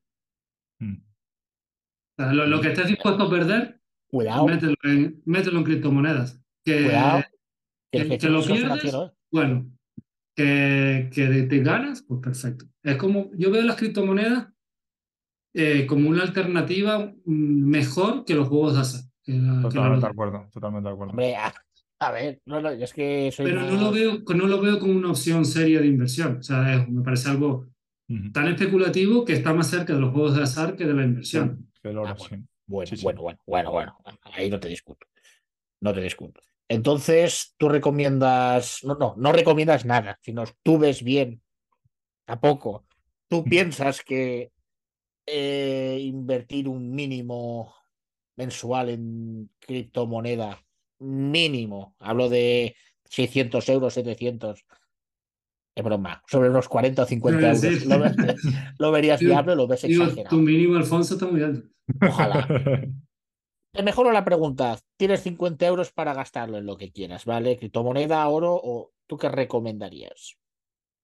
O 2.18 2.22
sea, 2.22 2.32
lo, 2.32 2.60
que 2.60 2.68
estés 2.68 2.88
dispuesto 2.88 3.24
a 3.24 3.30
perder, 3.30 3.80
Cuidado. 4.12 4.46
Mételo, 4.46 4.74
en, 4.82 5.22
mételo 5.24 5.58
en 5.58 5.64
criptomonedas. 5.64 6.38
Que, 6.66 6.84
Cuidado. 6.84 7.22
Que, 7.90 8.28
lo 8.28 8.44
pierdes, 8.44 8.92
¿eh? 8.92 9.10
bueno, 9.30 9.72
que, 10.34 11.10
que 11.12 11.26
te 11.42 11.58
ganas, 11.60 12.02
pues 12.02 12.20
perfecto. 12.20 12.66
Es 12.82 12.96
como, 12.96 13.30
yo 13.34 13.50
veo 13.50 13.62
las 13.62 13.76
criptomonedas 13.76 14.48
eh, 15.54 15.86
como 15.86 16.08
una 16.08 16.22
alternativa 16.22 16.98
mm, 17.24 17.64
mejor 17.68 18.24
que 18.24 18.34
los 18.34 18.48
juegos 18.48 18.74
de 18.74 18.80
azar. 18.80 19.02
que 19.22 19.32
la- 19.32 19.38
que 19.38 19.44
la 19.44 19.60
Totalmente 19.68 20.06
de 20.06 20.10
acuerdo, 20.12 20.48
totalmente 20.52 20.88
de 20.88 20.94
acuerdo. 20.94 21.10
Hombre, 21.10 21.36
a, 21.36 21.52
a 22.00 22.10
ver, 22.10 22.40
no, 22.46 22.60
no, 22.60 22.72
yo 22.74 22.84
es 22.84 22.92
que 22.92 23.30
soy 23.30 23.46
Pero 23.46 23.62
no 23.62 23.76
lo, 23.76 23.92
veo, 23.92 24.18
no 24.34 24.46
lo 24.46 24.60
veo 24.60 24.78
como 24.80 24.94
una 24.94 25.10
opción 25.10 25.44
seria 25.44 25.80
de 25.80 25.86
inversión. 25.86 26.38
O 26.38 26.42
sea, 26.42 26.74
es- 26.74 26.88
me 26.88 27.02
parece 27.02 27.28
algo 27.30 27.68
tan 28.32 28.48
especulativo 28.48 29.24
que 29.24 29.32
está 29.32 29.54
más 29.54 29.68
cerca 29.70 29.94
de 29.94 30.00
los 30.00 30.12
juegos 30.12 30.36
de 30.36 30.42
azar 30.42 30.76
que 30.76 30.84
de 30.84 30.92
la 30.94 31.04
inversión. 31.04 31.70
Que 31.82 31.90
Ah, 31.90 32.14
sí. 32.18 32.36
Bueno, 32.66 32.86
Sí, 32.88 32.96
sí. 32.96 33.02
bueno, 33.04 33.22
bueno, 33.22 33.38
bueno, 33.46 33.72
bueno. 33.72 34.18
Ahí 34.34 34.50
no 34.50 34.58
te 34.60 34.68
discuto. 34.68 35.06
No 35.80 35.92
te 35.92 36.00
discuto. 36.00 36.40
Entonces, 36.72 37.54
tú 37.58 37.68
recomiendas, 37.68 38.78
no, 38.82 38.94
no, 38.94 39.14
no 39.18 39.30
recomiendas 39.30 39.84
nada, 39.84 40.18
sino 40.22 40.44
tú 40.62 40.78
ves 40.78 41.02
bien, 41.02 41.42
tampoco. 42.24 42.86
Tú 43.28 43.44
piensas 43.44 44.00
que 44.02 44.52
eh, 45.26 45.98
invertir 46.00 46.68
un 46.68 46.90
mínimo 46.94 47.74
mensual 48.36 48.88
en 48.88 49.50
criptomoneda, 49.58 50.64
mínimo, 51.00 51.94
hablo 51.98 52.30
de 52.30 52.74
600 53.04 53.68
euros, 53.68 53.92
700, 53.92 54.64
es 55.74 55.84
broma, 55.84 56.22
sobre 56.26 56.48
unos 56.48 56.68
40 56.70 57.02
o 57.02 57.06
50 57.06 57.38
Quiero 57.38 57.54
euros, 57.54 57.62
decir- 57.62 58.74
¿lo, 58.78 58.90
verías 58.90 59.20
viable 59.20 59.56
lo 59.56 59.66
ves 59.66 59.82
Digo, 59.82 60.04
exagerado? 60.04 60.34
tu 60.36 60.42
mínimo, 60.42 60.76
Alfonso, 60.76 61.14
está 61.14 61.26
muy 61.26 61.42
alto. 61.42 61.68
Ojalá. 62.00 62.48
Te 63.72 63.82
mejoro 63.82 64.12
la 64.12 64.24
pregunta. 64.24 64.78
Tienes 64.98 65.22
50 65.22 65.66
euros 65.66 65.92
para 65.92 66.12
gastarlo 66.12 66.58
en 66.58 66.66
lo 66.66 66.76
que 66.76 66.92
quieras, 66.92 67.24
¿vale? 67.24 67.56
Criptomoneda, 67.56 68.26
oro 68.28 68.52
o 68.54 68.92
tú 69.06 69.16
qué 69.16 69.30
recomendarías? 69.30 70.36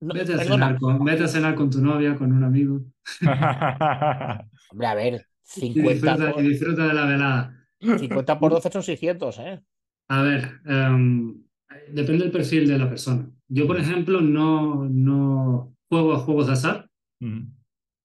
No, 0.01 0.15
Vete 0.15 0.35
a, 0.35 0.39
cenar 0.39 0.79
con, 0.79 1.05
vete 1.05 1.25
a 1.25 1.29
cenar 1.29 1.55
con 1.55 1.71
tu 1.71 1.81
novia, 1.81 2.15
con 2.15 2.31
un 2.31 2.45
amigo. 2.45 2.83
hombre, 4.71 4.87
a 4.87 4.95
ver, 4.95 5.27
Y 5.57 5.73
50 5.73 5.93
disfruta, 5.93 6.33
por, 6.33 6.45
y 6.45 6.49
disfruta 6.49 6.87
de 6.87 6.95
la 6.95 7.07
velada. 7.07 7.69
50 7.81 8.39
por 8.39 8.53
12 8.53 8.71
son 8.71 8.83
600, 8.83 9.39
¿eh? 9.39 9.63
A 10.09 10.23
ver, 10.23 10.61
em, 10.67 11.43
depende 11.91 12.25
del 12.25 12.31
perfil 12.31 12.69
de 12.69 12.79
la 12.79 12.89
persona. 12.89 13.31
Yo, 13.49 13.67
por 13.67 13.79
ejemplo, 13.79 14.21
no, 14.21 14.85
no 14.85 15.75
juego 15.89 16.13
a 16.13 16.19
juegos 16.19 16.47
de 16.47 16.53
azar 16.53 16.91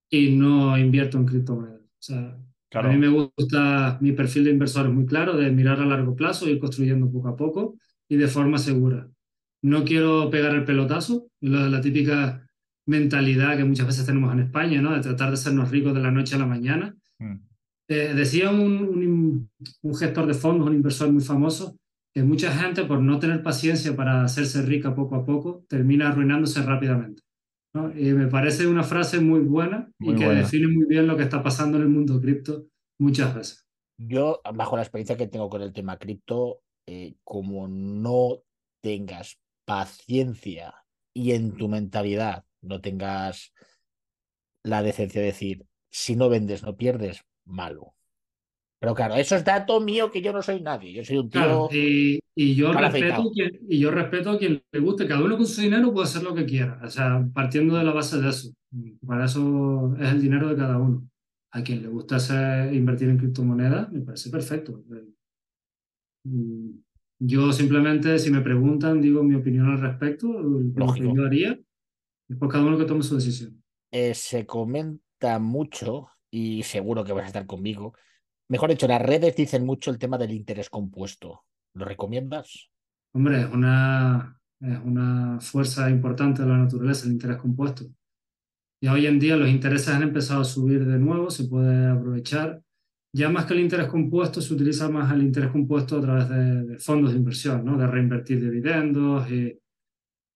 y 0.09 0.35
no 0.35 0.77
invierto 0.77 1.17
en 1.17 1.25
criptomonedas. 1.25 1.81
O 1.81 2.01
sea, 2.01 2.37
Claro. 2.73 2.89
a 2.89 2.91
mí 2.91 2.97
me 2.97 3.07
gusta 3.07 3.99
mi 4.01 4.13
perfil 4.13 4.45
de 4.45 4.49
inversor 4.49 4.87
es 4.87 4.91
muy 4.91 5.05
claro, 5.05 5.37
de 5.37 5.51
mirar 5.51 5.79
a 5.79 5.85
largo 5.85 6.15
plazo, 6.15 6.49
ir 6.49 6.57
construyendo 6.57 7.07
poco 7.11 7.27
a 7.27 7.35
poco 7.35 7.75
y 8.09 8.17
de 8.17 8.27
forma 8.27 8.57
segura. 8.57 9.07
No 9.61 9.83
quiero 9.83 10.31
pegar 10.31 10.55
el 10.55 10.65
pelotazo, 10.65 11.27
la, 11.39 11.69
la 11.69 11.81
típica 11.81 12.49
mentalidad 12.87 13.57
que 13.57 13.63
muchas 13.63 13.85
veces 13.85 14.07
tenemos 14.07 14.33
en 14.33 14.39
España, 14.39 14.81
¿no? 14.81 14.91
De 14.91 15.01
tratar 15.01 15.27
de 15.27 15.35
hacernos 15.35 15.69
ricos 15.69 15.93
de 15.93 16.01
la 16.01 16.09
noche 16.09 16.33
a 16.33 16.39
la 16.39 16.47
mañana. 16.47 16.95
Mm. 17.19 17.35
Eh, 17.89 18.13
decía 18.15 18.49
un, 18.49 18.81
un, 18.81 19.49
un 19.83 19.95
gestor 19.95 20.25
de 20.25 20.33
fondos, 20.33 20.67
un 20.67 20.73
inversor 20.73 21.11
muy 21.11 21.21
famoso, 21.21 21.77
que 22.11 22.23
mucha 22.23 22.51
gente 22.51 22.85
por 22.85 23.01
no 23.01 23.19
tener 23.19 23.43
paciencia 23.43 23.95
para 23.95 24.23
hacerse 24.23 24.63
rica 24.63 24.95
poco 24.95 25.15
a 25.15 25.23
poco, 25.23 25.63
termina 25.69 26.09
arruinándose 26.09 26.63
rápidamente. 26.63 27.21
¿No? 27.73 27.91
Y 27.97 28.13
me 28.13 28.27
parece 28.27 28.67
una 28.67 28.83
frase 28.83 29.19
muy 29.19 29.41
buena 29.41 29.91
Muy 29.99 30.13
y 30.13 30.17
que 30.17 30.25
buena. 30.25 30.41
define 30.41 30.67
muy 30.67 30.85
bien 30.85 31.07
lo 31.07 31.17
que 31.17 31.23
está 31.23 31.41
pasando 31.41 31.77
en 31.77 31.83
el 31.83 31.89
mundo 31.89 32.19
cripto 32.21 32.67
muchas 32.99 33.35
veces. 33.35 33.65
Yo, 33.97 34.41
bajo 34.53 34.75
la 34.75 34.83
experiencia 34.83 35.17
que 35.17 35.27
tengo 35.27 35.49
con 35.49 35.61
el 35.61 35.73
tema 35.73 35.97
cripto, 35.97 36.61
eh, 36.87 37.15
como 37.23 37.67
no 37.67 38.39
tengas 38.81 39.39
paciencia 39.65 40.73
y 41.13 41.31
en 41.31 41.55
tu 41.55 41.67
mentalidad 41.69 42.43
no 42.61 42.81
tengas 42.81 43.53
la 44.63 44.81
decencia 44.81 45.21
de 45.21 45.27
decir, 45.27 45.65
si 45.91 46.15
no 46.15 46.29
vendes, 46.29 46.63
no 46.63 46.75
pierdes, 46.75 47.25
malo. 47.45 47.95
Pero 48.83 48.95
claro, 48.95 49.15
eso 49.15 49.37
es 49.37 49.45
dato 49.45 49.79
mío 49.79 50.11
que 50.11 50.21
yo 50.21 50.33
no 50.33 50.41
soy 50.41 50.59
nadie. 50.59 50.91
Yo 50.91 51.05
soy 51.05 51.15
un 51.15 51.29
tío. 51.29 51.39
Claro, 51.41 51.69
y, 51.71 52.19
y 52.35 52.53
yo 52.53 52.73
respeto 52.73 53.31
quien, 53.31 53.51
y 53.69 53.79
yo 53.79 53.91
respeto 53.91 54.31
a 54.31 54.37
quien 54.37 54.61
le 54.73 54.79
guste. 54.81 55.07
Cada 55.07 55.23
uno 55.23 55.37
con 55.37 55.47
su 55.47 55.61
dinero 55.61 55.93
puede 55.93 56.03
hacer 56.05 56.21
lo 56.21 56.35
que 56.35 56.45
quiera. 56.45 56.81
O 56.83 56.89
sea, 56.89 57.25
partiendo 57.33 57.77
de 57.77 57.85
la 57.85 57.93
base 57.93 58.19
de 58.19 58.27
eso. 58.27 58.51
Para 59.07 59.23
eso 59.23 59.95
es 60.01 60.09
el 60.11 60.21
dinero 60.21 60.49
de 60.49 60.57
cada 60.57 60.77
uno. 60.77 61.07
A 61.51 61.63
quien 61.63 61.81
le 61.81 61.87
gusta 61.87 62.17
hacer- 62.17 62.73
invertir 62.73 63.07
en 63.07 63.17
criptomonedas, 63.19 63.89
me 63.89 64.01
parece 64.01 64.29
perfecto. 64.29 64.83
Mm, 66.25 66.71
Yo 67.19 67.53
simplemente, 67.53 68.19
si 68.19 68.31
me 68.31 68.41
preguntan, 68.41 69.01
digo 69.01 69.23
mi 69.23 69.35
opinión 69.35 69.69
al 69.71 69.79
respecto, 69.79 70.27
lo 70.27 70.93
que 70.93 71.01
yo 71.03 71.23
haría. 71.25 71.57
Después 72.27 72.51
cada 72.51 72.65
uno 72.65 72.77
que 72.77 72.85
tome 72.85 73.03
su 73.03 73.15
decisión. 73.15 73.63
eh, 73.91 74.13
se 74.13 74.45
comenta 74.45 75.39
mucho, 75.39 76.07
y 76.31 76.63
seguro 76.63 77.03
que 77.03 77.13
vas 77.13 77.25
a 77.25 77.27
estar 77.27 77.45
conmigo. 77.45 77.93
Mejor 78.49 78.69
dicho, 78.69 78.87
las 78.87 79.01
redes 79.01 79.35
dicen 79.35 79.65
mucho 79.65 79.91
el 79.91 79.97
tema 79.97 80.17
del 80.17 80.31
interés 80.31 80.69
compuesto. 80.69 81.43
¿Lo 81.73 81.85
recomiendas? 81.85 82.69
Hombre, 83.13 83.41
es 83.41 83.47
una, 83.47 84.39
una 84.59 85.39
fuerza 85.39 85.89
importante 85.89 86.41
de 86.41 86.49
la 86.49 86.57
naturaleza, 86.57 87.05
el 87.05 87.13
interés 87.13 87.37
compuesto. 87.37 87.85
Y 88.81 88.87
hoy 88.87 89.05
en 89.07 89.19
día 89.19 89.37
los 89.37 89.49
intereses 89.49 89.89
han 89.89 90.03
empezado 90.03 90.41
a 90.41 90.45
subir 90.45 90.85
de 90.85 90.99
nuevo, 90.99 91.29
se 91.29 91.45
puede 91.45 91.87
aprovechar. 91.87 92.61
Ya 93.15 93.29
más 93.29 93.45
que 93.45 93.53
el 93.53 93.61
interés 93.61 93.87
compuesto, 93.87 94.41
se 94.41 94.53
utiliza 94.53 94.89
más 94.89 95.11
el 95.13 95.23
interés 95.23 95.51
compuesto 95.51 95.97
a 95.97 96.01
través 96.01 96.29
de, 96.29 96.63
de 96.63 96.79
fondos 96.79 97.11
de 97.11 97.19
inversión, 97.19 97.63
¿no? 97.63 97.77
De 97.77 97.87
reinvertir 97.87 98.41
dividendos 98.41 99.29
y, 99.31 99.57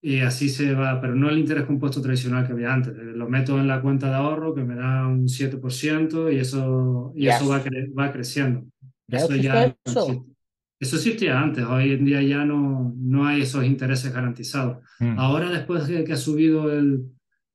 y 0.09 0.19
así 0.21 0.49
se 0.49 0.73
va, 0.73 1.01
pero 1.01 1.15
no 1.15 1.29
el 1.29 1.37
interés 1.37 1.65
compuesto 1.65 2.01
tradicional 2.01 2.45
que 2.45 2.53
había 2.53 2.73
antes. 2.73 2.95
de 2.95 3.03
Lo 3.05 3.27
meto 3.29 3.59
en 3.59 3.67
la 3.67 3.81
cuenta 3.81 4.07
de 4.09 4.15
ahorro 4.15 4.53
que 4.55 4.63
me 4.63 4.75
da 4.75 5.05
un 5.07 5.27
7% 5.27 6.31
y 6.31 6.37
eso, 6.39 7.11
y 7.15 7.27
eso 7.27 7.47
va, 7.49 7.63
cre- 7.63 7.91
va 7.97 8.11
creciendo. 8.11 8.65
¿Ya 9.07 9.17
Eso 9.19 9.35
ya 9.35 9.75
eso? 9.85 10.07
existe. 10.07 10.31
Eso 10.79 10.95
existía 10.97 11.39
antes, 11.41 11.65
hoy 11.65 11.91
en 11.93 12.05
día 12.05 12.21
ya 12.21 12.45
no, 12.45 12.93
no 12.97 13.25
hay 13.25 13.41
esos 13.41 13.65
intereses 13.65 14.13
garantizados. 14.13 14.77
Mm. 14.99 15.17
Ahora, 15.17 15.49
después 15.49 15.87
de 15.87 16.03
que 16.03 16.13
ha 16.13 16.17
subido 16.17 16.71
el, 16.71 17.03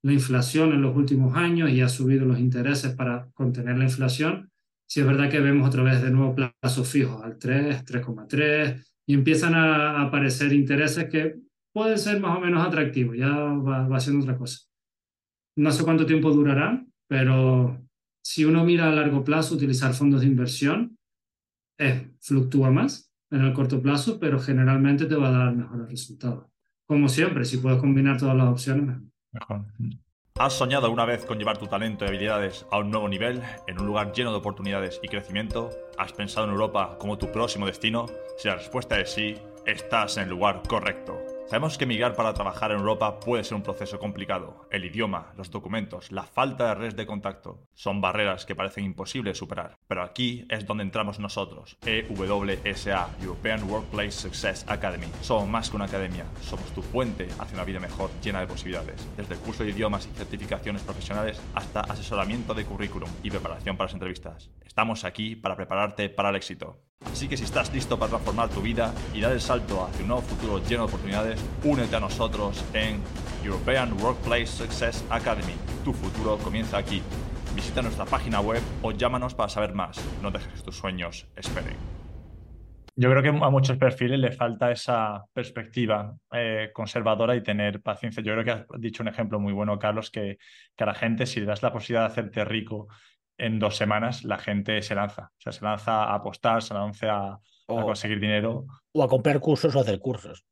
la 0.03 0.13
inflación 0.13 0.73
en 0.73 0.83
los 0.83 0.97
últimos 0.97 1.37
años 1.37 1.71
y 1.71 1.81
ha 1.81 1.89
subido 1.89 2.25
los 2.27 2.41
intereses 2.41 2.95
para 2.95 3.29
contener 3.35 3.79
la 3.79 3.85
inflación, 3.85 4.51
sí 4.89 5.01
es 5.01 5.07
verdad 5.07 5.31
que 5.31 5.39
vemos 5.41 5.69
otra 5.69 5.85
vez 5.85 6.03
de 6.03 6.11
nuevo 6.11 6.35
plazos 6.35 6.89
fijos 6.89 7.23
al 7.23 7.39
3, 7.39 7.85
3,3 7.85 8.85
y 9.07 9.15
empiezan 9.15 9.55
a 9.55 10.03
aparecer 10.03 10.53
intereses 10.53 11.09
que 11.09 11.37
pueden 11.73 11.99
ser 11.99 12.21
más 12.21 12.37
o 12.37 12.41
menos 12.41 12.67
atractivos, 12.67 13.17
ya 13.17 13.29
va, 13.29 14.01
siendo 14.01 14.25
otra 14.25 14.37
cosa. 14.37 14.61
No 15.57 15.71
sé 15.71 15.85
cuánto 15.85 16.07
tiempo 16.07 16.31
durará, 16.31 16.85
pero 17.09 17.79
si 18.23 18.45
uno 18.45 18.65
mira 18.65 18.89
a 18.89 18.95
largo 18.95 19.25
plazo, 19.25 19.55
utilizar 19.55 19.93
fondos 19.95 20.21
de 20.21 20.27
inversión 20.27 20.99
eh, 21.79 22.11
fluctúa 22.21 22.71
más 22.71 23.13
en 23.31 23.43
el 23.43 23.53
corto 23.53 23.81
plazo, 23.81 24.19
pero 24.21 24.39
generalmente 24.39 25.07
te 25.07 25.17
va 25.17 25.29
a 25.29 25.33
dar 25.33 25.55
mejores 25.55 25.89
resultados. 25.89 26.47
Como 26.87 27.09
siempre, 27.09 27.45
si 27.45 27.59
puedes 27.59 27.81
combinar 27.81 28.19
todas 28.19 28.37
las 28.37 28.49
opciones. 28.49 28.99
Mejor. 29.33 29.65
¿Has 30.39 30.55
soñado 30.55 30.87
alguna 30.87 31.05
vez 31.05 31.25
con 31.25 31.39
llevar 31.39 31.59
tu 31.59 31.67
talento 31.67 32.05
y 32.05 32.09
habilidades 32.09 32.67
a 32.71 32.79
un 32.79 32.91
nuevo 32.91 33.09
nivel, 33.09 33.43
en 33.67 33.81
un 33.81 33.87
lugar 33.87 34.13
lleno 34.13 34.33
de 34.33 34.39
oportunidades 34.39 34.99
y 35.03 35.09
crecimiento? 35.09 35.71
¿Has 35.99 36.13
pensado 36.13 36.47
en 36.47 36.53
Europa 36.53 36.97
como 36.99 37.19
tu 37.19 37.31
próximo 37.31 37.67
destino? 37.67 38.07
Si 38.39 38.49
la 38.49 38.57
respuesta 38.57 38.99
es 38.99 39.13
sí, 39.13 39.35
estás 39.67 40.17
en 40.17 40.25
el 40.25 40.31
lugar 40.31 40.63
correcto. 40.67 41.22
Sabemos 41.53 41.77
que 41.77 41.85
emigrar 41.85 42.15
para 42.15 42.33
trabajar 42.33 42.71
en 42.71 42.79
Europa 42.79 43.21
puede 43.21 43.45
ser 43.45 43.57
un 43.57 43.63
proceso 43.63 43.99
complicado. 43.99 44.67
El 44.71 44.87
idioma, 44.87 45.35
los 45.37 45.51
documentos, 45.51 46.11
la 46.11 46.23
falta 46.23 46.69
de 46.69 46.75
redes 46.77 46.97
de 46.97 47.05
contacto 47.05 47.69
son 47.75 48.01
barreras 48.01 48.47
que 48.47 48.55
parecen 48.55 48.87
imposibles 48.87 49.37
superar. 49.37 49.77
Pero 49.87 50.03
aquí 50.03 50.47
es 50.49 50.65
donde 50.65 50.83
entramos 50.83 51.19
nosotros, 51.19 51.77
EWSA, 51.85 53.11
European 53.21 53.69
Workplace 53.69 54.13
Success 54.13 54.65
Academy. 54.67 55.09
Somos 55.21 55.47
más 55.47 55.69
que 55.69 55.77
una 55.77 55.85
academia, 55.85 56.25
somos 56.41 56.73
tu 56.73 56.81
puente 56.81 57.29
hacia 57.39 57.57
una 57.57 57.65
vida 57.65 57.81
mejor 57.81 58.09
llena 58.23 58.41
de 58.41 58.47
posibilidades. 58.47 59.07
Desde 59.19 59.35
el 59.35 59.41
curso 59.41 59.63
de 59.63 59.73
idiomas 59.73 60.07
y 60.07 60.17
certificaciones 60.17 60.81
profesionales 60.81 61.39
hasta 61.55 61.81
asesoramiento 61.81 62.55
de 62.55 62.65
currículum 62.65 63.11
y 63.23 63.31
preparación 63.31 63.77
para 63.77 63.89
las 63.89 63.95
entrevistas. 63.95 64.49
Estamos 64.65 65.05
aquí 65.05 65.37
para 65.37 65.57
prepararte 65.57 66.09
para 66.09 66.31
el 66.31 66.37
éxito. 66.37 66.79
Así 67.11 67.29
que 67.29 67.37
si 67.37 67.45
estás 67.45 67.73
listo 67.73 67.99
para 67.99 68.11
transformar 68.11 68.49
tu 68.49 68.61
vida 68.61 68.93
y 69.15 69.21
dar 69.21 69.33
el 69.33 69.41
salto 69.41 69.85
hacia 69.85 70.03
un 70.03 70.09
nuevo 70.09 70.23
futuro 70.23 70.59
lleno 70.59 70.83
de 70.83 70.89
oportunidades, 70.89 71.41
únete 71.65 71.97
a 71.97 72.01
nosotros 72.01 72.65
en 72.73 73.01
European 73.45 73.93
Workplace 74.01 74.47
Success 74.47 75.05
Academy. 75.11 75.55
Tu 75.85 75.93
futuro 75.93 76.39
comienza 76.39 76.79
aquí. 76.79 77.03
Visita 77.55 77.83
nuestra 77.83 78.07
página 78.07 78.41
web 78.41 78.63
o 78.83 78.93
llámanos 78.93 79.35
para 79.35 79.49
saber 79.49 79.75
más. 79.75 80.01
No 80.23 80.31
dejes 80.31 80.53
que 80.53 80.63
tus 80.63 80.77
sueños 80.77 81.27
esperen. 81.37 81.77
Yo 82.95 83.11
creo 83.11 83.23
que 83.23 83.29
a 83.31 83.51
muchos 83.51 83.79
perfiles 83.79 84.19
le 84.19 84.33
falta 84.33 84.71
esa 84.71 85.25
perspectiva 85.33 86.15
eh, 86.31 86.71
conservadora 86.75 87.35
y 87.35 87.43
tener 87.43 87.81
paciencia. 87.81 88.23
Yo 88.23 88.35
creo 88.35 88.45
que 88.45 88.51
has 88.51 88.67
dicho 88.79 89.03
un 89.03 89.09
ejemplo 89.09 89.41
muy 89.41 89.55
bueno, 89.55 89.79
Carlos, 89.79 90.11
que, 90.11 90.37
que 90.77 90.85
a 90.85 90.87
la 90.87 90.95
gente, 90.95 91.25
si 91.25 91.41
le 91.41 91.47
das 91.47 91.63
la 91.63 91.73
posibilidad 91.73 92.03
de 92.03 92.13
hacerte 92.13 92.45
rico 92.45 92.89
en 93.43 93.59
dos 93.59 93.77
semanas, 93.77 94.25
la 94.25 94.39
gente 94.39 94.83
se 94.83 94.95
lanza. 94.95 95.33
O 95.39 95.41
sea, 95.41 95.53
se 95.53 95.65
lanza 95.65 96.05
a 96.05 96.15
apostar, 96.15 96.63
se 96.63 96.75
lanza 96.75 97.11
a, 97.13 97.33
a 97.35 97.41
O, 97.67 97.85
conseguir 97.85 98.21
dinero. 98.21 98.67
o 98.97 99.03
a 99.03 99.09
comprar 99.09 99.39
cursos 99.41 99.75
o 99.77 99.81
hacer 99.81 99.99
cursos. 100.01 100.45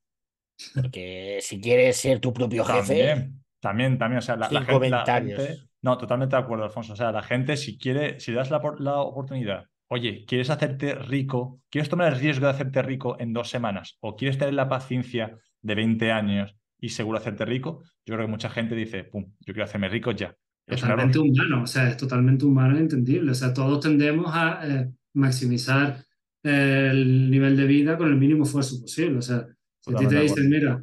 Porque 0.74 1.38
si 1.42 1.60
quieres 1.60 1.96
ser 1.96 2.20
tu 2.20 2.32
propio 2.32 2.64
jefe, 2.64 2.86
También, 2.86 3.44
también, 3.60 3.98
también. 3.98 4.18
O 4.18 4.22
sea, 4.22 4.36
la, 4.36 4.48
sin 4.48 4.54
la 4.54 4.60
gente, 4.64 4.88
la 4.90 5.04
comentarios. 5.04 5.46
gente 5.46 5.62
No, 5.82 5.96
totalmente 5.98 6.36
de 6.36 6.42
acuerdo, 6.42 6.64
Alfonso. 6.64 6.92
O 6.92 6.96
sea, 6.96 7.12
la 7.12 7.22
gente, 7.22 7.56
si 7.56 7.78
quiere, 7.78 8.20
si 8.20 8.32
das 8.32 8.50
la, 8.50 8.60
la 8.78 9.00
oportunidad, 9.00 9.64
oye, 9.88 10.24
¿quieres 10.26 10.50
hacerte 10.50 10.94
rico? 10.94 11.60
¿Quieres 11.70 11.88
tomar 11.88 12.12
el 12.12 12.18
riesgo 12.20 12.46
de 12.46 12.52
hacerte 12.52 12.82
rico 12.82 13.16
en 13.18 13.32
dos 13.32 13.48
semanas? 13.50 13.96
¿O 14.00 14.16
quieres 14.16 14.38
tener 14.38 14.54
la 14.54 14.68
paciencia 14.68 15.38
de 15.62 15.74
20 15.74 16.12
años 16.12 16.54
y 16.78 16.90
seguro 16.90 17.18
hacerte 17.18 17.44
rico? 17.44 17.82
Yo 18.06 18.14
creo 18.14 18.26
que 18.26 18.30
mucha 18.30 18.50
gente 18.50 18.74
dice, 18.74 19.04
pum, 19.04 19.24
yo 19.40 19.52
quiero 19.54 19.64
hacerme 19.64 19.88
rico 19.88 20.10
ya. 20.12 20.36
Totalmente 20.70 21.18
humano, 21.18 21.62
o 21.62 21.66
sea, 21.66 21.88
es 21.90 21.96
totalmente 21.96 22.44
humano 22.44 22.76
e 22.76 22.80
entendible. 22.80 23.30
O 23.30 23.34
sea, 23.34 23.52
todos 23.52 23.80
tendemos 23.80 24.30
a 24.34 24.60
eh, 24.66 24.90
maximizar 25.14 26.04
el 26.42 27.30
nivel 27.30 27.56
de 27.56 27.66
vida 27.66 27.98
con 27.98 28.08
el 28.08 28.16
mínimo 28.16 28.44
esfuerzo 28.44 28.80
posible. 28.80 29.18
O 29.18 29.22
sea, 29.22 29.46
si 29.80 29.94
a 29.94 29.96
ti 29.96 30.06
te 30.06 30.20
dicen, 30.20 30.48
mira, 30.48 30.82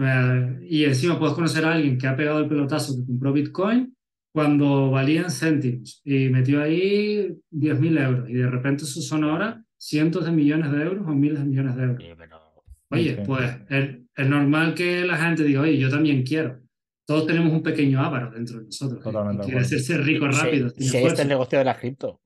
eh, 0.00 0.66
y 0.68 0.84
encima 0.84 1.18
puedes 1.18 1.34
conocer 1.34 1.64
a 1.64 1.72
alguien 1.72 1.98
que 1.98 2.06
ha 2.06 2.16
pegado 2.16 2.40
el 2.40 2.48
pelotazo 2.48 2.96
que 2.96 3.06
compró 3.06 3.32
Bitcoin 3.32 3.94
cuando 4.32 4.90
valían 4.90 5.30
céntimos 5.30 6.00
y 6.04 6.28
metió 6.28 6.62
ahí 6.62 7.36
10.000 7.50 7.98
euros 7.98 8.30
y 8.30 8.34
de 8.34 8.48
repente 8.48 8.84
eso 8.84 9.00
son 9.00 9.24
ahora 9.24 9.64
cientos 9.76 10.24
de 10.24 10.30
millones 10.30 10.70
de 10.70 10.82
euros 10.82 11.04
o 11.06 11.10
miles 11.10 11.40
de 11.40 11.44
millones 11.46 11.76
de 11.76 11.82
euros. 11.82 12.04
Oye, 12.90 13.22
pues 13.26 13.56
es, 13.68 13.98
es, 14.16 14.28
normal 14.28 14.74
que 14.74 15.04
la 15.04 15.16
gente 15.16 15.44
diga, 15.44 15.62
oye, 15.62 15.78
yo 15.78 15.88
también 15.88 16.22
quiero. 16.24 16.59
Todos 17.10 17.26
tenemos 17.26 17.52
un 17.52 17.60
pequeño 17.60 18.00
ávaro 18.00 18.30
dentro 18.30 18.60
de 18.60 18.66
nosotros. 18.66 19.02
quiere 19.44 19.58
hacerse 19.58 19.98
rico 19.98 20.28
rápido. 20.28 20.70
Si, 20.70 20.96
este 20.96 21.08
es 21.08 21.18
el 21.18 21.26
negocio 21.26 21.58
de 21.58 21.64
la 21.64 21.76
cripto. 21.76 22.20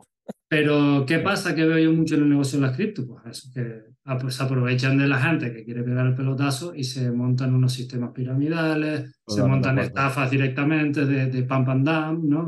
Pero, 0.46 1.06
¿qué 1.06 1.20
pasa 1.20 1.54
que 1.54 1.64
veo 1.64 1.78
yo 1.78 1.90
mucho 1.90 2.16
en 2.16 2.24
el 2.24 2.28
negocio 2.28 2.60
de 2.60 2.66
las 2.66 2.76
cripto? 2.76 3.06
Pues 3.06 3.24
eso, 3.24 3.48
que 3.54 4.30
se 4.30 4.42
aprovechan 4.42 4.98
de 4.98 5.08
la 5.08 5.16
gente 5.16 5.54
que 5.54 5.64
quiere 5.64 5.84
pegar 5.84 6.06
el 6.06 6.14
pelotazo 6.14 6.74
y 6.74 6.84
se 6.84 7.10
montan 7.10 7.54
unos 7.54 7.72
sistemas 7.72 8.10
piramidales, 8.12 9.10
se 9.26 9.42
montan 9.42 9.78
estafas 9.78 10.30
directamente 10.30 11.06
de, 11.06 11.28
de 11.28 11.42
pump 11.44 11.66
and 11.70 11.88
dump, 11.88 12.24
¿no? 12.24 12.42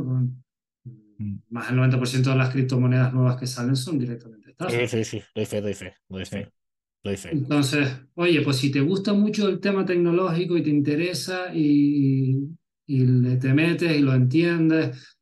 Mm. 1.16 1.39
Más 1.49 1.70
del 1.70 1.78
90% 1.78 2.22
de 2.22 2.37
las 2.37 2.51
criptomonedas 2.51 3.14
nuevas 3.14 3.39
que 3.39 3.47
salen 3.47 3.76
son 3.76 3.99
directamente 3.99 4.51
estafas. 4.51 4.74
Sí, 4.74 4.87
sí, 4.89 5.05
sí, 5.05 5.22
doy 5.34 5.47
fe, 5.47 5.62
doy 5.62 5.72
fe, 5.72 5.95
doy 6.07 6.26
fe. 6.26 6.53
Doy 7.07 7.16
fe. 7.16 7.30
Entonces, 7.32 7.88
oye, 8.14 8.42
pues 8.42 8.57
si 8.57 8.70
te 8.70 8.80
gusta 8.80 9.12
mucho 9.12 9.48
el 9.48 9.61
tema 9.61 9.86
tecnológico 9.86 10.57
y 10.57 10.62
te 10.62 10.70
interesa 10.70 11.54
y, 11.54 12.48
y 12.86 13.36
te 13.38 13.54
metes 13.54 13.96
y 13.96 14.00
lo 14.00 14.12
entiendes, 14.14 15.16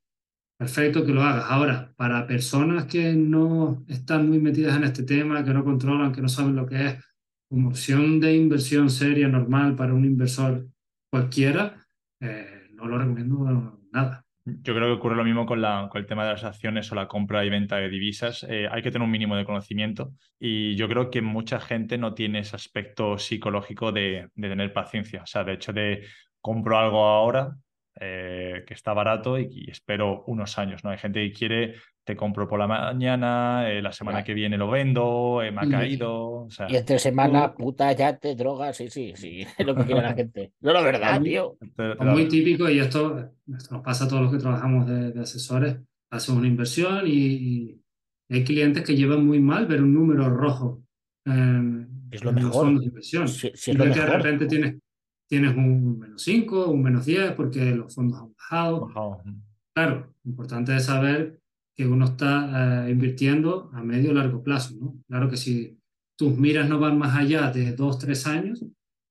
Perfecto 0.56 1.04
que 1.04 1.12
lo 1.12 1.22
hagas. 1.22 1.46
Ahora, 1.48 1.92
para 1.96 2.26
personas 2.26 2.86
que 2.86 3.12
no 3.12 3.84
están 3.88 4.28
muy 4.28 4.38
metidas 4.38 4.76
en 4.76 4.84
este 4.84 5.02
tema, 5.02 5.44
que 5.44 5.52
no 5.52 5.64
controlan, 5.64 6.12
que 6.12 6.22
no 6.22 6.28
saben 6.28 6.54
lo 6.54 6.64
que 6.64 6.86
es, 6.86 7.04
como 7.48 7.68
opción 7.68 8.20
de 8.20 8.36
inversión 8.36 8.88
seria, 8.88 9.28
normal 9.28 9.74
para 9.74 9.92
un 9.94 10.04
inversor 10.04 10.66
cualquiera, 11.10 11.84
eh, 12.20 12.68
no 12.72 12.86
lo 12.86 12.98
recomiendo 12.98 13.80
nada. 13.92 14.23
Yo 14.46 14.74
creo 14.74 14.88
que 14.88 14.98
ocurre 14.98 15.16
lo 15.16 15.24
mismo 15.24 15.46
con, 15.46 15.62
la, 15.62 15.88
con 15.90 16.00
el 16.02 16.06
tema 16.06 16.24
de 16.24 16.32
las 16.32 16.44
acciones 16.44 16.92
o 16.92 16.94
la 16.94 17.08
compra 17.08 17.44
y 17.46 17.50
venta 17.50 17.76
de 17.76 17.88
divisas. 17.88 18.44
Eh, 18.46 18.68
hay 18.70 18.82
que 18.82 18.90
tener 18.90 19.04
un 19.04 19.10
mínimo 19.10 19.36
de 19.36 19.46
conocimiento 19.46 20.12
y 20.38 20.76
yo 20.76 20.86
creo 20.86 21.10
que 21.10 21.22
mucha 21.22 21.60
gente 21.60 21.96
no 21.96 22.12
tiene 22.12 22.40
ese 22.40 22.54
aspecto 22.54 23.16
psicológico 23.16 23.90
de, 23.90 24.28
de 24.34 24.48
tener 24.50 24.72
paciencia. 24.74 25.22
O 25.22 25.26
sea, 25.26 25.44
de 25.44 25.54
hecho 25.54 25.72
de 25.72 26.04
compro 26.42 26.78
algo 26.78 27.06
ahora, 27.06 27.56
eh, 28.00 28.64
que 28.66 28.74
está 28.74 28.92
barato 28.92 29.38
y, 29.38 29.70
espero 29.70 30.24
unos 30.26 30.58
años, 30.58 30.82
¿no? 30.82 30.90
Hay 30.90 30.98
gente 30.98 31.20
que 31.20 31.32
quiere, 31.32 31.74
te 32.02 32.16
compro 32.16 32.48
por 32.48 32.58
la 32.58 32.66
mañana, 32.66 33.70
eh, 33.70 33.80
la 33.80 33.92
semana 33.92 34.24
que 34.24 34.34
viene 34.34 34.58
lo 34.58 34.68
vendo, 34.68 35.40
eh, 35.42 35.52
me 35.52 35.60
ha 35.60 35.68
caído. 35.68 36.48
y 36.68 36.76
entre 36.76 36.98
semana, 36.98 37.54
puta, 37.54 37.92
ya 37.92 38.16
te 38.16 38.34
drogas, 38.34 38.76
sí, 38.76 38.90
sí, 38.90 39.12
sí, 39.14 39.46
es 39.58 39.66
lo 39.66 39.76
que 39.76 39.84
quiere 39.84 40.02
la 40.02 40.14
gente. 40.14 40.52
No, 40.60 40.72
la 40.72 40.80
verdad, 40.82 41.22
tío. 41.22 41.56
muy 42.00 42.26
típico 42.26 42.68
y 42.68 42.80
esto, 42.80 43.30
nos 43.46 43.82
pasa 43.84 44.06
a 44.06 44.08
todos 44.08 44.22
los 44.22 44.32
que 44.32 44.38
trabajamos 44.38 44.88
de, 44.88 45.20
asesores, 45.20 45.76
hacemos 46.10 46.40
una 46.40 46.48
inversión 46.48 47.04
y, 47.06 47.80
hay 48.30 48.42
clientes 48.42 48.82
que 48.82 48.96
llevan 48.96 49.24
muy 49.24 49.38
mal 49.38 49.66
ver 49.66 49.82
un 49.82 49.92
número 49.94 50.28
rojo 50.30 50.82
es 52.14 52.24
lo 52.24 52.32
mejor. 52.32 52.48
los 52.48 52.56
fondos 52.56 52.80
de 52.80 52.86
inversión. 52.86 53.28
y 53.28 53.76
que 53.76 54.00
de 54.00 54.06
repente 54.06 54.46
tienes 54.46 54.76
tienes 55.34 55.56
un 55.56 55.98
menos 55.98 56.22
5, 56.22 56.68
un 56.68 56.82
menos 56.82 57.06
10 57.06 57.32
porque 57.32 57.74
los 57.74 57.92
fondos 57.92 58.20
han 58.20 58.32
bajado. 58.34 58.88
Claro, 59.74 60.14
importante 60.24 60.76
es 60.76 60.84
saber 60.84 61.40
que 61.76 61.88
uno 61.88 62.04
está 62.04 62.86
eh, 62.86 62.92
invirtiendo 62.92 63.68
a 63.72 63.82
medio 63.82 64.12
o 64.12 64.14
largo 64.14 64.44
plazo. 64.44 64.76
¿no? 64.80 64.94
Claro 65.08 65.28
que 65.28 65.36
si 65.36 65.76
tus 66.16 66.38
miras 66.38 66.68
no 66.68 66.78
van 66.78 66.96
más 66.98 67.16
allá 67.16 67.50
de 67.50 67.72
2, 67.72 67.98
3 67.98 68.26
años, 68.28 68.64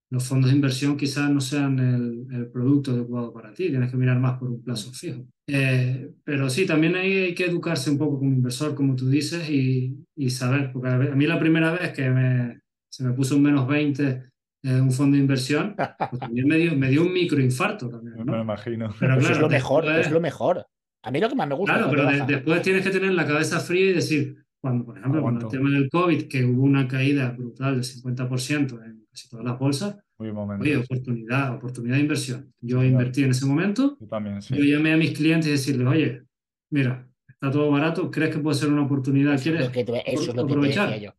los 0.09 0.23
fondos 0.23 0.49
de 0.49 0.55
inversión 0.55 0.95
quizás 0.95 1.29
no 1.29 1.41
sean 1.41 1.77
el, 1.79 2.25
el, 2.33 2.47
producto 2.47 2.91
adecuado 2.91 3.33
para 3.33 3.53
ti, 3.53 3.69
tienes 3.69 3.91
que 3.91 3.97
mirar 3.97 4.17
más 4.19 4.39
por 4.39 4.49
un 4.49 4.63
plazo 4.63 4.93
fijo. 4.93 5.25
Eh, 5.47 6.09
pero 6.23 6.49
sí, 6.49 6.65
también 6.65 6.95
hay, 6.95 7.11
hay, 7.17 7.35
que 7.35 7.47
educarse 7.47 7.91
un 7.91 7.97
poco 7.97 8.19
como 8.19 8.31
inversor, 8.31 8.75
como 8.75 8.95
tú 8.95 9.09
dices, 9.09 9.49
y, 9.49 9.97
y 10.15 10.29
saber, 10.29 10.71
porque 10.71 10.87
a 10.87 11.15
mí 11.15 11.25
la 11.25 11.39
primera 11.39 11.73
vez 11.73 11.91
que 11.91 12.09
me, 12.09 12.61
se 12.89 13.03
me 13.03 13.11
puso 13.11 13.35
un 13.35 13.43
menos 13.43 13.67
20 13.67 14.32
un 14.63 14.91
fondo 14.91 15.15
de 15.15 15.21
inversión, 15.21 15.75
pues 16.09 16.19
también 16.19 16.47
me 16.47 16.57
dio, 16.57 16.75
me 16.75 16.89
dio 16.89 17.01
un 17.01 17.13
microinfarto 17.13 17.89
también. 17.89 18.25
¿no? 18.25 18.33
Me 18.33 18.41
imagino. 18.41 18.93
Pero 18.99 19.17
claro, 19.17 19.33
es 19.33 19.39
lo 19.39 19.49
mejor, 19.49 19.85
es 19.85 20.11
lo 20.11 20.21
mejor. 20.21 20.65
A 21.03 21.11
mí 21.11 21.19
lo 21.19 21.29
que 21.29 21.35
más 21.35 21.47
me 21.47 21.55
gusta. 21.55 21.73
Claro, 21.75 21.89
pero 21.89 22.25
después 22.25 22.61
tienes 22.61 22.83
que 22.83 22.89
tener 22.89 23.11
la 23.11 23.27
cabeza 23.27 23.59
fría 23.59 23.91
y 23.91 23.93
decir, 23.93 24.37
cuando, 24.61 24.85
por 24.85 24.97
ejemplo, 24.97 25.21
con 25.21 25.41
el 25.41 25.47
tema 25.49 25.69
del 25.69 25.89
COVID, 25.89 26.27
que 26.29 26.45
hubo 26.45 26.63
una 26.63 26.87
caída 26.87 27.31
brutal 27.31 27.75
del 27.75 27.83
50% 27.83 28.85
en 28.85 29.05
casi 29.11 29.27
todas 29.27 29.45
las 29.45 29.59
bolsas, 29.59 29.97
oye, 30.17 30.77
oportunidad, 30.77 31.55
oportunidad 31.55 31.95
de 31.95 32.01
inversión. 32.01 32.53
Yo 32.61 32.81
invertí 32.81 33.23
en 33.23 33.31
ese 33.31 33.45
momento. 33.45 33.97
Yo 33.99 34.07
también, 34.07 34.41
sí. 34.41 34.55
Yo 34.55 34.63
llamé 34.63 34.93
a 34.93 34.97
mis 34.97 35.11
clientes 35.11 35.47
y 35.49 35.51
decirles, 35.51 35.85
oye, 35.85 36.23
mira, 36.69 37.05
está 37.27 37.51
todo 37.51 37.69
barato, 37.69 38.09
¿crees 38.09 38.33
que 38.33 38.39
puede 38.39 38.57
ser 38.57 38.69
una 38.69 38.83
oportunidad? 38.83 39.37
¿Quieres 39.41 39.63
eso 39.63 40.29
es 40.31 40.35
lo 40.35 40.47
que 40.47 40.53
te 40.53 40.59
decía 40.59 40.97
yo. 40.97 41.13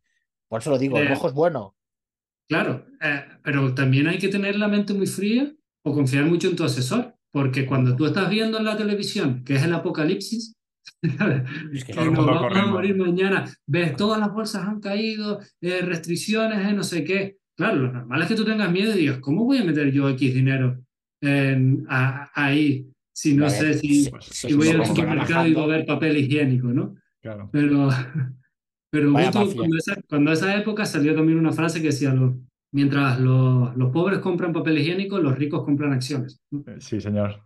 Por 0.47 0.61
eso 0.61 0.71
lo 0.71 0.79
digo, 0.79 0.97
el 0.97 1.07
rojo 1.07 1.27
es 1.27 1.33
bueno. 1.33 1.75
Claro, 2.47 2.85
eh, 3.01 3.23
pero 3.43 3.73
también 3.73 4.07
hay 4.07 4.17
que 4.17 4.27
tener 4.27 4.55
la 4.55 4.67
mente 4.67 4.93
muy 4.93 5.07
fría 5.07 5.51
o 5.83 5.93
confiar 5.93 6.25
mucho 6.25 6.49
en 6.49 6.55
tu 6.55 6.63
asesor, 6.63 7.15
porque 7.31 7.65
cuando 7.65 7.95
tú 7.95 8.05
estás 8.05 8.29
viendo 8.29 8.57
en 8.57 8.65
la 8.65 8.77
televisión 8.77 9.43
que 9.43 9.55
es 9.55 9.63
el 9.63 9.73
apocalipsis, 9.73 10.55
que, 11.01 11.07
nos 11.95 12.25
vamos 12.25 12.55
a 12.55 12.65
morir 12.67 12.95
mañana, 12.95 13.45
ves 13.65 13.95
todas 13.95 14.19
las 14.19 14.31
bolsas 14.31 14.67
han 14.67 14.79
caído, 14.79 15.39
eh, 15.61 15.81
restricciones, 15.81 16.67
eh, 16.67 16.73
no 16.73 16.83
sé 16.83 17.03
qué. 17.03 17.37
Claro, 17.57 17.77
lo 17.77 17.91
normal 17.91 18.21
es 18.21 18.27
que 18.27 18.35
tú 18.35 18.45
tengas 18.45 18.71
miedo 18.71 18.93
y 18.93 18.99
digas, 18.99 19.19
¿cómo 19.19 19.45
voy 19.45 19.59
a 19.59 19.63
meter 19.63 19.91
yo 19.91 20.09
X 20.09 20.33
dinero 20.33 20.81
ahí 21.87 22.87
si 23.15 23.33
no 23.33 23.49
sé 23.49 23.73
si, 23.75 24.11
si 24.19 24.53
voy 24.53 24.67
al 24.69 24.85
supermercado 24.85 25.47
y 25.47 25.53
voy 25.53 25.63
a 25.63 25.77
ver 25.77 25.85
papel 25.85 26.17
higiénico, 26.17 26.67
¿no? 26.67 26.95
Claro. 27.21 27.49
Pero, 27.51 27.89
pero 28.95 29.11
cuando, 29.11 29.77
esa, 29.77 30.01
cuando 30.07 30.31
esa 30.31 30.55
época 30.55 30.85
salió 30.85 31.13
también 31.13 31.37
una 31.37 31.51
frase 31.51 31.81
que 31.81 31.87
decía, 31.87 32.15
mientras 32.71 33.19
los, 33.19 33.75
los 33.75 33.91
pobres 33.91 34.19
compran 34.19 34.53
papel 34.53 34.77
higiénico, 34.77 35.19
los 35.19 35.37
ricos 35.37 35.65
compran 35.65 35.91
acciones. 35.91 36.39
Eh, 36.53 36.77
sí, 36.79 37.01
señor. 37.01 37.41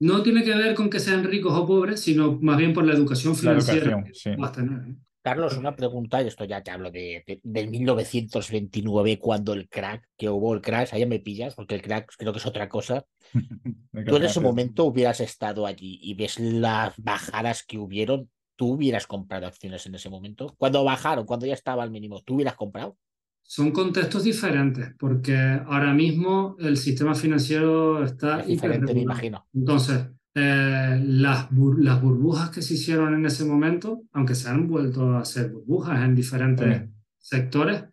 No 0.00 0.20
tiene 0.24 0.42
que 0.42 0.56
ver 0.56 0.74
con 0.74 0.90
que 0.90 0.98
sean 0.98 1.22
ricos 1.22 1.52
o 1.54 1.64
pobres, 1.64 2.00
sino 2.00 2.40
más 2.40 2.58
bien 2.58 2.72
por 2.72 2.84
la 2.84 2.94
educación 2.94 3.36
financiera 3.36 4.04
¿eh? 4.04 4.96
Carlos, 5.22 5.56
una 5.56 5.76
pregunta, 5.76 6.20
y 6.22 6.26
esto 6.26 6.44
ya 6.44 6.60
te 6.60 6.72
hablo 6.72 6.90
de, 6.90 7.22
del 7.44 7.68
1929, 7.68 9.20
cuando 9.20 9.52
el 9.52 9.68
crack, 9.68 10.08
que 10.16 10.28
hubo 10.28 10.54
el 10.54 10.60
crash, 10.60 10.92
allá 10.92 11.06
me 11.06 11.20
pillas, 11.20 11.54
porque 11.54 11.76
el 11.76 11.82
crack 11.82 12.12
creo 12.18 12.32
que 12.32 12.40
es 12.40 12.46
otra 12.46 12.68
cosa. 12.68 13.04
Tú 14.06 14.16
en 14.16 14.24
ese 14.24 14.40
momento 14.40 14.86
hubieras 14.86 15.20
estado 15.20 15.66
allí 15.66 16.00
y 16.02 16.14
ves 16.14 16.40
las 16.40 16.94
bajadas 16.96 17.62
que 17.62 17.78
hubieron, 17.78 18.28
¿tú 18.60 18.72
hubieras 18.72 19.06
comprado 19.06 19.46
acciones 19.46 19.86
en 19.86 19.94
ese 19.94 20.10
momento? 20.10 20.54
Cuando 20.58 20.84
bajaron, 20.84 21.24
cuando 21.24 21.46
ya 21.46 21.54
estaba 21.54 21.82
al 21.82 21.90
mínimo, 21.90 22.20
¿tú 22.20 22.34
hubieras 22.34 22.56
comprado? 22.56 22.98
Son 23.42 23.70
contextos 23.70 24.24
diferentes, 24.24 24.94
porque 24.98 25.34
ahora 25.34 25.94
mismo 25.94 26.56
el 26.58 26.76
sistema 26.76 27.14
financiero 27.14 28.04
está... 28.04 28.40
Es 28.40 28.48
diferente, 28.48 28.92
me 28.92 29.00
imagino. 29.00 29.46
Entonces, 29.54 30.08
eh, 30.34 31.02
las, 31.02 31.48
las 31.78 32.02
burbujas 32.02 32.50
que 32.50 32.60
se 32.60 32.74
hicieron 32.74 33.14
en 33.14 33.24
ese 33.24 33.46
momento, 33.46 34.02
aunque 34.12 34.34
se 34.34 34.50
han 34.50 34.68
vuelto 34.68 35.12
a 35.12 35.20
hacer 35.20 35.50
burbujas 35.50 36.04
en 36.04 36.14
diferentes 36.14 36.82
sectores, 37.18 37.84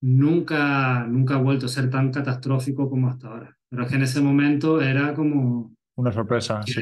nunca, 0.00 1.06
nunca 1.06 1.34
ha 1.34 1.42
vuelto 1.42 1.66
a 1.66 1.68
ser 1.68 1.90
tan 1.90 2.10
catastrófico 2.10 2.88
como 2.88 3.10
hasta 3.10 3.28
ahora. 3.28 3.58
Pero 3.68 3.82
es 3.82 3.90
que 3.90 3.96
en 3.96 4.02
ese 4.04 4.22
momento 4.22 4.80
era 4.80 5.12
como... 5.12 5.74
Una 5.96 6.12
sorpresa, 6.12 6.62
sí. 6.62 6.80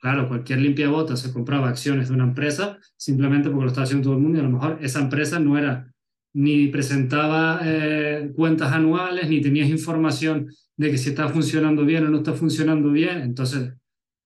Claro, 0.00 0.28
cualquier 0.28 0.60
limpiabota 0.60 1.16
se 1.16 1.32
compraba 1.32 1.68
acciones 1.68 2.08
de 2.08 2.14
una 2.14 2.24
empresa 2.24 2.78
simplemente 2.96 3.48
porque 3.48 3.64
lo 3.64 3.68
estaba 3.68 3.84
haciendo 3.84 4.04
todo 4.04 4.16
el 4.16 4.22
mundo 4.22 4.38
y 4.38 4.40
a 4.40 4.44
lo 4.44 4.50
mejor 4.50 4.78
esa 4.80 5.00
empresa 5.00 5.38
no 5.40 5.56
era 5.56 5.92
ni 6.34 6.68
presentaba 6.68 7.60
eh, 7.64 8.30
cuentas 8.36 8.70
anuales, 8.72 9.28
ni 9.30 9.40
tenías 9.40 9.70
información 9.70 10.48
de 10.76 10.90
que 10.90 10.98
si 10.98 11.08
está 11.08 11.30
funcionando 11.30 11.86
bien 11.86 12.04
o 12.04 12.10
no 12.10 12.18
está 12.18 12.34
funcionando 12.34 12.90
bien. 12.90 13.22
Entonces, 13.22 13.72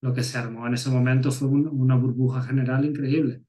lo 0.03 0.13
que 0.13 0.25
se 0.25 0.37
armó 0.37 0.67
en 0.67 0.75
ese 0.75 0.91
momento 0.91 1.31
fue 1.31 1.47
una 1.47 1.95
burbuja 1.95 2.43
general 2.43 2.85
increíble. 2.85 3.43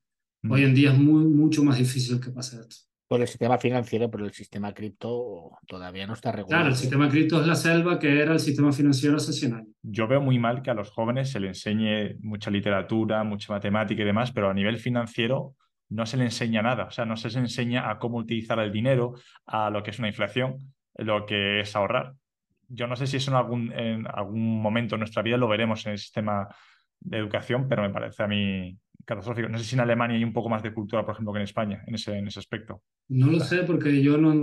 Mm. 0.44 0.52
Hoy 0.52 0.64
en 0.64 0.76
día 0.76 0.92
es 0.92 0.98
muy, 1.00 1.26
mucho 1.26 1.64
más 1.64 1.80
difícil 1.80 2.20
que 2.20 2.30
pase 2.30 2.60
esto. 2.60 2.91
Por 3.12 3.20
el 3.20 3.28
sistema 3.28 3.58
financiero, 3.58 4.10
pero 4.10 4.24
el 4.24 4.32
sistema 4.32 4.74
cripto 4.74 5.52
todavía 5.68 6.08
no 6.08 6.14
está 6.14 6.32
regulado. 6.32 6.62
Claro, 6.62 6.70
el 6.70 6.78
sistema 6.78 7.10
cripto 7.10 7.42
es 7.42 7.46
la 7.46 7.56
selva 7.56 8.00
que 8.00 8.22
era 8.22 8.32
el 8.32 8.40
sistema 8.40 8.72
financiero 8.72 9.18
hace 9.18 9.34
100 9.34 9.54
años. 9.54 9.68
Yo 9.82 10.08
veo 10.08 10.22
muy 10.22 10.40
mal 10.40 10.62
que 10.62 10.72
a 10.72 10.74
los 10.74 10.92
jóvenes 10.92 11.30
se 11.30 11.42
les 11.42 11.50
enseñe 11.50 12.16
mucha 12.22 12.50
literatura, 12.50 13.26
mucha 13.26 13.52
matemática 13.52 14.02
y 14.02 14.06
demás, 14.06 14.32
pero 14.32 14.50
a 14.50 14.54
nivel 14.54 14.78
financiero 14.78 15.56
no 15.90 16.06
se 16.06 16.16
le 16.16 16.24
enseña 16.24 16.62
nada. 16.62 16.86
O 16.86 16.92
sea, 16.92 17.04
no 17.04 17.18
se 17.18 17.28
les 17.28 17.36
enseña 17.36 17.92
a 17.92 18.00
cómo 18.00 18.18
utilizar 18.18 18.58
el 18.60 18.72
dinero, 18.72 19.16
a 19.46 19.70
lo 19.70 19.84
que 19.84 19.90
es 19.90 20.00
una 20.00 20.08
inflación, 20.08 20.74
lo 20.96 21.26
que 21.26 21.60
es 21.60 21.76
ahorrar. 21.76 22.14
Yo 22.70 22.88
no 22.88 22.96
sé 22.96 23.08
si 23.08 23.18
eso 23.18 23.32
en 23.32 23.36
algún, 23.36 23.74
en 23.74 24.08
algún 24.08 24.62
momento 24.62 24.96
de 24.96 25.00
nuestra 25.00 25.22
vida 25.22 25.36
lo 25.36 25.50
veremos 25.50 25.86
en 25.86 25.92
el 25.92 25.98
sistema 25.98 26.48
de 27.02 27.18
educación, 27.18 27.68
pero 27.68 27.82
me 27.82 27.90
parece 27.90 28.24
a 28.24 28.28
mí 28.28 28.78
catastrófico. 29.06 29.50
No 29.50 29.58
sé 29.58 29.64
si 29.64 29.76
en 29.76 29.82
Alemania 29.82 30.18
hay 30.18 30.24
un 30.24 30.34
poco 30.34 30.50
más 30.50 30.64
de 30.64 30.74
cultura, 30.74 31.06
por 31.06 31.14
ejemplo, 31.14 31.34
que 31.34 31.40
en 31.40 31.44
España, 31.44 31.84
en 31.88 31.96
ese, 31.96 32.18
en 32.18 32.28
ese 32.28 32.40
aspecto. 32.40 32.82
No 33.10 33.28
lo 33.28 33.40
sé 33.40 33.64
porque 33.64 34.02
yo 34.02 34.18
no 34.18 34.34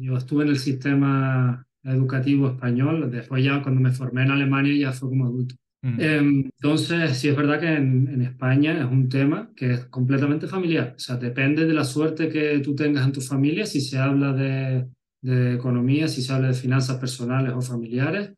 yo 0.00 0.16
estuve 0.16 0.44
en 0.44 0.50
el 0.50 0.58
sistema 0.58 1.66
educativo 1.82 2.48
español, 2.48 3.10
después 3.10 3.44
ya 3.44 3.62
cuando 3.62 3.80
me 3.80 3.92
formé 3.92 4.22
en 4.22 4.30
Alemania 4.32 4.74
ya 4.76 4.92
fue 4.92 5.08
como 5.08 5.26
adulto. 5.26 5.54
Mm. 5.82 6.00
Em, 6.00 6.44
Entonces, 6.44 7.16
sí 7.16 7.28
es 7.28 7.36
verdad 7.36 7.58
que 7.58 7.72
en, 7.72 8.08
en 8.08 8.22
España 8.22 8.78
es 8.78 8.84
un 8.84 9.08
tema 9.08 9.50
que 9.56 9.72
es 9.72 9.84
completamente 9.86 10.46
familiar. 10.46 10.94
O 10.96 10.98
sea, 10.98 11.16
depende 11.16 11.64
de 11.64 11.72
la 11.72 11.84
suerte 11.84 12.28
que 12.28 12.58
tú 12.58 12.74
tengas 12.74 13.06
en 13.06 13.12
tu 13.12 13.20
familia, 13.20 13.64
si 13.64 13.80
se 13.80 13.96
habla 13.98 14.32
de, 14.32 14.86
de 15.22 15.54
economía, 15.54 16.08
si 16.08 16.22
se 16.22 16.32
habla 16.32 16.48
de 16.48 16.54
finanzas 16.54 16.98
personales 16.98 17.52
o 17.54 17.62
familiares, 17.62 18.32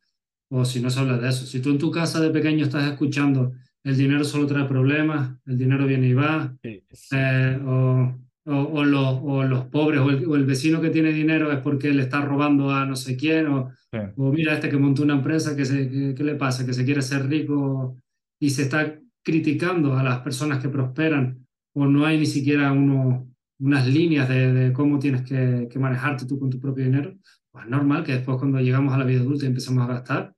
o 0.50 0.64
si 0.64 0.80
no 0.80 0.90
se 0.90 1.00
habla 1.00 1.18
de 1.18 1.28
eso. 1.28 1.46
Si 1.46 1.60
tú 1.60 1.70
en 1.70 1.78
tu 1.78 1.90
casa 1.90 2.20
de 2.20 2.30
pequeño 2.30 2.64
estás 2.64 2.90
escuchando 2.90 3.52
el 3.84 3.96
dinero 3.96 4.24
solo 4.24 4.46
trae 4.46 4.64
problemas, 4.66 5.36
el 5.46 5.58
dinero 5.58 5.86
viene 5.86 6.08
y 6.08 6.14
va, 6.14 6.54
Sí, 6.62 6.82
sí. 6.90 7.16
eh, 7.16 7.60
o, 7.64 8.14
o, 8.44 8.54
o 8.54 8.84
los, 8.84 9.18
o 9.22 9.44
los 9.44 9.64
pobres, 9.66 10.00
o 10.00 10.10
el, 10.10 10.24
o 10.26 10.36
el 10.36 10.44
vecino 10.46 10.80
que 10.80 10.90
tiene 10.90 11.12
dinero 11.12 11.50
es 11.52 11.58
porque 11.60 11.92
le 11.92 12.02
está 12.02 12.20
robando 12.22 12.70
a 12.70 12.86
no 12.86 12.96
sé 12.96 13.16
quién, 13.16 13.46
o, 13.48 13.70
Sí. 13.92 13.98
mira 14.16 14.54
este 14.54 14.70
que 14.70 14.78
montó 14.78 15.02
una 15.02 15.14
empresa, 15.14 15.54
que 15.54 15.64
se, 15.66 15.88
que, 15.90 16.14
¿qué 16.14 16.24
le 16.24 16.34
pasa? 16.36 16.64
Que 16.64 16.72
se 16.72 16.84
quiere 16.84 17.02
ser 17.02 17.26
rico 17.28 17.98
y 18.40 18.50
se 18.50 18.62
está 18.62 18.98
criticando 19.22 19.96
a 19.96 20.02
las 20.02 20.20
personas 20.20 20.60
que 20.60 20.68
prosperan, 20.68 21.46
o 21.74 21.86
no 21.86 22.04
hay 22.06 22.18
ni 22.18 22.26
siquiera 22.26 22.72
uno, 22.72 23.28
unas 23.60 23.86
líneas 23.86 24.28
de, 24.28 24.52
de 24.52 24.72
cómo 24.72 24.98
tienes 24.98 25.22
que, 25.22 25.68
que 25.70 25.78
manejarte 25.78 26.26
tú 26.26 26.38
con 26.38 26.50
tu 26.50 26.58
propio 26.58 26.84
dinero, 26.84 27.14
pues 27.50 27.64
es 27.64 27.70
normal 27.70 28.02
que 28.04 28.12
después 28.12 28.38
cuando 28.38 28.58
llegamos 28.60 28.94
a 28.94 28.98
la 28.98 29.04
vida 29.04 29.20
adulta 29.20 29.44
y 29.44 29.48
empezamos 29.48 29.84
a 29.84 29.92
gastar, 29.92 30.31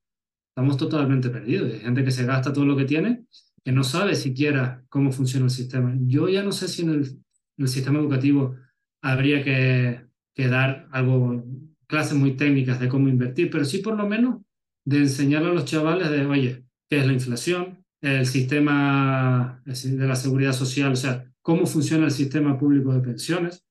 estamos 0.54 0.76
totalmente 0.76 1.30
perdidos. 1.30 1.72
Hay 1.72 1.80
gente 1.80 2.04
que 2.04 2.12
se 2.12 2.24
gasta 2.24 2.52
todo 2.52 2.64
lo 2.64 2.76
que 2.76 2.84
tiene, 2.84 3.24
que 3.64 3.72
no 3.72 3.82
sabe 3.82 4.14
siquiera 4.14 4.84
cómo 4.88 5.10
funciona 5.10 5.46
el 5.46 5.50
sistema. 5.50 5.92
Yo 6.06 6.28
ya 6.28 6.44
no 6.44 6.52
sé 6.52 6.68
si 6.68 6.82
en 6.82 6.90
el, 6.90 7.00
en 7.06 7.64
el 7.64 7.68
sistema 7.68 7.98
educativo 7.98 8.54
habría 9.02 9.42
que, 9.42 10.02
que 10.32 10.48
dar 10.48 10.86
algo, 10.92 11.44
clases 11.88 12.16
muy 12.16 12.36
técnicas 12.36 12.78
de 12.78 12.88
cómo 12.88 13.08
invertir, 13.08 13.50
pero 13.50 13.64
sí 13.64 13.78
por 13.78 13.96
lo 13.96 14.06
menos 14.06 14.42
de 14.84 14.98
enseñarle 14.98 15.48
a 15.50 15.54
los 15.54 15.64
chavales 15.64 16.08
de, 16.08 16.24
oye, 16.24 16.64
¿qué 16.88 17.00
es 17.00 17.06
la 17.06 17.12
inflación? 17.12 17.84
El 18.00 18.26
sistema 18.26 19.60
de 19.64 20.06
la 20.06 20.14
seguridad 20.14 20.52
social, 20.52 20.92
o 20.92 20.96
sea, 20.96 21.24
cómo 21.42 21.66
funciona 21.66 22.04
el 22.04 22.10
sistema 22.12 22.56
público 22.56 22.94
de 22.94 23.00
pensiones, 23.00 23.64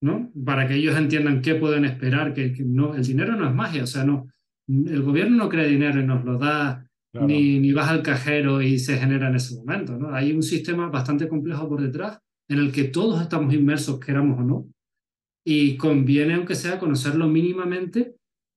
¿no? 0.00 0.32
Para 0.42 0.66
que 0.66 0.76
ellos 0.76 0.96
entiendan 0.96 1.42
qué 1.42 1.54
pueden 1.56 1.84
esperar, 1.84 2.32
que, 2.32 2.54
que 2.54 2.62
no, 2.64 2.94
el 2.94 3.04
dinero 3.04 3.36
no 3.36 3.46
es 3.46 3.54
magia, 3.54 3.82
o 3.82 3.86
sea, 3.86 4.04
no, 4.04 4.28
el 4.68 5.02
gobierno 5.02 5.36
no 5.36 5.48
crea 5.48 5.64
dinero 5.64 6.00
y 6.00 6.04
nos 6.06 6.24
lo 6.24 6.38
da, 6.38 6.86
Claro. 7.12 7.26
ni, 7.26 7.58
ni 7.58 7.72
vas 7.72 7.90
al 7.90 8.04
cajero 8.04 8.62
y 8.62 8.78
se 8.78 8.96
genera 8.96 9.28
en 9.30 9.34
ese 9.34 9.56
momento, 9.56 9.98
¿no? 9.98 10.14
Hay 10.14 10.30
un 10.30 10.44
sistema 10.44 10.88
bastante 10.88 11.26
complejo 11.26 11.68
por 11.68 11.80
detrás 11.82 12.20
en 12.48 12.58
el 12.60 12.70
que 12.70 12.84
todos 12.84 13.20
estamos 13.20 13.52
inmersos, 13.52 13.98
queramos 13.98 14.38
o 14.38 14.42
no, 14.42 14.66
y 15.44 15.76
conviene, 15.76 16.34
aunque 16.34 16.54
sea, 16.54 16.78
conocerlo 16.78 17.26
mínimamente 17.26 18.14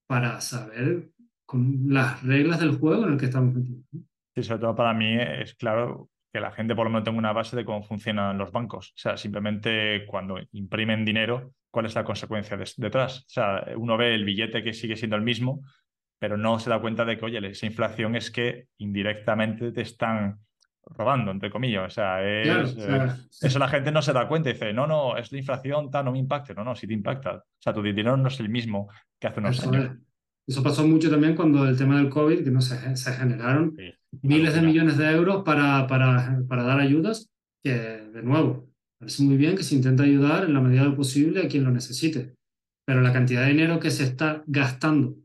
para 0.08 0.40
saber 0.40 1.10
con 1.48 1.86
las 1.88 2.22
reglas 2.22 2.60
del 2.60 2.78
juego 2.78 3.08
en 3.08 3.14
el 3.14 3.18
que 3.20 3.26
estamos 3.26 3.56
metidos. 3.56 3.84
Sí, 4.36 4.44
sobre 4.44 4.60
todo 4.62 4.76
para 4.76 4.94
mí 4.94 5.16
es 5.20 5.56
claro 5.56 6.10
que 6.32 6.40
la 6.40 6.52
gente 6.52 6.76
por 6.76 6.86
lo 6.86 6.92
menos 6.92 7.06
tenga 7.06 7.18
una 7.18 7.34
base 7.34 7.56
de 7.56 7.66
cómo 7.66 7.82
funcionan 7.82 8.38
los 8.38 8.52
bancos. 8.52 8.90
O 8.90 8.98
sea, 8.98 9.18
simplemente 9.18 10.06
cuando 10.06 10.40
imprimen 10.52 11.06
dinero, 11.06 11.54
¿cuál 11.72 11.88
es 11.88 11.96
la 11.96 12.04
consecuencia 12.04 12.56
des- 12.58 12.76
detrás? 12.78 13.20
O 13.22 13.30
sea, 13.30 13.66
uno 13.78 13.98
ve 13.98 14.14
el 14.14 14.26
billete 14.26 14.64
que 14.64 14.74
sigue 14.74 14.96
siendo 14.96 15.16
el 15.16 15.22
mismo, 15.24 15.62
pero 16.24 16.38
no 16.38 16.58
se 16.58 16.70
da 16.70 16.80
cuenta 16.80 17.04
de 17.04 17.18
que, 17.18 17.26
oye, 17.26 17.46
esa 17.50 17.66
inflación 17.66 18.16
es 18.16 18.32
que 18.32 18.70
indirectamente 18.78 19.74
te 19.74 19.82
están 19.82 20.40
robando, 20.86 21.32
entre 21.32 21.52
comillas. 21.52 21.86
O 21.86 21.90
sea, 21.90 22.24
es, 22.24 22.48
Claro, 22.48 23.10
o 23.10 23.12
eh, 23.12 23.16
eso 23.42 23.60
la 23.60 23.68
gente 23.68 23.92
no 23.92 24.02
se 24.02 24.14
da 24.14 24.26
cuenta 24.30 24.50
y 24.50 24.54
dice, 24.54 24.72
no, 24.72 24.88
no, 24.88 25.18
es 25.18 25.34
la 25.34 25.40
inflación, 25.40 25.92
tal, 25.92 26.06
no 26.06 26.14
me 26.14 26.20
impacte. 26.20 26.54
No, 26.54 26.64
no, 26.64 26.78
sí 26.78 26.88
te 26.88 26.94
impacta. 26.94 27.36
O 27.36 27.44
sea, 27.60 27.74
tu 27.74 27.82
dinero 27.82 28.16
no 28.16 28.30
es 28.30 28.40
el 28.40 28.48
mismo 28.48 28.90
que 29.20 29.28
hace 29.28 29.42
unos 29.42 29.60
eso, 29.60 29.70
años. 29.70 29.86
es. 29.88 29.92
Eso 30.48 30.64
pasó 30.64 30.88
mucho 30.88 31.12
también 31.12 31.36
cuando 31.36 31.68
el 31.68 31.78
tema 31.78 31.98
del 31.98 32.08
COVID, 32.08 32.42
que 32.42 32.52
no 32.52 32.62
se, 32.62 32.96
se 32.96 33.12
generaron 33.12 33.76
Sí, 33.76 33.92
miles 34.22 34.56
de 34.56 34.62
millones 34.62 34.98
de 34.98 35.12
euros 35.12 35.44
para, 35.44 35.86
para, 35.88 36.42
para 36.48 36.64
dar 36.64 36.80
ayudas, 36.80 37.30
que 37.62 37.74
de 37.74 38.24
nuevo, 38.24 38.70
parece 38.98 39.24
muy 39.24 39.36
bien 39.36 39.58
que 39.58 39.64
se 39.64 39.76
intenta 39.76 40.04
ayudar 40.04 40.46
en 40.46 40.54
la 40.54 40.62
medida 40.62 40.84
de 40.84 40.90
lo 40.92 40.96
posible 40.96 41.42
a 41.42 41.50
quien 41.50 41.66
lo 41.66 41.72
necesite, 41.72 42.38
pero 42.86 43.02
la 43.02 43.12
cantidad 43.12 43.42
de 43.42 43.50
dinero 43.50 43.78
que 43.82 43.92
se 43.92 44.06
está 44.06 44.42
gastando, 44.48 45.18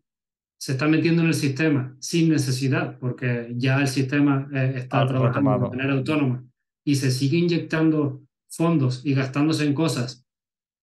se 0.61 0.73
está 0.73 0.89
metiendo 0.89 1.23
en 1.23 1.29
el 1.29 1.35
sistema 1.35 1.97
sin 2.01 2.31
necesidad, 2.31 2.99
porque 2.99 3.53
ya 3.57 3.81
el 3.81 3.89
sistema 3.89 4.49
eh, 4.53 4.75
está 4.77 5.03
Ah, 5.03 5.07
trabajando 5.07 5.51
retomado. 5.53 5.71
de 5.71 5.77
manera 5.77 5.95
autónoma 5.95 6.45
y 6.85 6.97
se 6.97 7.11
sigue 7.11 7.39
inyectando 7.39 8.23
fondos 8.51 9.03
y 9.05 9.15
gastándose 9.15 9.65
en 9.67 9.75
cosas, 9.75 10.27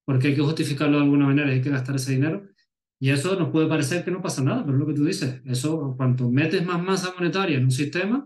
porque 0.06 0.28
hay 0.28 0.36
que 0.36 0.42
justificarlo 0.42 0.98
de 0.98 1.04
alguna 1.04 1.26
manera, 1.26 1.50
hay 1.50 1.62
que 1.62 1.70
gastar 1.72 1.96
ese 1.96 2.14
dinero. 2.14 2.44
Y 3.00 3.10
eso 3.10 3.38
nos 3.38 3.50
puede 3.50 3.68
parecer 3.68 4.06
que 4.06 4.12
no 4.12 4.22
pasa 4.22 4.42
nada, 4.44 4.64
pero 4.64 4.78
es 4.78 4.80
lo 4.80 4.88
que 4.88 4.94
tú 4.94 5.04
dices. 5.04 5.42
Eso, 5.46 5.94
cuanto 5.98 6.30
metes 6.32 6.66
más 6.66 6.82
masa 6.82 7.14
monetaria 7.18 7.58
en 7.58 7.66
un 7.66 7.72
sistema, 7.72 8.26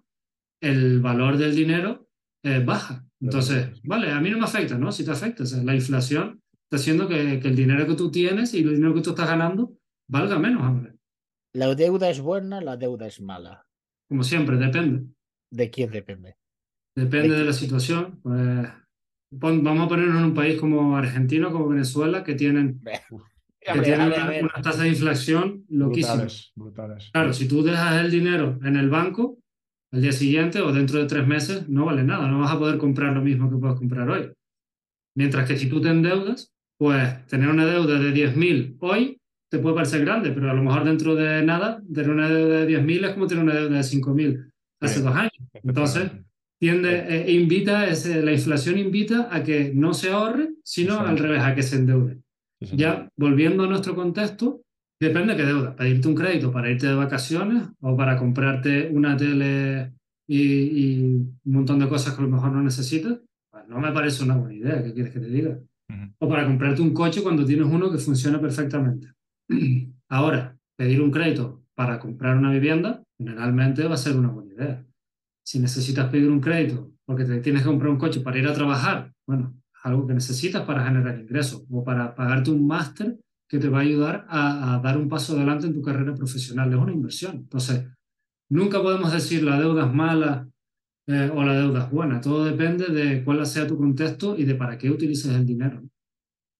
el 0.61 0.99
valor 0.99 1.37
del 1.37 1.55
dinero 1.55 2.09
eh, 2.43 2.61
baja. 2.63 3.05
Entonces, 3.21 3.69
vale, 3.83 4.11
a 4.11 4.19
mí 4.21 4.29
no 4.29 4.37
me 4.37 4.43
afecta, 4.45 4.77
¿no? 4.77 4.91
Si 4.91 5.03
te 5.03 5.11
afecta, 5.11 5.43
o 5.43 5.45
sea, 5.45 5.63
la 5.63 5.73
inflación 5.73 6.41
está 6.63 6.75
haciendo 6.75 7.07
que, 7.07 7.39
que 7.39 7.47
el 7.47 7.55
dinero 7.55 7.87
que 7.87 7.95
tú 7.95 8.11
tienes 8.11 8.53
y 8.53 8.59
el 8.59 8.75
dinero 8.75 8.93
que 8.93 9.01
tú 9.01 9.09
estás 9.11 9.27
ganando 9.27 9.73
valga 10.07 10.37
menos 10.37 10.61
ahora. 10.63 10.93
La 11.53 11.73
deuda 11.75 12.09
es 12.09 12.19
buena, 12.21 12.61
la 12.61 12.77
deuda 12.77 13.07
es 13.07 13.21
mala. 13.21 13.65
Como 14.07 14.23
siempre, 14.23 14.57
depende. 14.57 15.05
¿De 15.51 15.69
quién 15.69 15.91
depende? 15.91 16.35
Depende 16.95 17.29
¿De 17.29 17.39
de 17.39 17.45
la 17.45 17.53
situación. 17.53 18.19
Pues, 18.21 18.67
pon- 19.39 19.63
vamos 19.63 19.85
a 19.85 19.89
ponernos 19.89 20.17
en 20.19 20.25
un 20.25 20.33
país 20.33 20.59
como 20.59 20.95
Argentina, 20.97 21.49
como 21.51 21.69
Venezuela, 21.69 22.23
que 22.23 22.35
tienen, 22.35 22.79
que 23.61 23.71
Hombre, 23.71 23.85
tienen 23.85 24.07
una, 24.43 24.61
tasa 24.61 24.83
de 24.83 24.89
inflación 24.89 25.65
loquísimas. 25.69 26.17
Brutales, 26.17 26.51
brutales. 26.55 27.09
Claro, 27.11 27.33
si 27.33 27.47
tú 27.47 27.63
dejas 27.63 28.03
el 28.03 28.11
dinero 28.11 28.59
en 28.63 28.75
el 28.75 28.89
banco, 28.89 29.37
al 29.91 30.01
día 30.01 30.11
siguiente 30.11 30.61
o 30.61 30.71
dentro 30.71 30.99
de 30.99 31.05
tres 31.07 31.25
meses, 31.25 31.67
no 31.67 31.85
vale 31.85 32.03
nada, 32.03 32.27
no 32.27 32.39
vas 32.39 32.51
a 32.51 32.59
poder 32.59 32.77
comprar 32.77 33.13
lo 33.13 33.21
mismo 33.21 33.49
que 33.49 33.57
puedes 33.57 33.77
comprar 33.77 34.09
hoy. 34.09 34.31
Mientras 35.15 35.47
que 35.47 35.57
si 35.57 35.67
tú 35.67 35.81
te 35.81 35.89
endeudas, 35.89 36.51
pues 36.77 37.25
tener 37.27 37.49
una 37.49 37.65
deuda 37.65 37.99
de 37.99 38.11
10.000 38.11 38.77
hoy 38.79 39.18
te 39.49 39.59
puede 39.59 39.75
parecer 39.75 40.01
grande, 40.05 40.31
pero 40.31 40.49
a 40.51 40.53
lo 40.53 40.63
mejor 40.63 40.83
dentro 40.83 41.15
de 41.15 41.43
nada, 41.43 41.81
tener 41.93 42.09
una 42.11 42.29
deuda 42.29 42.59
de 42.61 42.67
10.000 42.67 43.03
es 43.05 43.13
como 43.13 43.27
tener 43.27 43.43
una 43.43 43.55
deuda 43.55 43.77
de 43.77 43.83
5.000 43.83 44.51
hace 44.81 44.95
Sí. 44.99 45.01
dos 45.01 45.15
años. 45.15 45.31
Entonces, 45.63 46.11
tiende, 46.59 47.05
eh, 47.09 47.31
invita, 47.31 47.87
ese- 47.87 48.21
la 48.21 48.31
inflación 48.31 48.77
invita 48.77 49.27
a 49.31 49.43
que 49.43 49.71
no 49.73 49.93
se 49.93 50.11
ahorre, 50.11 50.49
sino 50.63 50.91
Exacto. 50.93 51.09
al 51.11 51.17
revés, 51.17 51.41
a 51.43 51.55
que 51.55 51.63
se 51.63 51.77
endeude. 51.77 52.19
Ya 52.75 53.09
volviendo 53.17 53.63
a 53.63 53.67
nuestro 53.67 53.95
contexto, 53.95 54.61
depende 54.99 55.33
de 55.33 55.37
qué 55.39 55.45
deuda. 55.45 55.75
Pedirte 55.75 56.07
un 56.09 56.15
crédito 56.15 56.51
para 56.51 56.69
irte 56.69 56.87
de 56.87 56.93
vacaciones 56.95 57.63
o 57.79 57.95
para 57.95 58.17
comprarte 58.17 58.89
una 58.91 59.15
tele 59.15 59.93
y, 60.27 60.41
y 60.41 61.03
un 61.05 61.39
montón 61.45 61.79
de 61.79 61.87
cosas 61.87 62.13
que 62.13 62.19
a 62.21 62.25
lo 62.25 62.29
mejor 62.31 62.51
no 62.51 62.61
necesitas, 62.61 63.17
pues 63.49 63.63
no 63.69 63.79
me 63.79 63.91
parece 63.93 64.23
una 64.25 64.35
buena 64.35 64.53
idea. 64.53 64.83
¿Qué 64.83 64.93
quieres 64.93 65.13
que 65.13 65.19
te 65.21 65.29
diga? 65.29 65.57
O 66.19 66.27
para 66.27 66.45
comprarte 66.45 66.81
un 66.81 66.93
coche 66.93 67.23
cuando 67.23 67.45
tienes 67.45 67.65
uno 67.65 67.89
que 67.89 67.97
funciona 67.97 68.39
perfectamente. 68.41 69.07
Ahora, 70.09 70.57
pedir 70.77 71.01
un 71.01 71.11
crédito 71.11 71.63
para 71.75 71.99
comprar 71.99 72.37
una 72.37 72.51
vivienda 72.51 73.03
generalmente 73.17 73.83
va 73.87 73.95
a 73.95 73.97
ser 73.97 74.15
una 74.15 74.29
buena 74.29 74.53
idea. 74.53 74.85
Si 75.45 75.59
necesitas 75.59 76.09
pedir 76.09 76.29
un 76.29 76.39
crédito 76.39 76.91
porque 77.05 77.25
te 77.25 77.39
tienes 77.41 77.63
que 77.63 77.67
comprar 77.67 77.91
un 77.91 77.97
coche 77.97 78.21
para 78.21 78.37
ir 78.37 78.47
a 78.47 78.53
trabajar, 78.53 79.13
bueno, 79.27 79.55
algo 79.83 80.05
que 80.05 80.13
necesitas 80.13 80.63
para 80.63 80.85
generar 80.85 81.19
ingresos 81.19 81.65
o 81.69 81.83
para 81.83 82.13
pagarte 82.15 82.51
un 82.51 82.67
máster 82.67 83.19
que 83.47 83.57
te 83.57 83.69
va 83.69 83.79
a 83.79 83.81
ayudar 83.81 84.25
a, 84.29 84.75
a 84.75 84.79
dar 84.79 84.97
un 84.97 85.09
paso 85.09 85.35
adelante 85.35 85.67
en 85.67 85.73
tu 85.73 85.81
carrera 85.81 86.13
profesional. 86.13 86.71
Es 86.71 86.79
una 86.79 86.93
inversión. 86.93 87.37
Entonces, 87.37 87.85
nunca 88.49 88.81
podemos 88.81 89.11
decir 89.11 89.43
la 89.43 89.59
deuda 89.59 89.87
es 89.87 89.93
mala 89.93 90.47
eh, 91.07 91.31
o 91.33 91.43
la 91.43 91.53
deuda 91.57 91.85
es 91.85 91.91
buena. 91.91 92.21
Todo 92.21 92.45
depende 92.45 92.87
de 92.87 93.23
cuál 93.23 93.43
sea 93.47 93.65
tu 93.65 93.77
contexto 93.77 94.37
y 94.37 94.43
de 94.43 94.53
para 94.53 94.77
qué 94.77 94.91
utilices 94.91 95.33
el 95.33 95.45
dinero. 95.45 95.81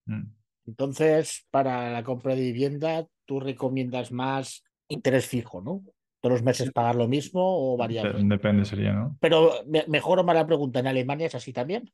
Mm. 0.07 0.38
Entonces, 0.69 1.47
para 1.49 1.91
la 1.91 2.03
compra 2.03 2.35
de 2.35 2.41
vivienda, 2.41 3.07
tú 3.25 3.39
recomiendas 3.39 4.11
más 4.11 4.63
interés 4.87 5.25
fijo, 5.25 5.61
¿no? 5.61 5.83
Todos 6.21 6.33
los 6.33 6.43
meses 6.43 6.71
pagar 6.71 6.95
lo 6.95 7.07
mismo 7.07 7.41
o 7.41 7.77
variable. 7.77 8.23
Depende, 8.23 8.65
sería, 8.65 8.93
¿no? 8.93 9.17
Pero 9.19 9.51
me- 9.67 9.85
mejor 9.87 10.19
o 10.19 10.23
mala 10.23 10.45
pregunta, 10.45 10.79
¿en 10.79 10.87
Alemania 10.87 11.27
es 11.27 11.35
así 11.35 11.51
también? 11.53 11.89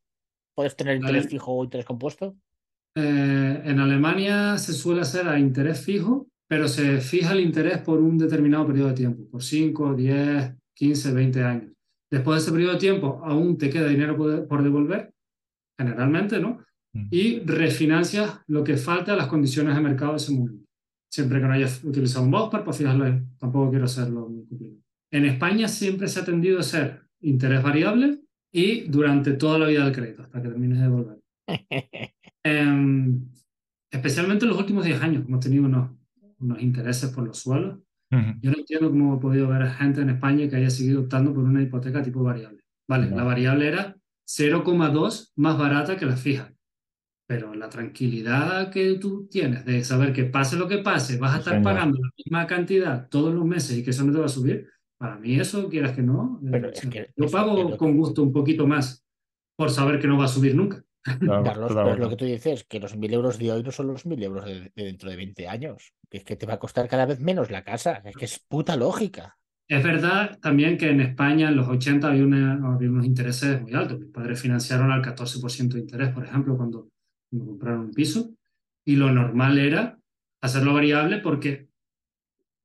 ¿Puedes 0.55 0.75
tener 0.75 0.97
interés 0.97 1.27
fijo 1.27 1.53
o 1.53 1.63
interés 1.63 1.85
compuesto? 1.85 2.35
Eh, 2.97 3.61
en 3.65 3.79
Alemania 3.79 4.57
se 4.57 4.73
suele 4.73 5.01
hacer 5.01 5.27
a 5.27 5.39
interés 5.39 5.81
fijo, 5.81 6.27
pero 6.47 6.67
se 6.67 6.99
fija 6.99 7.33
el 7.33 7.41
interés 7.41 7.79
por 7.79 7.99
un 7.99 8.17
determinado 8.17 8.67
periodo 8.67 8.89
de 8.89 8.93
tiempo, 8.95 9.29
por 9.29 9.43
5, 9.43 9.93
10, 9.93 10.53
15, 10.73 11.11
20 11.13 11.43
años. 11.43 11.71
Después 12.11 12.37
de 12.37 12.43
ese 12.43 12.51
periodo 12.51 12.73
de 12.73 12.79
tiempo, 12.79 13.21
aún 13.23 13.57
te 13.57 13.69
queda 13.69 13.87
dinero 13.87 14.15
por, 14.17 14.63
devolver, 14.63 15.13
generalmente, 15.77 16.39
¿no? 16.39 16.63
Mm. 16.95 17.07
Y 17.11 17.39
refinancias 17.41 18.39
lo 18.47 18.63
que 18.63 18.77
falta 18.77 19.13
a 19.13 19.17
las 19.17 19.27
condiciones 19.27 19.75
de 19.75 19.81
mercado 19.81 20.11
de 20.11 20.17
ese 20.17 20.33
momento. 20.33 20.65
Siempre 21.11 21.39
que 21.39 21.45
no 21.45 21.53
hayas 21.53 21.83
utilizado 21.83 22.25
un 22.25 22.31
Bospar, 22.31 22.63
pues 22.63 22.77
fijarlo, 22.77 23.05
tampoco 23.37 23.69
quiero 23.69 23.85
hacerlo 23.85 24.31
En 25.11 25.25
España 25.25 25.67
siempre 25.67 26.07
se 26.07 26.21
ha 26.21 26.25
tendido 26.25 26.59
a 26.59 26.63
ser 26.63 27.01
interés 27.21 27.61
variable 27.61 28.21
y 28.51 28.81
durante 28.87 29.33
toda 29.33 29.59
la 29.59 29.67
vida 29.67 29.83
del 29.83 29.93
crédito, 29.93 30.23
hasta 30.23 30.41
que 30.41 30.47
termines 30.47 30.77
de 30.77 30.83
devolver. 30.83 31.19
Em, 32.47 33.27
especialmente 33.89 34.45
en 34.45 34.51
los 34.51 34.59
últimos 34.59 34.85
10 34.85 35.01
años, 35.01 35.25
hemos 35.27 35.39
tenido 35.39 35.65
unos, 35.65 35.89
unos 36.37 36.61
intereses 36.61 37.09
por 37.09 37.25
los 37.25 37.39
suelos. 37.39 37.79
Yo 38.39 38.51
no 38.51 38.59
entiendo 38.59 38.91
cómo 38.91 39.17
he 39.17 39.19
podido 39.19 39.47
ver 39.49 39.67
gente 39.71 40.01
en 40.01 40.11
España 40.11 40.47
que 40.47 40.55
haya 40.55 40.69
seguido 40.69 41.01
optando 41.01 41.33
por 41.33 41.43
una 41.43 41.63
hipoteca 41.63 42.03
tipo 42.03 42.23
variable. 42.23 42.61
Vale, 42.87 43.09
la 43.09 43.23
variable 43.23 43.67
era 43.67 43.97
0,2 44.27 45.31
más 45.35 45.57
barata 45.57 45.97
que 45.97 46.05
la 46.05 46.15
fija. 46.15 46.54
Pero 47.27 47.55
la 47.55 47.69
tranquilidad 47.69 48.71
que 48.71 48.99
tú 48.99 49.27
tienes 49.27 49.65
de 49.65 49.83
saber 49.83 50.13
que 50.13 50.25
pase 50.25 50.57
lo 50.57 50.67
que 50.67 50.79
pase, 50.79 51.17
vas 51.17 51.35
a 51.35 51.39
estar 51.39 51.61
pagando 51.61 51.97
la 51.99 52.09
misma 52.17 52.45
cantidad 52.45 53.09
todos 53.09 53.33
los 53.33 53.45
meses 53.45 53.77
y 53.77 53.83
que 53.83 53.89
eso 53.89 54.03
no 54.03 54.13
te 54.13 54.19
va 54.19 54.25
a 54.25 54.29
subir, 54.29 54.67
para 54.97 55.17
mí 55.17 55.39
eso, 55.39 55.67
quieras 55.67 55.93
que 55.93 56.01
no, 56.01 56.39
eh, 56.53 57.09
yo 57.15 57.27
pago 57.29 57.75
con 57.77 57.97
gusto 57.97 58.21
un 58.23 58.31
poquito 58.31 58.67
más 58.67 59.03
por 59.55 59.71
saber 59.71 59.99
que 59.99 60.07
no 60.07 60.17
va 60.17 60.25
a 60.25 60.29
subir 60.29 60.55
nunca. 60.55 60.83
Carlos, 61.05 61.71
pero 61.73 61.93
es 61.93 61.99
lo 61.99 62.09
que 62.09 62.15
tú 62.15 62.25
dices, 62.25 62.63
que 62.63 62.79
los 62.79 62.97
mil 62.97 63.13
euros 63.13 63.37
de 63.37 63.51
hoy 63.51 63.63
no 63.63 63.71
son 63.71 63.87
los 63.87 64.05
mil 64.05 64.21
euros 64.23 64.45
de, 64.45 64.71
dentro 64.75 65.09
de 65.09 65.15
20 65.15 65.47
años, 65.47 65.93
que 66.09 66.17
es 66.17 66.23
que 66.23 66.35
te 66.35 66.45
va 66.45 66.55
a 66.55 66.59
costar 66.59 66.87
cada 66.87 67.05
vez 67.05 67.19
menos 67.19 67.51
la 67.51 67.63
casa, 67.63 68.01
es 68.05 68.15
que 68.15 68.25
es 68.25 68.39
puta 68.39 68.75
lógica. 68.75 69.37
Es 69.67 69.83
verdad 69.83 70.39
también 70.39 70.77
que 70.77 70.89
en 70.89 71.01
España 71.01 71.49
en 71.49 71.55
los 71.55 71.67
80 71.67 72.07
había, 72.07 72.23
había 72.23 72.89
unos 72.89 73.05
intereses 73.05 73.61
muy 73.61 73.73
altos. 73.73 73.99
Mis 73.99 74.11
padres 74.11 74.39
financiaron 74.39 74.91
al 74.91 75.01
14% 75.01 75.73
de 75.73 75.79
interés, 75.79 76.09
por 76.09 76.23
ejemplo, 76.23 76.55
cuando, 76.55 76.89
cuando 77.29 77.47
compraron 77.47 77.79
un 77.81 77.93
piso, 77.93 78.35
y 78.85 78.95
lo 78.95 79.11
normal 79.11 79.57
era 79.57 79.97
hacerlo 80.41 80.73
variable 80.73 81.19
porque 81.19 81.69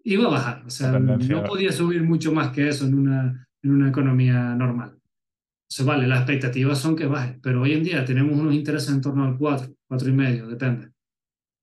iba 0.04 0.26
a 0.26 0.30
bajar, 0.30 0.64
o 0.66 0.70
sea, 0.70 0.98
no 0.98 1.44
podía 1.44 1.72
subir 1.72 2.02
mucho 2.02 2.32
más 2.32 2.50
que 2.52 2.68
eso 2.68 2.86
en 2.86 2.94
una, 2.94 3.48
en 3.62 3.70
una 3.70 3.88
economía 3.88 4.54
normal. 4.54 4.98
Entonces, 5.64 5.86
vale, 5.86 6.06
las 6.08 6.20
expectativas 6.20 6.78
son 6.78 6.96
que 6.96 7.06
baje, 7.06 7.38
pero 7.42 7.62
hoy 7.62 7.72
en 7.72 7.84
día 7.84 8.04
tenemos 8.04 8.38
unos 8.38 8.54
intereses 8.54 8.90
en 8.90 9.00
torno 9.00 9.24
al 9.24 9.38
4, 9.38 9.72
4 9.88 10.08
y 10.08 10.12
medio, 10.12 10.48
depende. 10.48 10.90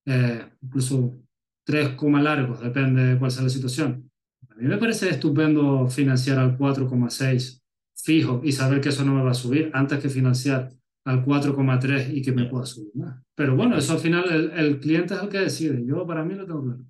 Eh, 0.06 0.46
incluso 0.62 1.20
3, 1.66 1.98
largos, 2.22 2.62
depende 2.62 3.04
de 3.04 3.20
cuál 3.20 3.32
sea 3.32 3.44
la 3.44 3.50
situación. 3.50 4.10
A 4.50 4.56
mí 4.56 4.68
me 4.68 4.78
parece 4.78 5.10
estupendo 5.10 5.88
financiar 5.90 6.40
al 6.40 6.58
4,6 6.58 7.62
fijo 7.96 8.42
y 8.44 8.54
saber 8.54 8.80
que 8.80 8.90
eso 8.90 9.04
no 9.04 9.14
me 9.14 9.24
va 9.24 9.32
a 9.32 9.36
subir 9.36 9.72
antes 9.74 10.00
que 10.00 10.10
financiar 10.10 10.72
al 11.08 11.24
4,3 11.24 12.14
y 12.14 12.22
que 12.22 12.34
me 12.34 12.46
pueda 12.46 12.66
subir 12.66 12.92
más. 12.96 13.24
Pero 13.34 13.56
bueno, 13.56 13.78
eso 13.78 13.94
al 13.94 14.00
final 14.00 14.30
el, 14.30 14.52
el, 14.52 14.80
cliente 14.80 15.14
es 15.14 15.22
el 15.22 15.30
que 15.30 15.40
decide. 15.40 15.86
Yo 15.86 16.06
para 16.06 16.24
mí 16.24 16.36
lo 16.36 16.46
tengo 16.46 16.64
claro. 16.64 16.84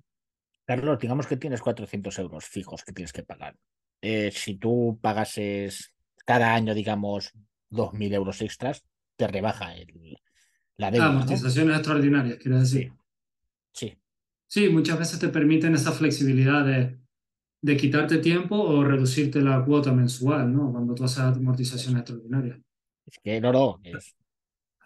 Carlos, 0.66 0.98
digamos 0.98 1.26
que 1.26 1.36
tienes 1.36 1.62
400 1.62 2.18
euros 2.18 2.44
fijos 2.44 2.82
que 2.82 2.92
tienes 2.92 3.12
que 3.12 3.22
pagar. 3.22 3.56
Eh, 4.02 4.30
si 4.32 4.56
tú 4.56 4.98
pagases 5.00 5.94
cada 6.26 6.52
año, 6.52 6.74
digamos, 6.74 7.32
2.000 7.70 8.14
euros 8.14 8.42
extras, 8.42 8.84
te 9.16 9.28
rebaja 9.28 9.74
el, 9.76 10.18
la 10.76 10.90
deuda. 10.90 11.06
amortizaciones 11.06 11.76
extraordinarias, 11.76 12.38
quiero 12.38 12.58
decir. 12.58 12.92
Sí. 13.72 13.96
sí. 14.48 14.68
muchas 14.68 14.98
veces 14.98 15.20
te 15.20 15.28
permiten 15.28 15.74
esa 15.74 15.92
flexibilidad 15.92 16.66
de, 16.66 16.98
de 17.62 17.76
quitarte 17.76 18.18
tiempo 18.18 18.60
o 18.60 18.82
reducirte 18.82 19.40
la 19.40 19.64
cuota 19.64 19.92
mensual, 19.92 20.52
¿no? 20.52 20.72
Cuando 20.72 20.94
tú 20.94 21.04
haces 21.04 21.20
amortizaciones 21.20 22.00
extraordinarias. 22.00 22.58
Es 23.08 23.18
que 23.22 23.40
no, 23.40 23.52
no. 23.52 23.80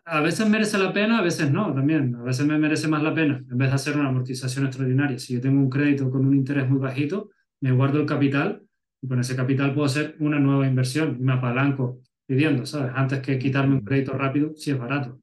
A 0.05 0.21
veces 0.21 0.49
merece 0.49 0.79
la 0.79 0.93
pena, 0.93 1.19
a 1.19 1.23
veces 1.23 1.51
no, 1.51 1.73
también. 1.75 2.15
A 2.17 2.23
veces 2.23 2.47
me 2.47 2.59
merece 2.59 2.89
más 2.89 3.03
la 3.03 3.15
pena, 3.15 3.43
en 3.51 3.59
vez 3.59 3.69
de 3.69 3.75
hacer 3.75 3.97
una 3.97 4.09
amortización 4.09 4.67
extraordinaria. 4.67 5.19
Si 5.19 5.35
yo 5.35 5.41
tengo 5.41 5.61
un 5.61 5.71
crédito 5.71 6.11
con 6.11 6.27
un 6.27 6.35
interés 6.35 6.69
muy 6.69 6.79
bajito, 6.79 7.31
me 7.61 7.73
guardo 7.73 8.01
el 8.01 8.07
capital 8.07 8.63
y 9.01 9.09
con 9.09 9.21
ese 9.21 9.35
capital 9.35 9.75
puedo 9.75 9.87
hacer 9.87 10.17
una 10.21 10.39
nueva 10.39 10.67
inversión 10.67 11.17
y 11.19 11.23
me 11.23 11.33
apalanco 11.33 12.01
pidiendo, 12.27 12.65
¿sabes? 12.67 12.93
Antes 12.95 13.21
que 13.21 13.39
quitarme 13.39 13.75
un 13.75 13.85
crédito 13.85 14.13
rápido, 14.13 14.53
si 14.57 14.71
es 14.71 14.79
barato. 14.79 15.21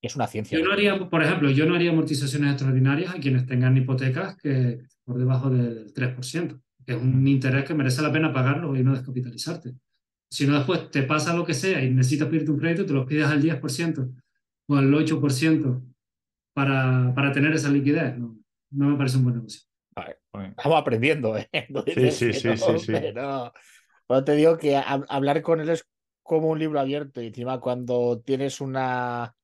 Es 0.00 0.16
una 0.16 0.26
ciencia. 0.26 0.58
Yo 0.58 0.64
no 0.64 0.72
haría, 0.72 1.08
por 1.08 1.22
ejemplo, 1.22 1.50
yo 1.50 1.66
no 1.66 1.74
haría 1.74 1.90
amortizaciones 1.90 2.50
extraordinarias 2.50 3.14
a 3.14 3.18
quienes 3.18 3.46
tengan 3.46 3.76
hipotecas 3.76 4.36
que 4.36 4.80
por 5.04 5.18
debajo 5.18 5.50
del 5.50 5.92
3%, 5.92 6.60
que 6.84 6.92
es 6.92 6.98
un 6.98 7.26
interés 7.26 7.64
que 7.64 7.74
merece 7.74 8.02
la 8.02 8.12
pena 8.12 8.32
pagarlo 8.32 8.76
y 8.76 8.82
no 8.82 8.92
descapitalizarte. 8.92 9.74
Si 10.30 10.46
no, 10.46 10.56
después 10.56 10.90
te 10.90 11.02
pasa 11.02 11.34
lo 11.34 11.44
que 11.44 11.54
sea 11.54 11.82
y 11.82 11.90
necesitas 11.90 12.28
pedirte 12.28 12.50
un 12.50 12.58
crédito, 12.58 12.86
te 12.86 12.92
lo 12.92 13.06
pides 13.06 13.26
al 13.26 13.42
10% 13.42 14.12
o 14.68 14.76
al 14.76 14.92
8% 14.92 15.82
para, 16.52 17.12
para 17.14 17.32
tener 17.32 17.52
esa 17.52 17.70
liquidez. 17.70 18.16
No, 18.18 18.36
no 18.70 18.88
me 18.88 18.96
parece 18.96 19.18
un 19.18 19.24
buen 19.24 19.36
negocio. 19.36 19.62
Estamos 20.50 20.78
aprendiendo, 20.78 21.36
¿eh? 21.36 21.48
sí, 21.86 22.10
sí, 22.10 22.32
sí, 22.32 22.56
sí, 22.56 22.78
sí. 22.78 22.92
Pero 24.08 24.24
te 24.24 24.36
digo 24.36 24.56
que 24.56 24.76
hablar 24.76 25.42
con 25.42 25.60
él 25.60 25.68
es 25.70 25.86
como 26.22 26.48
un 26.48 26.58
libro 26.58 26.80
abierto 26.80 27.22
y 27.22 27.28
encima 27.28 27.60
cuando 27.60 28.20
tienes 28.20 28.60
una, 28.60 29.34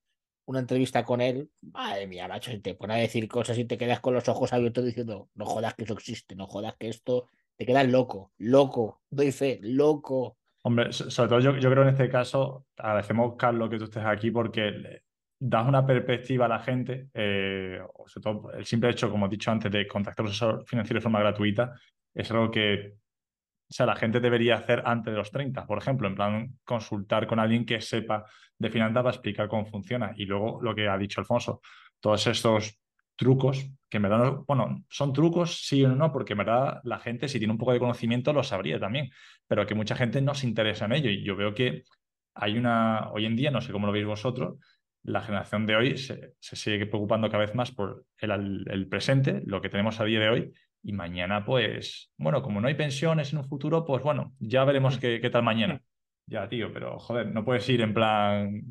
una 0.47 0.61
entrevista 0.61 1.05
con 1.05 1.21
él, 1.21 1.51
madre 1.63 2.07
mía, 2.07 2.29
macho, 2.29 2.53
y 2.53 2.61
te 2.61 2.75
pone 2.75 2.95
a 2.95 2.99
decir 2.99 3.29
cosas 3.29 3.59
y 3.59 3.65
te 3.65 3.79
quedas 3.79 4.01
con 4.01 4.15
los 4.15 4.29
ojos 4.29 4.53
abiertos 4.53 4.85
diciendo, 4.85 5.29
no 5.35 5.47
jodas 5.47 5.75
que 5.75 5.85
eso 5.85 5.95
existe, 5.95 6.35
no 6.35 6.47
jodas 6.47 6.75
que 6.79 6.89
esto, 6.89 7.29
te 7.57 7.67
quedas 7.67 7.89
loco, 7.89 8.33
loco, 8.39 9.01
doy 9.11 9.33
fe, 9.33 9.59
loco. 9.63 10.37
Hombre, 10.65 10.93
sobre 10.93 11.29
todo 11.29 11.41
yo, 11.41 11.57
yo 11.57 11.71
creo 11.71 11.83
en 11.83 11.89
este 11.91 12.09
caso, 12.09 12.67
agradecemos, 12.77 13.35
Carlos, 13.37 13.69
que 13.69 13.79
tú 13.79 13.85
estés 13.85 14.05
aquí 14.05 14.31
porque 14.31 15.03
das 15.39 15.67
una 15.67 15.85
perspectiva 15.85 16.47
a 16.47 16.49
la 16.49 16.61
gente, 16.61 17.09
eh, 17.13 17.81
sobre 18.07 18.23
todo 18.23 18.53
el 18.53 18.65
simple 18.65 18.91
hecho, 18.91 19.11
como 19.11 19.27
he 19.27 19.29
dicho 19.29 19.51
antes, 19.51 19.73
de 19.73 19.89
contactar 19.89 20.25
a 20.25 20.29
los 20.29 20.37
asesor 20.37 20.65
financiero 20.67 20.99
de 20.99 21.03
forma 21.03 21.19
gratuita, 21.19 21.73
es 22.15 22.31
algo 22.31 22.51
que 22.51 22.95
o 23.73 23.75
sea, 23.75 23.87
la 23.87 23.97
gente 23.97 24.21
debería 24.21 24.57
hacer 24.57 24.83
antes 24.85 25.15
de 25.15 25.17
los 25.17 25.31
30, 25.31 25.67
por 25.67 25.79
ejemplo, 25.79 26.07
en 26.07 26.15
plan 26.15 26.59
consultar 26.63 27.27
con 27.27 27.39
alguien 27.39 27.65
que 27.65 27.81
sepa 27.81 28.23
de 28.59 28.69
finanzas 28.69 29.03
para 29.03 29.15
explicar 29.15 29.49
cómo 29.49 29.65
funciona. 29.65 30.13
Y 30.15 30.27
luego 30.27 30.61
lo 30.61 30.75
que 30.75 30.87
ha 30.91 30.99
dicho 30.99 31.23
Alfonso, 31.23 31.63
todos 31.99 32.27
estos 32.27 32.82
trucos, 33.23 33.71
que 33.89 33.99
en 33.99 34.03
verdad, 34.03 34.39
bueno, 34.49 34.85
son 34.91 35.13
trucos, 35.13 35.65
sí 35.65 35.85
o 35.85 35.89
no, 35.95 36.13
porque 36.13 36.33
en 36.33 36.39
verdad 36.39 36.81
la 36.83 36.99
gente, 36.99 37.29
si 37.29 37.39
tiene 37.39 37.53
un 37.53 37.59
poco 37.59 37.73
de 37.73 37.79
conocimiento, 37.79 38.33
lo 38.33 38.43
sabría 38.43 38.81
también, 38.81 39.11
pero 39.47 39.65
que 39.65 39.77
mucha 39.77 39.95
gente 39.95 40.21
no 40.21 40.35
se 40.35 40.49
interesa 40.49 40.87
en 40.87 40.93
ello. 40.93 41.11
Y 41.11 41.23
yo 41.23 41.37
veo 41.37 41.55
que 41.55 41.85
hay 42.35 42.59
una, 42.59 43.11
hoy 43.13 43.27
en 43.27 43.37
día, 43.37 43.53
no 43.53 43.61
sé 43.61 43.71
cómo 43.71 43.87
lo 43.87 43.93
veis 43.93 44.07
vosotros, 44.07 44.59
la 45.05 45.21
generación 45.21 45.67
de 45.67 45.77
hoy 45.77 45.99
se, 45.99 46.35
sigue 46.41 46.87
preocupando 46.87 47.29
cada 47.29 47.45
vez 47.45 47.55
más 47.55 47.71
por 47.71 48.05
el, 48.19 48.89
presente, 48.89 49.43
lo 49.47 49.61
que 49.61 49.69
tenemos 49.69 50.01
a 50.01 50.05
día 50.05 50.19
de 50.19 50.29
hoy, 50.29 50.53
y 50.83 50.93
mañana, 50.93 51.45
pues, 51.45 52.11
bueno, 52.17 52.43
como 52.43 52.61
no 52.61 52.67
hay 52.67 52.75
pensiones 52.75 53.33
en 53.33 53.39
un 53.39 53.45
futuro, 53.45 53.85
pues 53.85 54.03
bueno, 54.03 54.35
ya 54.41 54.65
veremos 54.65 54.99
qué, 54.99 55.21
qué 55.21 55.31
tal 55.31 55.45
mañana. 55.45 55.81
Ya, 56.27 56.49
tío, 56.49 56.73
pero 56.73 56.99
joder, 56.99 57.27
no 57.33 57.45
puedes 57.45 57.69
ir 57.69 57.81
en 57.83 57.95
plan. 57.95 58.63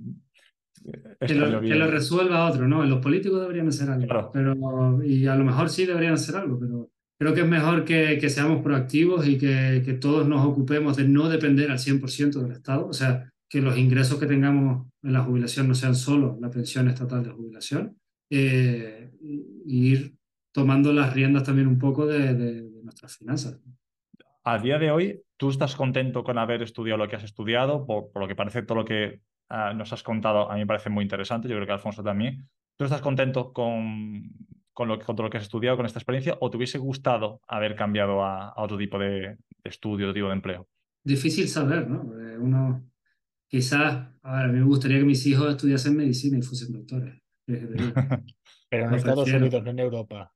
Eh, 0.85 1.27
que 1.27 1.35
lo, 1.35 1.61
que 1.61 1.75
lo, 1.75 1.87
resuelva 1.87 2.49
otro, 2.49 2.67
¿no? 2.67 2.83
Los 2.85 2.99
políticos 2.99 3.41
deberían 3.41 3.67
hacer 3.67 3.89
algo. 3.89 4.31
Pero, 4.31 5.03
y 5.03 5.27
a 5.27 5.35
lo 5.35 5.43
mejor 5.43 5.69
sí 5.69 5.85
deberían 5.85 6.13
hacer 6.13 6.35
algo, 6.35 6.59
pero 6.59 6.89
creo 7.19 7.33
que 7.33 7.41
es 7.41 7.47
mejor 7.47 7.85
que, 7.85 8.17
que 8.19 8.29
seamos 8.29 8.63
proactivos 8.63 9.27
y 9.27 9.37
que, 9.37 9.83
que, 9.85 9.93
todos 9.93 10.27
nos 10.27 10.45
ocupemos 10.45 10.97
de 10.97 11.07
no 11.07 11.29
depender 11.29 11.69
al 11.69 11.77
100% 11.77 12.41
del 12.41 12.51
Estado. 12.51 12.87
O 12.87 12.93
sea, 12.93 13.31
que 13.47 13.61
los 13.61 13.77
ingresos 13.77 14.17
que 14.17 14.25
tengamos 14.25 14.87
en 15.03 15.13
la 15.13 15.23
jubilación 15.23 15.67
no 15.67 15.75
sean 15.75 15.93
solo 15.93 16.37
la 16.39 16.49
pensión 16.49 16.87
estatal 16.87 17.23
de 17.23 17.31
jubilación, 17.31 17.97
eh, 18.29 19.11
y 19.21 19.91
ir 19.91 20.15
tomando 20.53 20.93
las 20.93 21.13
riendas 21.13 21.43
también 21.43 21.67
un 21.67 21.77
poco 21.77 22.05
de, 22.05 22.69
nuestras 22.81 23.17
finanzas. 23.17 23.59
A 24.43 24.57
día 24.57 24.79
de 24.79 24.91
hoy, 24.91 25.21
¿tú 25.37 25.49
estás 25.49 25.75
contento 25.75 26.23
con 26.23 26.37
haber 26.37 26.61
estudiado 26.61 26.97
lo 26.97 27.09
que 27.09 27.17
has 27.17 27.23
estudiado? 27.23 27.85
Por, 27.85 28.09
lo 28.15 28.27
que 28.27 28.35
parece 28.35 28.63
todo 28.63 28.79
lo 28.79 28.85
que 28.85 29.21
ah, 29.51 29.73
nos 29.73 29.93
has 29.93 30.03
contado, 30.03 30.49
a 30.49 30.55
mí 30.55 30.61
me 30.61 30.67
parece 30.67 30.89
muy 30.89 31.03
interesante, 31.03 31.47
yo 31.47 31.55
creo 31.55 31.67
que 31.67 31.73
Alfonso 31.73 32.03
también. 32.03 32.47
¿Tú 32.77 32.85
estás 32.85 33.01
contento 33.01 33.53
con, 33.53 34.23
con, 34.73 34.87
lo, 34.87 34.99
con 34.99 35.15
todo 35.15 35.25
lo 35.25 35.29
que 35.29 35.37
has 35.37 35.43
estudiado, 35.43 35.77
con 35.77 35.85
esta 35.85 35.99
experiencia, 35.99 36.37
o 36.39 36.49
te 36.49 36.57
hubiese 36.57 36.77
gustado 36.77 37.41
haber 37.47 37.75
cambiado 37.75 38.23
a, 38.23 38.53
otro 38.55 38.77
tipo 38.77 38.97
de, 38.97 39.19
de 39.19 39.37
estudio, 39.63 40.07
otro 40.07 40.13
tipo 40.13 40.27
de 40.27 40.33
empleo? 40.33 40.67
Difícil 41.03 41.47
saber, 41.47 41.87
¿no? 41.87 42.01
Uno, 42.39 42.91
Quizás, 43.51 44.07
a, 44.23 44.47
mí 44.47 44.59
me 44.59 44.63
gustaría 44.63 44.99
que 44.99 45.03
mis 45.03 45.27
hijos 45.27 45.49
estudiasen 45.49 45.97
medicina 45.97 46.37
y 46.37 46.41
fuesen 46.41 46.71
doctores. 46.71 47.21
Pero 48.69 48.87
en 48.87 48.93
Estados 48.93 49.29
Unidos, 49.29 49.61
no 49.61 49.71
en 49.71 49.79
Europa. 49.79 50.33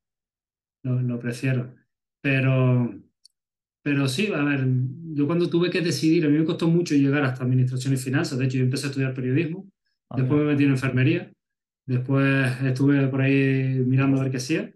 Lo, 0.82 1.00
lo, 1.00 1.18
prefiero. 1.18 1.74
Pero, 2.20 2.94
pero 3.86 4.08
sí, 4.08 4.32
a 4.34 4.42
ver, 4.42 4.66
yo 5.14 5.28
cuando 5.28 5.48
tuve 5.48 5.70
que 5.70 5.80
decidir, 5.80 6.26
a 6.26 6.28
mí 6.28 6.36
me 6.36 6.44
costó 6.44 6.66
mucho 6.66 6.96
llegar 6.96 7.22
hasta 7.22 7.44
administración 7.44 7.94
y 7.94 7.96
finanzas. 7.96 8.36
De 8.36 8.46
hecho, 8.46 8.58
yo 8.58 8.64
empecé 8.64 8.86
a 8.86 8.90
estudiar 8.90 9.14
periodismo, 9.14 9.70
ah, 10.10 10.16
después 10.16 10.40
me 10.40 10.46
metí 10.46 10.64
en 10.64 10.70
enfermería 10.70 11.30
Después 11.86 12.50
estuve 12.64 13.06
por 13.06 13.20
ahí 13.20 13.80
mirando 13.86 14.16
a 14.18 14.22
ver 14.24 14.32
qué 14.32 14.38
hacía. 14.38 14.72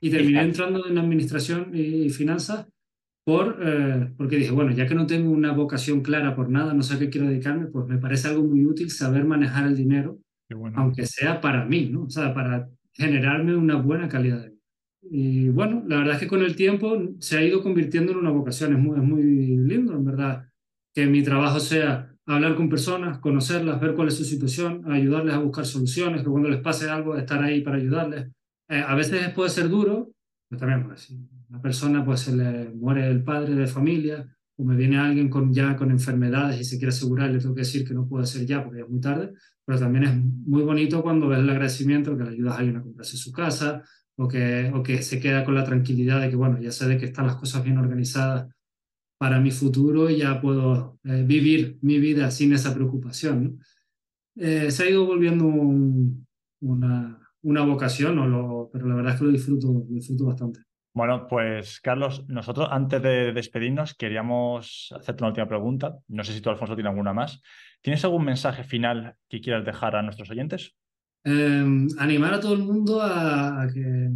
Y 0.00 0.08
terminé 0.08 0.42
entrando 0.42 0.86
en 0.86 0.96
administración 0.96 1.72
y 1.74 2.08
finanzas 2.10 2.68
por, 3.24 3.58
eh, 3.60 4.12
porque 4.16 4.36
dije, 4.36 4.52
bueno, 4.52 4.70
ya 4.70 4.86
que 4.86 4.94
no 4.94 5.04
tengo 5.04 5.32
una 5.32 5.50
vocación 5.50 6.00
clara 6.00 6.36
por 6.36 6.48
nada, 6.48 6.74
no 6.74 6.84
sé 6.84 6.94
a 6.94 6.98
qué 7.00 7.10
quiero 7.10 7.26
dedicarme, 7.26 7.66
pues 7.66 7.88
me 7.88 7.98
parece 7.98 8.28
algo 8.28 8.44
muy 8.44 8.64
útil 8.66 8.88
saber 8.92 9.24
manejar 9.24 9.66
el 9.66 9.76
dinero, 9.76 10.20
aunque 10.76 11.06
sea 11.06 11.40
para 11.40 11.64
mí, 11.64 11.88
¿no? 11.90 12.04
O 12.04 12.10
sea, 12.10 12.32
para 12.32 12.70
generarme 12.92 13.56
una 13.56 13.74
buena 13.74 14.08
calidad 14.08 14.42
de 14.42 14.50
vida. 14.50 14.53
Y 15.10 15.48
bueno, 15.50 15.84
la 15.86 15.98
verdad 15.98 16.14
es 16.14 16.20
que 16.20 16.28
con 16.28 16.42
el 16.42 16.56
tiempo 16.56 16.96
se 17.18 17.36
ha 17.36 17.44
ido 17.44 17.62
convirtiendo 17.62 18.12
en 18.12 18.18
una 18.18 18.30
vocación, 18.30 18.72
es 18.72 18.78
muy, 18.78 18.98
es 18.98 19.04
muy 19.04 19.22
lindo, 19.22 19.94
en 19.94 20.04
verdad, 20.04 20.48
que 20.94 21.06
mi 21.06 21.22
trabajo 21.22 21.60
sea 21.60 22.14
hablar 22.26 22.54
con 22.54 22.68
personas, 22.68 23.18
conocerlas, 23.18 23.80
ver 23.80 23.94
cuál 23.94 24.08
es 24.08 24.16
su 24.16 24.24
situación, 24.24 24.90
ayudarles 24.90 25.34
a 25.34 25.38
buscar 25.38 25.66
soluciones, 25.66 26.22
que 26.22 26.28
cuando 26.28 26.48
les 26.48 26.60
pase 26.60 26.88
algo, 26.88 27.16
estar 27.16 27.42
ahí 27.42 27.60
para 27.60 27.76
ayudarles. 27.76 28.30
Eh, 28.68 28.82
a 28.86 28.94
veces 28.94 29.28
puede 29.30 29.50
ser 29.50 29.68
duro, 29.68 30.10
pero 30.48 30.60
también 30.60 30.84
pues, 30.84 31.02
si 31.02 31.18
una 31.48 31.60
persona 31.60 32.04
pues 32.04 32.20
se 32.20 32.34
le 32.34 32.70
muere 32.70 33.06
el 33.08 33.22
padre 33.22 33.54
de 33.54 33.66
familia 33.66 34.26
o 34.56 34.64
me 34.64 34.76
viene 34.76 34.96
alguien 34.96 35.28
con, 35.28 35.52
ya 35.52 35.76
con 35.76 35.90
enfermedades 35.90 36.60
y 36.60 36.64
se 36.64 36.78
quiere 36.78 36.90
asegurar, 36.90 37.30
le 37.30 37.40
tengo 37.40 37.54
que 37.54 37.62
decir 37.62 37.86
que 37.86 37.92
no 37.92 38.08
puede 38.08 38.26
ser 38.26 38.46
ya 38.46 38.62
porque 38.62 38.78
ya 38.78 38.84
es 38.84 38.90
muy 38.90 39.00
tarde, 39.00 39.32
pero 39.66 39.78
también 39.78 40.04
es 40.04 40.16
muy 40.16 40.62
bonito 40.62 41.02
cuando 41.02 41.28
ves 41.28 41.40
el 41.40 41.50
agradecimiento, 41.50 42.16
que 42.16 42.24
le 42.24 42.30
ayudas 42.30 42.54
a 42.54 42.58
alguien 42.58 42.76
a 42.76 42.82
comprarse 42.82 43.16
su 43.16 43.32
casa 43.32 43.82
o 44.16 44.28
que, 44.28 44.70
o 44.74 44.82
que 44.82 45.02
se 45.02 45.20
queda 45.20 45.44
con 45.44 45.54
la 45.54 45.64
tranquilidad 45.64 46.20
de 46.20 46.30
que, 46.30 46.36
bueno, 46.36 46.60
ya 46.60 46.70
sé 46.70 46.86
de 46.86 46.98
que 46.98 47.06
están 47.06 47.26
las 47.26 47.36
cosas 47.36 47.64
bien 47.64 47.78
organizadas 47.78 48.48
para 49.18 49.40
mi 49.40 49.50
futuro 49.50 50.10
y 50.10 50.18
ya 50.18 50.40
puedo 50.40 50.98
eh, 51.04 51.22
vivir 51.26 51.78
mi 51.82 51.98
vida 51.98 52.30
sin 52.30 52.52
esa 52.52 52.74
preocupación. 52.74 53.60
Eh, 54.36 54.70
se 54.70 54.82
ha 54.82 54.90
ido 54.90 55.06
volviendo 55.06 55.46
una, 55.46 57.18
una 57.42 57.62
vocación, 57.62 58.68
pero 58.72 58.86
la 58.86 58.94
verdad 58.94 59.14
es 59.14 59.18
que 59.18 59.26
lo 59.26 59.32
disfruto, 59.32 59.68
lo 59.68 59.94
disfruto 59.94 60.26
bastante. 60.26 60.60
Bueno, 60.92 61.26
pues 61.26 61.80
Carlos, 61.80 62.24
nosotros 62.28 62.68
antes 62.70 63.02
de 63.02 63.32
despedirnos 63.32 63.94
queríamos 63.94 64.94
hacerte 64.96 65.24
una 65.24 65.30
última 65.30 65.48
pregunta. 65.48 65.98
No 66.06 66.22
sé 66.22 66.32
si 66.32 66.40
tú, 66.40 66.50
Alfonso, 66.50 66.76
tienes 66.76 66.90
alguna 66.90 67.12
más. 67.12 67.42
¿Tienes 67.80 68.04
algún 68.04 68.24
mensaje 68.24 68.62
final 68.62 69.16
que 69.28 69.40
quieras 69.40 69.64
dejar 69.64 69.96
a 69.96 70.02
nuestros 70.02 70.30
oyentes? 70.30 70.76
Em, 71.26 71.88
animar 71.98 72.34
a 72.34 72.40
todo 72.40 72.52
el 72.52 72.62
mundo 72.62 73.00
a, 73.00 73.66
que, 73.72 74.10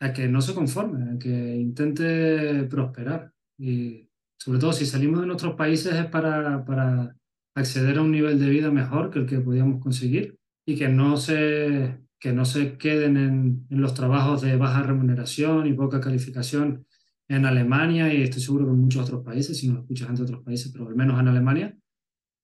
a 0.00 0.12
que 0.12 0.28
no 0.28 0.40
se 0.40 0.52
conforme, 0.52 1.12
a 1.14 1.18
que 1.18 1.56
intente 1.56 2.64
prosperar. 2.64 3.32
Y 3.56 4.08
sobre 4.36 4.58
todo 4.58 4.72
si 4.72 4.84
salimos 4.84 5.20
de 5.20 5.26
nuestros 5.28 5.54
países 5.54 5.94
es 5.94 6.06
para, 6.06 6.64
para 6.64 7.16
acceder 7.54 7.98
a 7.98 8.02
un 8.02 8.10
nivel 8.10 8.40
de 8.40 8.50
vida 8.50 8.70
mejor 8.72 9.10
que 9.10 9.20
el 9.20 9.26
que 9.26 9.38
podíamos 9.38 9.80
conseguir 9.80 10.38
y 10.66 10.76
que 10.76 10.88
no 10.88 11.16
se, 11.16 12.00
que 12.18 12.32
no 12.32 12.44
se 12.44 12.76
queden 12.78 13.16
en, 13.16 13.66
en 13.70 13.80
los 13.80 13.94
trabajos 13.94 14.42
de 14.42 14.56
baja 14.56 14.82
remuneración 14.82 15.68
y 15.68 15.72
poca 15.74 16.00
calificación 16.00 16.84
en 17.28 17.46
Alemania 17.46 18.12
y 18.12 18.22
estoy 18.22 18.42
seguro 18.42 18.66
que 18.66 18.72
en 18.72 18.80
muchos 18.80 19.02
otros 19.04 19.24
países, 19.24 19.56
si 19.56 19.68
no 19.68 19.74
lo 19.74 19.80
escuchas 19.82 20.08
en 20.08 20.20
otros 20.20 20.42
países, 20.42 20.72
pero 20.72 20.88
al 20.88 20.96
menos 20.96 21.20
en 21.20 21.28
Alemania, 21.28 21.78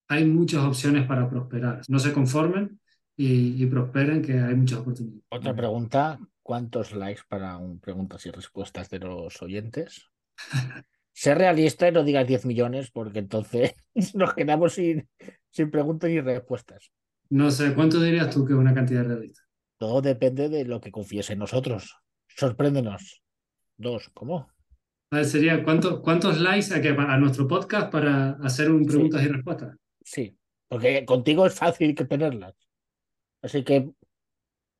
hay 0.09 0.25
muchas 0.25 0.63
opciones 0.63 1.07
para 1.07 1.29
prosperar. 1.29 1.83
No 1.89 1.99
se 1.99 2.13
conformen 2.13 2.76
y, 3.17 3.63
y 3.63 3.67
prosperen, 3.67 4.23
que 4.23 4.35
hay 4.35 4.55
muchas 4.55 4.81
oportunidades. 4.81 5.23
Otra 5.31 5.55
pregunta, 5.55 6.19
¿cuántos 6.43 6.95
likes 6.95 7.23
para 7.29 7.57
un 7.57 7.81
preguntas 7.81 8.25
y 8.27 8.31
respuestas 8.31 8.91
de 8.91 8.99
los 9.01 9.41
oyentes? 9.43 10.11
Sé 11.13 11.35
realista 11.35 11.89
y 11.89 11.93
no 11.93 12.05
digas 12.05 12.27
10 12.27 12.45
millones, 12.45 12.91
porque 12.91 13.21
entonces 13.21 13.75
nos 14.15 14.35
quedamos 14.35 14.75
sin, 14.75 15.09
sin 15.51 15.71
preguntas 15.71 16.11
y 16.11 16.21
respuestas. 16.21 16.93
No 17.31 17.51
sé, 17.51 17.75
¿cuánto 17.75 18.01
dirías 18.01 18.29
tú 18.29 18.45
que 18.45 18.53
es 18.53 18.59
una 18.59 18.75
cantidad 18.75 19.05
realista? 19.05 19.43
Todo 19.79 20.03
depende 20.03 20.49
de 20.51 20.65
lo 20.65 20.81
que 20.81 20.93
confíes 20.93 21.31
en 21.31 21.39
nosotros. 21.39 21.97
Sorpréndenos. 22.29 23.23
Dos, 23.79 24.11
¿cómo? 24.13 24.51
A 25.11 25.17
ver, 25.17 25.25
sería 25.25 25.65
¿cuántos, 25.65 26.01
cuántos 26.01 26.39
likes 26.39 26.75
a, 26.75 27.15
a 27.15 27.19
nuestro 27.19 27.49
podcast 27.49 27.91
para 27.91 28.33
hacer 28.43 28.71
un 28.71 28.85
preguntas 28.85 29.23
y 29.23 29.29
respuestas? 29.29 29.77
Sí, 30.03 30.37
porque 30.69 31.05
contigo 31.05 31.47
es 31.47 31.55
fácil 31.55 31.95
que 31.95 32.05
tenerlas. 32.05 32.55
Así 33.43 33.65
que. 33.65 33.91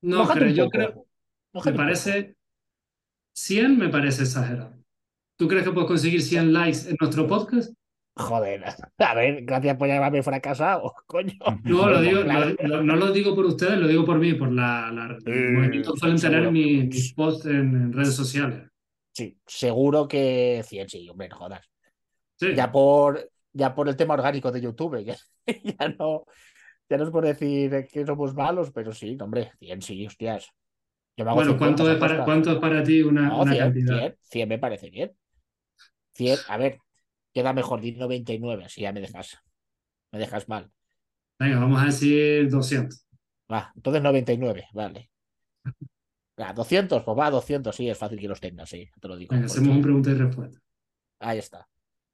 No, 0.01 0.27
pero 0.33 0.47
yo 0.49 0.69
creo. 0.69 1.05
Me 1.65 1.73
parece. 1.73 2.35
100 3.33 3.77
me 3.77 3.89
parece 3.89 4.23
exagerado. 4.23 4.73
¿Tú 5.37 5.47
crees 5.47 5.63
que 5.63 5.71
puedes 5.71 5.87
conseguir 5.87 6.21
100 6.21 6.51
likes 6.51 6.89
en 6.89 6.97
nuestro 6.99 7.27
podcast? 7.27 7.71
Joder, 8.15 8.63
a 8.97 9.13
ver, 9.13 9.45
gracias 9.45 9.77
por 9.77 9.87
llamarme 9.87 10.23
fracasado, 10.23 10.93
coño. 11.05 11.33
No, 11.63 11.87
lo 11.87 12.01
digo, 12.01 12.21
lo, 12.23 12.83
no 12.83 12.95
lo 12.95 13.11
digo 13.11 13.35
por 13.35 13.45
ustedes, 13.45 13.77
lo 13.77 13.87
digo 13.87 14.03
por 14.03 14.17
mí, 14.17 14.33
por 14.33 14.51
la, 14.51 14.91
la 14.91 15.19
suelen 15.95 16.19
tener 16.19 16.51
mis, 16.51 17.13
posts 17.13 17.45
en, 17.45 17.93
redes 17.93 18.15
sociales. 18.15 18.67
Sí, 19.13 19.37
seguro 19.45 20.07
que 20.07 20.63
100, 20.65 20.89
sí, 20.89 21.09
hombre, 21.09 21.29
jodas. 21.29 21.69
Ya 22.39 22.71
por 22.71 23.29
ya 23.53 23.73
por 23.73 23.89
el 23.89 23.95
tema 23.95 24.13
orgánico 24.13 24.51
de 24.51 24.61
YouTube, 24.61 25.03
ya, 25.05 25.15
ya 25.45 25.89
no 25.99 26.25
ya 26.89 26.97
no 26.97 27.03
es 27.03 27.09
por 27.09 27.25
decir 27.25 27.87
que 27.91 28.05
somos 28.05 28.33
malos, 28.33 28.71
pero 28.71 28.93
sí, 28.93 29.17
hombre, 29.19 29.51
100 29.59 29.81
sí, 29.81 30.05
hostias. 30.05 30.49
bueno, 31.17 31.57
¿cuánto 31.57 31.91
es, 31.91 31.97
para, 31.97 32.23
¿cuánto 32.23 32.51
es 32.51 32.57
para 32.57 32.83
ti 32.83 33.01
una, 33.01 33.27
no, 33.29 33.43
100, 33.43 33.57
cantidad? 33.57 33.97
100, 33.97 34.17
100 34.21 34.49
me 34.49 34.59
parece 34.59 34.89
bien 34.89 35.15
a 36.47 36.57
ver, 36.57 36.79
queda 37.33 37.53
mejor, 37.53 37.81
di 37.81 37.91
99, 37.93 38.65
así 38.65 38.81
ya 38.81 38.91
me 38.91 39.01
dejas. 39.01 39.37
Me 40.11 40.19
dejas 40.19 40.47
mal. 40.47 40.71
Venga, 41.39 41.59
vamos 41.59 41.81
a 41.81 41.85
decir 41.85 42.49
200. 42.49 43.05
Va, 43.51 43.71
entonces 43.75 44.01
99, 44.01 44.67
vale. 44.73 45.11
Va, 46.39 46.53
200, 46.53 47.01
pues 47.01 47.17
va, 47.17 47.31
200, 47.31 47.75
sí, 47.75 47.89
es 47.89 47.97
fácil 47.97 48.19
que 48.19 48.27
los 48.27 48.39
tengas, 48.39 48.69
sí, 48.69 48.87
te 49.01 49.07
lo 49.07 49.17
digo. 49.17 49.33
Venga, 49.33 49.47
hacemos 49.47 49.75
un 49.75 49.81
pregunta 49.81 50.11
y 50.11 50.13
respuesta. 50.13 50.59
Ahí 51.17 51.39
está. 51.39 51.67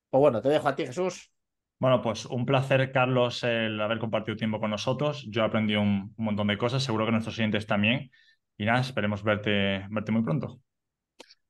Pues 0.09 0.19
bueno, 0.21 0.41
te 0.41 0.47
dejo 0.47 0.65
a 0.65 0.73
ti, 0.73 0.85
Jesús. 0.85 1.29
Bueno, 1.83 2.01
pues 2.01 2.25
un 2.27 2.45
placer, 2.45 2.93
Carlos, 2.93 3.43
el 3.43 3.77
haber 3.81 3.99
compartido 3.99 4.37
tiempo 4.37 4.57
con 4.57 4.71
nosotros. 4.71 5.27
Yo 5.29 5.41
he 5.41 5.45
aprendido 5.45 5.81
un, 5.81 6.13
montón 6.15 6.47
de 6.47 6.57
cosas, 6.57 6.81
seguro 6.81 7.05
que 7.05 7.11
nuestros 7.11 7.35
clientes 7.35 7.67
también. 7.67 8.09
Y 8.57 8.63
nada, 8.63 8.79
esperemos 8.79 9.21
verte, 9.21 9.85
verte 9.89 10.13
muy 10.13 10.23
pronto. 10.23 10.61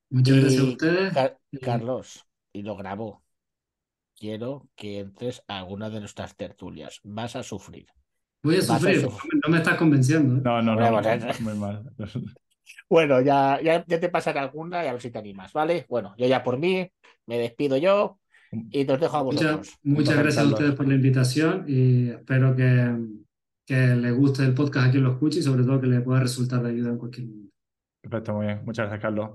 Muchas 0.10 0.38
gracias 0.38 0.62
a 0.64 0.66
ustedes. 0.66 1.14
Carlos, 1.62 2.26
y 2.52 2.64
lo 2.64 2.76
grabo. 2.76 3.24
Quiero 4.18 4.68
que 4.76 5.02
entres 5.02 5.44
a 5.48 5.60
alguna 5.60 5.92
de 5.92 6.00
nuestras 6.00 6.36
tertulias. 6.36 7.00
Vas 7.04 7.36
a 7.36 7.44
sufrir. 7.44 7.86
Voy 8.42 8.58
a 8.58 8.62
sufrir, 8.64 9.08
no 9.46 9.52
me 9.52 9.58
estás 9.58 9.78
convenciendo. 9.78 10.38
¿eh? 10.38 10.42
No, 10.44 10.64
no, 10.64 10.74
no, 10.74 11.02
muy 11.42 11.54
mal. 11.54 11.92
Bueno, 12.90 13.22
ya, 13.22 13.60
ya, 13.62 13.84
te 13.86 14.10
pasaré 14.10 14.40
alguna 14.40 14.84
y 14.84 14.88
a 14.88 14.94
ver 14.94 15.02
si 15.02 15.12
te 15.12 15.20
animas, 15.20 15.54
¿vale? 15.54 15.86
Bueno, 15.90 16.16
yo 16.18 16.26
ya 16.26 16.44
por 16.44 16.58
mí 16.58 16.90
me 17.26 17.38
despido 17.38 17.78
yo 17.78 18.20
y 18.72 18.86
te 18.86 18.98
dejo 18.98 19.18
a 19.18 19.22
vosotros. 19.22 19.80
Muchas, 19.84 20.18
gracias 20.18 20.46
a 20.46 20.48
ustedes 20.48 20.74
por 20.74 20.88
la 20.88 20.96
invitación 20.96 21.66
y 21.68 22.10
espero 22.10 22.56
que, 22.56 22.96
que 23.66 23.96
les 23.96 24.16
guste 24.16 24.44
el 24.44 24.54
podcast 24.54 24.88
a 24.88 24.92
quien 24.92 25.04
lo 25.04 25.12
escuche 25.12 25.40
y 25.40 25.44
sobre 25.44 25.64
todo 25.64 25.82
que 25.82 25.88
le 25.88 26.02
pueda 26.02 26.20
resultar 26.20 26.62
de 26.64 26.70
ayuda 26.70 26.90
en 26.90 26.98
cualquier 26.98 27.28
momento. 27.28 27.54
Perfecto, 28.02 28.34
muy 28.34 28.46
bien. 28.48 28.62
Muchas 28.66 28.88
gracias, 28.88 29.02
Carlos. 29.02 29.32